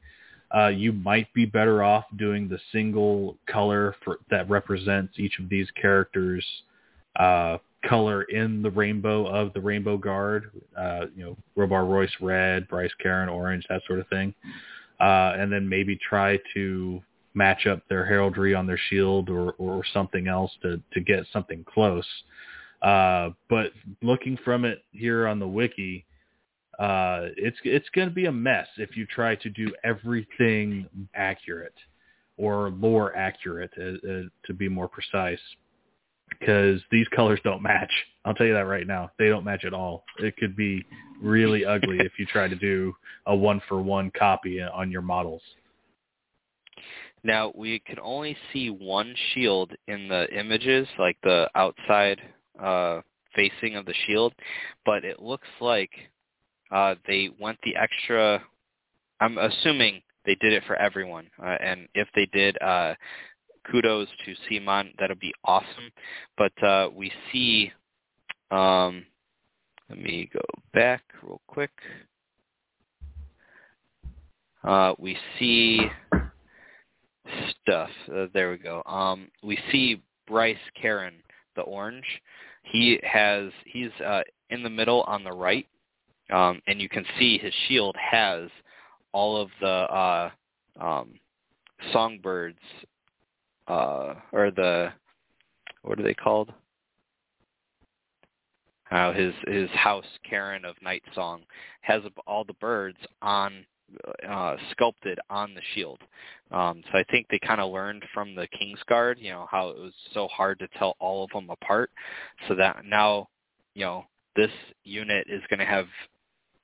Uh, 0.55 0.67
you 0.67 0.93
might 0.93 1.31
be 1.33 1.45
better 1.45 1.83
off 1.83 2.05
doing 2.17 2.47
the 2.47 2.59
single 2.71 3.37
color 3.47 3.95
for, 4.03 4.19
that 4.29 4.49
represents 4.49 5.13
each 5.17 5.37
of 5.39 5.49
these 5.49 5.67
characters' 5.71 6.45
uh, 7.19 7.57
color 7.87 8.23
in 8.23 8.61
the 8.61 8.69
rainbow 8.71 9.25
of 9.25 9.53
the 9.53 9.59
Rainbow 9.59 9.97
Guard. 9.97 10.51
Uh, 10.77 11.05
you 11.15 11.23
know, 11.25 11.37
Robar 11.57 11.87
Royce 11.87 12.15
red, 12.21 12.67
Bryce 12.67 12.93
Caron 13.01 13.29
orange, 13.29 13.65
that 13.69 13.81
sort 13.85 13.99
of 13.99 14.07
thing. 14.07 14.33
Uh, 14.99 15.33
and 15.37 15.51
then 15.51 15.67
maybe 15.67 15.97
try 15.97 16.39
to 16.53 17.01
match 17.33 17.67
up 17.67 17.81
their 17.89 18.05
heraldry 18.05 18.55
on 18.55 18.65
their 18.65 18.79
shield 18.89 19.29
or, 19.29 19.51
or 19.57 19.83
something 19.93 20.27
else 20.27 20.51
to, 20.61 20.81
to 20.93 21.01
get 21.01 21.25
something 21.33 21.65
close. 21.65 22.07
Uh, 22.81 23.31
but 23.49 23.71
looking 24.01 24.37
from 24.45 24.63
it 24.63 24.83
here 24.91 25.27
on 25.27 25.39
the 25.39 25.47
wiki, 25.47 26.05
uh, 26.79 27.29
it's 27.37 27.57
it's 27.63 27.89
going 27.89 28.09
to 28.09 28.13
be 28.13 28.25
a 28.25 28.31
mess 28.31 28.67
if 28.77 28.97
you 28.97 29.05
try 29.05 29.35
to 29.35 29.49
do 29.49 29.73
everything 29.83 30.87
accurate 31.13 31.75
or 32.37 32.69
lore 32.71 33.15
accurate, 33.15 33.71
uh, 33.79 34.07
uh, 34.07 34.21
to 34.45 34.53
be 34.53 34.67
more 34.67 34.89
precise, 34.89 35.39
because 36.37 36.81
these 36.91 37.07
colors 37.15 37.39
don't 37.43 37.61
match. 37.61 37.91
I'll 38.25 38.33
tell 38.33 38.45
you 38.45 38.53
that 38.53 38.67
right 38.67 38.85
now. 38.85 39.11
They 39.17 39.29
don't 39.29 39.45
match 39.45 39.63
at 39.63 39.73
all. 39.73 40.03
It 40.19 40.35
could 40.37 40.55
be 40.55 40.83
really 41.21 41.65
ugly 41.65 41.97
if 41.99 42.13
you 42.19 42.25
try 42.25 42.47
to 42.47 42.55
do 42.55 42.93
a 43.25 43.35
one 43.35 43.61
for 43.69 43.81
one 43.81 44.11
copy 44.17 44.61
on 44.61 44.91
your 44.91 45.01
models. 45.01 45.41
Now 47.23 47.51
we 47.55 47.79
can 47.79 47.99
only 47.99 48.35
see 48.51 48.69
one 48.69 49.15
shield 49.33 49.71
in 49.87 50.07
the 50.07 50.27
images, 50.37 50.87
like 50.99 51.17
the 51.23 51.49
outside 51.55 52.21
uh, 52.61 53.01
facing 53.35 53.75
of 53.75 53.85
the 53.85 53.95
shield, 54.05 54.33
but 54.85 55.05
it 55.05 55.21
looks 55.21 55.47
like 55.59 55.89
uh, 56.71 56.95
they 57.07 57.29
went 57.39 57.57
the 57.63 57.75
extra. 57.75 58.41
I'm 59.19 59.37
assuming 59.37 60.01
they 60.25 60.35
did 60.35 60.53
it 60.53 60.63
for 60.65 60.75
everyone, 60.75 61.27
uh, 61.41 61.57
and 61.61 61.87
if 61.93 62.07
they 62.15 62.27
did, 62.33 62.61
uh, 62.61 62.95
kudos 63.69 64.07
to 64.25 64.35
CMON. 64.49 64.93
That'll 64.99 65.15
be 65.15 65.33
awesome. 65.43 65.91
But 66.37 66.63
uh, 66.63 66.89
we 66.93 67.11
see. 67.31 67.71
Um, 68.51 69.05
let 69.89 69.99
me 69.99 70.29
go 70.33 70.41
back 70.73 71.03
real 71.21 71.41
quick. 71.47 71.71
Uh, 74.63 74.93
we 74.97 75.15
see 75.37 75.79
stuff. 77.61 77.89
Uh, 78.13 78.25
there 78.33 78.51
we 78.51 78.57
go. 78.57 78.81
Um, 78.85 79.29
we 79.43 79.57
see 79.71 80.01
Bryce 80.27 80.57
Caron, 80.79 81.15
the 81.55 81.61
orange. 81.61 82.05
He 82.63 82.99
has 83.03 83.51
he's 83.65 83.91
uh, 84.03 84.21
in 84.49 84.63
the 84.63 84.69
middle 84.69 85.03
on 85.03 85.23
the 85.23 85.31
right, 85.31 85.67
um, 86.31 86.61
and 86.67 86.81
you 86.81 86.89
can 86.89 87.05
see 87.17 87.37
his 87.37 87.53
shield 87.67 87.95
has 87.97 88.49
all 89.11 89.41
of 89.41 89.49
the 89.61 89.67
uh, 89.67 90.29
um, 90.79 91.13
songbirds 91.91 92.59
uh, 93.67 94.15
or 94.31 94.51
the 94.51 94.91
what 95.83 95.99
are 95.99 96.03
they 96.03 96.13
called? 96.13 96.51
Uh, 98.91 99.13
his 99.13 99.33
his 99.47 99.69
house, 99.71 100.05
Karen 100.27 100.65
of 100.65 100.75
Night 100.81 101.03
Song, 101.13 101.41
has 101.81 102.01
all 102.27 102.43
the 102.43 102.53
birds 102.53 102.97
on 103.21 103.65
uh, 104.27 104.55
sculpted 104.71 105.19
on 105.29 105.53
the 105.53 105.61
shield. 105.73 105.99
Um, 106.51 106.83
so 106.91 106.97
I 106.97 107.03
think 107.09 107.27
they 107.29 107.39
kind 107.39 107.61
of 107.61 107.71
learned 107.71 108.03
from 108.13 108.35
the 108.35 108.47
Kingsguard, 108.47 109.15
you 109.19 109.31
know, 109.31 109.47
how 109.49 109.69
it 109.69 109.77
was 109.77 109.93
so 110.13 110.27
hard 110.27 110.59
to 110.59 110.67
tell 110.77 110.95
all 110.99 111.23
of 111.23 111.31
them 111.31 111.49
apart. 111.49 111.91
So 112.47 112.55
that 112.55 112.83
now, 112.85 113.29
you 113.73 113.85
know, 113.85 114.05
this 114.35 114.51
unit 114.83 115.27
is 115.29 115.41
going 115.49 115.59
to 115.59 115.65
have 115.65 115.87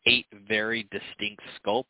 eight 0.06 0.26
very 0.48 0.88
distinct 0.91 1.41
sculpts, 1.64 1.86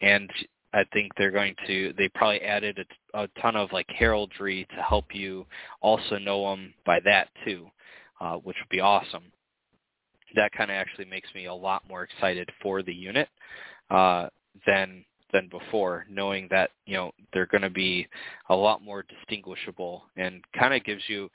and 0.00 0.30
I 0.72 0.84
think 0.92 1.12
they're 1.16 1.30
going 1.30 1.54
to. 1.66 1.92
They 1.96 2.08
probably 2.14 2.42
added 2.42 2.78
a, 3.14 3.22
a 3.22 3.28
ton 3.40 3.56
of 3.56 3.72
like 3.72 3.86
heraldry 3.88 4.66
to 4.76 4.82
help 4.82 5.14
you 5.14 5.46
also 5.80 6.18
know 6.18 6.50
them 6.50 6.74
by 6.86 7.00
that 7.04 7.28
too, 7.44 7.68
uh, 8.20 8.36
which 8.36 8.56
would 8.60 8.68
be 8.70 8.80
awesome. 8.80 9.24
That 10.36 10.52
kind 10.52 10.70
of 10.70 10.76
actually 10.76 11.06
makes 11.06 11.28
me 11.34 11.46
a 11.46 11.54
lot 11.54 11.82
more 11.88 12.04
excited 12.04 12.48
for 12.62 12.82
the 12.82 12.94
unit. 12.94 13.28
Uh, 13.90 14.28
than 14.66 15.04
than 15.32 15.48
before, 15.48 16.06
knowing 16.10 16.48
that 16.50 16.70
you 16.86 16.94
know 16.94 17.12
they're 17.32 17.46
going 17.46 17.62
to 17.62 17.70
be 17.70 18.06
a 18.48 18.54
lot 18.54 18.82
more 18.82 19.04
distinguishable 19.04 20.04
and 20.16 20.42
kind 20.58 20.74
of 20.74 20.84
gives 20.84 21.02
you. 21.08 21.30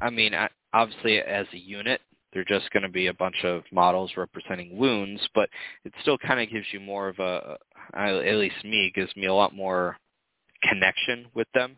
I 0.00 0.10
mean, 0.10 0.32
obviously 0.72 1.18
as 1.20 1.46
a 1.52 1.58
unit, 1.58 2.00
they're 2.32 2.44
just 2.44 2.70
going 2.70 2.82
to 2.82 2.88
be 2.88 3.06
a 3.06 3.14
bunch 3.14 3.44
of 3.44 3.62
models 3.72 4.12
representing 4.16 4.76
wounds, 4.76 5.26
but 5.34 5.48
it 5.84 5.92
still 6.02 6.18
kind 6.18 6.40
of 6.40 6.50
gives 6.50 6.66
you 6.72 6.80
more 6.80 7.08
of 7.08 7.18
a, 7.18 7.56
at 7.94 8.36
least 8.36 8.64
me, 8.64 8.92
gives 8.94 9.14
me 9.16 9.26
a 9.26 9.34
lot 9.34 9.54
more 9.54 9.96
connection 10.62 11.26
with 11.34 11.46
them 11.54 11.76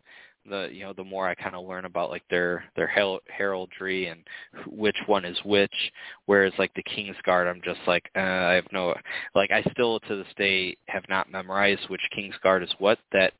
the 0.49 0.69
you 0.71 0.83
know 0.83 0.93
the 0.93 1.03
more 1.03 1.27
I 1.27 1.35
kind 1.35 1.55
of 1.55 1.67
learn 1.67 1.85
about 1.85 2.09
like 2.09 2.23
their 2.29 2.65
their 2.75 2.91
heraldry 3.27 4.07
and 4.07 4.21
which 4.67 4.97
one 5.05 5.25
is 5.25 5.37
which. 5.45 5.73
Whereas 6.25 6.53
like 6.57 6.73
the 6.73 6.83
King's 6.83 7.15
Guard, 7.23 7.47
I'm 7.47 7.61
just 7.63 7.79
like 7.87 8.09
uh, 8.15 8.19
I 8.19 8.53
have 8.53 8.65
no 8.71 8.95
like 9.35 9.51
I 9.51 9.61
still 9.71 9.99
to 10.01 10.15
this 10.15 10.33
day 10.37 10.77
have 10.87 11.03
not 11.09 11.31
memorized 11.31 11.89
which 11.89 12.01
King's 12.13 12.35
Guard 12.41 12.63
is 12.63 12.73
what. 12.79 12.99
That 13.11 13.33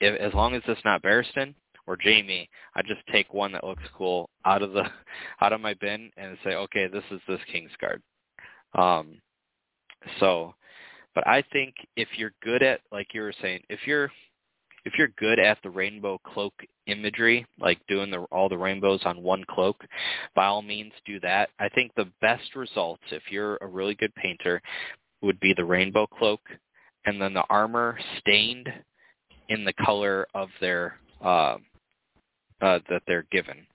if, 0.00 0.18
as 0.20 0.34
long 0.34 0.54
as 0.54 0.62
it's 0.66 0.84
not 0.84 1.02
Barristan 1.02 1.54
or 1.88 1.96
Jaime, 2.02 2.48
I 2.76 2.82
just 2.82 3.00
take 3.10 3.32
one 3.32 3.50
that 3.52 3.64
looks 3.64 3.82
cool 3.96 4.28
out 4.44 4.62
of 4.62 4.72
the 4.72 4.84
out 5.40 5.52
of 5.52 5.60
my 5.60 5.74
bin 5.74 6.10
and 6.16 6.36
say, 6.44 6.54
okay, 6.54 6.86
this 6.86 7.04
is 7.10 7.20
this 7.26 7.40
King's 7.50 7.70
Guard. 7.80 8.02
Um, 8.74 9.20
so, 10.20 10.54
but 11.14 11.26
I 11.26 11.42
think 11.50 11.74
if 11.96 12.08
you're 12.16 12.34
good 12.42 12.62
at 12.62 12.80
like 12.92 13.08
you 13.14 13.22
were 13.22 13.34
saying, 13.40 13.62
if 13.70 13.80
you're 13.86 14.10
if 14.84 14.92
you're 14.96 15.08
good 15.18 15.38
at 15.38 15.58
the 15.62 15.70
rainbow 15.70 16.18
cloak 16.18 16.52
imagery, 16.86 17.46
like 17.58 17.78
doing 17.88 18.10
the, 18.10 18.20
all 18.30 18.48
the 18.48 18.56
rainbows 18.56 19.00
on 19.04 19.22
one 19.22 19.44
cloak, 19.50 19.82
by 20.34 20.46
all 20.46 20.62
means 20.62 20.92
do 21.04 21.18
that. 21.20 21.50
I 21.58 21.68
think 21.70 21.92
the 21.94 22.10
best 22.20 22.54
results, 22.54 23.02
if 23.10 23.22
you're 23.30 23.58
a 23.60 23.66
really 23.66 23.94
good 23.94 24.14
painter, 24.14 24.62
would 25.20 25.40
be 25.40 25.52
the 25.56 25.64
rainbow 25.64 26.06
cloak, 26.06 26.40
and 27.06 27.20
then 27.20 27.34
the 27.34 27.44
armor 27.50 27.98
stained 28.18 28.68
in 29.48 29.64
the 29.64 29.72
color 29.84 30.26
of 30.34 30.48
their 30.60 30.98
uh, 31.22 31.56
uh, 32.60 32.78
that 32.88 33.02
they're 33.06 33.26
given. 33.30 33.66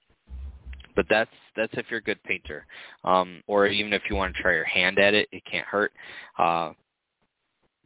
But 0.96 1.06
that's 1.10 1.32
that's 1.56 1.74
if 1.74 1.88
you're 1.90 2.00
a 2.00 2.04
good 2.04 2.22
painter, 2.24 2.66
um, 3.04 3.42
or 3.48 3.66
even 3.68 3.94
if 3.94 4.04
you 4.10 4.16
want 4.16 4.36
to 4.36 4.42
try 4.42 4.54
your 4.54 4.64
hand 4.64 5.00
at 5.00 5.14
it, 5.14 5.28
it 5.32 5.44
can't 5.50 5.66
hurt. 5.66 5.92
Uh, 6.38 6.74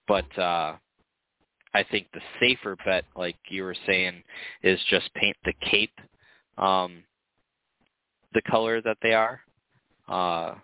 but 0.08 0.38
uh, 0.38 0.76
I 1.74 1.84
think 1.90 2.08
the 2.14 2.22
safer 2.40 2.76
bet, 2.86 3.06
like 3.16 3.38
you 3.50 3.64
were 3.64 3.76
saying, 3.86 4.24
is 4.62 4.80
just 4.90 5.14
paint 5.14 5.38
the 5.46 5.54
cape 5.62 5.94
um, 6.58 7.04
the 8.34 8.42
color 8.44 8.82
that 8.82 8.98
they 9.02 9.14
are. 9.14 9.42
Uh, 10.08 10.56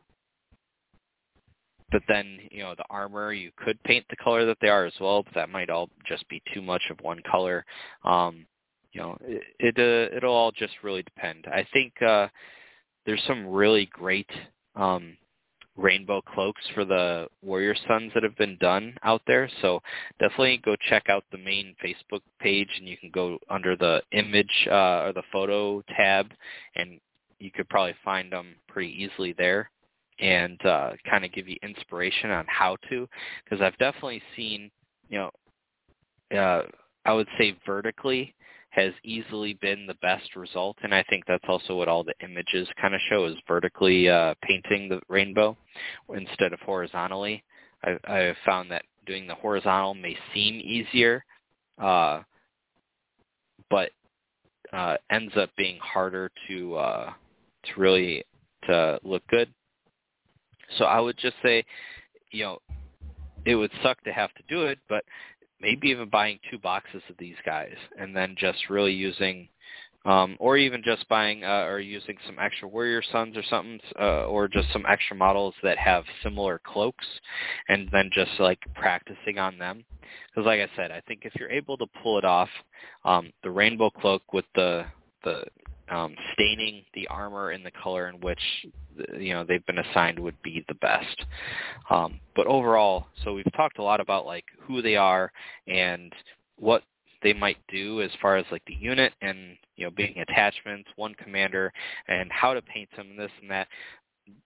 but 1.92 2.02
then, 2.08 2.40
you 2.50 2.64
know, 2.64 2.74
the 2.76 2.86
armor, 2.90 3.34
you 3.34 3.52
could 3.56 3.82
paint 3.84 4.06
the 4.10 4.16
color 4.16 4.46
that 4.46 4.58
they 4.62 4.70
are 4.70 4.86
as 4.86 4.94
well, 5.00 5.24
but 5.24 5.34
that 5.36 5.50
might 5.50 5.70
all 5.70 5.90
just 6.08 6.28
be 6.28 6.42
too 6.54 6.62
much 6.62 6.82
of 6.90 7.00
one 7.02 7.22
color. 7.30 7.66
Um, 8.04 8.46
you 8.94 9.02
know, 9.02 9.18
it, 9.22 9.44
it 9.60 9.78
uh, 9.78 10.16
it'll 10.16 10.34
all 10.34 10.52
just 10.52 10.74
really 10.84 11.04
depend. 11.04 11.46
I 11.48 11.66
think 11.74 11.94
uh, 12.02 12.28
there's 13.06 13.22
some 13.28 13.48
really 13.48 13.90
great 13.92 14.30
um, 14.76 15.18
rainbow 15.76 16.22
cloaks 16.22 16.62
for 16.74 16.86
the 16.86 17.28
warrior 17.42 17.76
sons 17.88 18.12
that 18.14 18.24
have 18.24 18.38
been 18.38 18.58
done 18.60 18.96
out 19.04 19.22
there. 19.26 19.50
So 19.62 19.82
definitely 20.20 20.62
go 20.64 20.76
check 20.90 21.10
out 21.10 21.24
the 21.32 21.38
main 21.38 21.76
Facebook 21.84 22.22
page 22.40 22.70
and 22.78 22.88
you 22.88 22.98
can 22.98 23.10
go 23.10 23.40
under 23.50 23.76
the 23.76 24.02
image 24.12 24.68
uh, 24.70 25.06
or 25.06 25.14
the 25.14 25.24
photo 25.32 25.82
tab 25.96 26.32
and 26.76 27.00
you 27.40 27.52
could 27.52 27.68
probably 27.70 27.96
find 28.06 28.32
them 28.32 28.56
pretty 28.68 28.92
easily 28.92 29.34
there 29.38 29.70
and 30.20 30.64
uh, 30.66 30.92
kind 31.10 31.26
of 31.26 31.34
give 31.34 31.48
you 31.48 31.58
inspiration 31.64 32.30
on 32.30 32.46
how 32.48 32.78
to 32.90 33.08
because 33.44 33.62
I've 33.62 33.78
definitely 33.80 34.22
seen, 34.36 34.70
you 35.10 35.18
know, 35.18 36.38
uh, 36.38 36.64
I 37.06 37.14
would 37.14 37.28
say 37.38 37.58
vertically 37.66 38.34
has 38.74 38.92
easily 39.04 39.54
been 39.62 39.86
the 39.86 39.94
best 40.02 40.36
result, 40.36 40.76
and 40.82 40.96
I 40.96 41.04
think 41.04 41.26
that's 41.28 41.44
also 41.48 41.76
what 41.78 41.88
all 41.88 42.04
the 42.04 42.16
images 42.24 42.68
kind 42.82 42.96
of 42.96 43.02
show 43.08 43.26
is 43.26 43.36
vertically 43.48 44.10
uh, 44.10 44.34
painting 44.42 44.90
the 44.90 45.00
rainbow 45.10 45.56
instead 46.16 46.54
of 46.54 46.60
horizontally. 46.62 47.44
I, 47.84 47.98
I 48.06 48.36
found 48.44 48.72
that 48.72 48.84
doing 49.06 49.28
the 49.28 49.36
horizontal 49.36 49.94
may 49.94 50.18
seem 50.34 50.56
easier, 50.56 51.24
uh, 51.80 52.22
but 53.70 53.92
uh, 54.72 54.98
ends 55.12 55.34
up 55.38 55.52
being 55.56 55.78
harder 55.78 56.32
to 56.48 56.76
uh, 56.76 57.14
to 57.66 57.80
really 57.80 58.24
to 58.64 59.00
look 59.04 59.22
good. 59.28 59.54
So 60.80 60.86
I 60.86 61.00
would 61.00 61.18
just 61.20 61.36
say, 61.44 61.64
you 62.32 62.44
know, 62.44 62.58
it 63.46 63.54
would 63.54 63.72
suck 63.84 64.04
to 64.06 64.12
have 64.12 64.34
to 64.34 64.44
do 64.50 64.64
it, 64.64 64.80
but 64.90 65.04
maybe 65.64 65.88
even 65.88 66.10
buying 66.10 66.38
two 66.52 66.60
boxes 66.60 67.02
of 67.10 67.16
these 67.18 67.38
guys 67.46 67.76
and 67.98 68.16
then 68.16 68.36
just 68.38 68.70
really 68.70 68.94
using 68.94 69.48
um, 70.06 70.36
or 70.40 70.58
even 70.58 70.84
just 70.84 71.08
buying 71.08 71.46
uh, 71.46 71.64
or 71.64 71.80
using 71.80 72.18
some 72.26 72.38
extra 72.38 72.68
warrior 72.68 73.02
sons 73.12 73.38
or 73.38 73.44
something 73.50 73.80
uh, 74.00 74.26
or 74.26 74.50
just 74.50 74.68
some 74.74 74.86
extra 74.88 75.16
models 75.16 75.56
that 75.64 75.78
have 75.78 76.04
similar 76.22 76.60
cloaks 76.66 77.06
and 77.70 77.88
then 77.94 78.10
just 78.14 78.32
like 78.38 78.60
practicing 78.76 79.40
on 79.40 79.58
them. 79.58 79.86
Because 80.30 80.46
like 80.46 80.60
i 80.60 80.68
said 80.76 80.92
i 80.92 81.02
think 81.08 81.22
if 81.24 81.34
you're 81.40 81.50
able 81.50 81.78
to 81.78 81.86
pull 82.04 82.18
it 82.18 82.26
off 82.26 82.50
um, 83.06 83.32
the 83.44 83.50
rainbow 83.50 83.90
cloak 83.90 84.34
with 84.34 84.46
the 84.56 84.86
the 85.24 85.44
um, 85.90 86.16
staining 86.34 86.84
the 86.94 87.08
armor 87.08 87.52
in 87.52 87.64
the 87.64 87.72
color 87.72 88.10
in 88.10 88.20
which 88.22 88.40
you 89.20 89.34
know 89.34 89.44
they've 89.44 89.66
been 89.66 89.80
assigned 89.80 90.20
would 90.20 90.42
be 90.42 90.64
the 90.68 90.76
best. 90.76 91.26
Um, 91.90 92.20
but 92.36 92.48
overall, 92.48 93.08
so 93.24 93.34
we've 93.34 93.52
talked 93.56 93.80
a 93.80 93.84
lot 93.84 94.00
about 94.00 94.26
like 94.26 94.46
who 94.62 94.82
they 94.82 94.96
are 94.96 95.32
and 95.68 96.14
what 96.58 96.84
they 97.22 97.34
might 97.34 97.58
do 97.70 98.02
as 98.02 98.12
far 98.22 98.38
as 98.38 98.46
like 98.52 98.64
the 98.66 98.76
unit 98.76 99.14
and 99.22 99.58
you 99.76 99.86
know 99.86 99.92
being 99.92 100.18
attachments, 100.20 100.90
one 100.96 101.16
commander, 101.16 101.72
and 102.08 102.32
how 102.32 102.54
to 102.54 102.62
paint 102.62 102.90
them, 102.96 103.12
and 103.12 103.20
this 103.20 103.32
and 103.42 103.50
that. 103.50 103.68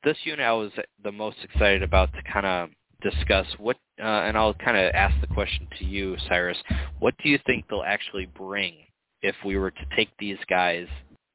This 0.03 0.17
unit 0.23 0.39
I 0.39 0.53
was 0.53 0.71
the 1.03 1.11
most 1.11 1.37
excited 1.43 1.83
about 1.83 2.11
to 2.13 2.23
kind 2.31 2.47
of 2.47 2.69
discuss 3.01 3.45
what, 3.59 3.77
uh, 3.99 4.05
and 4.25 4.35
I'll 4.35 4.55
kind 4.55 4.75
of 4.75 4.91
ask 4.95 5.19
the 5.21 5.27
question 5.27 5.67
to 5.77 5.85
you, 5.85 6.17
Cyrus. 6.27 6.57
What 6.97 7.13
do 7.21 7.29
you 7.29 7.37
think 7.45 7.65
they'll 7.69 7.83
actually 7.85 8.25
bring 8.25 8.73
if 9.21 9.35
we 9.45 9.57
were 9.57 9.71
to 9.71 9.85
take 9.95 10.09
these 10.17 10.37
guys 10.49 10.87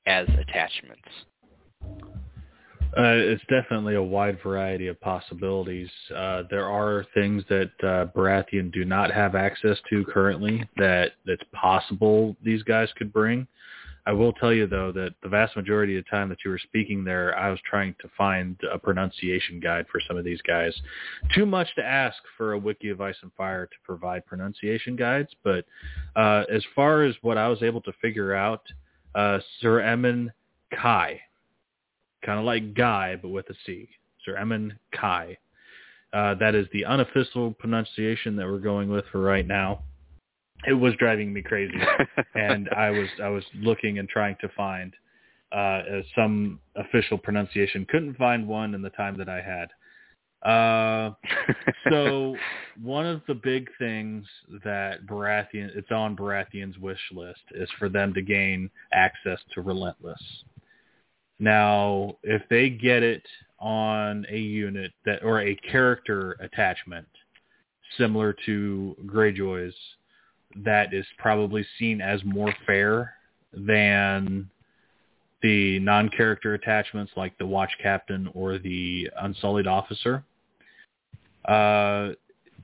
as 0.06 0.28
attachments? 0.28 1.08
Uh, 2.94 3.16
it's 3.16 3.42
definitely 3.48 3.94
a 3.94 4.02
wide 4.02 4.38
variety 4.42 4.88
of 4.88 5.00
possibilities. 5.00 5.88
Uh, 6.14 6.42
there 6.50 6.66
are 6.66 7.06
things 7.14 7.42
that 7.48 7.70
uh, 7.82 8.06
Baratheon 8.14 8.70
do 8.70 8.84
not 8.84 9.10
have 9.10 9.34
access 9.34 9.78
to 9.88 10.04
currently 10.04 10.68
that 10.76 11.12
that's 11.24 11.42
possible 11.54 12.36
these 12.44 12.62
guys 12.64 12.90
could 12.98 13.10
bring. 13.10 13.46
I 14.04 14.12
will 14.12 14.32
tell 14.32 14.52
you 14.52 14.66
though 14.66 14.90
that 14.92 15.14
the 15.22 15.28
vast 15.28 15.56
majority 15.56 15.96
of 15.96 16.04
the 16.04 16.10
time 16.10 16.28
that 16.28 16.38
you 16.44 16.50
were 16.50 16.58
speaking 16.58 17.04
there, 17.04 17.38
I 17.38 17.50
was 17.50 17.60
trying 17.64 17.94
to 18.00 18.10
find 18.18 18.56
a 18.70 18.78
pronunciation 18.78 19.60
guide 19.60 19.86
for 19.90 20.00
some 20.06 20.16
of 20.18 20.24
these 20.24 20.42
guys. 20.42 20.74
Too 21.34 21.46
much 21.46 21.74
to 21.76 21.84
ask 21.84 22.16
for 22.36 22.52
a 22.52 22.58
wiki 22.58 22.88
of 22.88 23.00
Ice 23.00 23.16
and 23.22 23.32
Fire 23.34 23.66
to 23.66 23.76
provide 23.84 24.26
pronunciation 24.26 24.96
guides, 24.96 25.30
but 25.44 25.64
uh, 26.16 26.44
as 26.52 26.64
far 26.74 27.04
as 27.04 27.14
what 27.22 27.38
I 27.38 27.48
was 27.48 27.62
able 27.62 27.80
to 27.82 27.92
figure 28.02 28.34
out, 28.34 28.62
uh, 29.14 29.39
Sir 29.60 29.80
Emmon 29.80 30.32
Cuy 30.72 31.18
kind 32.24 32.39
of 32.39 32.44
like 32.44 32.74
Guy, 32.74 33.16
but 33.20 33.28
with 33.28 33.48
a 33.51 33.55
C. 33.66 33.89
Sir 34.24 34.36
Emmon 34.36 34.72
Cuy. 34.94 35.36
Uh, 36.12 36.34
that 36.34 36.55
is 36.55 36.66
the 36.72 36.84
unofficial 36.84 37.52
pronunciation 37.52 38.36
that 38.36 38.47
we're 38.47 38.59
going 38.59 38.90
with 38.90 39.05
for 39.10 39.20
right 39.20 39.47
now. 39.47 39.82
It 40.66 40.74
was 40.74 40.93
driving 40.98 41.32
me 41.32 41.43
crazy, 41.43 41.74
and 42.34 42.68
I 42.76 42.90
was 42.90 43.09
I 43.22 43.28
was 43.28 43.43
looking 43.55 43.98
and 43.98 44.09
trying 44.09 44.36
to 44.43 44.48
find 44.56 44.93
uh, 45.51 45.82
some 46.14 46.60
official 46.76 47.18
pronunciation. 47.18 47.86
Couldn't 47.90 48.16
find 48.16 48.47
one 48.47 48.74
in 48.74 48.82
the 48.82 48.90
time 48.90 49.16
that 49.18 49.28
I 49.28 49.40
had. 49.40 49.68
Uh, 50.44 51.10
so 51.89 52.36
one 52.82 53.06
of 53.06 53.23
the 53.28 53.35
big 53.35 53.69
things 53.78 54.27
that 54.64 55.06
Baratheon, 55.06 55.70
it's 55.77 55.90
on 55.90 56.16
Baratheon's 56.16 56.78
wish 56.78 57.01
list, 57.12 57.43
is 57.52 57.69
for 57.78 57.89
them 57.89 58.12
to 58.14 58.23
gain 58.23 58.70
access 58.93 59.39
to 59.55 59.60
Relentless. 59.60 60.20
Now, 61.39 62.16
if 62.23 62.43
they 62.51 62.70
get 62.70 63.02
it 63.02 63.24
on 63.59 64.27
a 64.28 64.39
unit 64.39 64.93
that 65.05 65.24
or 65.24 65.40
a 65.40 65.56
character 65.56 66.36
attachment 66.40 67.06
similar 67.98 68.35
to 68.47 68.97
Greyjoy's, 69.06 69.74
that 70.56 70.93
is 70.93 71.06
probably 71.19 71.64
seen 71.78 72.01
as 72.01 72.23
more 72.24 72.55
fair 72.66 73.14
than 73.52 74.48
the 75.43 75.78
non-character 75.81 76.55
attachments 76.55 77.12
like 77.16 77.36
the 77.39 77.47
watch 77.47 77.73
captain 77.82 78.28
or 78.35 78.59
the 78.59 79.10
unsullied 79.20 79.66
officer. 79.66 80.23
Uh, 81.44 82.10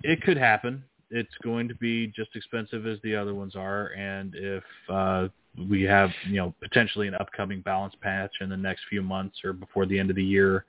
it 0.03 0.23
could 0.23 0.37
happen. 0.37 0.85
It's 1.11 1.35
going 1.43 1.69
to 1.69 1.75
be 1.75 2.09
just 2.09 2.37
expensive 2.37 2.87
as 2.87 2.99
the 3.03 3.17
other 3.17 3.35
ones 3.35 3.57
are, 3.57 3.89
and 3.89 4.35
if 4.35 4.65
uh, 4.89 5.29
we 5.69 5.83
have 5.83 6.11
you 6.27 6.37
know 6.37 6.55
potentially 6.61 7.09
an 7.09 7.15
upcoming 7.15 7.61
balance 7.63 7.95
patch 8.01 8.33
in 8.41 8.49
the 8.49 8.57
next 8.57 8.83
few 8.89 9.03
months 9.03 9.39
or 9.45 9.53
before 9.53 9.87
the 9.87 9.99
end 9.99 10.11
of 10.11 10.17
the 10.17 10.25
year. 10.25 10.65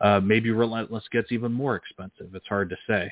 Uh, 0.00 0.20
maybe 0.20 0.50
Relentless 0.50 1.04
gets 1.10 1.32
even 1.32 1.52
more 1.52 1.76
expensive. 1.76 2.34
It's 2.34 2.46
hard 2.48 2.68
to 2.70 2.76
say, 2.86 3.10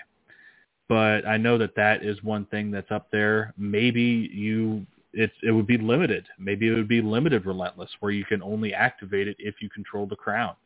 but 0.89 1.27
I 1.27 1.37
know 1.37 1.57
that 1.59 1.77
that 1.77 2.05
is 2.05 2.23
one 2.23 2.45
thing 2.47 2.71
that's 2.71 2.91
up 2.91 3.09
there. 3.11 3.55
Maybe 3.57 4.29
you 4.33 4.85
it's 5.13 5.35
it 5.43 5.53
would 5.53 5.67
be 5.67 5.79
limited. 5.79 6.27
Maybe 6.39 6.69
it 6.69 6.75
would 6.75 6.89
be 6.89 7.01
limited 7.01 7.47
Relentless 7.47 7.91
where 8.01 8.13
you 8.13 8.25
can 8.25 8.43
only 8.43 8.75
activate 8.75 9.29
it 9.29 9.37
if 9.39 9.57
you 9.61 9.71
control 9.71 10.07
the 10.07 10.17
crown. 10.17 10.57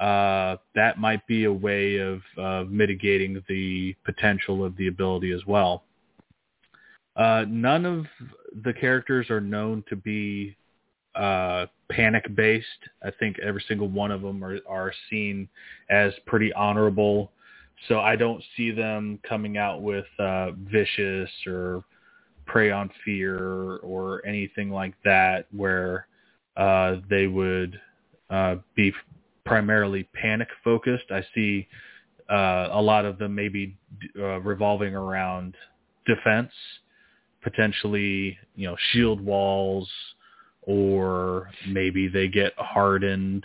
Uh, 0.00 0.56
that 0.74 0.98
might 0.98 1.24
be 1.26 1.44
a 1.44 1.52
way 1.52 1.98
of 1.98 2.22
mitigating 2.68 3.42
the 3.48 3.94
potential 4.04 4.64
of 4.64 4.76
the 4.76 4.88
ability 4.88 5.30
as 5.30 5.44
well. 5.46 5.84
Uh, 7.16 7.44
none 7.48 7.84
of 7.84 8.06
the 8.64 8.72
characters 8.72 9.28
are 9.30 9.42
known 9.42 9.84
to 9.88 9.96
be 9.96 10.56
uh, 11.14 11.66
panic 11.90 12.34
based. 12.34 12.66
I 13.04 13.10
think 13.10 13.38
every 13.40 13.62
single 13.68 13.88
one 13.88 14.10
of 14.10 14.22
them 14.22 14.42
are, 14.44 14.58
are 14.68 14.92
seen 15.10 15.48
as 15.90 16.12
pretty 16.26 16.52
honorable. 16.52 17.32
So 17.88 18.00
I 18.00 18.16
don't 18.16 18.42
see 18.56 18.70
them 18.70 19.18
coming 19.28 19.58
out 19.58 19.82
with 19.82 20.06
uh, 20.18 20.52
vicious 20.52 21.30
or 21.46 21.84
prey 22.46 22.70
on 22.70 22.90
fear 23.04 23.76
or 23.78 24.24
anything 24.26 24.70
like 24.70 24.94
that 25.04 25.46
where 25.54 26.06
uh, 26.56 26.96
they 27.08 27.26
would 27.26 27.80
uh, 28.30 28.56
be 28.74 28.92
primarily 29.44 30.04
panic 30.14 30.48
focused. 30.62 31.10
I 31.10 31.24
see 31.34 31.68
uh, 32.30 32.68
a 32.72 32.80
lot 32.80 33.04
of 33.04 33.18
them 33.18 33.34
maybe 33.34 33.76
uh, 34.18 34.40
revolving 34.40 34.94
around 34.94 35.56
defense 36.06 36.52
potentially, 37.42 38.36
you 38.54 38.68
know, 38.68 38.76
shield 38.92 39.20
walls 39.20 39.88
or 40.62 41.50
maybe 41.68 42.06
they 42.08 42.28
get 42.28 42.52
hardened 42.56 43.44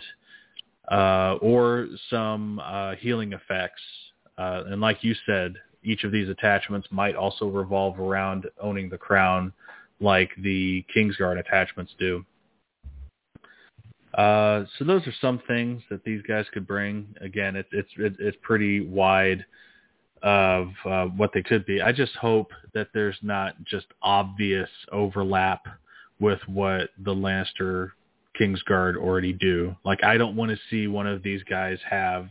uh, 0.90 1.36
or 1.40 1.88
some 2.10 2.60
uh, 2.60 2.94
healing 2.96 3.32
effects. 3.32 3.80
Uh, 4.38 4.64
and 4.66 4.80
like 4.80 5.02
you 5.02 5.14
said, 5.26 5.54
each 5.82 6.04
of 6.04 6.12
these 6.12 6.28
attachments 6.28 6.86
might 6.90 7.14
also 7.14 7.46
revolve 7.46 7.98
around 7.98 8.46
owning 8.60 8.88
the 8.90 8.98
crown 8.98 9.52
like 10.00 10.30
the 10.42 10.84
Kingsguard 10.94 11.38
attachments 11.38 11.94
do. 11.98 12.24
Uh, 14.16 14.64
so 14.78 14.84
those 14.84 15.06
are 15.06 15.14
some 15.20 15.40
things 15.46 15.82
that 15.90 16.02
these 16.04 16.22
guys 16.22 16.46
could 16.52 16.66
bring. 16.66 17.06
Again, 17.20 17.54
it, 17.54 17.66
it's 17.70 17.90
it, 17.98 18.16
it's 18.18 18.36
pretty 18.42 18.80
wide 18.80 19.44
of 20.22 20.68
uh, 20.86 21.04
what 21.04 21.30
they 21.34 21.42
could 21.42 21.66
be. 21.66 21.82
I 21.82 21.92
just 21.92 22.14
hope 22.16 22.50
that 22.72 22.88
there's 22.94 23.18
not 23.22 23.62
just 23.64 23.86
obvious 24.02 24.70
overlap 24.90 25.66
with 26.18 26.40
what 26.46 26.90
the 27.04 27.14
Lannister 27.14 27.90
Kingsguard 28.40 28.96
already 28.96 29.34
do. 29.34 29.76
Like 29.84 30.02
I 30.02 30.16
don't 30.16 30.34
want 30.34 30.50
to 30.50 30.58
see 30.70 30.86
one 30.86 31.06
of 31.06 31.22
these 31.22 31.42
guys 31.42 31.78
have 31.88 32.28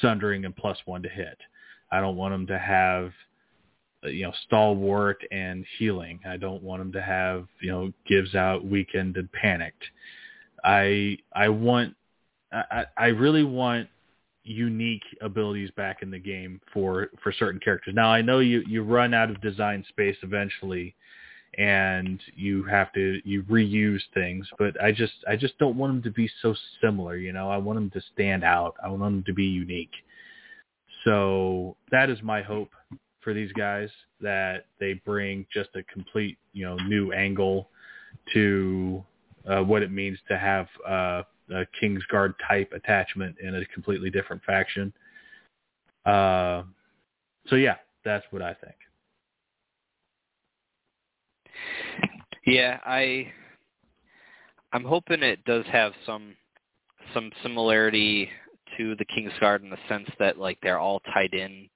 sundering 0.00 0.46
and 0.46 0.56
plus 0.56 0.78
one 0.86 1.02
to 1.02 1.08
hit. 1.10 1.38
I 1.92 2.00
don't 2.00 2.16
want 2.16 2.32
them 2.32 2.46
to 2.46 2.58
have 2.58 3.12
you 4.04 4.22
know 4.22 4.32
stalwart 4.46 5.22
and 5.30 5.66
healing. 5.78 6.20
I 6.26 6.38
don't 6.38 6.62
want 6.62 6.80
them 6.80 6.92
to 6.92 7.02
have 7.02 7.46
you 7.60 7.70
know 7.70 7.92
gives 8.06 8.34
out 8.34 8.64
weakened 8.64 9.18
and 9.18 9.30
panicked. 9.32 9.84
I 10.64 11.18
I 11.32 11.48
want 11.48 11.94
I 12.52 12.84
I 12.96 13.06
really 13.06 13.44
want 13.44 13.88
unique 14.44 15.02
abilities 15.20 15.70
back 15.76 16.02
in 16.02 16.10
the 16.10 16.18
game 16.18 16.60
for 16.72 17.10
for 17.22 17.32
certain 17.32 17.60
characters. 17.60 17.94
Now 17.94 18.08
I 18.10 18.22
know 18.22 18.38
you 18.40 18.62
you 18.66 18.82
run 18.82 19.14
out 19.14 19.30
of 19.30 19.40
design 19.40 19.84
space 19.88 20.16
eventually 20.22 20.94
and 21.56 22.20
you 22.34 22.62
have 22.64 22.92
to 22.92 23.20
you 23.24 23.42
reuse 23.44 24.02
things, 24.14 24.46
but 24.58 24.80
I 24.82 24.92
just 24.92 25.12
I 25.28 25.36
just 25.36 25.58
don't 25.58 25.76
want 25.76 25.92
them 25.92 26.02
to 26.02 26.10
be 26.10 26.30
so 26.42 26.54
similar, 26.80 27.16
you 27.16 27.32
know. 27.32 27.50
I 27.50 27.56
want 27.56 27.76
them 27.76 27.90
to 27.90 28.00
stand 28.12 28.44
out. 28.44 28.74
I 28.82 28.88
want 28.88 29.02
them 29.02 29.24
to 29.26 29.32
be 29.32 29.44
unique. 29.44 29.92
So 31.04 31.76
that 31.90 32.10
is 32.10 32.18
my 32.22 32.42
hope 32.42 32.70
for 33.20 33.32
these 33.32 33.52
guys 33.52 33.88
that 34.20 34.66
they 34.78 34.94
bring 35.04 35.46
just 35.52 35.70
a 35.74 35.82
complete, 35.84 36.38
you 36.52 36.64
know, 36.64 36.76
new 36.86 37.12
angle 37.12 37.68
to 38.34 39.04
uh, 39.48 39.62
what 39.62 39.82
it 39.82 39.90
means 39.90 40.18
to 40.28 40.38
have 40.38 40.66
uh, 40.86 41.22
a 41.50 41.64
Kingsguard 41.82 42.34
type 42.46 42.72
attachment 42.74 43.36
in 43.42 43.54
a 43.54 43.64
completely 43.66 44.10
different 44.10 44.42
faction. 44.44 44.92
Uh, 46.04 46.62
so 47.46 47.56
yeah, 47.56 47.76
that's 48.04 48.24
what 48.30 48.42
I 48.42 48.54
think. 48.54 48.74
Yeah, 52.46 52.78
I 52.84 53.32
I'm 54.72 54.84
hoping 54.84 55.22
it 55.22 55.44
does 55.44 55.64
have 55.72 55.92
some 56.06 56.34
some 57.14 57.30
similarity 57.42 58.28
to 58.76 58.94
the 58.96 59.04
Kingsguard 59.06 59.62
in 59.62 59.70
the 59.70 59.78
sense 59.88 60.08
that 60.18 60.38
like 60.38 60.58
they're 60.62 60.78
all 60.78 61.00
tied 61.12 61.34
in 61.34 61.68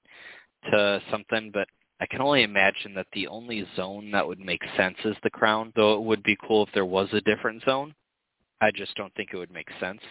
to 0.71 1.01
something, 1.11 1.51
but 1.53 1.67
I 1.99 2.05
can 2.05 2.21
only 2.21 2.43
imagine 2.43 2.93
that 2.95 3.07
the 3.13 3.27
only 3.27 3.65
zone 3.75 4.11
that 4.11 4.27
would 4.27 4.39
make 4.39 4.61
sense 4.75 4.97
is 5.05 5.15
the 5.23 5.29
crown, 5.29 5.71
though 5.75 5.93
it 5.93 6.03
would 6.03 6.23
be 6.23 6.37
cool 6.45 6.65
if 6.65 6.73
there 6.73 6.85
was 6.85 7.07
a 7.13 7.21
different 7.21 7.63
zone. 7.63 7.93
I 8.61 8.71
just 8.71 8.95
don't 8.95 9.13
think 9.15 9.29
it 9.31 9.37
would 9.37 9.53
make 9.53 9.69
sense. 9.79 10.01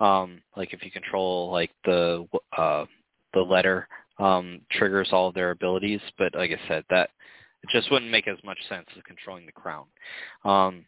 Um, 0.00 0.42
like 0.56 0.72
if 0.72 0.84
you 0.84 0.90
control 0.90 1.50
like 1.50 1.70
the 1.84 2.26
uh, 2.56 2.84
the 3.32 3.40
letter 3.40 3.88
um, 4.18 4.60
triggers 4.70 5.08
all 5.12 5.28
of 5.28 5.34
their 5.34 5.50
abilities, 5.50 6.00
but 6.18 6.34
like 6.34 6.50
I 6.50 6.68
said, 6.68 6.84
that 6.90 7.10
it 7.62 7.70
just 7.70 7.90
wouldn't 7.90 8.10
make 8.10 8.28
as 8.28 8.38
much 8.44 8.58
sense 8.68 8.86
as 8.96 9.02
controlling 9.06 9.46
the 9.46 9.52
crown. 9.52 9.86
Um, 10.44 10.84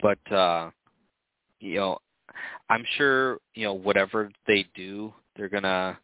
but 0.00 0.32
uh, 0.32 0.70
you 1.60 1.76
know, 1.76 1.98
I'm 2.68 2.84
sure 2.96 3.38
you 3.54 3.64
know 3.64 3.74
whatever 3.74 4.30
they 4.46 4.66
do, 4.74 5.12
they're 5.36 5.48
gonna 5.48 5.98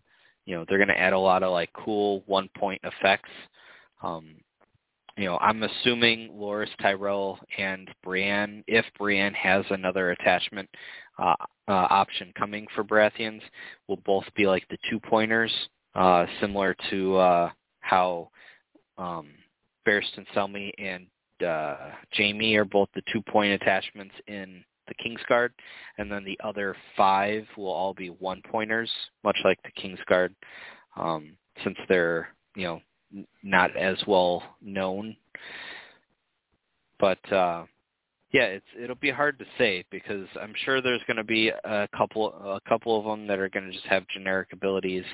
you 0.47 0.55
know 0.55 0.64
they're 0.68 0.78
gonna 0.78 0.94
add 0.94 1.12
a 1.12 1.18
lot 1.18 1.43
of 1.43 1.52
like 1.52 1.70
cool 1.73 2.23
one 2.27 2.48
point 2.56 2.81
effects. 2.85 3.31
Um, 4.02 4.36
you 5.16 5.24
know, 5.24 5.39
I'm 5.39 5.62
assuming 5.62 6.31
Loras 6.31 6.68
Tyrell 6.81 7.39
and 7.56 7.89
Brienne, 8.02 8.62
if 8.66 8.85
Brienne 8.98 9.32
has 9.35 9.64
another 9.70 10.10
attachment 10.10 10.68
uh, 11.18 11.35
uh, 11.68 11.86
option 11.90 12.32
coming 12.39 12.66
for 12.74 12.85
Baratheons, 12.85 13.40
will 13.89 14.01
both 14.05 14.24
be 14.35 14.47
like 14.47 14.66
the 14.68 14.77
two 14.90 15.01
pointers, 15.01 15.52
uh, 15.94 16.27
similar 16.40 16.77
to 16.90 17.16
uh, 17.16 17.51
how 17.81 18.28
um, 18.98 19.28
Barristan 19.86 20.27
Selmy 20.35 20.70
and 20.78 21.06
uh, 21.47 21.77
Jaime 22.14 22.56
are 22.56 22.66
both 22.66 22.89
the 22.94 23.02
two 23.10 23.23
point 23.23 23.52
attachments 23.52 24.14
in 24.27 24.62
the 24.88 24.94
Kingsguard, 24.94 25.50
and 25.98 26.10
then 26.10 26.24
the 26.24 26.38
other 26.42 26.76
five 26.96 27.46
will 27.56 27.72
all 27.72 27.94
be 27.94 28.08
one 28.08 28.42
pointers, 28.50 28.90
much 29.24 29.38
like 29.44 29.58
the 29.62 29.80
Kingsguard, 29.80 30.34
um, 30.96 31.36
since 31.64 31.76
they're 31.88 32.28
you 32.54 32.64
know 32.64 32.80
not 33.42 33.76
as 33.76 33.96
well 34.06 34.42
known. 34.60 35.16
But 36.98 37.32
uh, 37.32 37.64
yeah, 38.32 38.44
it's 38.44 38.66
it'll 38.78 38.96
be 38.96 39.10
hard 39.10 39.38
to 39.38 39.44
say 39.58 39.84
because 39.90 40.26
I'm 40.40 40.54
sure 40.64 40.80
there's 40.80 41.02
going 41.06 41.16
to 41.18 41.24
be 41.24 41.48
a 41.48 41.88
couple 41.96 42.32
a 42.32 42.60
couple 42.68 42.98
of 42.98 43.04
them 43.04 43.26
that 43.26 43.38
are 43.38 43.48
going 43.48 43.66
to 43.66 43.72
just 43.72 43.86
have 43.86 44.06
generic 44.08 44.48
abilities, 44.52 45.04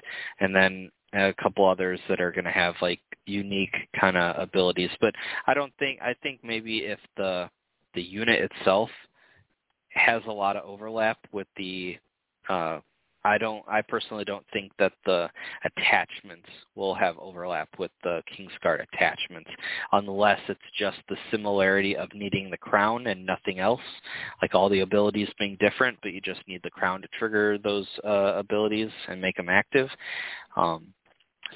and 0.40 0.54
then 0.54 0.90
a 1.14 1.34
couple 1.42 1.68
others 1.68 2.00
that 2.08 2.20
are 2.20 2.32
going 2.32 2.44
to 2.44 2.50
have 2.50 2.74
like 2.80 3.00
unique 3.26 3.74
kind 3.98 4.16
of 4.16 4.40
abilities. 4.40 4.90
But 5.00 5.14
I 5.46 5.54
don't 5.54 5.72
think 5.78 6.00
I 6.00 6.14
think 6.22 6.40
maybe 6.42 6.78
if 6.78 6.98
the 7.16 7.50
the 7.94 8.02
unit 8.02 8.50
itself 8.50 8.88
has 9.94 10.22
a 10.26 10.32
lot 10.32 10.56
of 10.56 10.64
overlap 10.64 11.18
with 11.32 11.46
the 11.56 11.98
uh, 12.48 12.80
I 13.24 13.38
don't. 13.38 13.64
I 13.68 13.82
personally 13.82 14.24
don't 14.24 14.44
think 14.52 14.72
that 14.78 14.92
the 15.06 15.30
attachments 15.64 16.48
will 16.74 16.94
have 16.94 17.16
overlap 17.18 17.68
with 17.78 17.90
the 18.02 18.20
Kingsguard 18.32 18.84
attachments, 18.92 19.50
unless 19.92 20.40
it's 20.48 20.60
just 20.76 20.98
the 21.08 21.16
similarity 21.30 21.96
of 21.96 22.08
needing 22.14 22.50
the 22.50 22.56
crown 22.56 23.06
and 23.06 23.24
nothing 23.24 23.60
else, 23.60 23.80
like 24.40 24.54
all 24.54 24.68
the 24.68 24.80
abilities 24.80 25.28
being 25.38 25.56
different, 25.60 25.98
but 26.02 26.12
you 26.12 26.20
just 26.20 26.40
need 26.48 26.60
the 26.64 26.70
crown 26.70 27.00
to 27.02 27.08
trigger 27.18 27.58
those 27.58 27.86
uh, 28.04 28.34
abilities 28.36 28.90
and 29.08 29.20
make 29.20 29.36
them 29.36 29.48
active. 29.48 29.88
Um, 30.56 30.88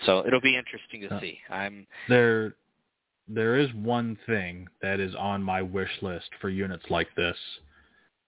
so 0.05 0.25
it'll 0.27 0.41
be 0.41 0.57
interesting 0.57 1.01
to 1.09 1.21
see. 1.21 1.39
I'm 1.51 1.87
there. 2.09 2.55
There 3.29 3.57
is 3.57 3.69
one 3.75 4.17
thing 4.27 4.69
that 4.83 5.01
is 5.01 5.17
on 5.17 5.43
my 5.43 5.61
wish 5.61 5.91
list 6.01 6.29
for 6.41 6.49
units 6.49 6.85
like 6.91 7.09
this. 7.17 7.37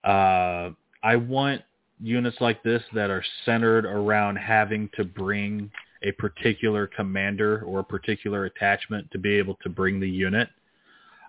Uh, 0.05 0.71
I 1.03 1.17
want 1.17 1.63
units 2.01 2.37
like 2.41 2.63
this 2.63 2.83
that 2.95 3.11
are 3.11 3.25
centered 3.45 3.85
around 3.85 4.37
having 4.37 4.89
to 4.97 5.05
bring 5.05 5.71
a 6.03 6.13
particular 6.13 6.87
commander 6.87 7.63
or 7.63 7.81
a 7.81 7.85
particular 7.85 8.45
attachment 8.45 9.11
to 9.11 9.19
be 9.19 9.35
able 9.37 9.57
to 9.63 9.69
bring 9.69 9.99
the 9.99 10.09
unit, 10.09 10.49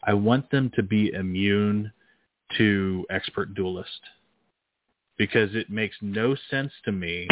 I 0.03 0.13
want 0.13 0.49
them 0.51 0.71
to 0.75 0.83
be 0.83 1.11
immune 1.11 1.91
to 2.57 3.05
expert 3.09 3.53
duelist 3.53 3.99
because 5.17 5.53
it 5.53 5.69
makes 5.69 5.95
no 6.01 6.35
sense 6.49 6.71
to 6.85 6.91
me 6.91 7.27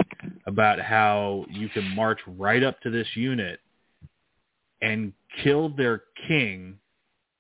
about 0.45 0.80
how 0.80 1.45
you 1.49 1.69
can 1.69 1.95
march 1.95 2.19
right 2.27 2.61
up 2.64 2.81
to 2.81 2.89
this 2.89 3.07
unit 3.15 3.59
and 4.81 5.14
kill 5.41 5.69
their 5.69 6.03
king 6.27 6.77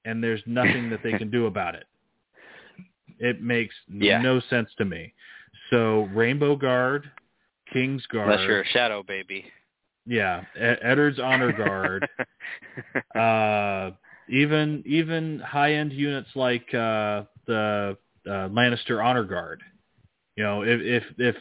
and 0.05 0.23
there's 0.23 0.41
nothing 0.45 0.89
that 0.89 1.03
they 1.03 1.11
can 1.17 1.29
do 1.29 1.47
about 1.47 1.75
it. 1.75 1.85
It 3.19 3.41
makes 3.41 3.75
yeah. 3.91 4.21
no 4.21 4.39
sense 4.49 4.69
to 4.77 4.85
me. 4.85 5.13
So 5.69 6.09
Rainbow 6.13 6.55
Guard, 6.55 7.09
King's 7.71 8.05
Guard. 8.07 8.29
Unless 8.29 8.47
you're 8.47 8.61
a 8.61 8.67
Shadow 8.67 9.03
Baby. 9.03 9.45
Yeah, 10.05 10.43
Eddard's 10.55 11.19
Honor 11.19 11.51
Guard. 11.51 12.07
uh, 13.15 13.95
even 14.29 14.83
even 14.85 15.39
high 15.39 15.73
end 15.73 15.91
units 15.91 16.29
like 16.35 16.73
uh, 16.73 17.23
the 17.45 17.97
uh, 18.25 18.49
Lannister 18.49 19.03
Honor 19.03 19.23
Guard. 19.23 19.61
You 20.35 20.43
know, 20.43 20.61
if 20.61 20.79
if 20.81 21.03
if 21.17 21.35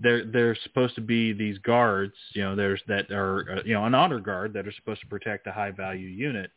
they're 0.00 0.24
they're 0.24 0.56
supposed 0.62 0.94
to 0.96 1.00
be 1.00 1.32
these 1.32 1.58
guards, 1.58 2.14
you 2.34 2.42
know, 2.42 2.56
there's 2.56 2.80
that 2.88 3.10
are 3.10 3.58
uh, 3.58 3.62
you 3.64 3.74
know 3.74 3.84
an 3.84 3.94
honor 3.94 4.20
guard 4.20 4.52
that 4.54 4.66
are 4.66 4.72
supposed 4.72 5.00
to 5.00 5.06
protect 5.06 5.46
a 5.46 5.52
high 5.52 5.70
value 5.70 6.08
unit. 6.08 6.50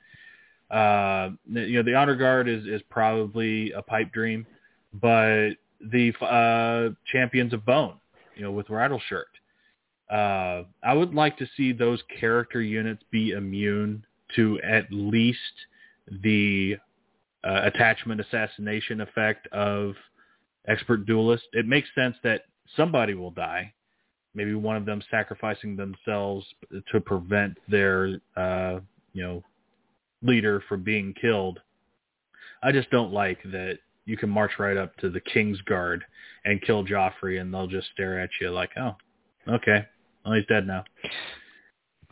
Uh, 0.69 1.29
you 1.47 1.73
know, 1.73 1.83
the 1.83 1.95
honor 1.95 2.15
guard 2.15 2.47
is 2.47 2.65
is 2.65 2.81
probably 2.89 3.71
a 3.71 3.81
pipe 3.81 4.11
dream, 4.11 4.45
but 4.93 5.51
the 5.79 6.13
uh, 6.21 6.93
Champions 7.11 7.53
of 7.53 7.65
Bone, 7.65 7.95
you 8.35 8.43
know, 8.43 8.51
with 8.51 8.67
Rattleshirt. 8.67 9.25
Uh, 10.09 10.63
I 10.83 10.93
would 10.93 11.13
like 11.13 11.37
to 11.37 11.47
see 11.57 11.71
those 11.73 12.01
character 12.19 12.61
units 12.61 13.03
be 13.11 13.31
immune 13.31 14.05
to 14.35 14.59
at 14.61 14.85
least 14.91 15.39
the 16.23 16.77
uh, 17.43 17.61
attachment 17.63 18.21
assassination 18.21 19.01
effect 19.01 19.47
of 19.51 19.93
expert 20.67 21.05
duelist. 21.05 21.43
It 21.53 21.67
makes 21.67 21.87
sense 21.95 22.15
that 22.23 22.43
somebody 22.75 23.13
will 23.13 23.31
die. 23.31 23.73
Maybe 24.33 24.53
one 24.53 24.75
of 24.75 24.85
them 24.85 25.01
sacrificing 25.09 25.75
themselves 25.75 26.45
to 26.91 26.99
prevent 26.99 27.57
their, 27.69 28.19
uh, 28.35 28.79
you 29.13 29.23
know, 29.23 29.43
leader 30.25 30.61
from 30.67 30.83
being 30.83 31.13
killed. 31.19 31.59
I 32.63 32.71
just 32.71 32.89
don't 32.89 33.13
like 33.13 33.41
that 33.43 33.77
you 34.05 34.17
can 34.17 34.29
march 34.29 34.51
right 34.59 34.77
up 34.77 34.95
to 34.97 35.09
the 35.09 35.19
King's 35.19 35.61
Guard 35.61 36.03
and 36.45 36.61
kill 36.61 36.85
Joffrey, 36.85 37.41
and 37.41 37.53
they'll 37.53 37.67
just 37.67 37.87
stare 37.93 38.19
at 38.19 38.29
you 38.39 38.49
like, 38.51 38.71
"Oh, 38.77 38.95
okay, 39.47 39.85
well 40.23 40.35
he's 40.35 40.45
dead 40.47 40.67
now." 40.67 40.83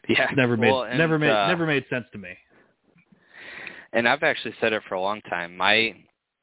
Yeah, 0.07 0.29
never 0.35 0.57
made 0.57 0.69
well, 0.71 0.83
and, 0.83 0.97
never 0.97 1.17
made 1.17 1.31
uh, 1.31 1.47
never 1.47 1.65
made 1.65 1.85
sense 1.89 2.05
to 2.11 2.17
me. 2.17 2.35
And 3.93 4.07
I've 4.07 4.23
actually 4.23 4.53
said 4.59 4.73
it 4.73 4.81
for 4.89 4.95
a 4.95 5.01
long 5.01 5.21
time. 5.21 5.55
My 5.55 5.95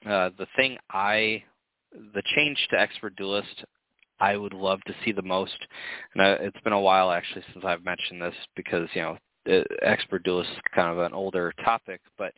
uh, 0.07 0.31
the 0.39 0.47
thing 0.57 0.79
I 0.91 1.45
the 1.93 2.23
change 2.35 2.57
to 2.71 2.81
expert 2.81 3.17
duelist 3.17 3.65
I 4.21 4.37
would 4.37 4.53
love 4.53 4.81
to 4.87 4.95
see 5.05 5.13
the 5.13 5.23
most, 5.23 5.57
and 6.15 6.23
I, 6.23 6.31
it's 6.33 6.61
been 6.63 6.73
a 6.73 6.81
while 6.81 7.11
actually 7.11 7.45
since 7.53 7.65
I've 7.65 7.85
mentioned 7.85 8.23
this 8.23 8.35
because 8.55 8.89
you 8.95 9.03
know 9.03 9.19
expert 9.83 10.23
duelist 10.23 10.51
is 10.51 10.59
kind 10.75 10.91
of 10.91 10.99
an 10.99 11.12
older 11.12 11.53
topic, 11.65 12.01
but 12.19 12.33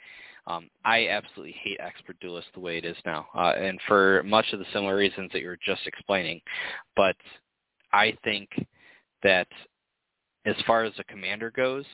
um, 0.46 0.68
I 0.84 1.08
absolutely 1.08 1.54
hate 1.62 1.78
expert 1.80 2.18
duelist 2.20 2.48
the 2.54 2.60
way 2.60 2.78
it 2.78 2.84
is 2.84 2.96
now, 3.04 3.26
uh, 3.34 3.52
and 3.56 3.78
for 3.86 4.22
much 4.24 4.46
of 4.52 4.58
the 4.58 4.64
similar 4.72 4.96
reasons 4.96 5.30
that 5.32 5.40
you 5.40 5.48
were 5.48 5.58
just 5.64 5.86
explaining. 5.86 6.40
But 6.96 7.16
I 7.92 8.16
think 8.24 8.48
that 9.22 9.46
as 10.44 10.56
far 10.66 10.84
as 10.84 10.92
the 10.96 11.04
commander 11.04 11.50
goes, 11.50 11.84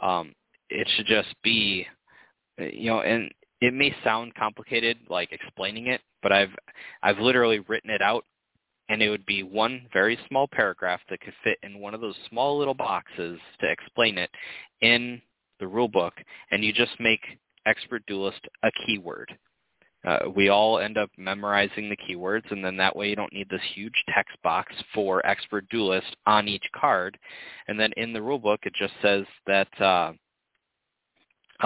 um, 0.00 0.34
it 0.70 0.88
should 0.96 1.06
just 1.06 1.34
be, 1.42 1.86
you 2.58 2.90
know, 2.90 3.00
and 3.00 3.30
it 3.60 3.74
may 3.74 3.94
sound 4.02 4.34
complicated, 4.34 4.96
like 5.08 5.32
explaining 5.32 5.88
it, 5.88 6.00
but 6.22 6.32
I've 6.32 6.54
I've 7.02 7.18
literally 7.18 7.60
written 7.68 7.90
it 7.90 8.00
out, 8.00 8.24
and 8.92 9.00
it 9.00 9.08
would 9.08 9.24
be 9.24 9.42
one 9.42 9.86
very 9.90 10.18
small 10.28 10.46
paragraph 10.46 11.00
that 11.08 11.22
could 11.22 11.32
fit 11.42 11.56
in 11.62 11.80
one 11.80 11.94
of 11.94 12.02
those 12.02 12.14
small 12.28 12.58
little 12.58 12.74
boxes 12.74 13.40
to 13.58 13.70
explain 13.70 14.18
it 14.18 14.28
in 14.82 15.18
the 15.60 15.66
rule 15.66 15.88
book, 15.88 16.12
and 16.50 16.62
you 16.62 16.74
just 16.74 16.92
make 17.00 17.20
expert 17.64 18.04
duelist 18.06 18.46
a 18.64 18.70
keyword. 18.84 19.32
Uh, 20.04 20.18
we 20.36 20.50
all 20.50 20.78
end 20.78 20.98
up 20.98 21.08
memorizing 21.16 21.88
the 21.88 21.96
keywords, 21.96 22.50
and 22.50 22.62
then 22.62 22.76
that 22.76 22.94
way 22.94 23.08
you 23.08 23.16
don't 23.16 23.32
need 23.32 23.48
this 23.48 23.62
huge 23.74 23.94
text 24.14 24.36
box 24.42 24.74
for 24.92 25.24
expert 25.24 25.66
duelist 25.70 26.14
on 26.26 26.46
each 26.46 26.66
card. 26.78 27.16
And 27.68 27.80
then 27.80 27.92
in 27.96 28.12
the 28.12 28.20
rulebook, 28.20 28.58
it 28.64 28.74
just 28.74 28.92
says 29.00 29.24
that 29.46 29.80
uh, 29.80 30.12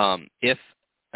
um, 0.01 0.29
if 0.43 0.59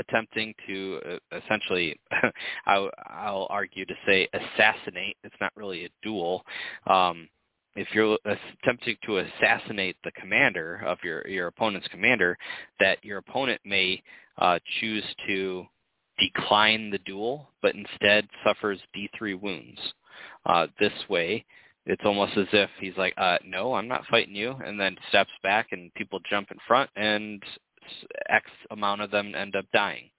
attempting 0.00 0.54
to 0.66 1.00
uh, 1.06 1.38
essentially, 1.44 1.98
I'll, 2.66 2.90
I'll, 3.06 3.46
argue 3.50 3.84
to 3.84 3.94
say 4.06 4.28
assassinate, 4.32 5.16
it's 5.22 5.34
not 5.40 5.52
really 5.56 5.84
a 5.84 5.90
duel. 6.02 6.44
Um, 6.86 7.28
if 7.76 7.88
you're 7.94 8.18
attempting 8.24 8.96
to 9.06 9.18
assassinate 9.18 9.96
the 10.02 10.10
commander 10.12 10.82
of 10.86 10.98
your, 11.04 11.26
your 11.28 11.46
opponent's 11.46 11.86
commander, 11.88 12.36
that 12.80 13.04
your 13.04 13.18
opponent 13.18 13.60
may 13.64 14.02
uh, 14.38 14.58
choose 14.80 15.04
to 15.28 15.64
decline 16.18 16.90
the 16.90 16.98
duel, 16.98 17.48
but 17.62 17.74
instead 17.74 18.26
suffers 18.44 18.80
D3 18.96 19.40
wounds. 19.40 19.78
Uh, 20.46 20.66
this 20.78 20.92
way, 21.08 21.44
it's 21.86 22.02
almost 22.04 22.36
as 22.36 22.46
if 22.52 22.68
he's 22.78 22.96
like, 22.96 23.14
uh, 23.16 23.38
no, 23.46 23.74
I'm 23.74 23.88
not 23.88 24.04
fighting 24.10 24.34
you, 24.34 24.54
and 24.64 24.78
then 24.78 24.96
steps 25.08 25.30
back 25.42 25.68
and 25.72 25.92
people 25.94 26.20
jump 26.28 26.50
in 26.50 26.58
front 26.66 26.90
and 26.96 27.42
X 28.28 28.46
amount 28.70 29.00
of 29.00 29.10
them 29.10 29.34
end 29.34 29.56
up 29.56 29.66
dying 29.72 30.10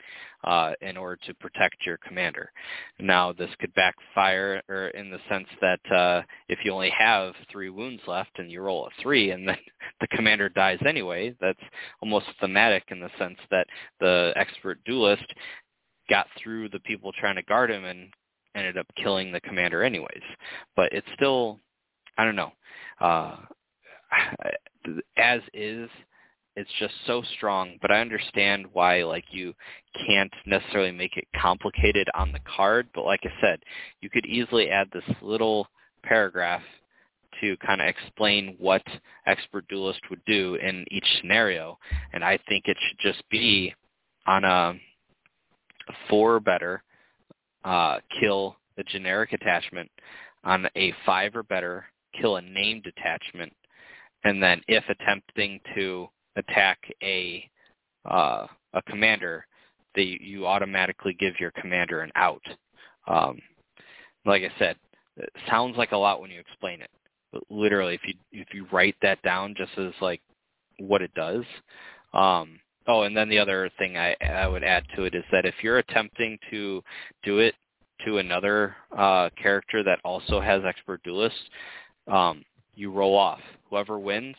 uh, 0.44 0.74
in 0.82 0.98
order 0.98 1.18
to 1.28 1.34
protect 1.36 1.86
your 1.86 1.98
commander. 1.98 2.52
Now, 3.00 3.32
this 3.32 3.50
could 3.60 3.74
backfire 3.74 4.62
or 4.70 4.88
in 4.90 5.12
the 5.12 5.20
sense 5.30 5.48
that 5.62 5.92
uh, 5.92 6.22
if 6.50 6.60
you 6.64 6.72
only 6.72 6.92
have 6.92 7.34
three 7.52 7.70
wounds 7.70 8.02
left 8.08 8.32
and 8.38 8.52
you 8.52 8.62
roll 8.62 8.88
a 8.88 9.02
three 9.02 9.32
and 9.32 9.48
then 9.48 9.58
the 10.02 10.08
commander 10.08 10.50
dies 10.50 10.80
anyway, 10.86 11.36
that's 11.40 11.60
almost 12.02 12.26
thematic 12.40 12.84
in 12.90 13.00
the 13.00 13.10
sense 13.18 13.38
that 13.50 13.68
the 14.00 14.34
expert 14.36 14.80
duelist 14.86 15.26
got 16.10 16.28
through 16.42 16.70
the 16.70 16.80
people 16.80 17.12
trying 17.14 17.36
to 17.36 17.44
guard 17.44 17.70
him 17.70 17.86
and 17.86 18.10
ended 18.56 18.78
up 18.78 18.88
killing 19.02 19.32
the 19.32 19.42
commander 19.42 19.84
anyways. 19.84 20.24
But 20.76 20.92
it's 20.92 21.08
still, 21.16 21.60
I 22.18 22.26
don't 22.26 22.36
know, 22.36 22.52
uh, 23.00 23.38
as 25.18 25.42
is, 25.54 25.90
it's 26.56 26.70
just 26.80 26.94
so 27.08 27.24
strong. 27.36 27.78
But 27.82 27.92
I 27.92 28.02
understand 28.02 28.66
why 28.74 29.04
like 29.04 29.26
you 29.32 29.54
can't 30.08 30.34
necessarily 30.46 30.92
make 30.92 31.18
it 31.18 31.28
complicated 31.40 32.08
on 32.14 32.32
the 32.32 32.40
card. 32.56 32.88
But 32.94 33.06
like 33.06 33.22
I 33.24 33.42
said, 33.42 33.60
you 34.02 34.10
could 34.10 34.26
easily 34.26 34.70
add 34.70 34.90
this 34.92 35.16
little 35.22 35.68
paragraph 36.04 36.62
to 37.40 37.56
kind 37.58 37.82
of 37.82 37.88
explain 37.88 38.56
what 38.60 38.84
expert 39.26 39.68
duelist 39.68 40.02
would 40.10 40.24
do 40.26 40.56
in 40.56 40.86
each 40.92 41.06
scenario. 41.20 41.78
And 42.14 42.24
I 42.24 42.38
think 42.48 42.66
it 42.68 42.78
should 42.88 43.00
just 43.00 43.24
be 43.30 43.74
on 44.28 44.44
a 44.44 44.74
four 46.10 46.36
or 46.36 46.40
better, 46.40 46.84
uh, 47.64 47.98
kill 48.20 48.58
a 48.78 48.84
generic 48.84 49.34
attachment. 49.34 49.90
On 50.44 50.68
a 50.76 50.94
five 51.06 51.36
or 51.36 51.44
better, 51.44 51.86
kill 52.20 52.38
a 52.38 52.42
named 52.42 52.88
attachment. 52.88 53.54
And 54.24 54.42
then 54.42 54.62
if 54.68 54.84
attempting 54.90 55.60
to 55.76 56.10
attack 56.36 56.80
a 57.04 57.50
uh, 58.10 58.48
a 58.74 58.82
commander, 58.84 59.46
you 59.96 60.48
automatically 60.48 61.16
give 61.20 61.40
your 61.40 61.52
commander 61.52 62.02
an 62.02 62.12
out. 62.16 62.42
Um, 63.08 63.40
like 64.26 64.44
I 64.44 64.52
said, 64.58 64.78
it 65.18 65.30
sounds 65.50 65.78
like 65.78 65.92
a 65.92 65.98
lot 65.98 66.22
when 66.22 66.32
you 66.32 66.40
explain 66.40 66.82
it, 66.82 66.90
but 67.32 67.44
literally, 67.50 67.96
if 67.96 68.02
you 68.06 68.14
if 68.32 68.54
you 68.54 68.66
write 68.72 68.96
that 69.02 69.22
down 69.22 69.56
just 69.58 69.72
as 69.78 69.94
like 70.02 70.22
what 70.80 71.02
it 71.02 71.14
does. 71.14 71.44
Um, 72.14 72.60
oh, 72.88 73.04
and 73.04 73.16
then 73.16 73.30
the 73.30 73.40
other 73.40 73.70
thing 73.78 73.98
I, 73.98 74.16
I 74.22 74.48
would 74.48 74.64
add 74.64 74.86
to 74.96 75.04
it 75.04 75.16
is 75.16 75.24
that 75.32 75.46
if 75.46 75.56
you're 75.62 75.78
attempting 75.78 76.38
to 76.50 76.84
do 77.24 77.40
it 77.40 77.56
to 78.06 78.18
another 78.18 78.76
uh, 78.98 79.30
character 79.42 79.84
that 79.84 80.00
also 80.04 80.42
has 80.42 80.64
expert 80.66 81.04
duelist, 81.04 81.36
um, 82.08 82.44
you 82.76 82.92
roll 82.92 83.16
off. 83.16 83.40
Whoever 83.70 84.00
wins, 84.00 84.36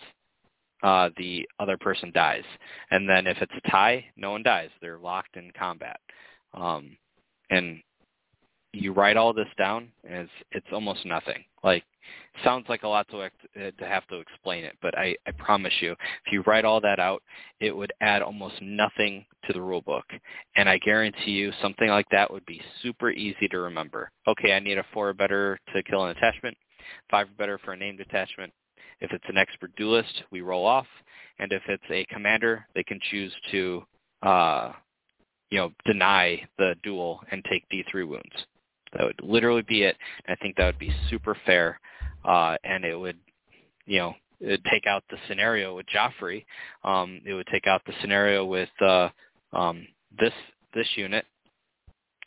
uh, 0.82 1.10
the 1.16 1.48
other 1.58 1.76
person 1.76 2.10
dies. 2.12 2.44
And 2.90 3.08
then 3.08 3.26
if 3.26 3.38
it's 3.40 3.52
a 3.56 3.70
tie, 3.70 4.04
no 4.16 4.32
one 4.32 4.42
dies. 4.42 4.70
They're 4.80 4.98
locked 4.98 5.36
in 5.36 5.52
combat. 5.56 6.00
Um, 6.54 6.96
and 7.50 7.80
you 8.72 8.92
write 8.92 9.16
all 9.16 9.32
this 9.32 9.48
down, 9.58 9.88
and 10.04 10.20
it's 10.22 10.32
it's 10.50 10.66
almost 10.72 11.04
nothing. 11.04 11.44
Like 11.62 11.84
sounds 12.42 12.66
like 12.68 12.82
a 12.82 12.88
lot 12.88 13.06
to 13.10 13.30
to 13.70 13.86
have 13.86 14.06
to 14.08 14.16
explain 14.18 14.64
it, 14.64 14.76
but 14.80 14.96
I 14.96 15.14
I 15.26 15.30
promise 15.32 15.72
you, 15.80 15.92
if 15.92 16.32
you 16.32 16.42
write 16.46 16.64
all 16.64 16.80
that 16.80 16.98
out, 16.98 17.22
it 17.60 17.76
would 17.76 17.92
add 18.00 18.22
almost 18.22 18.54
nothing 18.62 19.26
to 19.44 19.52
the 19.52 19.60
rule 19.60 19.82
book. 19.82 20.06
And 20.56 20.68
I 20.68 20.78
guarantee 20.78 21.32
you, 21.32 21.52
something 21.60 21.88
like 21.88 22.06
that 22.12 22.32
would 22.32 22.46
be 22.46 22.62
super 22.82 23.10
easy 23.10 23.46
to 23.48 23.60
remember. 23.60 24.10
Okay, 24.26 24.52
I 24.54 24.60
need 24.60 24.78
a 24.78 24.86
four 24.94 25.12
better 25.12 25.58
to 25.74 25.82
kill 25.82 26.04
an 26.04 26.16
attachment, 26.16 26.56
five 27.10 27.28
better 27.36 27.58
for 27.58 27.72
a 27.72 27.76
named 27.76 28.00
attachment. 28.00 28.52
If 29.02 29.12
it's 29.12 29.24
an 29.28 29.36
expert 29.36 29.74
duelist, 29.76 30.22
we 30.30 30.40
roll 30.40 30.64
off, 30.64 30.86
and 31.38 31.52
if 31.52 31.62
it's 31.68 31.82
a 31.90 32.06
commander, 32.06 32.66
they 32.74 32.82
can 32.82 32.98
choose 33.10 33.32
to. 33.50 33.84
Uh, 34.22 34.72
you 35.52 35.58
know, 35.58 35.70
deny 35.84 36.42
the 36.56 36.74
duel 36.82 37.20
and 37.30 37.44
take 37.44 37.68
D3 37.68 38.08
wounds. 38.08 38.46
That 38.94 39.04
would 39.04 39.20
literally 39.22 39.60
be 39.60 39.82
it. 39.82 39.96
I 40.26 40.34
think 40.36 40.56
that 40.56 40.64
would 40.64 40.78
be 40.78 40.94
super 41.10 41.36
fair, 41.44 41.78
uh, 42.24 42.56
and 42.64 42.86
it 42.86 42.98
would, 42.98 43.18
you 43.84 43.98
know, 43.98 44.14
take 44.70 44.86
out 44.86 45.04
the 45.10 45.18
scenario 45.28 45.76
with 45.76 45.84
Joffrey. 45.94 46.46
Um, 46.84 47.20
it 47.26 47.34
would 47.34 47.46
take 47.52 47.66
out 47.66 47.82
the 47.84 47.92
scenario 48.00 48.46
with 48.46 48.70
uh, 48.80 49.10
um, 49.52 49.86
this 50.18 50.32
this 50.74 50.88
unit 50.96 51.26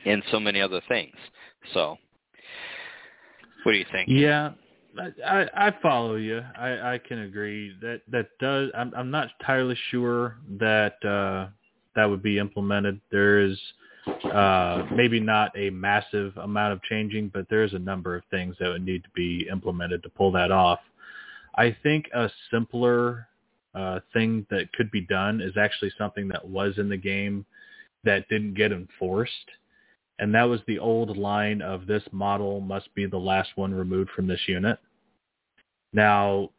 and 0.06 0.22
so 0.32 0.40
many 0.40 0.62
other 0.62 0.82
things. 0.88 1.16
So, 1.74 1.98
what 3.64 3.72
do 3.72 3.78
you 3.80 3.86
think? 3.92 4.08
Yeah, 4.08 4.52
I, 5.26 5.48
I 5.54 5.74
follow 5.82 6.16
you. 6.16 6.42
I, 6.58 6.96
I 6.96 6.98
can 7.00 7.20
agree 7.20 7.76
that 7.82 8.02
that 8.12 8.30
does. 8.40 8.70
I'm, 8.76 8.94
I'm 8.96 9.12
not 9.12 9.30
entirely 9.40 9.78
sure 9.92 10.38
that 10.60 11.04
uh, 11.06 11.48
that 11.96 12.06
would 12.06 12.24
be 12.24 12.40
implemented. 12.40 13.00
There 13.12 13.40
is 13.40 13.58
uh, 14.32 14.84
maybe 14.96 15.20
not 15.20 15.52
a 15.58 15.70
massive 15.72 16.36
amount 16.38 16.74
of 16.74 16.82
changing, 16.84 17.32
but 17.34 17.48
there's 17.50 17.74
a 17.74 17.80
number 17.80 18.16
of 18.16 18.24
things 18.32 18.56
that 18.60 18.70
would 18.70 18.86
need 18.86 19.04
to 19.04 19.10
be 19.16 19.48
implemented 19.52 20.04
to 20.04 20.10
pull 20.10 20.32
that 20.34 20.52
off. 20.52 20.80
I 21.56 21.76
think 21.84 22.06
a 22.14 22.30
simpler 22.52 23.28
uh, 23.74 24.00
thing 24.14 24.46
that 24.50 24.72
could 24.74 24.92
be 24.92 25.02
done 25.02 25.42
is 25.42 25.58
actually 25.58 25.92
something 25.98 26.28
that 26.30 26.48
was 26.48 26.78
in 26.78 26.90
the 26.90 26.98
game 26.98 27.46
that 28.04 28.28
didn't 28.30 28.54
get 28.54 28.72
enforced. 28.72 29.34
And 30.20 30.34
that 30.34 30.44
was 30.44 30.62
the 30.66 30.80
old 30.80 31.18
line 31.18 31.62
of 31.62 31.88
this 31.88 32.04
model 32.12 32.62
must 32.62 32.94
be 32.96 33.06
the 33.06 33.18
last 33.18 33.50
one 33.56 33.74
removed 33.74 34.12
from 34.16 34.28
this 34.28 34.42
unit. 34.48 34.80
Now, 35.92 36.52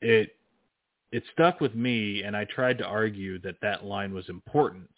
it 0.00 0.36
it 1.10 1.24
stuck 1.32 1.60
with 1.60 1.74
me, 1.74 2.22
and 2.22 2.34
I 2.34 2.44
tried 2.44 2.78
to 2.78 2.86
argue 2.86 3.38
that 3.40 3.60
that 3.60 3.84
line 3.84 4.14
was 4.14 4.28
important 4.30 4.88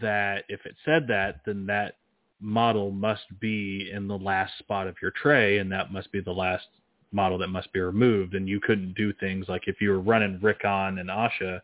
that 0.00 0.44
if 0.48 0.66
it 0.66 0.74
said 0.84 1.06
that, 1.08 1.40
then 1.46 1.66
that 1.66 1.94
model 2.40 2.90
must 2.90 3.24
be 3.40 3.90
in 3.92 4.08
the 4.08 4.18
last 4.18 4.58
spot 4.58 4.88
of 4.88 4.96
your 5.00 5.12
tray, 5.12 5.58
and 5.58 5.70
that 5.70 5.92
must 5.92 6.10
be 6.10 6.20
the 6.20 6.32
last 6.32 6.66
model 7.12 7.38
that 7.38 7.48
must 7.48 7.72
be 7.72 7.80
removed. 7.80 8.34
And 8.34 8.48
you 8.48 8.60
couldn't 8.60 8.94
do 8.94 9.12
things 9.12 9.46
like 9.48 9.62
if 9.66 9.80
you 9.80 9.90
were 9.90 10.00
running 10.00 10.40
Rickon 10.42 10.98
and 10.98 11.08
Asha, 11.08 11.60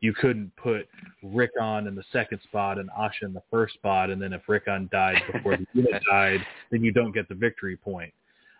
you 0.00 0.12
couldn't 0.14 0.54
put 0.56 0.88
Rickon 1.22 1.86
in 1.86 1.94
the 1.94 2.04
second 2.12 2.40
spot 2.42 2.78
and 2.78 2.90
Asha 2.90 3.22
in 3.22 3.32
the 3.32 3.42
first 3.50 3.74
spot, 3.74 4.10
and 4.10 4.20
then 4.20 4.32
if 4.32 4.42
Rickon 4.48 4.88
died 4.90 5.22
before 5.32 5.56
the 5.56 5.66
unit 5.72 6.02
died, 6.10 6.40
then 6.70 6.82
you 6.82 6.92
don't 6.92 7.12
get 7.12 7.28
the 7.28 7.34
victory 7.34 7.76
point. 7.76 8.12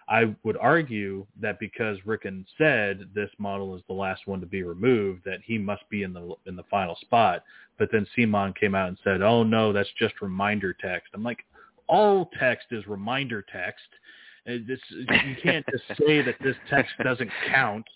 I 0.08 0.34
would 0.42 0.56
argue 0.58 1.26
that 1.40 1.58
because 1.58 1.96
Rickon 2.04 2.44
said 2.58 3.08
this 3.14 3.30
model 3.38 3.74
is 3.74 3.82
the 3.88 3.94
last 3.94 4.26
one 4.26 4.40
to 4.40 4.46
be 4.46 4.62
removed, 4.62 5.22
that 5.24 5.40
he 5.42 5.56
must 5.56 5.88
be 5.88 6.02
in 6.02 6.12
the 6.12 6.34
in 6.46 6.56
the 6.56 6.62
final 6.70 6.96
spot. 6.96 7.42
But 7.78 7.88
then 7.90 8.06
CMON 8.16 8.54
came 8.54 8.74
out 8.74 8.88
and 8.88 8.98
said, 9.02 9.22
"Oh 9.22 9.42
no, 9.42 9.72
that's 9.72 9.88
just 9.98 10.20
reminder 10.20 10.74
text." 10.74 11.08
I'm 11.14 11.22
like, 11.22 11.44
all 11.88 12.30
text 12.38 12.66
is 12.70 12.86
reminder 12.86 13.44
text. 13.50 13.84
This, 14.46 14.80
you 14.90 15.36
can't 15.42 15.64
just 15.70 15.84
say 15.98 16.20
that 16.20 16.36
this 16.42 16.56
text 16.68 16.92
doesn't 17.02 17.30
count. 17.48 17.86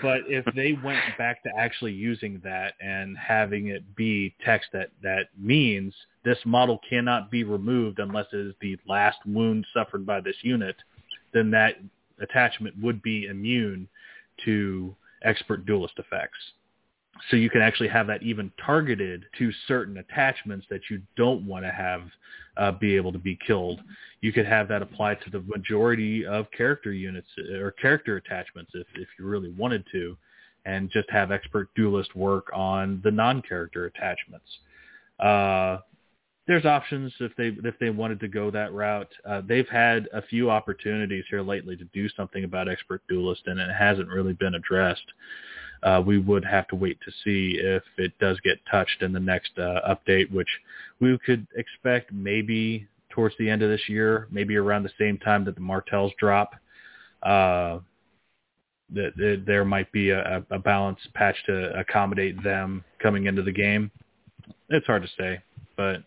But 0.00 0.22
if 0.28 0.44
they 0.54 0.74
went 0.84 1.00
back 1.16 1.42
to 1.42 1.50
actually 1.56 1.92
using 1.92 2.40
that 2.44 2.74
and 2.80 3.16
having 3.18 3.68
it 3.68 3.96
be 3.96 4.34
text 4.44 4.68
that 4.72 4.90
that 5.02 5.28
means 5.36 5.94
this 6.24 6.38
model 6.44 6.80
cannot 6.88 7.30
be 7.30 7.44
removed 7.44 7.98
unless 7.98 8.26
it 8.32 8.38
is 8.38 8.54
the 8.60 8.76
last 8.86 9.18
wound 9.26 9.66
suffered 9.74 10.06
by 10.06 10.20
this 10.20 10.36
unit 10.42 10.76
then 11.32 11.50
that 11.50 11.76
attachment 12.20 12.74
would 12.80 13.02
be 13.02 13.26
immune 13.26 13.88
to 14.44 14.94
expert 15.22 15.66
duelist 15.66 15.98
effects. 15.98 16.38
So 17.30 17.36
you 17.36 17.50
can 17.50 17.62
actually 17.62 17.88
have 17.88 18.06
that 18.06 18.22
even 18.22 18.52
targeted 18.64 19.24
to 19.38 19.50
certain 19.66 19.98
attachments 19.98 20.66
that 20.70 20.82
you 20.90 21.02
don't 21.16 21.46
want 21.46 21.64
to 21.64 21.70
have 21.70 22.02
uh, 22.56 22.72
be 22.72 22.96
able 22.96 23.12
to 23.12 23.18
be 23.18 23.38
killed. 23.46 23.80
You 24.20 24.32
could 24.32 24.46
have 24.46 24.68
that 24.68 24.82
applied 24.82 25.20
to 25.22 25.30
the 25.30 25.40
majority 25.40 26.26
of 26.26 26.50
character 26.50 26.92
units 26.92 27.28
uh, 27.38 27.58
or 27.58 27.70
character 27.72 28.16
attachments 28.16 28.72
if, 28.74 28.86
if 28.94 29.08
you 29.18 29.26
really 29.26 29.50
wanted 29.50 29.84
to, 29.92 30.16
and 30.64 30.90
just 30.90 31.08
have 31.10 31.30
expert 31.30 31.68
duelist 31.74 32.14
work 32.16 32.48
on 32.52 33.00
the 33.04 33.10
non-character 33.10 33.86
attachments. 33.86 34.46
Uh, 35.20 35.78
there's 36.48 36.64
options 36.64 37.12
if 37.20 37.36
they 37.36 37.54
if 37.68 37.78
they 37.78 37.90
wanted 37.90 38.18
to 38.20 38.26
go 38.26 38.50
that 38.50 38.72
route. 38.72 39.12
Uh, 39.28 39.42
they've 39.46 39.68
had 39.68 40.08
a 40.14 40.22
few 40.22 40.50
opportunities 40.50 41.24
here 41.28 41.42
lately 41.42 41.76
to 41.76 41.84
do 41.92 42.08
something 42.08 42.42
about 42.42 42.68
expert 42.68 43.02
duelist, 43.06 43.42
and 43.46 43.60
it 43.60 43.70
hasn't 43.70 44.08
really 44.08 44.32
been 44.32 44.54
addressed. 44.54 45.04
Uh, 45.82 46.02
we 46.04 46.18
would 46.18 46.44
have 46.44 46.66
to 46.66 46.74
wait 46.74 46.98
to 47.04 47.12
see 47.22 47.60
if 47.60 47.82
it 47.98 48.12
does 48.18 48.40
get 48.40 48.58
touched 48.68 49.02
in 49.02 49.12
the 49.12 49.20
next 49.20 49.50
uh, 49.58 49.94
update, 49.94 50.32
which 50.32 50.48
we 51.00 51.16
could 51.24 51.46
expect 51.54 52.12
maybe 52.12 52.88
towards 53.10 53.34
the 53.38 53.48
end 53.48 53.62
of 53.62 53.68
this 53.68 53.86
year, 53.86 54.26
maybe 54.30 54.56
around 54.56 54.82
the 54.82 54.90
same 54.98 55.18
time 55.18 55.44
that 55.44 55.54
the 55.54 55.60
Martells 55.60 56.12
drop. 56.18 56.54
Uh, 57.22 57.78
that, 58.90 59.14
that 59.16 59.42
there 59.46 59.66
might 59.66 59.92
be 59.92 60.08
a, 60.08 60.42
a 60.50 60.58
balance 60.58 60.98
patch 61.12 61.36
to 61.44 61.78
accommodate 61.78 62.42
them 62.42 62.82
coming 63.02 63.26
into 63.26 63.42
the 63.42 63.52
game. 63.52 63.90
It's 64.70 64.86
hard 64.86 65.02
to 65.02 65.08
say, 65.18 65.42
but 65.76 66.04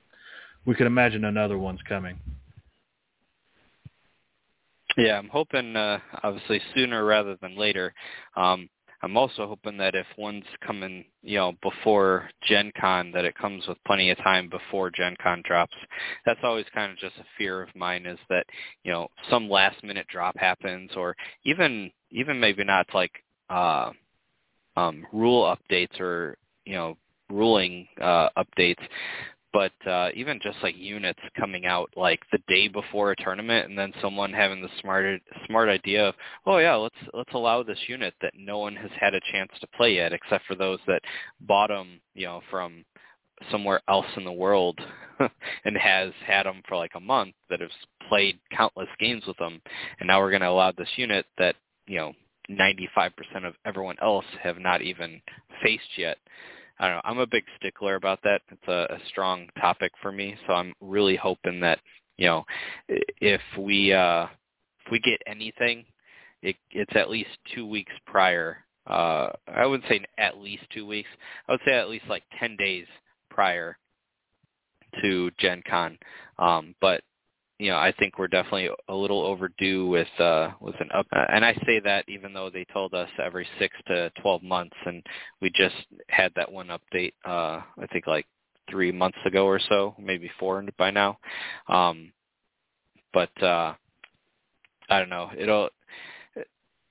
we 0.66 0.76
could 0.76 0.88
imagine 0.88 1.26
another 1.26 1.58
one's 1.58 1.82
coming. 1.88 2.20
Yeah, 4.98 5.18
I'm 5.18 5.30
hoping 5.30 5.76
uh, 5.76 6.00
obviously 6.24 6.62
sooner 6.76 7.06
rather 7.06 7.38
than 7.42 7.58
later. 7.58 7.94
Um, 8.36 8.70
I'm 9.04 9.18
also 9.18 9.48
hoping 9.48 9.78
that 9.78 9.96
if 9.96 10.06
one's 10.18 10.46
coming, 10.66 11.06
you 11.24 11.38
know, 11.38 11.54
before 11.64 12.30
Gen 12.44 12.72
Con, 12.80 13.12
that 13.14 13.26
it 13.26 13.36
comes 13.36 13.66
with 13.68 13.78
plenty 13.86 14.12
of 14.12 14.18
time 14.20 14.48
before 14.50 14.92
Gen 14.92 15.16
Con 15.22 15.42
drops. 15.46 15.76
That's 16.26 16.40
always 16.44 16.66
kind 16.74 16.92
of 16.92 16.98
just 17.00 17.16
a 17.18 17.26
fear 17.38 17.64
of 17.64 17.76
mine 17.76 18.06
is 18.06 18.20
that, 18.30 18.46
you 18.84 18.92
know, 18.92 19.08
some 19.30 19.50
last 19.50 19.84
minute 19.84 20.08
drop 20.08 20.38
happens 20.38 20.92
or 20.96 21.16
even 21.46 21.92
even 22.12 22.40
maybe 22.40 22.64
not 22.64 22.86
like 22.94 23.12
uh 23.50 23.92
um 24.76 25.06
rule 25.12 25.56
updates 25.56 26.00
or, 26.00 26.38
you 26.66 26.76
know, 26.76 26.96
ruling 27.30 27.88
uh 28.02 28.30
updates, 28.38 28.84
but 29.54 29.72
uh, 29.88 30.10
even 30.16 30.40
just 30.42 30.58
like 30.64 30.76
units 30.78 31.20
coming 31.38 31.66
out 31.66 31.90
like 31.96 32.22
the 32.32 32.40
day 32.48 32.68
before 32.68 33.12
a 33.12 33.16
tournament, 33.16 33.70
and 33.70 33.78
then 33.78 33.94
someone 34.02 34.32
having 34.32 34.62
the 34.62 34.70
smart 34.80 35.22
smart 35.48 35.70
idea 35.70 36.08
of, 36.08 36.16
oh 36.46 36.58
yeah, 36.58 36.76
let's 36.76 36.96
let's 37.14 37.34
allow 37.34 37.64
this 37.64 37.80
unit 37.88 38.14
that 38.22 38.34
no 38.38 38.60
one 38.60 38.76
has 38.76 38.92
had 39.00 39.14
a 39.14 39.22
chance 39.32 39.52
to 39.60 39.68
play 39.76 39.96
yet, 39.96 40.14
except 40.14 40.46
for 40.46 40.56
those 40.56 40.80
that 40.88 41.02
bought 41.42 41.70
them, 41.70 42.00
you 42.14 42.26
know, 42.26 42.42
from 42.50 42.86
somewhere 43.50 43.82
else 43.88 44.06
in 44.18 44.24
the 44.24 44.32
world 44.32 44.80
and 45.66 45.78
has 45.78 46.12
had 46.26 46.46
them 46.46 46.62
for 46.68 46.78
like 46.78 46.92
a 46.96 47.00
month 47.00 47.34
that 47.50 47.62
has 47.62 47.72
played 48.08 48.40
countless 48.56 48.88
games 49.00 49.24
with 49.26 49.38
them 49.38 49.62
and 50.00 50.08
now 50.08 50.20
we're 50.20 50.30
going 50.30 50.42
to 50.42 50.50
allow 50.50 50.72
this 50.72 50.90
unit 50.96 51.26
that 51.38 51.56
you 51.88 51.98
know 51.98 52.14
95% 52.50 53.12
of 53.46 53.56
everyone 53.66 53.96
else 54.02 54.26
have 54.44 54.60
not 54.60 54.82
even 54.82 55.22
faced 55.64 55.98
yet 55.98 56.18
I 56.82 56.88
don't 56.88 56.96
know. 56.96 57.02
I'm 57.06 57.20
a 57.20 57.28
big 57.28 57.44
stickler 57.58 57.94
about 57.96 58.20
that. 58.24 58.42
It's 58.52 58.68
a, 58.68 58.96
a 58.96 58.98
strong 59.08 59.48
topic 59.60 59.92
for 60.02 60.12
me, 60.12 60.36
so 60.48 60.54
I'm 60.54 60.74
really 60.82 61.16
hoping 61.16 61.60
that 61.60 61.80
you 62.18 62.26
know 62.26 62.44
if 62.90 63.42
we 63.58 63.94
uh, 63.94 64.24
if 64.84 64.92
we 64.92 65.00
get 65.00 65.22
anything, 65.28 65.86
it, 66.42 66.56
it's 66.72 66.96
at 66.96 67.12
least 67.12 67.30
two 67.54 67.68
weeks 67.68 67.94
prior. 68.08 68.58
Uh, 68.88 69.30
I 69.48 69.68
wouldn't 69.68 69.88
say 69.88 70.04
at 70.18 70.40
least 70.40 70.64
two 70.74 70.88
weeks. 70.88 71.10
I 71.48 71.52
would 71.52 71.62
say 71.68 71.74
at 71.74 71.88
least 71.88 72.06
like 72.10 72.24
ten 72.40 72.58
days 72.58 72.88
prior 73.30 73.78
to 75.04 75.30
Gen 75.38 75.62
Con. 75.70 76.00
Um, 76.40 76.74
but 76.82 77.04
you 77.62 77.70
know, 77.70 77.78
I 77.78 77.94
think 78.00 78.18
we're 78.18 78.28
definitely 78.28 78.70
a 78.90 78.96
little 78.96 79.22
overdue 79.22 79.86
with 79.86 80.08
uh, 80.20 80.50
with 80.60 80.74
an 80.80 80.90
up. 80.96 81.06
And 81.12 81.46
I 81.46 81.54
say 81.64 81.80
that 81.82 82.06
even 82.08 82.34
though 82.34 82.50
they 82.50 82.66
told 82.74 82.96
us 82.96 83.10
every 83.24 83.48
six 83.60 83.78
to 83.86 84.10
twelve 84.20 84.42
months, 84.42 84.76
and 84.88 85.06
we 85.42 85.52
just 85.52 85.76
had 86.10 86.32
that 86.36 86.52
one 86.52 86.70
update. 86.70 87.14
Uh, 87.24 87.62
I 87.80 87.86
think 87.94 88.08
like 88.08 88.26
three 88.68 88.92
months 88.92 89.20
ago 89.28 89.46
or 89.46 89.60
so, 89.70 89.94
maybe 90.00 90.32
four 90.40 90.64
by 90.80 90.90
now. 90.90 91.20
Um, 91.68 92.12
but 93.14 93.44
uh, 93.44 93.76
I 94.90 94.98
don't 94.98 95.10
know. 95.10 95.30
It'll 95.38 95.70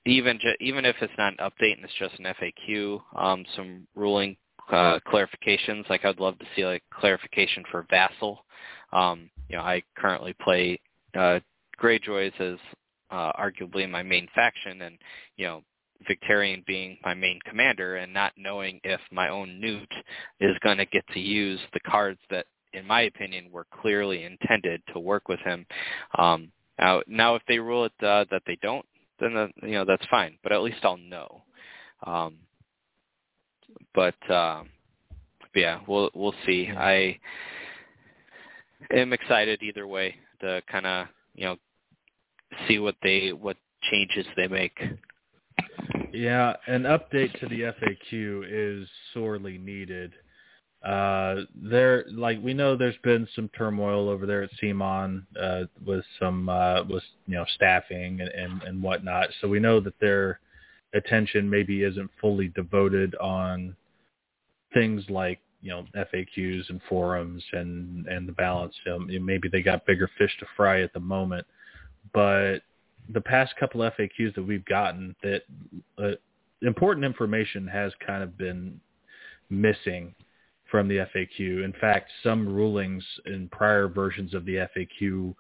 even 0.07 0.39
ju- 0.39 0.55
even 0.61 0.85
if 0.85 0.95
it's 1.01 1.13
not 1.19 1.33
an 1.33 1.51
update 1.51 1.75
and 1.75 1.85
it's 1.85 1.95
just 1.99 2.15
an 2.21 2.33
FAQ, 2.41 3.03
um, 3.17 3.45
some 3.57 3.89
ruling 3.97 4.37
uh, 4.71 5.01
clarifications. 5.05 5.91
Like 5.91 6.05
I'd 6.05 6.21
love 6.21 6.39
to 6.39 6.47
see 6.55 6.65
like 6.65 6.85
clarification 6.93 7.65
for 7.73 7.87
Vassal. 7.91 8.45
Um, 8.93 9.31
you 9.49 9.57
know, 9.57 9.63
I 9.63 9.83
currently 9.97 10.35
play 10.43 10.81
uh, 11.15 11.41
Greyjoys 11.81 12.39
as 12.41 12.59
uh, 13.11 13.33
arguably 13.33 13.89
my 13.89 14.03
main 14.03 14.29
faction, 14.35 14.83
and 14.83 14.99
you 15.37 15.47
know, 15.47 15.63
Victarion 16.09 16.65
being 16.67 16.97
my 17.05 17.15
main 17.15 17.39
commander, 17.49 17.97
and 17.97 18.13
not 18.13 18.33
knowing 18.37 18.81
if 18.85 19.01
my 19.11 19.29
own 19.29 19.61
Newt 19.61 19.93
is 20.41 20.57
going 20.63 20.79
to 20.79 20.87
get 20.87 21.05
to 21.09 21.21
use 21.21 21.61
the 21.73 21.81
cards 21.81 22.21
that, 22.31 22.47
in 22.73 22.87
my 22.87 23.03
opinion, 23.03 23.51
were 23.51 23.67
clearly 23.81 24.25
intended 24.25 24.83
to 24.93 25.01
work 25.01 25.29
with 25.29 25.41
him. 25.41 25.67
Um, 26.17 26.51
now, 26.79 27.03
now 27.07 27.35
if 27.35 27.43
they 27.49 27.59
rule 27.59 27.85
it 27.85 27.93
uh, 28.05 28.25
that 28.31 28.43
they 28.47 28.59
don't, 28.63 28.87
then 29.19 29.35
the, 29.35 29.51
you 29.63 29.73
know 29.73 29.85
that's 29.85 30.07
fine. 30.11 30.39
But 30.43 30.53
at 30.53 30.63
least 30.63 30.79
I'll 30.83 30.97
know. 30.97 31.43
Um, 32.07 32.37
but, 33.95 34.15
uh, 34.31 34.65
but 35.53 35.61
yeah, 35.61 35.81
we'll 35.87 36.11
we'll 36.15 36.35
see. 36.47 36.71
I 36.75 37.19
am 38.93 39.13
excited 39.13 39.63
either 39.63 39.87
way 39.87 40.15
to 40.41 40.63
kind 40.71 40.87
of 40.87 41.07
you 41.35 41.45
know 41.45 41.57
see 42.67 42.79
what 42.79 42.97
they 43.03 43.33
what 43.33 43.57
changes 43.91 44.27
they 44.37 44.49
make. 44.49 44.79
Yeah, 46.13 46.55
an 46.67 46.83
update 46.83 47.39
to 47.41 47.49
the 47.49 47.73
FAQ 47.73 48.45
is 48.49 48.89
sorely 49.15 49.59
needed. 49.59 50.13
Uh, 50.85 51.43
there, 51.55 52.05
like 52.11 52.43
we 52.43 52.55
know, 52.55 52.75
there's 52.75 52.97
been 53.05 53.29
some 53.37 53.51
turmoil 53.51 54.09
over 54.09 54.27
there 54.27 54.43
at 54.43 54.51
CMON 54.63 55.25
uh, 55.41 55.65
with 55.85 56.05
some 56.19 56.49
uh, 56.49 56.83
with 56.85 57.03
you 57.27 57.35
know 57.35 57.45
staffing 57.55 58.21
and, 58.21 58.31
and 58.31 58.63
and 58.63 58.83
whatnot. 58.83 59.29
So 59.41 59.49
we 59.49 59.61
know 59.61 59.81
that 59.81 59.99
their 60.01 60.41
attention 60.95 61.49
maybe 61.49 61.85
isn't 61.85 62.11
fully 62.21 62.49
devoted 62.49 63.15
on 63.17 63.77
things 64.73 65.05
like 65.09 65.39
you 65.63 65.71
know 65.71 65.85
FAQs 65.95 66.69
and 66.69 66.81
forums 66.89 67.43
and 67.53 68.07
and 68.07 68.29
the 68.29 68.33
balance. 68.33 68.75
Um, 68.93 69.09
maybe 69.25 69.49
they 69.49 69.63
got 69.63 69.87
bigger 69.87 70.11
fish 70.19 70.35
to 70.41 70.47
fry 70.57 70.83
at 70.83 70.93
the 70.93 71.01
moment, 71.01 71.47
but 72.13 72.61
the 73.13 73.21
past 73.21 73.55
couple 73.59 73.81
FAQs 73.81 74.35
that 74.35 74.43
we've 74.43 74.65
gotten, 74.65 75.15
that 75.23 75.43
uh, 75.99 76.13
important 76.63 77.05
information 77.05 77.67
has 77.67 77.93
kind 78.07 78.23
of 78.23 78.37
been 78.39 78.81
missing 79.49 80.15
from 80.71 80.89
the 80.89 80.99
FAQ. 81.15 81.65
In 81.65 81.75
fact, 81.81 82.11
some 82.23 82.49
rulings 82.49 83.05
in 83.27 83.49
prior 83.49 83.89
versions 83.89 84.35
of 84.35 84.45
the 84.45 84.69
FAQ 84.77 85.35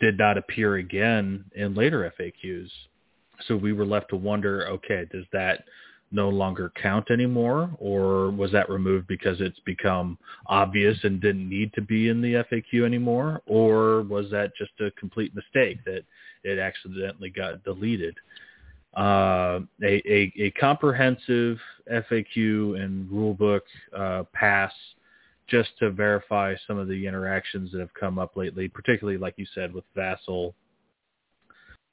did 0.00 0.18
not 0.18 0.38
appear 0.38 0.76
again 0.76 1.44
in 1.54 1.74
later 1.74 2.12
FAQs. 2.18 2.68
So 3.46 3.56
we 3.56 3.72
were 3.72 3.84
left 3.84 4.08
to 4.10 4.16
wonder, 4.16 4.66
okay, 4.68 5.06
does 5.12 5.24
that 5.32 5.64
no 6.12 6.28
longer 6.28 6.72
count 6.80 7.10
anymore, 7.10 7.70
or 7.78 8.30
was 8.30 8.52
that 8.52 8.68
removed 8.68 9.06
because 9.06 9.40
it's 9.40 9.58
become 9.60 10.18
obvious 10.46 10.98
and 11.02 11.20
didn't 11.20 11.48
need 11.48 11.72
to 11.74 11.82
be 11.82 12.08
in 12.08 12.20
the 12.20 12.44
FAQ 12.50 12.84
anymore, 12.84 13.42
or 13.46 14.02
was 14.02 14.30
that 14.30 14.52
just 14.56 14.72
a 14.80 14.90
complete 14.92 15.34
mistake 15.34 15.78
that 15.84 16.04
it 16.44 16.58
accidentally 16.58 17.30
got 17.30 17.64
deleted? 17.64 18.16
Uh, 18.94 19.60
a, 19.82 20.02
a, 20.06 20.32
a, 20.38 20.50
comprehensive 20.50 21.56
FAQ 21.90 22.78
and 22.78 23.08
rulebook 23.08 23.62
uh, 23.96 24.22
pass 24.34 24.70
just 25.48 25.70
to 25.78 25.90
verify 25.90 26.54
some 26.66 26.76
of 26.78 26.88
the 26.88 27.06
interactions 27.06 27.72
that 27.72 27.80
have 27.80 27.94
come 27.98 28.18
up 28.18 28.36
lately, 28.36 28.68
particularly 28.68 29.18
like 29.18 29.32
you 29.38 29.46
said 29.54 29.72
with 29.72 29.84
Vassal. 29.94 30.54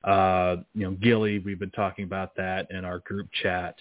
Uh, 0.03 0.57
you 0.73 0.83
know, 0.83 0.91
Gilly, 0.91 1.39
we've 1.39 1.59
been 1.59 1.71
talking 1.71 2.03
about 2.03 2.35
that 2.35 2.69
in 2.69 2.83
our 2.83 2.99
group 2.99 3.29
chat 3.43 3.75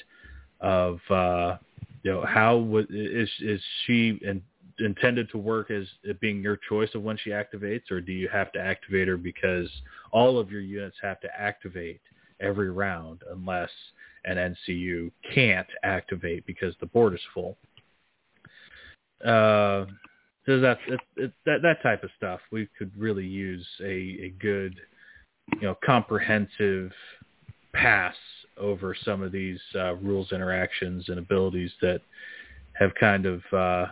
of 0.60 0.98
uh, 1.10 1.56
you 2.02 2.12
know 2.12 2.24
how 2.26 2.84
is 2.90 3.30
is 3.40 3.60
she 3.86 4.18
in, 4.22 4.42
intended 4.78 5.30
to 5.30 5.38
work 5.38 5.70
as 5.70 5.86
it 6.04 6.20
being 6.20 6.42
your 6.42 6.58
choice 6.68 6.90
of 6.94 7.02
when 7.02 7.16
she 7.18 7.30
activates, 7.30 7.90
or 7.90 8.00
do 8.00 8.12
you 8.12 8.28
have 8.28 8.52
to 8.52 8.60
activate 8.60 9.08
her 9.08 9.16
because 9.16 9.68
all 10.12 10.38
of 10.38 10.50
your 10.50 10.60
units 10.60 10.96
have 11.02 11.20
to 11.20 11.28
activate 11.38 12.00
every 12.40 12.70
round 12.70 13.22
unless 13.30 13.70
an 14.24 14.36
NCU 14.36 15.10
can't 15.34 15.66
activate 15.82 16.46
because 16.46 16.74
the 16.80 16.86
board 16.86 17.14
is 17.14 17.20
full? 17.34 17.56
Uh, 19.24 19.86
so 20.46 20.60
that, 20.60 20.78
it, 20.86 21.00
it, 21.16 21.32
that 21.44 21.58
that 21.62 21.82
type 21.82 22.04
of 22.04 22.10
stuff, 22.16 22.40
we 22.50 22.68
could 22.78 22.90
really 22.96 23.26
use 23.26 23.66
a, 23.82 23.84
a 23.84 24.34
good, 24.40 24.76
you 25.54 25.62
know, 25.62 25.76
comprehensive 25.84 26.90
pass 27.74 28.14
over 28.58 28.94
some 29.04 29.22
of 29.22 29.32
these 29.32 29.60
uh, 29.74 29.94
rules, 29.96 30.32
interactions, 30.32 31.08
and 31.08 31.18
abilities 31.18 31.70
that 31.80 32.00
have 32.72 32.94
kind 32.94 33.26
of 33.26 33.42
uh, 33.52 33.86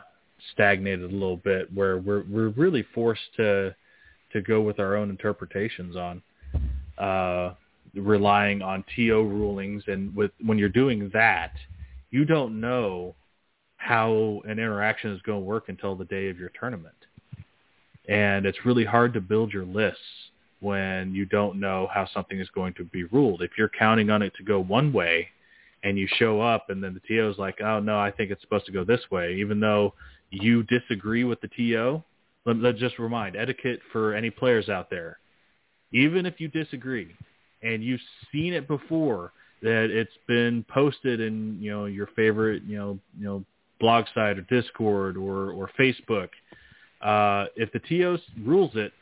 stagnated 0.52 1.10
a 1.10 1.14
little 1.14 1.38
bit, 1.38 1.72
where 1.74 1.98
we're 1.98 2.24
we're 2.30 2.48
really 2.50 2.84
forced 2.94 3.34
to 3.36 3.74
to 4.32 4.42
go 4.42 4.60
with 4.60 4.78
our 4.80 4.96
own 4.96 5.10
interpretations 5.10 5.96
on, 5.96 6.22
uh, 6.98 7.54
relying 7.94 8.60
on 8.62 8.84
TO 8.94 9.22
rulings, 9.22 9.82
and 9.86 10.14
with 10.14 10.30
when 10.44 10.58
you're 10.58 10.68
doing 10.68 11.10
that, 11.12 11.52
you 12.10 12.24
don't 12.24 12.60
know 12.60 13.14
how 13.76 14.40
an 14.44 14.52
interaction 14.52 15.12
is 15.12 15.22
going 15.22 15.40
to 15.40 15.44
work 15.44 15.68
until 15.68 15.94
the 15.94 16.04
day 16.06 16.28
of 16.28 16.38
your 16.38 16.50
tournament, 16.58 16.94
and 18.08 18.46
it's 18.46 18.64
really 18.64 18.84
hard 18.84 19.12
to 19.14 19.20
build 19.20 19.52
your 19.52 19.64
lists 19.64 20.00
when 20.60 21.14
you 21.14 21.26
don't 21.26 21.60
know 21.60 21.88
how 21.92 22.08
something 22.12 22.40
is 22.40 22.48
going 22.54 22.74
to 22.74 22.84
be 22.84 23.04
ruled. 23.04 23.42
If 23.42 23.52
you're 23.58 23.70
counting 23.78 24.10
on 24.10 24.22
it 24.22 24.32
to 24.36 24.42
go 24.42 24.60
one 24.60 24.92
way 24.92 25.28
and 25.82 25.98
you 25.98 26.08
show 26.16 26.40
up 26.40 26.70
and 26.70 26.82
then 26.82 26.94
the 26.94 27.00
TO 27.00 27.30
is 27.30 27.38
like, 27.38 27.60
oh, 27.60 27.80
no, 27.80 27.98
I 27.98 28.10
think 28.10 28.30
it's 28.30 28.42
supposed 28.42 28.66
to 28.66 28.72
go 28.72 28.84
this 28.84 29.02
way, 29.10 29.34
even 29.34 29.60
though 29.60 29.94
you 30.30 30.62
disagree 30.64 31.24
with 31.24 31.40
the 31.40 31.48
TO, 31.48 32.02
let, 32.44 32.56
let's 32.56 32.78
just 32.78 32.98
remind, 32.98 33.36
etiquette 33.36 33.80
for 33.92 34.14
any 34.14 34.30
players 34.30 34.68
out 34.68 34.90
there, 34.90 35.18
even 35.92 36.26
if 36.26 36.40
you 36.40 36.48
disagree 36.48 37.14
and 37.62 37.82
you've 37.82 38.00
seen 38.32 38.52
it 38.52 38.66
before 38.66 39.32
that 39.62 39.90
it's 39.90 40.12
been 40.26 40.64
posted 40.68 41.20
in, 41.20 41.58
you 41.60 41.70
know, 41.70 41.86
your 41.86 42.08
favorite, 42.16 42.62
you 42.64 42.76
know, 42.76 42.98
you 43.18 43.24
know, 43.24 43.44
blog 43.80 44.04
site 44.14 44.38
or 44.38 44.42
Discord 44.42 45.16
or, 45.16 45.50
or 45.52 45.70
Facebook, 45.78 46.28
uh, 47.02 47.46
if 47.56 47.70
the 47.72 47.80
TO 47.80 48.18
rules 48.44 48.70
it, 48.74 48.92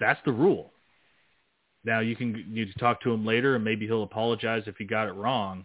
that's 0.00 0.20
the 0.24 0.32
rule. 0.32 0.72
Now 1.84 2.00
you 2.00 2.16
can 2.16 2.44
you 2.50 2.66
can 2.66 2.74
talk 2.74 3.00
to 3.02 3.12
him 3.12 3.24
later 3.24 3.54
and 3.54 3.64
maybe 3.64 3.86
he'll 3.86 4.02
apologize 4.02 4.64
if 4.66 4.76
he 4.76 4.84
got 4.84 5.08
it 5.08 5.12
wrong, 5.12 5.64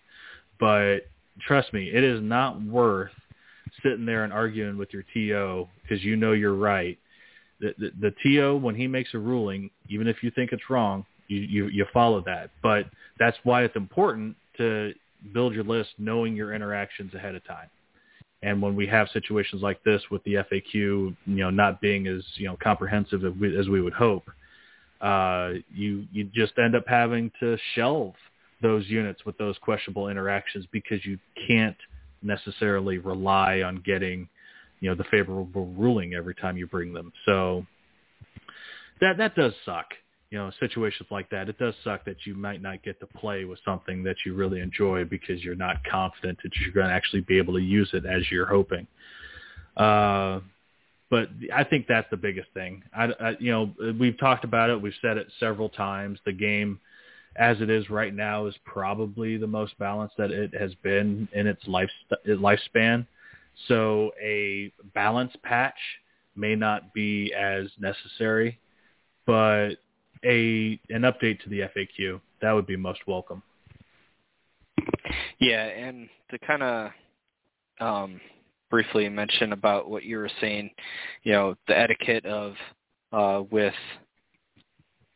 but 0.60 1.00
trust 1.48 1.74
me, 1.74 1.90
it 1.92 2.04
is 2.04 2.22
not 2.22 2.62
worth 2.62 3.12
sitting 3.84 4.06
there 4.06 4.24
and 4.24 4.32
arguing 4.32 4.78
with 4.78 4.90
your 4.94 5.04
TO 5.14 5.68
because 5.82 6.04
you 6.04 6.16
know 6.16 6.34
you're 6.34 6.56
right. 6.56 6.98
The, 7.60 7.74
the, 7.78 7.92
the 8.00 8.14
TO 8.24 8.58
when 8.58 8.76
he 8.76 8.88
makes 8.88 9.14
a 9.14 9.20
ruling, 9.20 9.70
even 9.90 10.08
if 10.08 10.24
you 10.24 10.32
think 10.32 10.52
it's 10.52 10.70
wrong, 10.70 11.06
you, 11.28 11.40
you 11.40 11.68
you 11.68 11.86
follow 11.94 12.22
that. 12.26 12.52
But 12.62 12.86
that's 13.20 13.38
why 13.44 13.64
it's 13.64 13.76
important 13.76 14.36
to 14.58 14.94
build 15.34 15.54
your 15.54 15.64
list 15.64 15.90
knowing 15.98 16.36
your 16.36 16.54
interactions 16.54 17.14
ahead 17.14 17.36
of 17.36 17.46
time. 17.46 17.70
And 18.44 18.62
when 18.62 18.76
we 18.76 18.88
have 18.88 19.08
situations 19.14 19.62
like 19.62 19.84
this 19.84 20.02
with 20.10 20.24
the 20.24 20.36
FAQ, 20.36 20.74
you 20.74 21.16
know, 21.26 21.50
not 21.50 21.80
being 21.80 22.08
as 22.08 22.24
you 22.36 22.48
know 22.48 22.58
comprehensive 22.62 23.24
as 23.24 23.34
we, 23.40 23.58
as 23.58 23.68
we 23.70 23.82
would 23.82 23.94
hope, 23.94 24.30
uh, 25.00 25.54
you 25.74 26.06
you 26.12 26.24
just 26.34 26.54
end 26.58 26.76
up 26.76 26.86
having 26.88 27.32
to 27.40 27.58
shelve 27.76 28.14
those 28.62 28.88
units 28.88 29.26
with 29.26 29.38
those 29.38 29.58
questionable 29.60 30.10
interactions 30.10 30.66
because 30.72 31.06
you 31.06 31.18
can't 31.48 31.78
necessarily 32.24 32.98
rely 32.98 33.62
on 33.62 33.82
getting 33.86 34.28
you 34.80 34.90
know 34.90 34.96
the 34.96 35.04
favorable 35.06 35.68
ruling 35.78 36.14
every 36.14 36.36
time 36.36 36.58
you 36.58 36.68
bring 36.68 36.94
them. 36.94 37.14
So 37.26 37.66
that 39.02 39.18
that 39.18 39.36
does 39.36 39.54
suck. 39.66 39.88
You 40.32 40.38
know, 40.38 40.52
situations 40.62 41.10
like 41.12 41.30
that, 41.32 41.50
it 41.50 41.60
does 41.60 41.74
suck 41.84 42.06
that 42.06 42.26
you 42.26 42.34
might 42.36 42.62
not 42.62 42.84
get 42.84 43.00
to 43.02 43.06
play 43.06 43.44
with 43.44 43.60
something 43.66 44.02
that 44.04 44.16
you 44.26 44.34
really 44.34 44.62
enjoy 44.62 45.04
because 45.04 45.44
you're 45.44 45.56
not 45.56 45.84
confident 45.84 46.40
that 46.42 46.52
you're 46.60 46.72
going 46.74 46.88
to 46.88 46.94
actually 46.94 47.22
be 47.22 47.38
able 47.38 47.54
to 47.54 47.62
use 47.62 47.90
it 47.94 48.06
as 48.06 48.24
you're 48.32 48.46
hoping. 48.46 48.88
Uh, 49.76 50.40
but 51.10 51.28
I 51.54 51.66
think 51.66 51.86
that's 51.88 52.10
the 52.10 52.18
biggest 52.18 52.48
thing. 52.54 52.82
I, 52.96 53.10
I, 53.20 53.36
you 53.40 53.52
know, 53.52 53.94
we've 54.00 54.18
talked 54.18 54.46
about 54.46 54.70
it. 54.70 54.82
We've 54.82 54.94
said 55.02 55.18
it 55.18 55.28
several 55.38 55.68
times. 55.68 56.18
The 56.26 56.32
game, 56.32 56.80
as 57.36 57.60
it 57.60 57.70
is 57.70 57.90
right 57.90 58.14
now, 58.14 58.46
is 58.46 58.56
probably 58.64 59.36
the 59.36 59.48
most 59.48 59.78
balanced 59.78 60.16
that 60.18 60.32
it 60.32 60.54
has 60.58 60.74
been 60.76 61.28
in 61.34 61.46
its 61.46 61.68
life 61.68 61.90
lifespan. 62.26 63.06
So 63.68 64.12
a 64.24 64.72
balance 64.96 65.34
patch 65.44 65.76
may 66.38 66.56
not 66.56 66.94
be 66.94 67.34
as 67.34 67.68
necessary, 67.78 68.58
but 69.26 69.76
a 70.26 70.80
an 70.90 71.02
update 71.02 71.42
to 71.44 71.50
the 71.50 71.62
FAQ 71.62 72.20
that 72.42 72.52
would 72.52 72.68
be 72.68 72.76
most 72.76 73.02
welcome. 73.08 73.42
Yeah, 75.40 75.66
and 75.66 76.10
to 76.30 76.40
kind 76.40 76.64
of 76.64 76.92
um, 77.80 78.22
briefly 78.70 79.10
mention 79.10 79.54
about 79.54 79.90
what 79.90 80.04
you 80.04 80.18
were 80.18 80.32
saying, 80.40 80.72
you 81.24 81.34
know, 81.34 81.56
the 81.68 81.78
etiquette 81.78 82.26
of 82.26 82.54
uh, 83.12 83.44
with, 83.52 83.74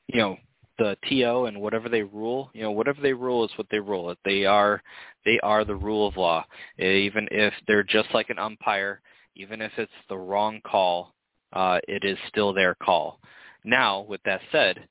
you 0.07 0.19
know, 0.19 0.37
the 0.77 0.97
TO 1.07 1.45
and 1.45 1.61
whatever 1.61 1.87
they 1.87 2.03
rule, 2.03 2.49
you 2.53 2.61
know, 2.61 2.71
whatever 2.71 3.01
they 3.01 3.13
rule 3.13 3.45
is 3.45 3.51
what 3.57 3.67
they 3.71 3.79
rule. 3.79 4.13
They 4.25 4.45
are 4.45 4.83
they 5.23 5.39
are 5.41 5.63
the 5.63 5.75
rule 5.75 6.07
of 6.07 6.17
law. 6.17 6.45
Even 6.77 7.27
if 7.31 7.53
they're 7.65 7.83
just 7.83 8.09
like 8.13 8.29
an 8.29 8.39
umpire, 8.39 9.01
even 9.35 9.61
if 9.61 9.71
it's 9.77 9.91
the 10.09 10.17
wrong 10.17 10.59
call, 10.65 11.13
uh, 11.53 11.79
it 11.87 12.03
is 12.03 12.17
still 12.27 12.53
their 12.53 12.75
call. 12.75 13.19
Now, 13.63 14.01
with 14.01 14.21
that 14.25 14.41
said, 14.51 14.87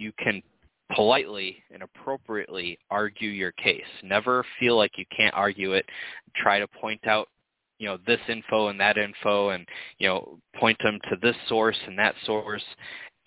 you 0.00 0.12
can 0.18 0.42
politely 0.94 1.62
and 1.72 1.82
appropriately 1.82 2.78
argue 2.90 3.28
your 3.28 3.52
case. 3.52 3.82
Never 4.02 4.44
feel 4.58 4.76
like 4.76 4.92
you 4.96 5.04
can't 5.16 5.34
argue 5.34 5.74
it. 5.74 5.86
Try 6.34 6.58
to 6.58 6.66
point 6.66 7.06
out 7.06 7.28
you 7.78 7.86
know 7.86 7.98
this 8.06 8.20
info 8.28 8.68
and 8.68 8.78
that 8.78 8.98
info 8.98 9.50
and 9.50 9.66
you 9.98 10.06
know 10.06 10.38
point 10.56 10.78
them 10.82 10.98
to 11.08 11.16
this 11.22 11.36
source 11.48 11.78
and 11.86 11.98
that 11.98 12.14
source 12.26 12.62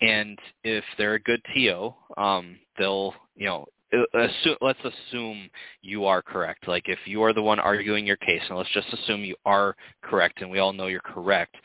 and 0.00 0.38
if 0.62 0.84
they're 0.96 1.14
a 1.14 1.20
good 1.20 1.42
TO 1.52 1.92
um 2.16 2.56
they'll 2.78 3.12
you 3.34 3.46
know 3.46 3.66
assume, 4.14 4.56
let's 4.60 4.78
assume 4.84 5.50
you 5.82 6.04
are 6.04 6.22
correct 6.22 6.68
like 6.68 6.88
if 6.88 7.00
you 7.04 7.20
are 7.22 7.32
the 7.32 7.42
one 7.42 7.58
arguing 7.58 8.06
your 8.06 8.16
case 8.16 8.42
and 8.48 8.56
let's 8.56 8.72
just 8.72 8.92
assume 8.92 9.24
you 9.24 9.36
are 9.44 9.74
correct 10.02 10.40
and 10.40 10.48
we 10.48 10.60
all 10.60 10.72
know 10.72 10.86
you're 10.86 11.00
correct 11.00 11.56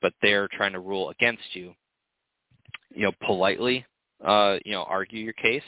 but 0.00 0.14
they're 0.22 0.48
trying 0.52 0.72
to 0.72 0.80
rule 0.80 1.10
against 1.10 1.54
you 1.54 1.74
you 2.94 3.02
know 3.02 3.12
politely 3.26 3.84
uh, 4.24 4.56
you 4.64 4.72
know, 4.72 4.82
argue 4.84 5.22
your 5.22 5.32
case. 5.34 5.62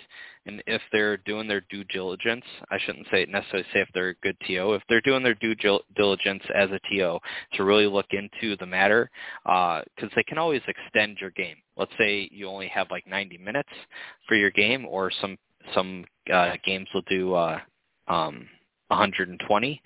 And 0.47 0.63
if 0.67 0.81
they're 0.91 1.19
doing 1.19 1.47
their 1.47 1.63
due 1.71 1.85
diligence, 1.85 2.45
I 2.71 2.79
shouldn't 2.79 3.07
say 3.11 3.27
necessarily 3.29 3.67
say 3.73 3.81
if 3.81 3.89
they're 3.95 4.11
a 4.11 4.15
good 4.17 4.37
TO. 4.47 4.73
If 4.75 4.83
they're 4.89 5.01
doing 5.03 5.23
their 5.23 5.35
due 5.35 5.55
diligence 5.55 6.43
as 6.55 6.71
a 6.71 6.81
TO 6.91 7.19
to 7.55 7.65
really 7.65 7.87
look 7.87 8.07
into 8.11 8.57
the 8.57 8.67
matter, 8.67 9.11
because 9.45 9.85
uh, 10.03 10.09
they 10.17 10.23
can 10.25 10.39
always 10.39 10.63
extend 10.67 11.19
your 11.21 11.31
game. 11.31 11.57
Let's 11.77 11.93
say 11.99 12.29
you 12.33 12.49
only 12.49 12.69
have 12.69 12.91
like 12.91 13.07
90 13.07 13.39
minutes 13.39 13.69
for 14.27 14.35
your 14.35 14.51
game, 14.51 14.87
or 14.87 15.11
some 15.21 15.37
some 15.75 16.05
uh, 16.33 16.53
games 16.65 16.89
will 16.95 17.03
do 17.03 17.35
uh, 17.35 17.59
um, 18.09 18.49
120 18.89 19.83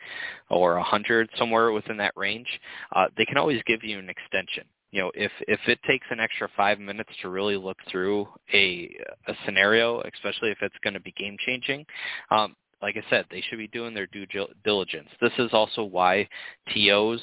or 0.50 0.76
100 0.76 1.28
somewhere 1.36 1.72
within 1.72 1.96
that 1.96 2.12
range. 2.16 2.46
Uh, 2.94 3.06
they 3.16 3.24
can 3.24 3.36
always 3.36 3.60
give 3.66 3.82
you 3.82 3.98
an 3.98 4.08
extension 4.08 4.64
you 4.94 5.00
know, 5.00 5.10
if 5.16 5.32
if 5.48 5.58
it 5.66 5.80
takes 5.88 6.06
an 6.10 6.20
extra 6.20 6.48
five 6.56 6.78
minutes 6.78 7.10
to 7.20 7.28
really 7.28 7.56
look 7.56 7.78
through 7.90 8.28
a 8.52 8.96
a 9.26 9.34
scenario, 9.44 10.00
especially 10.14 10.50
if 10.50 10.58
it's 10.62 10.76
going 10.84 10.94
to 10.94 11.00
be 11.00 11.10
game 11.18 11.36
changing, 11.44 11.84
um, 12.30 12.54
like 12.80 12.96
I 12.96 13.10
said, 13.10 13.26
they 13.28 13.40
should 13.40 13.58
be 13.58 13.66
doing 13.66 13.92
their 13.92 14.06
due 14.06 14.24
diligence. 14.62 15.08
This 15.20 15.32
is 15.38 15.50
also 15.52 15.82
why 15.82 16.28
TOs 16.72 17.20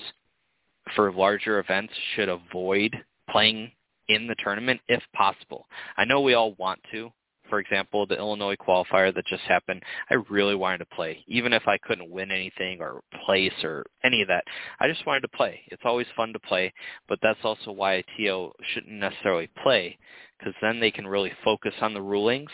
for 0.97 1.13
larger 1.13 1.59
events 1.59 1.93
should 2.13 2.27
avoid 2.27 2.93
playing 3.29 3.71
in 4.09 4.27
the 4.27 4.35
tournament 4.43 4.81
if 4.89 5.01
possible. 5.15 5.65
I 5.95 6.03
know 6.03 6.19
we 6.19 6.33
all 6.33 6.53
want 6.55 6.81
to, 6.91 7.09
for 7.51 7.59
example, 7.59 8.07
the 8.07 8.17
Illinois 8.17 8.55
qualifier 8.55 9.13
that 9.13 9.27
just 9.27 9.43
happened, 9.43 9.83
I 10.09 10.15
really 10.29 10.55
wanted 10.55 10.77
to 10.79 10.85
play, 10.85 11.21
even 11.27 11.51
if 11.51 11.67
I 11.67 11.77
couldn't 11.77 12.09
win 12.09 12.31
anything 12.31 12.79
or 12.79 13.01
place 13.25 13.51
or 13.61 13.85
any 14.05 14.21
of 14.21 14.29
that. 14.29 14.45
I 14.79 14.87
just 14.87 15.05
wanted 15.05 15.19
to 15.21 15.27
play. 15.27 15.59
It's 15.67 15.81
always 15.83 16.07
fun 16.15 16.31
to 16.31 16.39
play, 16.39 16.73
but 17.09 17.19
that's 17.21 17.41
also 17.43 17.73
why 17.73 17.95
a 17.95 18.03
TO 18.15 18.53
shouldn't 18.73 18.93
necessarily 18.93 19.49
play, 19.61 19.97
because 20.39 20.53
then 20.61 20.79
they 20.79 20.91
can 20.91 21.05
really 21.05 21.33
focus 21.43 21.73
on 21.81 21.93
the 21.93 22.01
rulings, 22.01 22.49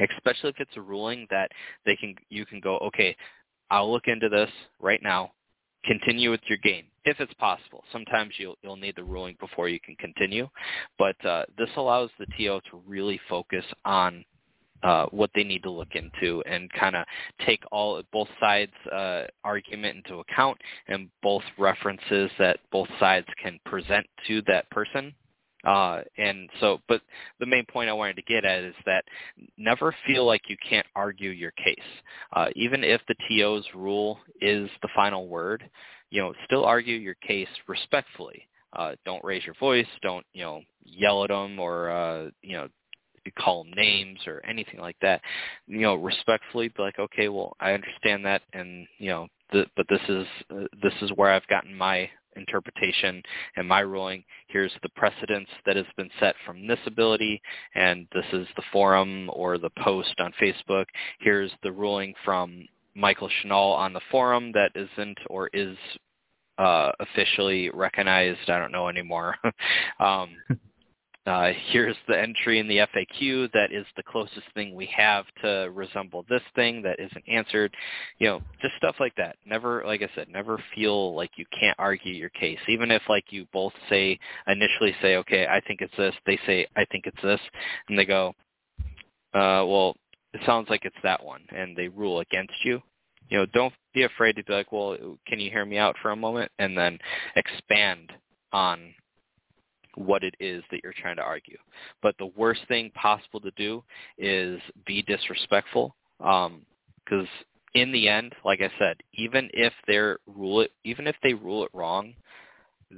especially 0.00 0.50
if 0.50 0.56
it's 0.58 0.76
a 0.76 0.80
ruling 0.80 1.26
that 1.28 1.50
they 1.84 1.96
can 1.96 2.14
you 2.30 2.46
can 2.46 2.60
go, 2.60 2.78
okay, 2.78 3.14
I'll 3.70 3.92
look 3.92 4.08
into 4.08 4.30
this 4.30 4.50
right 4.80 5.02
now 5.02 5.32
continue 5.84 6.30
with 6.30 6.40
your 6.48 6.58
game 6.58 6.84
if 7.06 7.20
it's 7.20 7.32
possible. 7.34 7.84
Sometimes 7.92 8.34
you'll 8.38 8.56
you'll 8.62 8.76
need 8.76 8.96
the 8.96 9.04
ruling 9.04 9.36
before 9.40 9.68
you 9.68 9.80
can 9.80 9.96
continue, 9.96 10.48
but 10.98 11.16
uh, 11.24 11.44
this 11.56 11.70
allows 11.76 12.10
the 12.18 12.26
TO 12.36 12.60
to 12.70 12.82
really 12.86 13.18
focus 13.28 13.64
on 13.84 14.24
uh, 14.82 15.06
what 15.06 15.30
they 15.34 15.44
need 15.44 15.62
to 15.62 15.70
look 15.70 15.94
into 15.94 16.42
and 16.42 16.70
kind 16.72 16.94
of 16.94 17.06
take 17.46 17.62
all 17.72 18.02
both 18.12 18.28
sides' 18.38 18.72
uh, 18.92 19.22
argument 19.44 19.96
into 19.96 20.20
account 20.20 20.58
and 20.88 21.08
both 21.22 21.42
references 21.58 22.30
that 22.38 22.58
both 22.70 22.88
sides 23.00 23.26
can 23.42 23.58
present 23.64 24.06
to 24.26 24.42
that 24.42 24.68
person 24.70 25.14
uh, 25.66 26.00
and 26.16 26.48
so, 26.60 26.80
but 26.86 27.02
the 27.40 27.46
main 27.46 27.66
point 27.66 27.90
I 27.90 27.92
wanted 27.92 28.16
to 28.16 28.22
get 28.22 28.44
at 28.44 28.62
is 28.62 28.74
that 28.86 29.04
never 29.58 29.94
feel 30.06 30.24
like 30.24 30.42
you 30.48 30.56
can't 30.68 30.86
argue 30.94 31.30
your 31.30 31.50
case. 31.52 31.76
Uh, 32.32 32.46
even 32.54 32.84
if 32.84 33.00
the 33.08 33.16
TO's 33.28 33.64
rule 33.74 34.20
is 34.40 34.70
the 34.82 34.88
final 34.94 35.26
word, 35.26 35.68
you 36.10 36.22
know, 36.22 36.32
still 36.44 36.64
argue 36.64 36.96
your 36.96 37.14
case 37.14 37.48
respectfully. 37.66 38.42
Uh, 38.72 38.94
don't 39.04 39.24
raise 39.24 39.44
your 39.44 39.54
voice. 39.58 39.86
Don't, 40.02 40.26
you 40.32 40.42
know, 40.42 40.60
yell 40.84 41.24
at 41.24 41.30
them 41.30 41.58
or, 41.58 41.90
uh, 41.90 42.30
you 42.42 42.56
know, 42.56 42.68
call 43.38 43.64
them 43.64 43.72
names 43.74 44.20
or 44.26 44.44
anything 44.46 44.80
like 44.80 44.96
that. 45.02 45.20
You 45.66 45.80
know, 45.80 45.94
respectfully 45.94 46.68
be 46.68 46.82
like, 46.82 46.98
okay, 46.98 47.28
well, 47.28 47.56
I 47.60 47.72
understand 47.72 48.24
that, 48.24 48.42
and 48.52 48.86
you 48.98 49.10
know, 49.10 49.28
but 49.52 49.86
this 49.88 50.00
is 50.08 50.26
uh, 50.50 50.66
this 50.82 50.92
is 51.02 51.10
where 51.16 51.30
I've 51.30 51.46
gotten 51.48 51.74
my 51.74 52.08
interpretation 52.36 53.22
and 53.56 53.66
my 53.66 53.80
ruling. 53.80 54.22
Here's 54.48 54.72
the 54.82 54.90
precedence 54.90 55.48
that 55.64 55.76
has 55.76 55.86
been 55.96 56.10
set 56.20 56.34
from 56.44 56.66
this 56.66 56.78
ability, 56.86 57.40
and 57.74 58.06
this 58.12 58.26
is 58.32 58.46
the 58.56 58.62
forum 58.72 59.30
or 59.32 59.58
the 59.58 59.70
post 59.82 60.14
on 60.18 60.32
Facebook. 60.40 60.84
Here's 61.20 61.50
the 61.62 61.72
ruling 61.72 62.14
from 62.24 62.66
Michael 62.96 63.28
Shinall 63.28 63.76
on 63.76 63.92
the 63.92 64.00
forum 64.10 64.52
that 64.52 64.72
isn't 64.74 65.18
or 65.28 65.48
is 65.52 65.76
uh, 66.58 66.90
officially 67.00 67.70
recognized. 67.70 68.48
I 68.48 68.58
don't 68.58 68.72
know 68.72 68.88
anymore. 68.88 69.36
um, 70.00 70.30
uh, 71.26 71.50
here's 71.70 71.96
the 72.08 72.18
entry 72.18 72.58
in 72.58 72.68
the 72.68 72.78
FAQ 72.78 73.52
that 73.52 73.72
is 73.72 73.84
the 73.96 74.02
closest 74.02 74.46
thing 74.54 74.74
we 74.74 74.86
have 74.96 75.26
to 75.42 75.70
resemble 75.74 76.24
this 76.28 76.42
thing 76.54 76.80
that 76.82 76.98
isn't 76.98 77.24
answered. 77.28 77.74
You 78.18 78.28
know, 78.28 78.42
just 78.62 78.74
stuff 78.78 78.96
like 78.98 79.14
that. 79.16 79.36
Never, 79.44 79.82
like 79.84 80.02
I 80.02 80.08
said, 80.14 80.28
never 80.28 80.62
feel 80.74 81.14
like 81.14 81.32
you 81.36 81.44
can't 81.58 81.78
argue 81.78 82.14
your 82.14 82.30
case. 82.30 82.58
Even 82.68 82.90
if 82.90 83.02
like 83.08 83.24
you 83.30 83.46
both 83.52 83.74
say, 83.90 84.18
initially 84.46 84.94
say, 85.02 85.16
okay, 85.16 85.46
I 85.46 85.60
think 85.60 85.80
it's 85.82 85.96
this. 85.98 86.14
They 86.24 86.38
say, 86.46 86.66
I 86.76 86.86
think 86.86 87.04
it's 87.06 87.22
this. 87.22 87.40
And 87.88 87.98
they 87.98 88.06
go, 88.06 88.34
uh, 89.34 89.66
well, 89.66 89.94
it 90.36 90.46
sounds 90.46 90.68
like 90.68 90.84
it's 90.84 90.96
that 91.02 91.24
one. 91.24 91.42
And 91.54 91.76
they 91.76 91.88
rule 91.88 92.20
against 92.20 92.54
you. 92.64 92.80
You 93.28 93.38
know, 93.38 93.46
don't 93.46 93.74
be 93.94 94.04
afraid 94.04 94.36
to 94.36 94.44
be 94.44 94.52
like, 94.52 94.70
well, 94.70 94.96
can 95.26 95.40
you 95.40 95.50
hear 95.50 95.64
me 95.64 95.78
out 95.78 95.96
for 96.00 96.10
a 96.10 96.16
moment? 96.16 96.50
And 96.58 96.76
then 96.76 96.98
expand 97.34 98.12
on 98.52 98.94
what 99.96 100.22
it 100.22 100.34
is 100.38 100.62
that 100.70 100.80
you're 100.84 100.94
trying 101.00 101.16
to 101.16 101.22
argue. 101.22 101.56
But 102.02 102.14
the 102.18 102.30
worst 102.36 102.60
thing 102.68 102.90
possible 102.94 103.40
to 103.40 103.50
do 103.52 103.82
is 104.18 104.60
be 104.86 105.02
disrespectful, 105.02 105.96
because 106.18 106.46
um, 107.10 107.28
in 107.74 107.90
the 107.92 108.08
end, 108.08 108.34
like 108.44 108.60
I 108.60 108.70
said, 108.78 108.96
even 109.14 109.48
if 109.54 109.72
they 109.86 109.98
rule 110.26 110.60
it, 110.60 110.70
even 110.84 111.06
if 111.06 111.16
they 111.22 111.34
rule 111.34 111.64
it 111.64 111.70
wrong, 111.72 112.14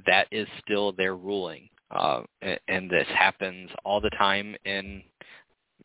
that 0.05 0.27
is 0.31 0.47
still 0.63 0.91
their 0.91 1.15
ruling, 1.15 1.69
uh, 1.89 2.21
and 2.67 2.89
this 2.89 3.07
happens 3.17 3.69
all 3.85 4.01
the 4.01 4.11
time 4.11 4.55
in 4.65 5.01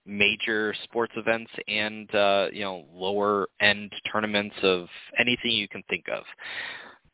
major 0.07 0.75
sports 0.85 1.12
events 1.16 1.51
and 1.69 2.12
uh, 2.15 2.49
you 2.53 2.62
know 2.62 2.85
lower 2.93 3.49
end 3.61 3.93
tournaments 4.12 4.57
of 4.62 4.87
anything 5.19 5.53
you 5.53 5.69
can 5.69 5.83
think 5.89 6.05
of. 6.12 6.25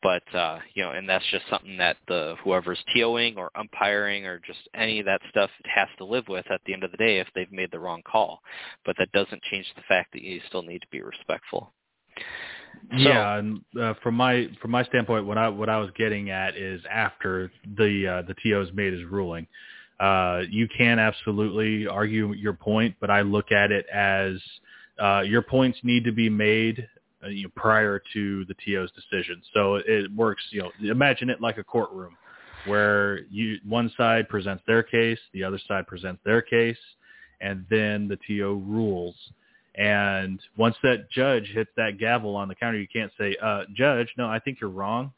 but 0.03 0.23
uh, 0.35 0.59
you 0.75 0.83
know, 0.83 0.93
and 0.93 1.09
that's 1.09 1.25
just 1.31 1.45
something 1.51 1.77
that 1.77 1.97
the 2.09 2.35
whoever's 2.43 2.83
TOing 2.95 3.37
or 3.37 3.51
umpiring 3.55 4.27
or 4.27 4.39
just 4.39 4.61
any 4.75 5.01
of 5.01 5.07
that 5.07 5.21
stuff 5.31 5.51
has 5.65 5.89
to 5.99 6.05
live 6.05 6.25
with 6.29 6.51
at 6.51 6.61
the 6.67 6.73
end 6.73 6.85
of 6.85 6.91
the 6.91 6.97
day 6.97 7.19
if 7.19 7.29
they've 7.35 7.53
made 7.53 7.71
the 7.71 7.79
wrong 7.79 8.03
call. 8.11 8.41
But 8.85 8.97
that 8.99 9.13
doesn't 9.13 9.43
change 9.51 9.67
the 9.77 9.83
fact 9.89 10.13
that 10.13 10.23
you 10.23 10.41
still 10.49 10.63
need 10.63 10.81
to 10.81 10.89
be 10.91 11.03
respectful. 11.03 11.73
So, 12.93 12.97
yeah, 12.97 13.37
and 13.37 13.61
uh, 13.81 13.95
from 14.03 14.15
my 14.15 14.49
from 14.63 14.71
my 14.71 14.85
standpoint, 14.85 15.27
what 15.27 15.37
I 15.37 15.49
what 15.49 15.69
I 15.69 15.79
was 15.79 15.91
getting 15.99 16.31
at 16.31 16.57
is 16.57 16.81
after 16.91 17.51
the 17.77 18.07
uh, 18.07 18.23
the 18.27 18.35
TO's 18.43 18.73
made 18.73 18.93
his 18.93 19.05
ruling, 19.05 19.47
uh, 20.01 20.43
you 20.49 20.67
can 20.67 20.99
absolutely 20.99 21.87
argue 21.87 22.33
your 22.33 22.55
point, 22.55 22.97
but 23.01 23.11
I 23.11 23.21
look 23.21 23.53
at 23.53 23.71
it 23.71 23.87
as 23.93 24.37
uh, 24.99 25.21
your 25.21 25.43
points 25.43 25.79
need 25.83 26.05
to 26.05 26.13
be 26.13 26.31
made 26.31 26.89
uh, 27.23 27.29
you 27.29 27.45
know, 27.45 27.51
prior 27.55 28.03
to 28.15 28.45
the 28.47 28.55
TO's 28.65 28.91
decision. 28.93 29.43
So 29.53 29.75
it 29.77 30.11
works. 30.15 30.43
You 30.51 30.63
know, 30.63 30.91
imagine 30.91 31.29
it 31.29 31.43
like 31.43 31.59
a 31.59 31.65
courtroom 31.65 32.17
where 32.65 33.21
you 33.31 33.59
one 33.69 33.93
side 33.97 34.29
presents 34.31 34.63
their 34.67 34.83
case, 34.83 35.19
the 35.35 35.45
other 35.45 35.61
side 35.69 35.87
presents 35.87 36.23
their 36.25 36.41
case, 36.41 36.79
and 37.43 37.67
then 37.69 38.09
the 38.09 38.19
TO 38.27 38.63
rules. 38.67 39.15
And 39.75 40.41
once 40.57 40.77
that 40.83 41.11
judge 41.11 41.51
hits 41.55 41.71
that 41.77 41.99
gavel 41.99 42.37
on 42.37 42.49
the 42.49 42.55
counter, 42.55 42.79
you 42.79 42.89
can't 42.89 43.13
say, 43.19 43.37
uh, 43.43 43.65
"Judge, 43.75 44.09
no, 44.17 44.29
I 44.29 44.39
think 44.39 44.61
you're 44.61 44.71
wrong, 44.71 45.13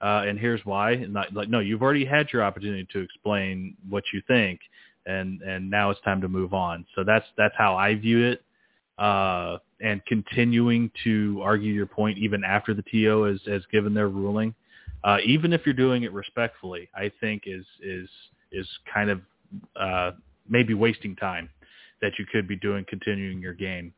uh, 0.00 0.24
and 0.26 0.38
here's 0.38 0.64
why." 0.64 0.92
And 0.92 1.12
not, 1.12 1.32
like, 1.32 1.48
no, 1.48 1.60
you've 1.60 1.82
already 1.82 2.04
had 2.04 2.28
your 2.32 2.42
opportunity 2.42 2.86
to 2.92 3.00
explain 3.00 3.76
what 3.88 4.04
you 4.12 4.22
think, 4.26 4.60
and 5.06 5.42
and 5.42 5.70
now 5.70 5.90
it's 5.90 6.00
time 6.02 6.20
to 6.20 6.28
move 6.28 6.54
on. 6.54 6.86
So 6.94 7.04
that's 7.04 7.26
that's 7.36 7.54
how 7.56 7.76
I 7.76 7.94
view 7.94 8.24
it. 8.24 8.42
Uh, 8.98 9.58
and 9.80 10.04
continuing 10.06 10.90
to 11.04 11.40
argue 11.42 11.72
your 11.72 11.86
point 11.86 12.16
even 12.16 12.42
after 12.44 12.72
the 12.72 12.82
TO 12.90 13.24
has, 13.24 13.40
has 13.46 13.62
given 13.70 13.92
their 13.92 14.08
ruling, 14.08 14.54
uh, 15.04 15.18
even 15.24 15.52
if 15.52 15.66
you're 15.66 15.74
doing 15.74 16.04
it 16.04 16.12
respectfully, 16.12 16.88
I 16.94 17.12
think 17.20 17.42
is 17.46 17.64
is 17.82 18.08
is 18.52 18.66
kind 18.92 19.10
of 19.10 19.20
uh, 19.78 20.12
maybe 20.48 20.74
wasting 20.74 21.14
time 21.16 21.50
that 22.02 22.12
you 22.18 22.26
could 22.30 22.48
be 22.48 22.56
doing 22.56 22.84
continuing 22.88 23.40
your 23.40 23.54
game. 23.54 23.92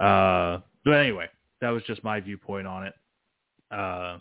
Uh, 0.00 0.58
but 0.84 0.92
anyway, 0.92 1.26
that 1.60 1.70
was 1.70 1.82
just 1.84 2.02
my 2.02 2.20
viewpoint 2.20 2.66
on 2.66 2.86
it. 2.86 2.94
Uh, 3.72 4.18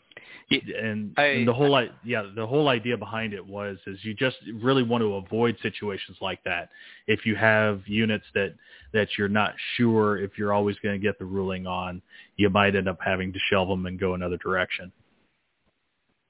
and, 0.49 1.14
I, 1.18 1.23
and 1.23 1.48
the 1.48 1.53
whole 1.53 1.76
I, 1.76 1.90
yeah 2.06 2.23
the 2.36 2.45
whole 2.45 2.69
idea 2.69 2.98
behind 2.98 3.34
it 3.34 3.45
was 3.45 3.78
is 3.86 3.99
you 4.03 4.14
just 4.14 4.38
really 4.61 4.84
want 4.84 5.02
to 5.02 5.15
avoid 5.15 5.57
situations 5.61 6.18
like 6.22 6.44
that. 6.45 6.69
If 7.07 7.26
you 7.26 7.36
have 7.36 7.82
units 7.86 8.26
that 8.34 8.56
that 8.94 9.10
you're 9.18 9.28
not 9.28 9.53
sure 9.76 10.18
if 10.18 10.38
you're 10.38 10.53
always 10.53 10.78
going 10.78 10.99
to 10.99 11.06
get 11.06 11.19
the 11.19 11.26
ruling 11.26 11.68
on 11.68 12.02
you 12.38 12.49
might 12.49 12.76
end 12.76 12.88
up 12.88 12.98
having 13.03 13.34
to 13.34 13.40
shelve 13.49 13.69
them 13.69 13.86
and 13.86 13.99
go 13.99 14.14
another 14.14 14.38
direction. 14.38 14.91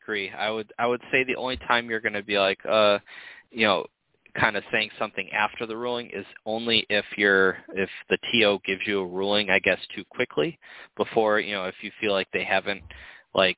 Agree. 0.03 0.31
I 0.31 0.49
would 0.49 0.73
i 0.79 0.87
would 0.87 1.01
say 1.11 1.23
the 1.23 1.35
only 1.35 1.57
time 1.57 1.89
you're 1.89 1.99
going 1.99 2.13
to 2.13 2.23
be 2.23 2.39
like 2.39 2.59
uh 2.65 2.99
you 3.51 3.65
know 3.65 3.85
kind 4.39 4.55
of 4.55 4.63
saying 4.71 4.89
something 4.97 5.29
after 5.31 5.65
the 5.65 5.75
ruling 5.75 6.09
is 6.13 6.25
only 6.45 6.85
if 6.89 7.05
you're 7.17 7.57
if 7.75 7.89
the 8.09 8.17
TO 8.31 8.59
gives 8.65 8.81
you 8.85 8.99
a 8.99 9.05
ruling, 9.05 9.49
I 9.49 9.59
guess, 9.59 9.79
too 9.95 10.03
quickly 10.09 10.57
before 10.97 11.39
you 11.39 11.53
know 11.53 11.65
if 11.65 11.75
you 11.81 11.91
feel 11.99 12.13
like 12.13 12.27
they 12.31 12.43
haven't 12.43 12.83
like 13.33 13.57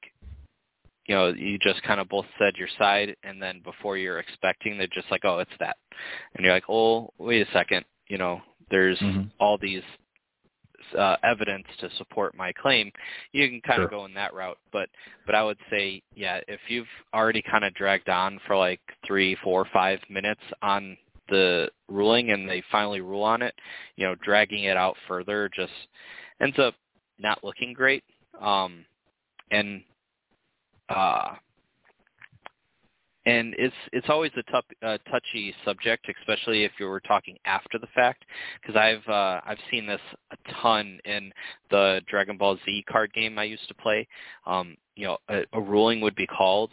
you 1.07 1.15
know 1.15 1.27
you 1.29 1.57
just 1.59 1.81
kind 1.83 1.99
of 1.99 2.09
both 2.09 2.25
said 2.39 2.55
your 2.57 2.67
side 2.77 3.15
and 3.23 3.41
then 3.41 3.61
before 3.63 3.97
you're 3.97 4.19
expecting 4.19 4.77
they're 4.77 4.87
just 4.87 5.09
like 5.11 5.25
oh 5.25 5.39
it's 5.39 5.51
that 5.59 5.77
and 6.35 6.45
you're 6.45 6.53
like 6.53 6.69
oh 6.69 7.11
wait 7.17 7.45
a 7.47 7.51
second 7.51 7.83
you 8.07 8.17
know 8.17 8.39
there's 8.71 8.97
mm-hmm. 8.99 9.23
all 9.39 9.57
these 9.57 9.83
uh, 10.95 11.17
evidence 11.23 11.65
to 11.79 11.89
support 11.97 12.35
my 12.35 12.51
claim, 12.53 12.91
you 13.31 13.47
can 13.49 13.61
kind 13.61 13.77
sure. 13.77 13.85
of 13.85 13.91
go 13.91 14.05
in 14.05 14.13
that 14.13 14.33
route. 14.33 14.57
But 14.71 14.89
but 15.25 15.35
I 15.35 15.43
would 15.43 15.57
say, 15.69 16.01
yeah, 16.15 16.39
if 16.47 16.59
you've 16.67 16.87
already 17.13 17.41
kind 17.41 17.63
of 17.63 17.73
dragged 17.73 18.09
on 18.09 18.39
for 18.47 18.55
like 18.55 18.81
three, 19.05 19.35
four, 19.43 19.65
five 19.73 19.99
minutes 20.09 20.41
on 20.61 20.97
the 21.29 21.69
ruling 21.87 22.31
and 22.31 22.47
they 22.49 22.63
finally 22.71 23.01
rule 23.01 23.23
on 23.23 23.41
it, 23.41 23.55
you 23.95 24.05
know, 24.05 24.15
dragging 24.23 24.65
it 24.65 24.77
out 24.77 24.95
further 25.07 25.49
just 25.55 25.71
ends 26.41 26.57
up 26.59 26.75
not 27.19 27.43
looking 27.43 27.73
great. 27.73 28.03
Um, 28.41 28.85
and 29.51 29.81
uh, 30.89 31.35
and 33.25 33.55
it's 33.57 33.75
it's 33.91 34.07
always 34.09 34.31
a 34.37 34.43
tough, 34.51 34.65
uh, 34.81 34.97
touchy 35.09 35.53
subject, 35.63 36.07
especially 36.19 36.63
if 36.63 36.71
you 36.79 36.87
were 36.87 36.99
talking 36.99 37.37
after 37.45 37.79
the 37.79 37.87
fact, 37.87 38.25
because 38.61 38.75
I've 38.75 39.07
uh, 39.07 39.41
I've 39.45 39.59
seen 39.71 39.85
this 39.87 40.01
a 40.31 40.53
ton 40.61 40.99
in 41.05 41.31
the 41.69 42.01
Dragon 42.07 42.37
Ball 42.37 42.57
Z 42.65 42.85
card 42.89 43.13
game 43.13 43.39
I 43.39 43.43
used 43.43 43.67
to 43.67 43.73
play. 43.73 44.07
Um, 44.45 44.75
you 44.95 45.07
know, 45.07 45.17
a, 45.29 45.43
a 45.53 45.61
ruling 45.61 46.01
would 46.01 46.15
be 46.15 46.27
called, 46.27 46.71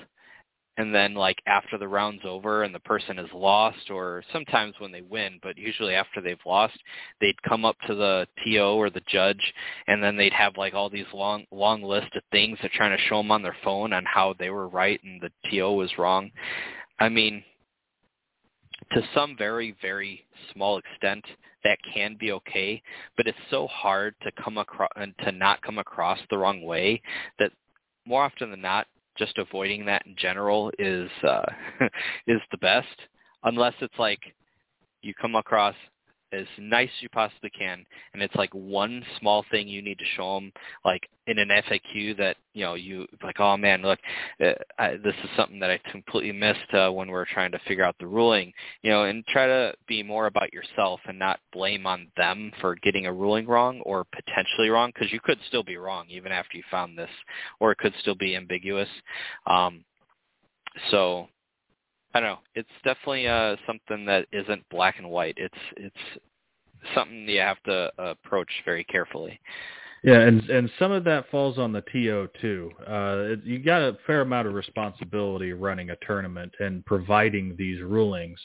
and 0.81 0.95
then 0.95 1.13
like 1.13 1.43
after 1.47 1.77
the 1.77 1.87
round's 1.87 2.23
over 2.25 2.63
and 2.63 2.75
the 2.75 2.81
person 2.81 3.19
is 3.19 3.29
lost 3.35 3.91
or 3.91 4.25
sometimes 4.33 4.75
when 4.79 4.91
they 4.91 5.03
win 5.03 5.39
but 5.43 5.59
usually 5.59 5.95
after 5.95 6.23
they've 6.23 6.39
lost 6.47 6.79
they'd 7.21 7.41
come 7.43 7.67
up 7.67 7.77
to 7.87 7.95
the 7.95 8.27
TO 8.43 8.59
or 8.59 8.89
the 8.89 9.03
judge 9.07 9.53
and 9.89 10.03
then 10.03 10.17
they'd 10.17 10.33
have 10.33 10.57
like 10.57 10.73
all 10.73 10.89
these 10.89 11.05
long 11.13 11.45
long 11.53 11.83
list 11.83 12.09
of 12.17 12.23
things 12.33 12.57
they're 12.61 12.71
trying 12.73 12.97
to 12.97 13.05
show 13.09 13.19
them 13.19 13.31
on 13.31 13.43
their 13.43 13.57
phone 13.63 13.93
on 13.93 14.05
how 14.07 14.35
they 14.39 14.49
were 14.49 14.69
right 14.69 15.01
and 15.05 15.21
the 15.21 15.31
TO 15.51 15.71
was 15.75 15.91
wrong. 15.99 16.31
I 16.99 17.11
mean 17.11 17.45
to 18.93 19.03
some 19.15 19.37
very 19.37 19.77
very 19.83 20.25
small 20.55 20.79
extent 20.79 21.25
that 21.63 21.79
can 21.93 22.17
be 22.19 22.33
okay 22.33 22.83
but 23.19 23.27
it's 23.27 23.37
so 23.51 23.67
hard 23.67 24.15
to 24.23 24.33
come 24.43 24.57
across 24.57 24.91
and 24.97 25.13
to 25.25 25.31
not 25.31 25.61
come 25.61 25.77
across 25.77 26.19
the 26.31 26.39
wrong 26.39 26.63
way 26.63 27.03
that 27.39 27.53
more 28.07 28.25
often 28.25 28.51
than 28.51 28.63
not 28.63 28.87
just 29.21 29.39
avoiding 29.39 29.85
that 29.85 30.03
in 30.07 30.17
general 30.17 30.73
is 30.79 31.11
uh, 31.23 31.45
is 32.27 32.41
the 32.51 32.59
best, 32.59 32.89
unless 33.45 33.75
it's 33.81 33.99
like 33.99 34.21
you 35.03 35.13
come 35.15 35.37
across 35.37 35.75
as 36.33 36.47
nice 36.59 36.89
as 36.97 37.03
you 37.03 37.09
possibly 37.09 37.51
can 37.51 37.85
and 38.13 38.23
it's 38.23 38.35
like 38.35 38.53
one 38.55 39.05
small 39.19 39.45
thing 39.51 39.69
you 39.69 39.83
need 39.83 39.99
to 39.99 40.05
show 40.17 40.35
them 40.35 40.53
like 40.85 41.09
in 41.27 41.39
an 41.39 41.49
FAQ 41.49 42.17
that 42.17 42.37
you 42.55 42.65
know 42.65 42.75
you 42.75 43.07
like 43.23 43.39
oh 43.41 43.57
man 43.57 43.83
look 43.83 43.99
uh, 44.45 44.53
I, 44.79 44.97
this 45.03 45.15
is 45.23 45.31
something 45.37 45.61
that 45.61 45.71
I 45.71 45.81
completely 45.91 46.33
missed 46.33 46.73
uh, 46.73 46.91
when 46.91 47.09
we 47.09 47.15
are 47.15 47.27
trying 47.33 47.53
to 47.53 47.61
figure 47.67 47.85
out 47.85 47.97
the 47.99 48.07
ruling 48.07 48.53
you 48.83 48.91
know 48.91 49.05
and 49.05 49.25
try 49.27 49.47
to 49.47 49.75
be 49.87 50.03
more 50.03 50.27
about 50.27 50.53
yourself 50.53 51.01
and 51.07 51.19
not 51.19 51.41
blame 51.53 51.87
on 51.87 52.09
them 52.17 52.53
for 52.61 52.77
getting 52.77 53.07
a 53.07 53.13
ruling 53.13 53.47
wrong 53.47 53.81
or 53.81 54.05
potentially 54.05 54.71
wrong 54.71 54.91
because 54.95 55.13
you 55.13 55.21
could 55.21 55.39
still 55.49 55.63
be 55.63 55.77
wrong 55.77 56.07
even 56.09 56.33
after 56.33 56.57
you 56.57 56.63
found 56.71 56.97
this 56.97 57.11
or 57.61 57.73
it 57.73 57.79
could 57.79 57.95
still 58.01 58.15
be 58.15 58.37
ambiguous. 58.37 58.89
Um 59.47 59.85
so 60.91 61.29
I 62.15 62.21
don't 62.21 62.31
know. 62.31 62.39
It's 62.55 62.69
definitely 62.85 63.29
uh, 63.29 63.57
something 63.67 64.05
that 64.07 64.27
isn't 64.33 64.69
black 64.69 64.99
and 64.99 65.09
white. 65.09 65.35
It's 65.37 65.55
it's 65.77 65.97
something 66.95 67.29
you 67.29 67.41
have 67.41 67.63
to 67.65 67.93
uh, 67.99 68.15
approach 68.23 68.51
very 68.65 68.85
carefully. 68.85 69.39
Yeah, 70.03 70.21
and 70.21 70.49
and 70.49 70.71
some 70.79 70.93
of 70.93 71.05
that 71.05 71.31
falls 71.31 71.59
on 71.59 71.73
the 71.73 71.83
TO 71.83 72.29
too. 72.41 72.71
Uh, 72.87 73.37
you 73.45 73.59
got 73.59 73.83
a 73.83 73.99
fair 74.07 74.23
amount 74.23 74.49
of 74.49 74.55
responsibility 74.55 75.53
running 75.53 75.91
a 75.91 75.97
tournament 76.07 76.53
and 76.59 76.85
providing 76.87 77.55
these 77.59 77.83
rulings, 77.83 78.39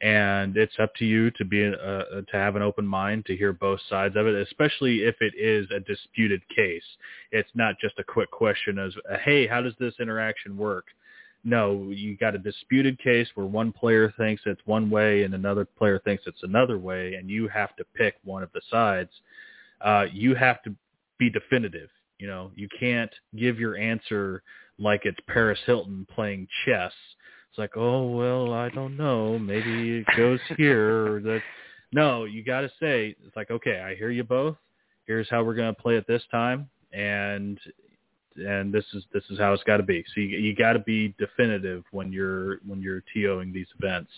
and 0.00 0.56
it's 0.56 0.74
up 0.80 0.94
to 0.96 1.04
you 1.04 1.30
to 1.32 1.44
be 1.44 1.66
uh, 1.66 1.72
to 1.72 2.24
have 2.32 2.54
an 2.54 2.62
open 2.62 2.86
mind 2.86 3.26
to 3.26 3.36
hear 3.36 3.52
both 3.52 3.80
sides 3.90 4.14
of 4.16 4.28
it, 4.28 4.36
especially 4.36 5.02
if 5.02 5.16
it 5.20 5.34
is 5.36 5.66
a 5.74 5.80
disputed 5.80 6.40
case. 6.54 6.84
It's 7.32 7.50
not 7.54 7.74
just 7.80 7.98
a 7.98 8.04
quick 8.04 8.30
question 8.30 8.78
as, 8.78 8.94
"Hey, 9.24 9.46
how 9.46 9.60
does 9.60 9.74
this 9.80 9.94
interaction 10.00 10.56
work?" 10.56 10.86
No, 11.44 11.90
you 11.90 12.16
got 12.16 12.34
a 12.34 12.38
disputed 12.38 12.98
case 13.00 13.28
where 13.34 13.46
one 13.46 13.72
player 13.72 14.12
thinks 14.16 14.42
it's 14.46 14.60
one 14.64 14.90
way 14.90 15.24
and 15.24 15.34
another 15.34 15.64
player 15.64 15.98
thinks 15.98 16.22
it's 16.26 16.42
another 16.42 16.78
way, 16.78 17.14
and 17.14 17.28
you 17.28 17.48
have 17.48 17.74
to 17.76 17.84
pick 17.96 18.14
one 18.24 18.42
of 18.42 18.52
the 18.52 18.60
sides. 18.70 19.10
Uh, 19.80 20.06
you 20.12 20.34
have 20.34 20.62
to 20.62 20.74
be 21.18 21.30
definitive. 21.30 21.88
You 22.18 22.28
know, 22.28 22.52
you 22.54 22.68
can't 22.78 23.10
give 23.36 23.58
your 23.58 23.76
answer 23.76 24.42
like 24.78 25.02
it's 25.04 25.18
Paris 25.26 25.58
Hilton 25.66 26.06
playing 26.14 26.46
chess. 26.64 26.92
It's 27.50 27.58
like, 27.58 27.76
oh 27.76 28.08
well, 28.10 28.52
I 28.52 28.68
don't 28.68 28.96
know, 28.96 29.38
maybe 29.38 29.98
it 29.98 30.06
goes 30.16 30.40
here 30.56 31.14
or 31.14 31.20
that. 31.22 31.42
No, 31.94 32.24
you 32.24 32.42
got 32.42 32.62
to 32.62 32.68
say 32.80 33.14
it's 33.22 33.36
like, 33.36 33.50
okay, 33.50 33.80
I 33.80 33.94
hear 33.96 34.10
you 34.10 34.24
both. 34.24 34.56
Here's 35.06 35.28
how 35.28 35.42
we're 35.42 35.54
going 35.54 35.74
to 35.74 35.82
play 35.82 35.96
it 35.96 36.06
this 36.06 36.22
time, 36.30 36.70
and 36.92 37.58
and 38.36 38.72
this 38.72 38.84
is 38.94 39.04
this 39.12 39.24
is 39.30 39.38
how 39.38 39.52
it's 39.52 39.62
got 39.64 39.78
to 39.78 39.82
be. 39.82 40.04
So 40.14 40.20
you, 40.20 40.38
you 40.38 40.54
got 40.54 40.74
to 40.74 40.78
be 40.80 41.14
definitive 41.18 41.84
when 41.90 42.12
you're 42.12 42.58
when 42.66 42.80
you're 42.80 43.02
TOing 43.14 43.52
these 43.52 43.66
events. 43.78 44.10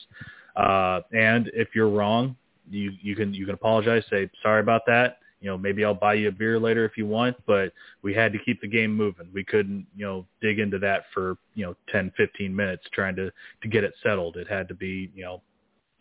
Uh, 0.57 1.01
and 1.13 1.51
if 1.55 1.69
you're 1.75 1.89
wrong, 1.89 2.37
you 2.71 2.93
you 3.03 3.17
can 3.17 3.35
you 3.35 3.47
can 3.47 3.55
apologize, 3.55 4.05
say 4.11 4.31
sorry 4.43 4.61
about 4.61 4.83
that. 4.87 5.19
You 5.41 5.51
know, 5.51 5.59
maybe 5.59 5.85
I'll 5.85 5.93
buy 5.93 6.15
you 6.15 6.29
a 6.29 6.33
beer 6.33 6.59
later 6.59 6.87
if 6.87 6.97
you 6.97 7.07
want, 7.07 7.37
but 7.47 7.71
we 8.01 8.15
had 8.15 8.33
to 8.33 8.39
keep 8.39 8.63
the 8.63 8.67
game 8.67 8.97
moving. 8.97 9.29
We 9.35 9.45
couldn't, 9.45 9.87
you 9.95 10.07
know, 10.07 10.27
dig 10.41 10.59
into 10.59 10.79
that 10.79 11.05
for, 11.13 11.37
you 11.55 11.67
know, 11.67 11.77
10, 11.93 12.13
15 12.17 12.57
minutes 12.57 12.85
trying 12.95 13.15
to, 13.17 13.31
to 13.61 13.69
get 13.69 13.85
it 13.85 13.93
settled. 14.03 14.39
It 14.39 14.49
had 14.49 14.69
to 14.69 14.75
be, 14.75 15.11
you 15.15 15.23
know, 15.23 15.43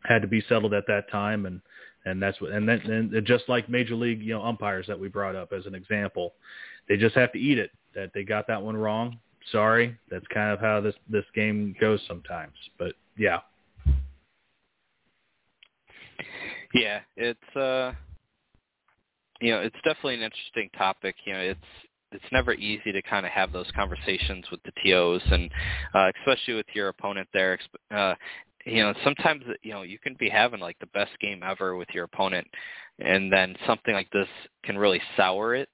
had 0.06 0.22
to 0.22 0.30
be 0.30 0.42
settled 0.48 0.74
at 0.74 0.88
that 0.88 1.12
time. 1.12 1.46
And, 1.46 1.60
and 2.06 2.24
that's 2.24 2.40
what, 2.40 2.52
and 2.52 2.70
then, 2.70 2.80
and 2.90 3.28
just 3.28 3.44
like 3.50 3.68
major 3.68 3.96
league, 3.96 4.22
you 4.22 4.34
know, 4.34 4.42
umpires 4.42 4.88
that 4.88 4.98
we 4.98 5.10
brought 5.10 5.36
up 5.36 5.52
as 5.52 5.66
an 5.66 5.76
example, 5.76 6.36
they 6.88 6.96
just 6.96 7.16
have 7.16 7.34
to 7.34 7.38
eat 7.38 7.58
it 7.58 7.72
that 7.96 8.12
they 8.14 8.24
got 8.24 8.48
that 8.48 8.62
one 8.62 8.78
wrong. 8.78 9.20
sorry, 9.52 9.98
that's 10.10 10.26
kind 10.34 10.52
of 10.52 10.60
how 10.60 10.80
this 10.82 10.96
this 11.10 11.26
game 11.36 11.76
goes 11.80 12.02
sometimes. 12.08 12.54
But 12.78 12.94
yeah. 13.18 13.40
Yeah, 16.74 17.02
it's 17.18 17.56
uh 17.56 17.94
you 19.42 19.52
know, 19.52 19.60
it's 19.60 19.76
definitely 19.84 20.16
an 20.16 20.22
interesting 20.22 20.70
topic. 20.78 21.16
You 21.26 21.34
know, 21.34 21.40
it's 21.40 21.60
it's 22.14 22.32
never 22.32 22.54
easy 22.54 22.92
to 22.92 23.02
kind 23.02 23.26
of 23.26 23.32
have 23.32 23.52
those 23.52 23.70
conversations 23.76 24.46
with 24.52 24.62
the 24.64 24.72
TOs 24.84 25.22
and 25.32 25.50
uh 25.94 26.12
especially 26.20 26.54
with 26.54 26.68
your 26.74 26.90
opponent 26.90 27.28
there 27.34 27.58
uh 27.92 28.14
you 28.66 28.82
know 28.82 28.94
sometimes 29.04 29.44
you 29.62 29.72
know 29.72 29.82
you 29.82 30.00
can 30.00 30.16
be 30.20 30.30
having 30.30 30.60
like 30.60 30.78
the 30.80 30.88
best 30.88 31.12
game 31.20 31.42
ever 31.44 31.76
with 31.76 31.90
your 31.94 32.06
opponent 32.06 32.48
and 33.00 33.32
then 33.32 33.56
something 33.66 33.94
like 33.94 34.10
this 34.12 34.28
can 34.64 34.78
really 34.78 35.02
sour 35.18 35.56
it 35.56 35.70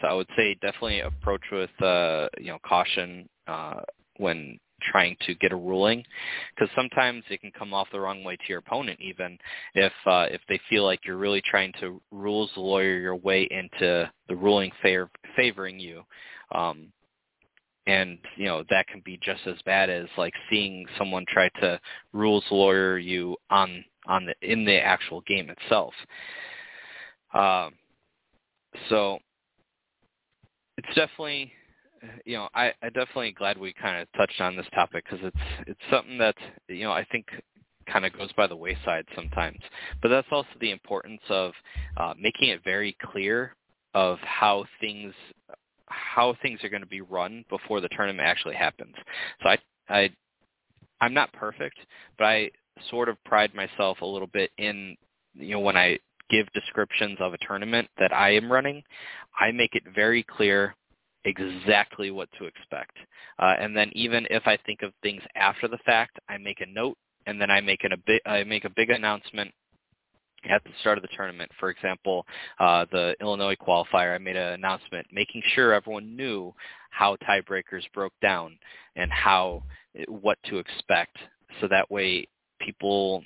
so 0.00 0.08
i 0.08 0.12
would 0.12 0.28
say 0.36 0.54
definitely 0.54 1.00
approach 1.00 1.42
with 1.52 1.70
uh 1.82 2.28
you 2.38 2.48
know 2.48 2.58
caution 2.64 3.28
uh 3.46 3.80
when 4.18 4.58
trying 4.82 5.16
to 5.26 5.34
get 5.36 5.52
a 5.52 5.56
ruling 5.56 6.04
because 6.54 6.70
sometimes 6.74 7.22
it 7.30 7.40
can 7.40 7.52
come 7.52 7.74
off 7.74 7.88
the 7.92 8.00
wrong 8.00 8.24
way 8.24 8.36
to 8.36 8.42
your 8.48 8.58
opponent 8.58 8.98
even. 9.00 9.38
If 9.74 9.92
uh 10.06 10.26
if 10.30 10.40
they 10.48 10.60
feel 10.68 10.84
like 10.84 11.00
you're 11.04 11.16
really 11.16 11.42
trying 11.42 11.72
to 11.80 12.00
rules 12.10 12.50
lawyer 12.56 12.98
your 12.98 13.16
way 13.16 13.48
into 13.50 14.10
the 14.28 14.36
ruling 14.36 14.70
favor, 14.82 15.10
favoring 15.36 15.78
you 15.78 16.02
um 16.52 16.92
and 17.86 18.18
you 18.36 18.44
know 18.46 18.64
that 18.70 18.86
can 18.88 19.02
be 19.04 19.18
just 19.22 19.40
as 19.46 19.56
bad 19.64 19.90
as 19.90 20.06
like 20.16 20.34
seeing 20.50 20.86
someone 20.98 21.24
try 21.28 21.48
to 21.60 21.80
rules 22.12 22.44
lawyer 22.50 22.98
you 22.98 23.36
on 23.50 23.84
on 24.06 24.26
the 24.26 24.34
in 24.42 24.64
the 24.64 24.78
actual 24.80 25.22
game 25.22 25.50
itself. 25.50 25.94
Um 27.34 27.74
so 28.88 29.18
it's 30.80 30.94
definitely 30.96 31.52
you 32.24 32.36
know 32.36 32.48
i 32.54 32.72
i 32.82 32.88
definitely 32.88 33.32
glad 33.32 33.58
we 33.58 33.72
kind 33.74 34.00
of 34.00 34.08
touched 34.16 34.40
on 34.40 34.56
this 34.56 34.66
topic 34.74 35.04
because 35.04 35.24
it's 35.24 35.68
it's 35.68 35.80
something 35.90 36.18
that 36.18 36.34
you 36.68 36.84
know 36.84 36.92
i 36.92 37.04
think 37.12 37.26
kind 37.90 38.06
of 38.06 38.12
goes 38.16 38.32
by 38.36 38.46
the 38.46 38.56
wayside 38.56 39.04
sometimes 39.14 39.58
but 40.00 40.08
that's 40.08 40.28
also 40.30 40.48
the 40.60 40.70
importance 40.70 41.20
of 41.28 41.52
uh 41.96 42.14
making 42.18 42.48
it 42.48 42.62
very 42.64 42.96
clear 43.02 43.54
of 43.94 44.18
how 44.20 44.64
things 44.80 45.12
how 45.90 46.34
things 46.40 46.62
are 46.62 46.68
going 46.68 46.82
to 46.82 46.88
be 46.88 47.00
run 47.00 47.44
before 47.48 47.80
the 47.80 47.88
tournament 47.88 48.26
actually 48.26 48.54
happens. 48.54 48.94
So 49.42 49.50
I 49.50 49.58
I 49.88 50.10
I'm 51.00 51.14
not 51.14 51.32
perfect, 51.32 51.78
but 52.16 52.24
I 52.24 52.50
sort 52.88 53.08
of 53.08 53.22
pride 53.24 53.54
myself 53.54 53.98
a 54.00 54.06
little 54.06 54.28
bit 54.28 54.50
in 54.58 54.96
you 55.34 55.52
know 55.54 55.60
when 55.60 55.76
I 55.76 55.98
give 56.30 56.46
descriptions 56.52 57.18
of 57.20 57.34
a 57.34 57.38
tournament 57.38 57.88
that 57.98 58.12
I 58.12 58.30
am 58.34 58.50
running, 58.50 58.82
I 59.38 59.50
make 59.52 59.74
it 59.74 59.82
very 59.94 60.22
clear 60.22 60.74
exactly 61.24 62.10
what 62.10 62.28
to 62.38 62.46
expect. 62.46 62.96
Uh, 63.38 63.54
and 63.58 63.76
then 63.76 63.90
even 63.94 64.26
if 64.30 64.46
I 64.46 64.56
think 64.64 64.82
of 64.82 64.92
things 65.02 65.22
after 65.34 65.68
the 65.68 65.78
fact, 65.78 66.18
I 66.28 66.38
make 66.38 66.60
a 66.60 66.66
note 66.66 66.96
and 67.26 67.40
then 67.40 67.50
I 67.50 67.60
make 67.60 67.84
an, 67.84 67.92
a 67.92 67.96
big 67.96 68.20
I 68.26 68.44
make 68.44 68.64
a 68.64 68.70
big 68.70 68.90
announcement 68.90 69.52
at 70.48 70.64
the 70.64 70.70
start 70.80 70.96
of 70.96 71.02
the 71.02 71.08
tournament. 71.14 71.50
For 71.58 71.70
example, 71.70 72.24
uh, 72.58 72.86
the 72.90 73.14
Illinois 73.20 73.56
qualifier, 73.56 74.14
I 74.14 74.18
made 74.18 74.36
an 74.36 74.54
announcement 74.54 75.06
making 75.12 75.42
sure 75.54 75.74
everyone 75.74 76.16
knew 76.16 76.54
how 76.90 77.16
tiebreakers 77.16 77.84
broke 77.92 78.14
down 78.22 78.58
and 78.96 79.10
how 79.12 79.62
what 80.08 80.38
to 80.44 80.58
expect, 80.58 81.18
so 81.60 81.68
that 81.68 81.90
way 81.90 82.26
people 82.60 83.22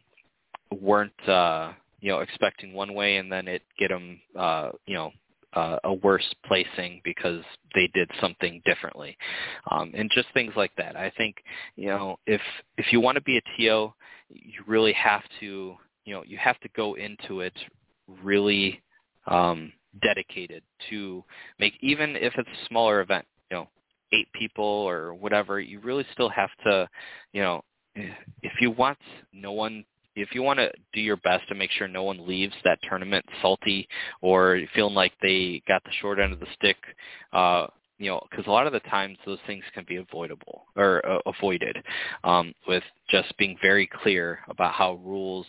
weren't 0.81 1.29
uh, 1.29 1.73
you 2.05 2.11
know 2.11 2.21
expecting 2.21 2.75
one 2.75 2.93
way 2.93 3.17
and 3.17 3.33
then 3.33 3.49
it 3.49 3.63
get 3.79 3.89
them 3.89 4.21
uh, 4.39 4.69
you 4.85 4.95
know 4.95 5.11
uh, 5.55 5.79
a 5.85 5.95
worse 5.95 6.35
placing 6.47 7.01
because 7.03 7.43
they 7.75 7.89
did 7.95 8.11
something 8.21 8.61
differently, 8.67 9.17
um, 9.71 9.93
and 9.95 10.11
just 10.15 10.27
things 10.35 10.53
like 10.55 10.73
that. 10.77 10.97
I 10.97 11.11
think 11.17 11.37
you 11.77 11.89
know 11.89 12.19
if 12.27 12.43
if 12.77 12.93
you 12.93 13.01
want 13.01 13.17
to 13.17 13.23
be 13.23 13.39
a 13.39 13.43
TO, 13.57 13.91
you 14.29 14.61
really 14.67 14.93
have 14.93 15.23
to 15.41 15.77
you 16.05 16.15
know 16.15 16.23
you 16.27 16.37
have 16.37 16.61
to 16.61 16.69
go 16.77 16.95
into 16.95 17.41
it 17.41 17.55
really 18.23 18.83
um, 19.27 19.73
dedicated 20.03 20.63
to 20.91 21.25
make 21.59 21.73
even 21.81 22.17
if 22.17 22.35
it's 22.37 22.49
a 22.49 22.67
smaller 22.69 23.01
event 23.01 23.25
you 23.51 23.57
know 23.57 23.69
eight 24.13 24.29
people 24.35 24.63
or 24.63 25.15
whatever 25.15 25.59
you 25.59 25.81
really 25.81 26.05
still 26.13 26.29
have 26.29 26.51
to 26.65 26.87
you 27.33 27.41
know 27.41 27.63
if 27.95 28.53
you 28.61 28.71
want 28.71 28.99
no 29.33 29.53
one 29.53 29.85
if 30.17 30.35
you 30.35 30.43
want 30.43 30.59
to 30.59 30.71
do 30.93 31.01
your 31.01 31.17
best 31.19 31.47
to 31.49 31.55
make 31.55 31.71
sure 31.71 31.89
no 31.89 32.03
one 32.03 32.27
leaves 32.27 32.55
that 32.65 32.79
tournament 32.89 33.25
salty 33.43 33.89
or 34.21 34.61
feeling 34.75 34.95
like 34.95 35.13
they 35.23 35.63
got 35.67 35.83
the 35.85 35.91
short 36.01 36.19
end 36.19 36.33
of 36.33 36.41
the 36.41 36.47
stick 36.57 36.77
uh 37.33 37.67
you 37.99 38.11
know, 38.11 38.21
because 38.29 38.47
a 38.47 38.51
lot 38.51 38.67
of 38.67 38.73
the 38.73 38.81
times 38.81 39.17
those 39.25 39.39
things 39.47 39.63
can 39.73 39.85
be 39.87 39.97
avoidable 39.97 40.67
or 40.77 41.05
uh, 41.07 41.19
avoided 41.27 41.77
um, 42.25 42.53
with 42.67 42.83
just 43.09 43.37
being 43.39 43.57
very 43.63 43.89
clear 44.03 44.41
about 44.49 44.73
how 44.73 44.95
rules 45.05 45.47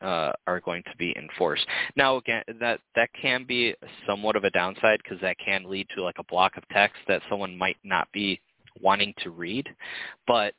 uh, 0.00 0.32
are 0.46 0.60
going 0.60 0.82
to 0.84 0.96
be 0.96 1.14
enforced. 1.18 1.66
Now, 1.96 2.16
again, 2.16 2.44
that 2.60 2.80
that 2.94 3.10
can 3.20 3.44
be 3.44 3.74
somewhat 4.06 4.36
of 4.36 4.44
a 4.44 4.50
downside 4.50 5.00
because 5.02 5.20
that 5.22 5.36
can 5.44 5.68
lead 5.68 5.88
to 5.96 6.02
like 6.02 6.18
a 6.18 6.24
block 6.24 6.56
of 6.56 6.62
text 6.68 6.96
that 7.08 7.22
someone 7.28 7.56
might 7.56 7.78
not 7.82 8.08
be 8.12 8.40
wanting 8.80 9.12
to 9.24 9.30
read, 9.30 9.68
but 10.26 10.54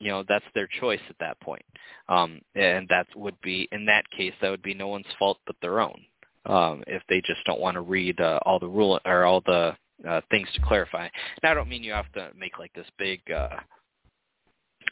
you 0.00 0.10
know 0.10 0.24
that's 0.28 0.44
their 0.54 0.68
choice 0.80 1.00
at 1.08 1.16
that 1.20 1.38
point, 1.40 1.64
um, 2.08 2.40
and 2.54 2.88
that 2.88 3.06
would 3.14 3.40
be 3.42 3.68
in 3.72 3.86
that 3.86 4.10
case 4.10 4.32
that 4.40 4.50
would 4.50 4.62
be 4.62 4.74
no 4.74 4.88
one's 4.88 5.06
fault 5.18 5.38
but 5.46 5.56
their 5.62 5.80
own 5.80 6.00
um, 6.46 6.82
if 6.86 7.02
they 7.08 7.20
just 7.20 7.44
don't 7.44 7.60
want 7.60 7.74
to 7.74 7.80
read 7.80 8.20
uh, 8.20 8.38
all 8.44 8.58
the 8.58 8.68
rule 8.68 8.98
or 9.04 9.24
all 9.24 9.42
the 9.46 9.76
uh, 10.08 10.20
things 10.30 10.48
to 10.54 10.62
clarify. 10.62 11.04
And 11.42 11.50
I 11.50 11.54
don't 11.54 11.68
mean 11.68 11.82
you 11.82 11.92
have 11.92 12.10
to 12.12 12.30
make 12.36 12.58
like 12.58 12.72
this 12.72 12.86
big 12.98 13.20
uh, 13.30 13.56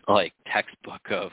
like 0.07 0.33
textbook 0.53 1.01
of 1.11 1.31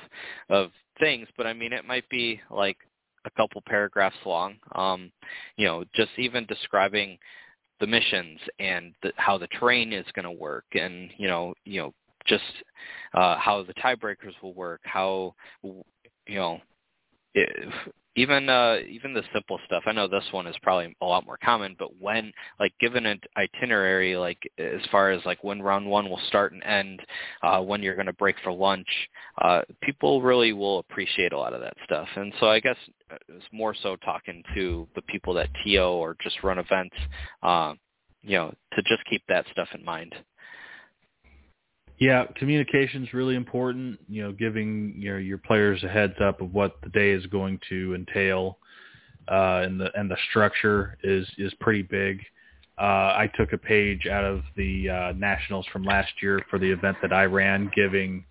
of 0.50 0.72
things, 1.00 1.28
but 1.38 1.46
I 1.46 1.54
mean 1.54 1.74
it 1.74 1.86
might 1.86 2.08
be 2.10 2.40
like 2.50 2.78
a 3.26 3.32
couple 3.32 3.62
paragraphs 3.68 4.16
long. 4.26 4.56
Um, 4.76 5.12
you 5.58 5.66
know, 5.66 5.84
just 5.94 6.12
even 6.18 6.46
describing 6.46 7.18
the 7.82 7.88
missions 7.88 8.40
and 8.60 8.94
the, 9.04 9.12
how 9.18 9.38
the 9.38 9.48
terrain 9.48 9.92
is 9.92 10.06
going 10.16 10.24
to 10.24 10.32
work, 10.32 10.66
and 10.74 11.10
you 11.18 11.28
know, 11.28 11.54
you 11.66 11.82
know, 11.82 11.94
just 12.26 12.44
uh, 13.14 13.38
how 13.38 13.64
the 13.64 13.74
tiebreakers 13.76 14.34
will 14.42 14.54
work, 14.54 14.82
how 14.84 15.36
you 15.64 15.84
know, 16.30 16.60
if, 17.34 17.74
even 18.16 18.48
uh 18.48 18.78
even 18.88 19.14
the 19.14 19.24
simple 19.34 19.60
stuff. 19.66 19.84
I 19.86 19.92
know 19.92 20.08
this 20.08 20.24
one 20.32 20.48
is 20.48 20.56
probably 20.62 20.96
a 21.02 21.06
lot 21.06 21.26
more 21.26 21.38
common 21.44 21.76
but 21.78 21.90
when 22.00 22.32
like 22.60 22.74
given 22.80 23.06
an 23.06 23.20
itinerary 23.38 24.16
like 24.16 24.40
as 24.58 24.82
far 24.92 25.12
as 25.12 25.24
like 25.26 25.44
when 25.44 25.62
round 25.62 25.86
one 25.86 26.10
will 26.10 26.22
start 26.28 26.54
and 26.54 26.64
end 26.64 27.02
uh 27.44 27.62
when 27.62 27.84
you're 27.84 27.96
going 27.96 28.06
to 28.06 28.14
break 28.14 28.36
for 28.44 28.52
lunch 28.52 28.88
uh 29.42 29.62
people 29.82 30.22
really 30.22 30.54
will 30.54 30.80
appreciate 30.80 31.34
a 31.34 31.38
lot 31.38 31.54
of 31.54 31.62
that 31.62 31.76
stuff. 31.84 32.08
And 32.16 32.34
so 32.40 32.48
i 32.48 32.60
guess 32.60 32.78
uh, 33.12 33.18
it's 33.30 33.46
more 33.52 33.76
so 33.84 33.96
talking 33.98 34.42
to 34.56 34.88
the 34.96 35.02
people 35.04 35.34
that 35.34 35.50
to 35.66 35.78
or 35.80 36.16
just 36.22 36.44
run 36.44 36.60
events 36.60 36.96
uh 37.44 37.74
you 38.22 38.38
know 38.38 38.54
to 38.74 38.82
just 38.84 39.04
keep 39.10 39.24
that 39.28 39.46
stuff 39.52 39.68
in 39.74 39.84
mind 39.84 40.16
yeah, 41.98 42.26
communication 42.36 43.04
is 43.04 43.14
really 43.14 43.36
important. 43.36 44.00
You 44.10 44.24
know, 44.24 44.32
giving 44.32 44.96
your 44.98 45.20
your 45.20 45.38
players 45.38 45.84
a 45.84 45.88
heads 45.88 46.16
up 46.22 46.42
of 46.42 46.54
what 46.54 46.76
the 46.84 46.90
day 46.90 47.12
is 47.12 47.26
going 47.28 47.60
to 47.70 47.96
entail, 47.96 48.58
uh, 49.30 49.62
and 49.64 49.80
the 49.80 49.90
and 49.98 50.12
the 50.12 50.18
structure 50.30 50.98
is 51.04 51.28
is 51.38 51.54
pretty 51.60 51.84
big. 51.84 52.22
Uh, 52.78 53.16
I 53.16 53.32
took 53.38 53.54
a 53.54 53.58
page 53.58 54.06
out 54.08 54.26
of 54.26 54.42
the 54.58 54.90
uh, 54.90 55.14
nationals 55.14 55.66
from 55.72 55.84
last 55.84 56.12
year 56.22 56.42
for 56.50 56.60
the 56.60 56.70
event 56.70 56.98
that 57.02 57.14
I 57.14 57.24
ran, 57.24 57.72
giving 57.74 58.26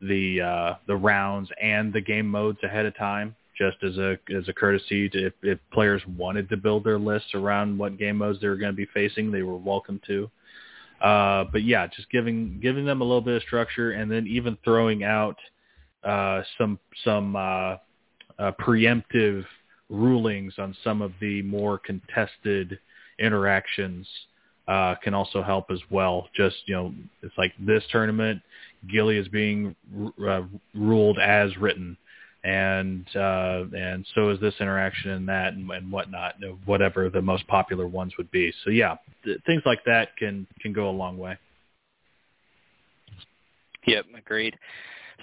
the 0.00 0.40
uh, 0.40 0.74
the 0.86 0.96
rounds 0.96 1.50
and 1.60 1.92
the 1.92 2.00
game 2.00 2.26
modes 2.26 2.58
ahead 2.62 2.86
of 2.86 2.96
time, 2.96 3.36
just 3.58 3.76
as 3.82 3.98
a 3.98 4.16
as 4.34 4.48
a 4.48 4.54
courtesy 4.54 5.10
to 5.10 5.26
if, 5.26 5.34
if 5.42 5.58
players 5.74 6.00
wanted 6.16 6.48
to 6.48 6.56
build 6.56 6.84
their 6.84 6.98
lists 6.98 7.34
around 7.34 7.76
what 7.76 7.98
game 7.98 8.16
modes 8.16 8.40
they 8.40 8.48
were 8.48 8.56
going 8.56 8.72
to 8.72 8.76
be 8.76 8.88
facing, 8.94 9.30
they 9.30 9.42
were 9.42 9.58
welcome 9.58 10.00
to. 10.06 10.30
Uh, 11.00 11.44
but 11.50 11.62
yeah, 11.64 11.86
just 11.86 12.10
giving 12.10 12.58
giving 12.60 12.84
them 12.84 13.00
a 13.00 13.04
little 13.04 13.22
bit 13.22 13.36
of 13.36 13.42
structure, 13.42 13.92
and 13.92 14.10
then 14.10 14.26
even 14.26 14.56
throwing 14.64 15.02
out 15.02 15.36
uh, 16.04 16.42
some 16.58 16.78
some 17.04 17.36
uh, 17.36 17.76
uh, 18.38 18.52
preemptive 18.60 19.44
rulings 19.88 20.54
on 20.58 20.74
some 20.84 21.02
of 21.02 21.12
the 21.20 21.42
more 21.42 21.78
contested 21.78 22.78
interactions 23.18 24.06
uh, 24.68 24.94
can 25.02 25.14
also 25.14 25.42
help 25.42 25.70
as 25.70 25.80
well. 25.90 26.28
Just 26.34 26.56
you 26.66 26.74
know, 26.74 26.94
it's 27.22 27.36
like 27.36 27.52
this 27.58 27.82
tournament, 27.90 28.40
Gilly 28.90 29.16
is 29.16 29.28
being 29.28 29.74
uh, 30.26 30.42
ruled 30.74 31.18
as 31.18 31.56
written, 31.56 31.96
and 32.44 33.04
uh, 33.14 33.64
and 33.76 34.06
so 34.14 34.30
is 34.30 34.40
this 34.40 34.54
interaction 34.60 35.10
and 35.10 35.28
that 35.28 35.52
and, 35.52 35.70
and 35.70 35.92
whatnot, 35.92 36.34
whatever 36.64 37.10
the 37.10 37.20
most 37.20 37.46
popular 37.46 37.86
ones 37.86 38.14
would 38.16 38.30
be. 38.30 38.52
So 38.64 38.70
yeah, 38.70 38.96
th- 39.24 39.40
things 39.46 39.62
like 39.66 39.84
that 39.84 40.16
can 40.16 40.46
can 40.60 40.72
go 40.72 40.88
a 40.88 40.92
long 40.92 41.18
way. 41.18 41.36
Yep, 43.86 44.06
agreed. 44.16 44.56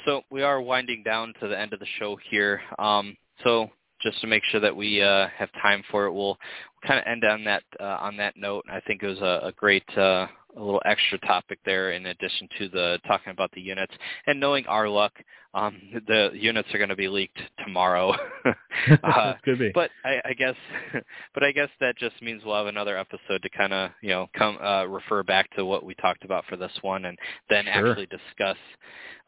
So 0.05 0.21
we 0.29 0.43
are 0.43 0.61
winding 0.61 1.03
down 1.03 1.33
to 1.39 1.47
the 1.47 1.59
end 1.59 1.73
of 1.73 1.79
the 1.79 1.87
show 1.99 2.17
here. 2.29 2.61
Um, 2.79 3.17
so 3.43 3.69
just 4.01 4.21
to 4.21 4.27
make 4.27 4.43
sure 4.45 4.59
that 4.59 4.75
we 4.75 5.01
uh, 5.01 5.27
have 5.35 5.49
time 5.61 5.83
for 5.89 6.05
it, 6.05 6.13
we'll 6.13 6.37
kind 6.85 6.99
of 6.99 7.05
end 7.07 7.23
on 7.23 7.43
that 7.45 7.63
uh, 7.79 7.97
on 7.99 8.17
that 8.17 8.37
note. 8.37 8.65
I 8.71 8.79
think 8.81 9.01
it 9.01 9.07
was 9.07 9.19
a, 9.21 9.47
a 9.47 9.51
great 9.53 9.87
uh, 9.97 10.27
a 10.57 10.63
little 10.63 10.81
extra 10.85 11.17
topic 11.19 11.59
there 11.65 11.91
in 11.91 12.07
addition 12.07 12.47
to 12.57 12.69
the 12.69 12.99
talking 13.07 13.31
about 13.31 13.51
the 13.53 13.61
units 13.61 13.93
and 14.25 14.39
knowing 14.39 14.65
our 14.67 14.89
luck, 14.89 15.13
um, 15.53 15.79
the 16.07 16.31
units 16.33 16.67
are 16.73 16.77
going 16.77 16.89
to 16.89 16.95
be 16.95 17.07
leaked 17.07 17.39
tomorrow. 17.63 18.13
uh, 19.03 19.33
Could 19.43 19.59
be. 19.59 19.71
But 19.73 19.91
I, 20.03 20.21
I 20.25 20.33
guess, 20.33 20.55
but 21.33 21.43
I 21.43 21.51
guess 21.51 21.69
that 21.79 21.97
just 21.97 22.21
means 22.21 22.43
we'll 22.43 22.55
have 22.55 22.67
another 22.67 22.97
episode 22.97 23.41
to 23.43 23.49
kind 23.49 23.73
of 23.73 23.91
you 24.01 24.09
know 24.09 24.27
come 24.37 24.57
uh, 24.61 24.85
refer 24.85 25.23
back 25.23 25.53
to 25.55 25.65
what 25.65 25.85
we 25.85 25.95
talked 25.95 26.25
about 26.25 26.45
for 26.49 26.57
this 26.57 26.71
one, 26.81 27.05
and 27.05 27.17
then 27.49 27.65
sure. 27.65 27.91
actually 27.91 28.07
discuss. 28.07 28.57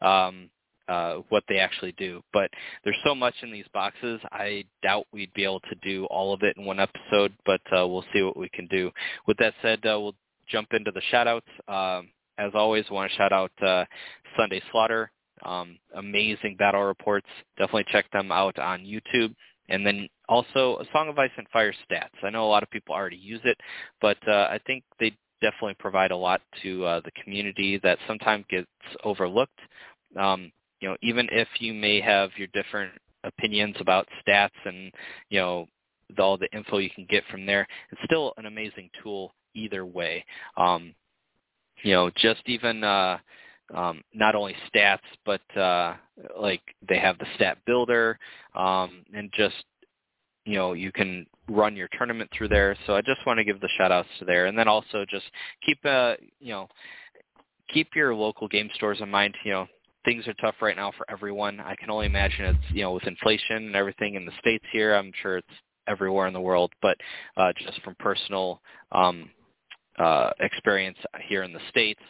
Um, 0.02 0.50
uh, 0.88 1.22
what 1.28 1.44
they 1.48 1.58
actually 1.58 1.92
do. 1.92 2.20
But 2.32 2.50
there's 2.82 2.96
so 3.04 3.14
much 3.14 3.34
in 3.42 3.52
these 3.52 3.66
boxes, 3.72 4.20
I 4.32 4.64
doubt 4.82 5.06
we'd 5.12 5.32
be 5.34 5.44
able 5.44 5.60
to 5.60 5.76
do 5.82 6.04
all 6.06 6.34
of 6.34 6.42
it 6.42 6.56
in 6.56 6.64
one 6.64 6.80
episode, 6.80 7.32
but 7.46 7.60
uh, 7.66 7.86
we'll 7.86 8.04
see 8.12 8.22
what 8.22 8.36
we 8.36 8.48
can 8.48 8.66
do. 8.66 8.90
With 9.28 9.36
that 9.36 9.54
said, 9.62 9.86
uh, 9.86 10.00
we'll 10.00 10.16
jump 10.50 10.68
into 10.72 10.90
the 10.90 11.02
shout-outs. 11.10 11.46
Um, 11.68 12.10
as 12.38 12.52
always, 12.54 12.84
want 12.90 13.10
to 13.10 13.16
shout 13.16 13.32
out 13.32 13.52
uh, 13.62 13.84
Sunday 14.36 14.62
Slaughter. 14.70 15.10
Um, 15.44 15.78
amazing 15.94 16.56
battle 16.58 16.82
reports. 16.82 17.26
Definitely 17.56 17.86
check 17.90 18.10
them 18.12 18.30
out 18.30 18.58
on 18.58 18.80
YouTube. 18.80 19.34
And 19.68 19.86
then 19.86 20.08
also 20.28 20.78
A 20.78 20.84
Song 20.92 21.08
of 21.08 21.18
Ice 21.18 21.30
and 21.36 21.48
Fire 21.52 21.72
stats. 21.72 22.08
I 22.22 22.30
know 22.30 22.44
a 22.44 22.48
lot 22.48 22.62
of 22.62 22.70
people 22.70 22.94
already 22.94 23.16
use 23.16 23.40
it, 23.44 23.58
but 24.00 24.16
uh, 24.26 24.48
I 24.50 24.58
think 24.66 24.84
they 24.98 25.16
definitely 25.40 25.76
provide 25.78 26.10
a 26.10 26.16
lot 26.16 26.40
to 26.62 26.84
uh, 26.84 27.00
the 27.04 27.12
community 27.22 27.78
that 27.82 27.98
sometimes 28.06 28.44
gets 28.50 28.66
overlooked. 29.04 29.58
Um, 30.18 30.50
you 30.80 30.88
know, 30.88 30.96
even 31.02 31.28
if 31.30 31.48
you 31.58 31.72
may 31.72 32.00
have 32.00 32.30
your 32.36 32.48
different 32.48 32.92
opinions 33.24 33.76
about 33.80 34.08
stats 34.26 34.48
and, 34.64 34.92
you 35.28 35.38
know, 35.38 35.66
the, 36.16 36.22
all 36.22 36.36
the 36.36 36.50
info 36.52 36.78
you 36.78 36.90
can 36.90 37.06
get 37.08 37.22
from 37.30 37.46
there, 37.46 37.66
it's 37.92 38.00
still 38.04 38.34
an 38.38 38.46
amazing 38.46 38.90
tool 39.02 39.32
either 39.54 39.84
way. 39.84 40.24
Um, 40.56 40.94
you 41.82 41.92
know, 41.92 42.10
just 42.16 42.42
even 42.46 42.84
uh, 42.84 43.18
um, 43.74 44.02
not 44.12 44.34
only 44.34 44.54
stats, 44.72 44.98
but 45.24 45.40
uh, 45.56 45.94
like 46.38 46.62
they 46.88 46.98
have 46.98 47.18
the 47.18 47.26
stat 47.36 47.58
builder 47.66 48.18
um, 48.54 49.04
and 49.14 49.30
just 49.34 49.64
you 50.44 50.56
know 50.56 50.72
you 50.72 50.92
can 50.92 51.26
run 51.48 51.76
your 51.76 51.88
tournament 51.96 52.30
through 52.36 52.48
there. 52.48 52.76
So 52.86 52.94
I 52.94 53.00
just 53.02 53.24
want 53.26 53.38
to 53.38 53.44
give 53.44 53.60
the 53.60 53.68
shout 53.76 53.92
outs 53.92 54.08
to 54.18 54.24
there, 54.24 54.46
and 54.46 54.58
then 54.58 54.68
also 54.68 55.04
just 55.08 55.26
keep 55.64 55.78
uh 55.84 56.14
you 56.40 56.52
know 56.52 56.68
keep 57.72 57.88
your 57.94 58.14
local 58.14 58.48
game 58.48 58.70
stores 58.74 58.98
in 59.00 59.10
mind. 59.10 59.34
You 59.44 59.52
know 59.52 59.66
things 60.04 60.26
are 60.26 60.34
tough 60.34 60.56
right 60.60 60.76
now 60.76 60.92
for 60.96 61.10
everyone. 61.10 61.60
I 61.60 61.74
can 61.76 61.90
only 61.90 62.06
imagine 62.06 62.46
it's 62.46 62.74
you 62.74 62.82
know 62.82 62.92
with 62.92 63.06
inflation 63.06 63.66
and 63.66 63.76
everything 63.76 64.14
in 64.14 64.24
the 64.24 64.32
states 64.40 64.64
here. 64.72 64.94
I'm 64.94 65.12
sure 65.22 65.38
it's 65.38 65.48
everywhere 65.86 66.26
in 66.26 66.34
the 66.34 66.40
world, 66.40 66.72
but 66.82 66.96
uh, 67.36 67.52
just 67.58 67.80
from 67.82 67.96
personal 67.98 68.60
um, 68.92 69.30
uh, 70.00 70.30
experience 70.40 70.98
here 71.28 71.42
in 71.42 71.52
the 71.52 71.60
states, 71.68 72.00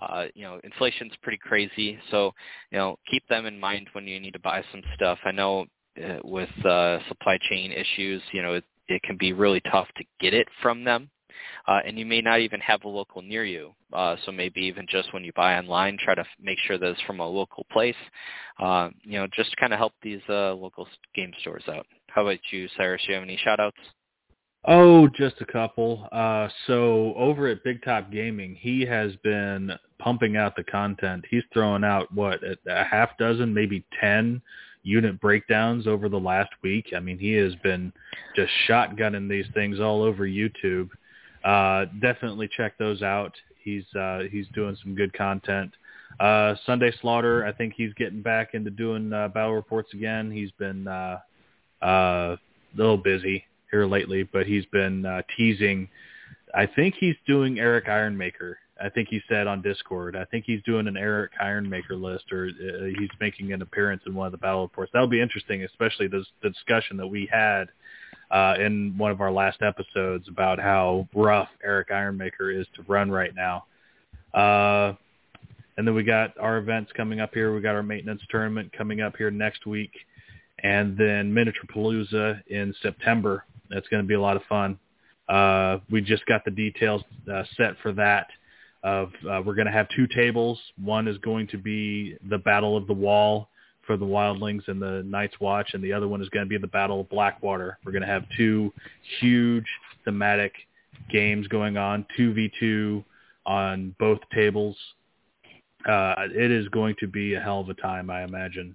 uh, 0.00 0.26
you 0.34 0.42
know 0.42 0.60
inflation's 0.64 1.12
pretty 1.22 1.38
crazy. 1.38 1.98
So 2.10 2.32
you 2.70 2.78
know 2.78 2.98
keep 3.10 3.26
them 3.28 3.46
in 3.46 3.58
mind 3.58 3.88
when 3.92 4.06
you 4.06 4.20
need 4.20 4.32
to 4.32 4.40
buy 4.40 4.62
some 4.72 4.82
stuff. 4.96 5.18
I 5.24 5.32
know 5.32 5.66
uh, 6.02 6.18
with 6.24 6.50
uh, 6.64 6.98
supply 7.08 7.38
chain 7.48 7.72
issues, 7.72 8.22
you 8.32 8.42
know 8.42 8.54
it, 8.54 8.64
it 8.88 9.02
can 9.02 9.16
be 9.16 9.32
really 9.32 9.60
tough 9.70 9.88
to 9.96 10.04
get 10.20 10.34
it 10.34 10.48
from 10.62 10.84
them 10.84 11.10
uh, 11.66 11.80
and 11.86 11.98
you 11.98 12.06
may 12.06 12.20
not 12.20 12.40
even 12.40 12.60
have 12.60 12.84
a 12.84 12.88
local 12.88 13.22
near 13.22 13.44
you. 13.44 13.74
Uh, 13.92 14.16
so 14.24 14.32
maybe 14.32 14.60
even 14.62 14.86
just 14.88 15.12
when 15.12 15.24
you 15.24 15.32
buy 15.34 15.56
online, 15.56 15.96
try 16.02 16.14
to 16.14 16.22
f- 16.22 16.26
make 16.40 16.58
sure 16.66 16.78
that 16.78 16.90
it's 16.90 17.00
from 17.02 17.20
a 17.20 17.26
local 17.26 17.66
place. 17.72 17.96
Uh, 18.58 18.90
you 19.02 19.18
know, 19.18 19.26
just 19.34 19.56
kind 19.56 19.72
of 19.72 19.78
help 19.78 19.92
these 20.02 20.20
uh, 20.28 20.54
local 20.54 20.86
game 21.14 21.32
stores 21.40 21.64
out. 21.68 21.86
How 22.08 22.22
about 22.22 22.38
you, 22.50 22.68
Cyrus? 22.76 23.02
Do 23.06 23.12
you 23.12 23.14
have 23.14 23.24
any 23.24 23.38
shout-outs? 23.42 23.76
Oh, 24.66 25.08
just 25.08 25.36
a 25.40 25.46
couple. 25.46 26.08
Uh, 26.10 26.48
so 26.66 27.14
over 27.16 27.48
at 27.48 27.62
Big 27.64 27.82
Top 27.82 28.10
Gaming, 28.10 28.54
he 28.54 28.82
has 28.86 29.14
been 29.22 29.72
pumping 29.98 30.36
out 30.36 30.56
the 30.56 30.64
content. 30.64 31.24
He's 31.30 31.42
throwing 31.52 31.84
out 31.84 32.12
what 32.14 32.40
a 32.42 32.84
half 32.84 33.16
dozen, 33.18 33.52
maybe 33.52 33.84
ten 34.00 34.40
unit 34.82 35.20
breakdowns 35.20 35.86
over 35.86 36.08
the 36.08 36.18
last 36.20 36.50
week. 36.62 36.92
I 36.96 37.00
mean, 37.00 37.18
he 37.18 37.32
has 37.32 37.54
been 37.56 37.92
just 38.34 38.52
shotgunning 38.68 39.28
these 39.28 39.46
things 39.54 39.80
all 39.80 40.02
over 40.02 40.26
YouTube 40.26 40.88
uh, 41.44 41.84
definitely 42.00 42.48
check 42.56 42.76
those 42.78 43.02
out. 43.02 43.34
He's 43.62 43.84
uh, 43.94 44.20
he's 44.30 44.46
doing 44.54 44.76
some 44.82 44.94
good 44.94 45.12
content. 45.12 45.72
Uh, 46.18 46.54
Sunday 46.64 46.92
Slaughter, 47.00 47.44
I 47.44 47.52
think 47.52 47.74
he's 47.76 47.92
getting 47.94 48.22
back 48.22 48.54
into 48.54 48.70
doing 48.70 49.12
uh, 49.12 49.28
battle 49.28 49.54
reports 49.54 49.92
again. 49.92 50.30
He's 50.30 50.50
been 50.52 50.86
uh, 50.86 51.18
uh, 51.82 51.86
a 51.86 52.38
little 52.76 52.96
busy 52.96 53.44
here 53.74 53.86
lately, 53.86 54.22
but 54.22 54.46
he's 54.46 54.64
been 54.66 55.04
uh, 55.04 55.22
teasing. 55.36 55.88
I 56.54 56.64
think 56.64 56.94
he's 56.94 57.16
doing 57.26 57.58
Erik 57.58 57.86
Ironmaker. 57.86 58.54
I 58.80 58.88
think 58.88 59.08
he 59.08 59.20
said 59.28 59.48
on 59.48 59.62
Discord. 59.62 60.14
I 60.14 60.24
think 60.26 60.44
he's 60.46 60.62
doing 60.62 60.86
an 60.86 60.96
Erik 60.96 61.32
Ironmaker 61.42 62.00
list, 62.00 62.30
or 62.30 62.46
uh, 62.46 62.84
he's 62.98 63.10
making 63.20 63.52
an 63.52 63.62
appearance 63.62 64.02
in 64.06 64.14
one 64.14 64.26
of 64.26 64.32
the 64.32 64.38
battle 64.38 64.62
reports. 64.62 64.92
That'll 64.92 65.08
be 65.08 65.20
interesting, 65.20 65.64
especially 65.64 66.06
this, 66.06 66.24
the 66.42 66.50
discussion 66.50 66.96
that 66.98 67.06
we 67.06 67.28
had 67.32 67.64
uh, 68.30 68.54
in 68.60 68.94
one 68.96 69.10
of 69.10 69.20
our 69.20 69.32
last 69.32 69.60
episodes 69.60 70.28
about 70.28 70.60
how 70.60 71.08
rough 71.12 71.48
Erik 71.64 71.88
Ironmaker 71.88 72.56
is 72.56 72.68
to 72.76 72.82
run 72.86 73.10
right 73.10 73.34
now. 73.34 73.64
Uh, 74.32 74.94
and 75.76 75.84
then 75.84 75.94
we 75.96 76.04
got 76.04 76.38
our 76.38 76.58
events 76.58 76.92
coming 76.96 77.18
up 77.18 77.34
here. 77.34 77.52
We 77.52 77.60
got 77.60 77.74
our 77.74 77.82
maintenance 77.82 78.22
tournament 78.30 78.72
coming 78.72 79.00
up 79.00 79.16
here 79.16 79.32
next 79.32 79.66
week, 79.66 79.90
and 80.62 80.96
then 80.96 81.34
Miniature 81.34 81.64
Palooza 81.74 82.40
in 82.46 82.72
September. 82.80 83.44
That's 83.70 83.88
going 83.88 84.02
to 84.02 84.06
be 84.06 84.14
a 84.14 84.20
lot 84.20 84.36
of 84.36 84.42
fun. 84.48 84.78
Uh, 85.28 85.78
we 85.90 86.00
just 86.00 86.26
got 86.26 86.44
the 86.44 86.50
details 86.50 87.02
uh, 87.32 87.44
set 87.56 87.74
for 87.82 87.92
that. 87.92 88.28
Of 88.82 89.08
uh, 89.28 89.40
we're 89.44 89.54
going 89.54 89.66
to 89.66 89.72
have 89.72 89.88
two 89.96 90.06
tables. 90.06 90.60
One 90.82 91.08
is 91.08 91.16
going 91.18 91.46
to 91.48 91.58
be 91.58 92.16
the 92.28 92.36
Battle 92.36 92.76
of 92.76 92.86
the 92.86 92.92
Wall, 92.92 93.48
for 93.86 93.96
the 93.96 94.04
Wildlings 94.04 94.66
and 94.68 94.80
the 94.80 95.02
Night's 95.04 95.38
Watch, 95.40 95.70
and 95.74 95.82
the 95.82 95.92
other 95.92 96.08
one 96.08 96.22
is 96.22 96.28
going 96.30 96.44
to 96.44 96.48
be 96.48 96.58
the 96.58 96.66
Battle 96.66 97.00
of 97.00 97.08
Blackwater. 97.08 97.78
We're 97.84 97.92
going 97.92 98.02
to 98.02 98.08
have 98.08 98.24
two 98.36 98.72
huge 99.20 99.66
thematic 100.04 100.52
games 101.10 101.46
going 101.48 101.76
on, 101.76 102.06
2v2 102.18 103.04
on 103.46 103.94
both 103.98 104.20
tables. 104.34 104.76
Uh, 105.88 106.14
it 106.34 106.50
is 106.50 106.68
going 106.68 106.96
to 107.00 107.06
be 107.06 107.34
a 107.34 107.40
hell 107.40 107.60
of 107.60 107.68
a 107.68 107.74
time, 107.74 108.08
I 108.10 108.24
imagine. 108.24 108.74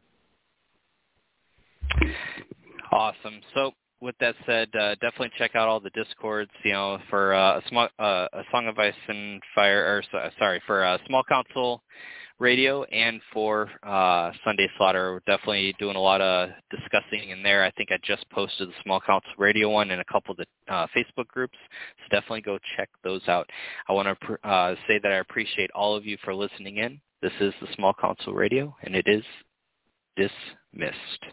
Awesome. 2.91 3.41
So 3.53 3.71
with 4.01 4.15
that 4.19 4.35
said, 4.45 4.69
uh, 4.75 4.95
definitely 4.95 5.31
check 5.37 5.55
out 5.55 5.67
all 5.67 5.79
the 5.79 5.89
discords. 5.91 6.51
You 6.63 6.73
know, 6.73 6.99
for 7.09 7.33
uh, 7.33 7.59
a 7.59 7.61
small, 7.69 7.87
uh, 7.99 8.27
a 8.33 8.43
Song 8.51 8.67
of 8.67 8.77
Ice 8.79 8.93
and 9.07 9.41
Fire, 9.55 10.03
or 10.13 10.31
sorry, 10.37 10.61
for 10.65 10.83
a 10.83 10.99
Small 11.07 11.23
Council 11.23 11.81
radio 12.39 12.83
and 12.85 13.21
for 13.33 13.69
uh, 13.83 14.31
Sunday 14.45 14.67
Slaughter. 14.77 15.13
We're 15.13 15.35
definitely 15.35 15.75
doing 15.77 15.95
a 15.95 16.01
lot 16.01 16.21
of 16.21 16.49
discussing 16.71 17.29
in 17.29 17.43
there. 17.43 17.63
I 17.63 17.71
think 17.71 17.89
I 17.91 17.97
just 18.03 18.29
posted 18.29 18.69
the 18.69 18.73
Small 18.83 19.01
Council 19.01 19.31
Radio 19.37 19.69
one 19.69 19.91
in 19.91 19.99
a 19.99 20.05
couple 20.05 20.31
of 20.31 20.37
the 20.37 20.73
uh, 20.73 20.87
Facebook 20.95 21.27
groups, 21.27 21.57
so 21.97 22.15
definitely 22.15 22.41
go 22.41 22.57
check 22.77 22.89
those 23.03 23.27
out. 23.27 23.49
I 23.87 23.93
want 23.93 24.07
to 24.07 24.25
pr- 24.25 24.47
uh, 24.47 24.75
say 24.87 24.99
that 25.03 25.11
I 25.11 25.17
appreciate 25.17 25.69
all 25.71 25.95
of 25.95 26.05
you 26.05 26.17
for 26.23 26.33
listening 26.33 26.77
in. 26.77 26.99
This 27.21 27.33
is 27.41 27.53
the 27.61 27.67
Small 27.75 27.93
Council 27.93 28.33
Radio, 28.33 28.75
and 28.83 28.95
it 28.95 29.05
is 29.07 29.23
dismissed. 30.15 31.25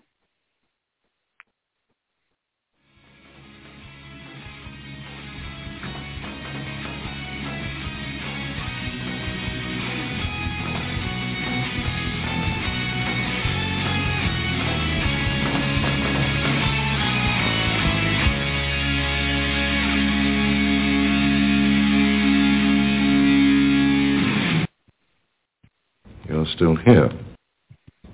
Still 26.55 26.77
here. 26.77 27.11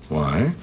Why? 0.09 0.55